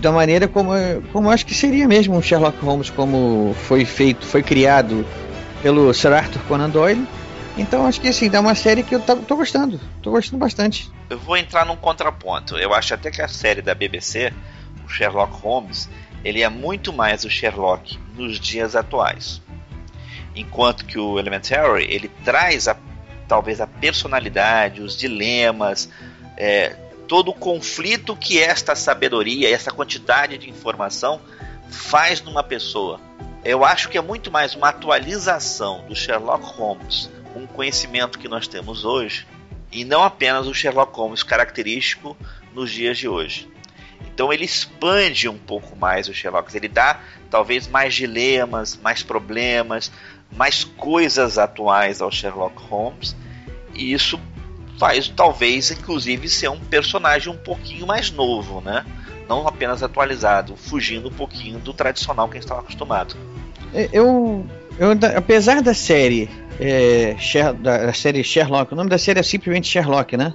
Da 0.00 0.10
maneira 0.10 0.48
como, 0.48 0.72
como 1.12 1.30
acho 1.30 1.46
que 1.46 1.54
seria 1.54 1.86
mesmo 1.86 2.16
um 2.16 2.20
Sherlock 2.20 2.58
Holmes 2.58 2.90
como 2.90 3.54
foi 3.54 3.84
feito, 3.84 4.26
foi 4.26 4.42
criado 4.42 5.06
pelo 5.62 5.94
Sir 5.94 6.12
Arthur 6.12 6.42
Conan 6.48 6.68
Doyle. 6.68 7.06
Então 7.56 7.86
acho 7.86 8.00
que 8.00 8.08
assim, 8.08 8.28
dá 8.28 8.40
uma 8.40 8.54
série 8.54 8.82
que 8.82 8.94
eu 8.94 9.00
tô, 9.00 9.36
gostando, 9.36 9.80
tô 10.02 10.10
gostando 10.10 10.38
bastante. 10.38 10.90
Eu 11.08 11.18
vou 11.18 11.36
entrar 11.36 11.64
num 11.64 11.76
contraponto. 11.76 12.56
Eu 12.58 12.74
acho 12.74 12.92
até 12.92 13.10
que 13.10 13.22
a 13.22 13.28
série 13.28 13.62
da 13.62 13.74
BBC, 13.74 14.32
o 14.84 14.88
Sherlock 14.88 15.32
Holmes, 15.40 15.88
ele 16.24 16.42
é 16.42 16.48
muito 16.48 16.92
mais 16.92 17.24
o 17.24 17.30
Sherlock 17.30 17.98
nos 18.16 18.40
dias 18.40 18.74
atuais 18.74 19.40
enquanto 20.36 20.84
que 20.84 20.98
o 20.98 21.18
Elementary 21.18 21.86
ele 21.90 22.08
traz 22.24 22.68
a, 22.68 22.76
talvez 23.26 23.60
a 23.60 23.66
personalidade, 23.66 24.82
os 24.82 24.96
dilemas, 24.96 25.88
é, 26.36 26.76
todo 27.08 27.30
o 27.30 27.34
conflito 27.34 28.14
que 28.16 28.40
esta 28.40 28.74
sabedoria, 28.74 29.52
essa 29.52 29.70
quantidade 29.70 30.38
de 30.38 30.50
informação 30.50 31.20
faz 31.68 32.20
numa 32.20 32.42
pessoa. 32.42 33.00
Eu 33.44 33.64
acho 33.64 33.88
que 33.88 33.96
é 33.96 34.00
muito 34.00 34.30
mais 34.30 34.54
uma 34.54 34.68
atualização 34.68 35.84
do 35.88 35.94
Sherlock 35.94 36.44
Holmes 36.44 37.08
o 37.42 37.46
conhecimento 37.46 38.18
que 38.18 38.28
nós 38.28 38.48
temos 38.48 38.84
hoje 38.84 39.26
e 39.70 39.84
não 39.84 40.02
apenas 40.02 40.46
o 40.46 40.54
Sherlock 40.54 40.96
Holmes 40.96 41.22
característico 41.22 42.16
nos 42.54 42.70
dias 42.70 42.96
de 42.96 43.08
hoje. 43.08 43.48
Então 44.06 44.32
ele 44.32 44.44
expande 44.44 45.28
um 45.28 45.38
pouco 45.38 45.76
mais 45.76 46.08
o 46.08 46.14
Sherlock, 46.14 46.54
ele 46.56 46.68
dá 46.68 47.00
talvez 47.30 47.66
mais 47.66 47.94
dilemas, 47.94 48.76
mais 48.76 49.02
problemas, 49.02 49.92
mais 50.34 50.64
coisas 50.64 51.38
atuais 51.38 52.00
ao 52.00 52.10
Sherlock 52.10 52.60
Holmes, 52.62 53.16
e 53.74 53.92
isso 53.92 54.18
faz 54.78 55.08
talvez 55.08 55.70
inclusive 55.70 56.28
ser 56.28 56.48
um 56.48 56.60
personagem 56.60 57.32
um 57.32 57.36
pouquinho 57.36 57.86
mais 57.86 58.10
novo, 58.10 58.60
né? 58.60 58.84
Não 59.28 59.46
apenas 59.46 59.82
atualizado, 59.82 60.56
fugindo 60.56 61.08
um 61.08 61.12
pouquinho 61.12 61.58
do 61.58 61.72
tradicional 61.72 62.28
que 62.28 62.34
a 62.34 62.36
gente 62.36 62.44
estava 62.44 62.60
acostumado. 62.60 63.16
É, 63.74 63.88
eu, 63.92 64.46
eu, 64.78 64.90
apesar 65.16 65.60
da 65.62 65.74
série 65.74 66.30
é, 66.60 67.16
da 67.60 67.92
série 67.92 68.22
Sherlock, 68.22 68.72
o 68.72 68.76
nome 68.76 68.88
da 68.88 68.98
série 68.98 69.20
é 69.20 69.22
simplesmente 69.22 69.68
Sherlock, 69.68 70.16
né? 70.16 70.34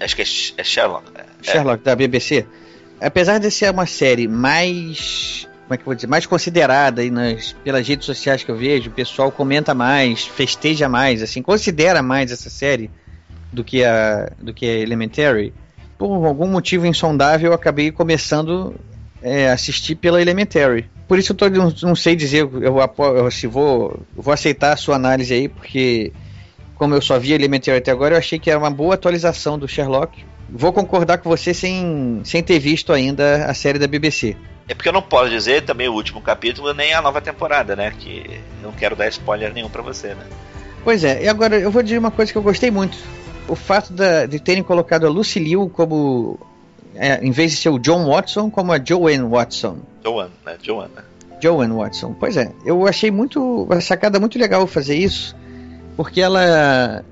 Acho 0.00 0.16
que 0.16 0.22
é, 0.22 0.64
Sherlock. 0.64 1.10
É. 1.14 1.24
Sherlock, 1.42 1.82
da 1.82 1.94
BBC. 1.94 2.46
Apesar 3.00 3.38
de 3.38 3.50
ser 3.50 3.70
uma 3.70 3.86
série 3.86 4.26
mais. 4.26 5.47
Como 5.68 5.74
é 5.74 5.76
que 5.76 5.82
eu 5.82 5.86
vou 5.86 5.94
dizer? 5.94 6.06
Mais 6.06 6.24
considerada 6.24 7.02
aí 7.02 7.10
nas, 7.10 7.52
pelas 7.62 7.86
redes 7.86 8.06
sociais 8.06 8.42
que 8.42 8.50
eu 8.50 8.56
vejo, 8.56 8.88
o 8.88 8.92
pessoal 8.92 9.30
comenta 9.30 9.74
mais, 9.74 10.24
festeja 10.24 10.88
mais, 10.88 11.22
assim, 11.22 11.42
considera 11.42 12.00
mais 12.00 12.32
essa 12.32 12.48
série 12.48 12.90
do 13.52 13.62
que 13.62 13.84
a, 13.84 14.32
do 14.40 14.54
que 14.54 14.64
a 14.64 14.78
Elementary. 14.78 15.52
Por 15.98 16.24
algum 16.24 16.46
motivo 16.46 16.86
insondável, 16.86 17.50
eu 17.50 17.54
acabei 17.54 17.92
começando 17.92 18.76
é, 19.22 19.50
assistir 19.50 19.96
pela 19.96 20.22
Elementary. 20.22 20.88
Por 21.06 21.18
isso 21.18 21.32
eu 21.32 21.36
tô, 21.36 21.50
não, 21.50 21.70
não 21.82 21.94
sei 21.94 22.16
dizer, 22.16 22.38
eu, 22.38 22.78
eu, 22.78 23.30
se 23.30 23.46
vou, 23.46 24.00
vou 24.16 24.32
aceitar 24.32 24.72
a 24.72 24.76
sua 24.76 24.96
análise 24.96 25.34
aí, 25.34 25.50
porque 25.50 26.14
como 26.76 26.94
eu 26.94 27.02
só 27.02 27.18
vi 27.18 27.34
Elementary 27.34 27.76
até 27.76 27.90
agora, 27.90 28.14
eu 28.14 28.18
achei 28.18 28.38
que 28.38 28.48
era 28.48 28.58
uma 28.58 28.70
boa 28.70 28.94
atualização 28.94 29.58
do 29.58 29.68
Sherlock. 29.68 30.24
Vou 30.48 30.72
concordar 30.72 31.18
com 31.18 31.28
você 31.28 31.52
sem, 31.52 32.22
sem 32.24 32.42
ter 32.42 32.58
visto 32.58 32.90
ainda 32.90 33.44
a 33.44 33.52
série 33.52 33.78
da 33.78 33.86
BBC. 33.86 34.34
É 34.68 34.74
porque 34.74 34.88
eu 34.88 34.92
não 34.92 35.00
posso 35.02 35.30
dizer 35.30 35.64
também 35.64 35.88
o 35.88 35.94
último 35.94 36.20
capítulo 36.20 36.74
nem 36.74 36.92
a 36.92 37.00
nova 37.00 37.20
temporada, 37.20 37.74
né? 37.74 37.90
Que 37.98 38.42
eu 38.62 38.68
não 38.68 38.72
quero 38.72 38.94
dar 38.94 39.08
spoiler 39.08 39.52
nenhum 39.52 39.70
para 39.70 39.80
você, 39.80 40.08
né? 40.08 40.26
Pois 40.84 41.02
é, 41.04 41.24
e 41.24 41.28
agora 41.28 41.58
eu 41.58 41.70
vou 41.70 41.82
dizer 41.82 41.98
uma 41.98 42.10
coisa 42.10 42.30
que 42.30 42.36
eu 42.36 42.42
gostei 42.42 42.70
muito. 42.70 42.98
O 43.48 43.56
fato 43.56 43.92
da, 43.94 44.26
de 44.26 44.38
terem 44.38 44.62
colocado 44.62 45.06
a 45.06 45.10
Lucy 45.10 45.38
Liu 45.38 45.70
como 45.70 46.38
é, 46.94 47.18
em 47.24 47.30
vez 47.30 47.52
de 47.52 47.56
ser 47.56 47.70
o 47.70 47.78
John 47.78 48.06
Watson, 48.06 48.50
como 48.50 48.72
a 48.72 48.78
Joanne 48.78 49.22
Watson. 49.22 49.78
Joanne, 50.04 50.32
né? 50.44 50.56
Joanne. 50.62 50.92
Joanne 51.40 51.74
Watson. 51.74 52.14
Pois 52.18 52.36
é, 52.36 52.52
eu 52.64 52.86
achei 52.86 53.10
muito 53.10 53.64
uma 53.64 53.80
sacada 53.80 54.20
muito 54.20 54.38
legal 54.38 54.66
fazer 54.66 54.96
isso, 54.96 55.34
porque 55.96 56.20
ela 56.20 57.04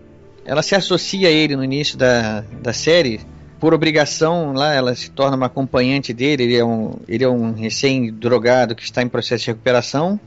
ela 0.45 0.63
se 0.63 0.75
associa 0.75 1.29
a 1.29 1.31
ele 1.31 1.57
no 1.57 1.65
início 1.65 1.97
da, 1.97 2.43
da 2.63 2.73
série 2.73 3.21
por 3.59 3.73
obrigação 3.73 4.53
lá 4.53 4.75
ela 4.75 4.95
se 4.95 5.11
torna 5.11 5.37
uma 5.37 5.47
acompanhante 5.47 6.13
dele 6.13 6.45
ele 6.45 6.57
é 6.57 6.65
um 6.65 6.97
ele 7.09 7.25
é 7.25 7.29
um 7.29 7.53
recém 7.53 8.13
drogado 8.13 8.75
que 8.75 8.83
está 8.83 9.03
em 9.03 9.09
processo 9.09 9.45
de 9.45 9.51
recuperação 9.51 10.21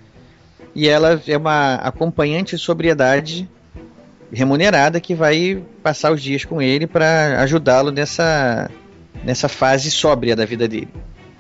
e 0.75 0.87
ela 0.87 1.21
é 1.27 1.37
uma 1.37 1.75
acompanhante 1.75 2.55
de 2.55 2.61
sobriedade 2.61 3.47
remunerada 4.31 4.99
que 4.99 5.15
vai 5.15 5.61
passar 5.81 6.11
os 6.11 6.21
dias 6.21 6.45
com 6.45 6.61
ele 6.61 6.85
para 6.85 7.41
ajudá-lo 7.41 7.91
nessa 7.91 8.69
nessa 9.23 9.49
fase 9.49 9.91
sóbria 9.91 10.35
da 10.35 10.45
vida 10.45 10.67
dele. 10.67 10.89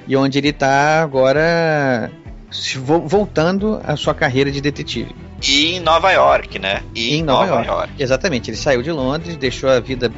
E 0.07 0.15
onde 0.15 0.37
ele 0.37 0.49
está 0.49 1.01
agora 1.01 2.11
voltando 3.05 3.79
à 3.85 3.95
sua 3.95 4.13
carreira 4.13 4.51
de 4.51 4.59
detetive. 4.59 5.15
E 5.47 5.75
em 5.75 5.79
Nova 5.79 6.11
York, 6.11 6.57
né? 6.57 6.81
E 6.95 7.15
em 7.15 7.23
Nova, 7.23 7.45
Nova 7.45 7.55
York. 7.57 7.69
York. 7.69 7.93
Exatamente, 7.99 8.49
ele 8.49 8.57
saiu 8.57 8.81
de 8.81 8.91
Londres, 8.91 9.37
deixou 9.37 9.69
a 9.69 9.79
vida 9.79 10.11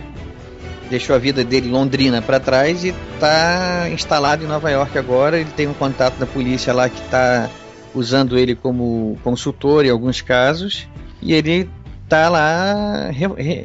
deixou 0.91 1.15
a 1.15 1.19
vida 1.19 1.43
dele 1.43 1.69
londrina 1.69 2.21
para 2.21 2.39
trás 2.39 2.83
e 2.83 2.93
está 3.13 3.89
instalado 3.89 4.43
em 4.43 4.47
Nova 4.47 4.69
York 4.69 4.95
agora. 4.97 5.39
Ele 5.39 5.49
tem 5.49 5.67
um 5.67 5.73
contato 5.73 6.17
da 6.17 6.25
polícia 6.27 6.73
lá 6.73 6.89
que 6.89 6.99
está 6.99 7.49
usando 7.95 8.37
ele 8.37 8.55
como 8.55 9.17
consultor 9.23 9.85
em 9.85 9.89
alguns 9.89 10.21
casos 10.21 10.87
e 11.21 11.33
ele 11.33 11.69
está 12.03 12.27
lá 12.29 13.09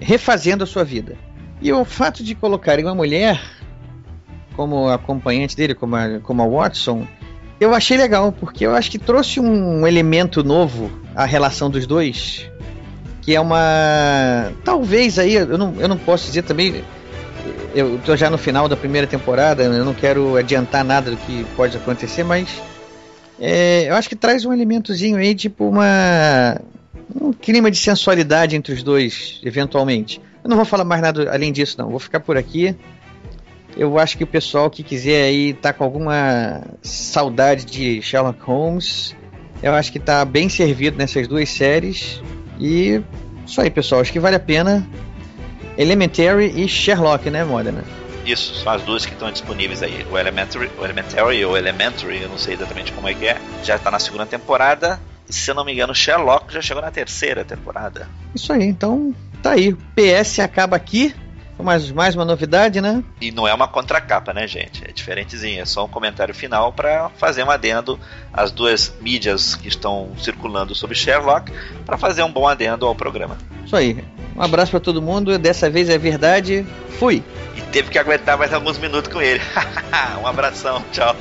refazendo 0.01 0.63
a 0.63 0.67
sua 0.67 0.85
vida. 0.85 1.17
E 1.61 1.73
o 1.73 1.85
fato 1.85 2.23
de 2.23 2.35
colocarem 2.35 2.85
uma 2.85 2.95
mulher 2.95 3.43
como 4.55 4.89
acompanhante 4.89 5.57
dele, 5.57 5.75
como 5.75 5.97
a, 5.97 6.21
como 6.21 6.43
a 6.43 6.47
Watson, 6.47 7.07
eu 7.59 7.75
achei 7.75 7.97
legal, 7.97 8.33
porque 8.33 8.65
eu 8.65 8.75
acho 8.75 8.91
que 8.91 8.99
trouxe 8.99 9.41
um 9.41 9.87
elemento 9.87 10.45
novo 10.45 10.91
à 11.15 11.25
relação 11.25 11.69
dos 11.69 11.87
dois, 11.87 12.49
que 13.23 13.35
é 13.35 13.41
uma. 13.41 14.53
Talvez 14.65 15.19
aí, 15.19 15.35
eu 15.35 15.59
não, 15.59 15.75
eu 15.79 15.89
não 15.89 15.97
posso 15.97 16.27
dizer 16.27 16.43
também. 16.43 16.85
Eu 17.77 17.99
tô 17.99 18.17
já 18.17 18.31
no 18.31 18.39
final 18.39 18.67
da 18.69 18.75
primeira 18.75 19.07
temporada, 19.07 19.63
eu 19.63 19.85
não 19.85 19.93
quero 19.93 20.35
adiantar 20.35 20.83
nada 20.83 21.11
do 21.11 21.17
que 21.19 21.45
pode 21.55 21.77
acontecer, 21.77 22.25
mas. 22.25 22.49
É, 23.39 23.91
eu 23.91 23.95
acho 23.95 24.09
que 24.09 24.17
traz 24.17 24.47
um 24.47 24.53
elementozinho 24.53 25.19
aí, 25.19 25.35
tipo 25.35 25.69
uma. 25.69 26.59
Um 27.15 27.35
clima 27.35 27.71
de 27.71 27.77
sensualidade 27.77 28.57
entre 28.57 28.73
os 28.73 28.83
dois, 28.83 29.43
eventualmente. 29.45 30.23
Eu 30.43 30.49
não 30.49 30.57
vou 30.57 30.65
falar 30.65 30.85
mais 30.85 31.03
nada 31.03 31.31
além 31.31 31.53
disso, 31.53 31.77
não. 31.79 31.91
Vou 31.91 31.99
ficar 31.99 32.21
por 32.21 32.39
aqui. 32.39 32.75
Eu 33.77 33.99
acho 33.99 34.17
que 34.17 34.25
o 34.25 34.27
pessoal 34.27 34.71
que 34.71 34.83
quiser 34.83 35.25
aí 35.25 35.53
tá 35.53 35.71
com 35.71 35.85
alguma 35.85 36.63
saudade 36.81 37.67
de 37.67 38.01
Sherlock 38.01 38.41
Holmes, 38.41 39.15
eu 39.63 39.75
acho 39.75 39.93
que 39.93 39.99
tá 39.99 40.25
bem 40.25 40.49
servido 40.49 40.97
nessas 40.97 41.29
duas 41.29 41.51
séries. 41.51 42.23
E 42.59 43.03
isso 43.47 43.61
aí, 43.61 43.69
pessoal. 43.69 44.01
Acho 44.01 44.13
que 44.13 44.19
vale 44.19 44.37
a 44.37 44.41
pena. 44.41 44.89
Elementary 45.77 46.53
e 46.63 46.69
Sherlock, 46.69 47.29
né, 47.31 47.45
Modena? 47.45 47.85
Isso, 48.25 48.55
são 48.57 48.73
as 48.73 48.83
duas 48.83 49.07
que 49.07 49.13
estão 49.13 49.31
disponíveis 49.31 49.83
aí. 49.83 50.05
O 50.11 50.19
Elementary, 50.19 50.71
o 50.79 50.85
Elementary 50.85 51.45
ou 51.45 51.57
Elementary, 51.57 52.23
eu 52.23 52.29
não 52.29 52.39
sei 52.39 52.55
exatamente 52.55 52.93
como 52.93 53.09
é 53.09 53.15
que 53.15 53.27
é, 53.27 53.41
já 53.63 53.77
está 53.77 53.91
na 53.91 54.01
segunda 54.01 54.27
temporada. 54.27 55.01
E, 55.29 55.33
se 55.33 55.51
eu 55.51 55.55
não 55.55 55.65
me 55.65 55.73
engano, 55.73 55.95
Sherlock 55.95 56.53
já 56.53 56.61
chegou 56.61 56.83
na 56.83 56.91
terceira 56.91 57.45
temporada. 57.45 58.09
Isso 58.35 58.53
aí, 58.53 58.65
então 58.65 59.15
tá 59.43 59.53
aí. 59.53 59.75
PS 59.95 60.41
acaba 60.41 60.77
aqui. 60.77 61.15
Mais, 61.59 61.91
mais 61.91 62.15
uma 62.15 62.25
novidade, 62.25 62.81
né? 62.81 63.03
E 63.21 63.31
não 63.31 63.49
é 63.49 63.55
uma 63.55 63.67
contracapa, 63.67 64.33
né, 64.33 64.47
gente? 64.47 64.85
É 64.87 64.93
diferentezinho. 64.93 65.63
É 65.63 65.65
só 65.65 65.85
um 65.85 65.89
comentário 65.89 66.35
final 66.35 66.73
para 66.73 67.09
fazer 67.17 67.43
um 67.43 67.51
adendo 67.51 67.99
às 68.33 68.51
duas 68.51 68.93
mídias 69.01 69.55
que 69.55 69.69
estão 69.69 70.11
circulando 70.19 70.75
sobre 70.75 70.95
Sherlock, 70.95 71.51
para 71.85 71.97
fazer 71.97 72.23
um 72.23 72.31
bom 72.31 72.47
adendo 72.47 72.87
ao 72.87 72.95
programa. 72.95 73.39
Isso 73.65 73.75
aí. 73.75 74.05
Um 74.37 74.43
abraço 74.43 74.71
para 74.71 74.81
todo 74.81 75.01
mundo. 75.01 75.39
Dessa 75.39 75.71
vez 75.71 75.89
é 75.89 75.97
verdade. 75.97 76.67
Fui. 76.99 77.23
E 77.57 77.61
teve 77.73 77.91
que 77.91 77.99
aguentar 77.99 78.37
mais 78.37 78.53
alguns 78.53 78.79
minutos 78.79 79.11
com 79.11 79.21
ele. 79.21 79.41
um 80.23 80.27
abração. 80.27 80.85
Tchau. 80.93 81.17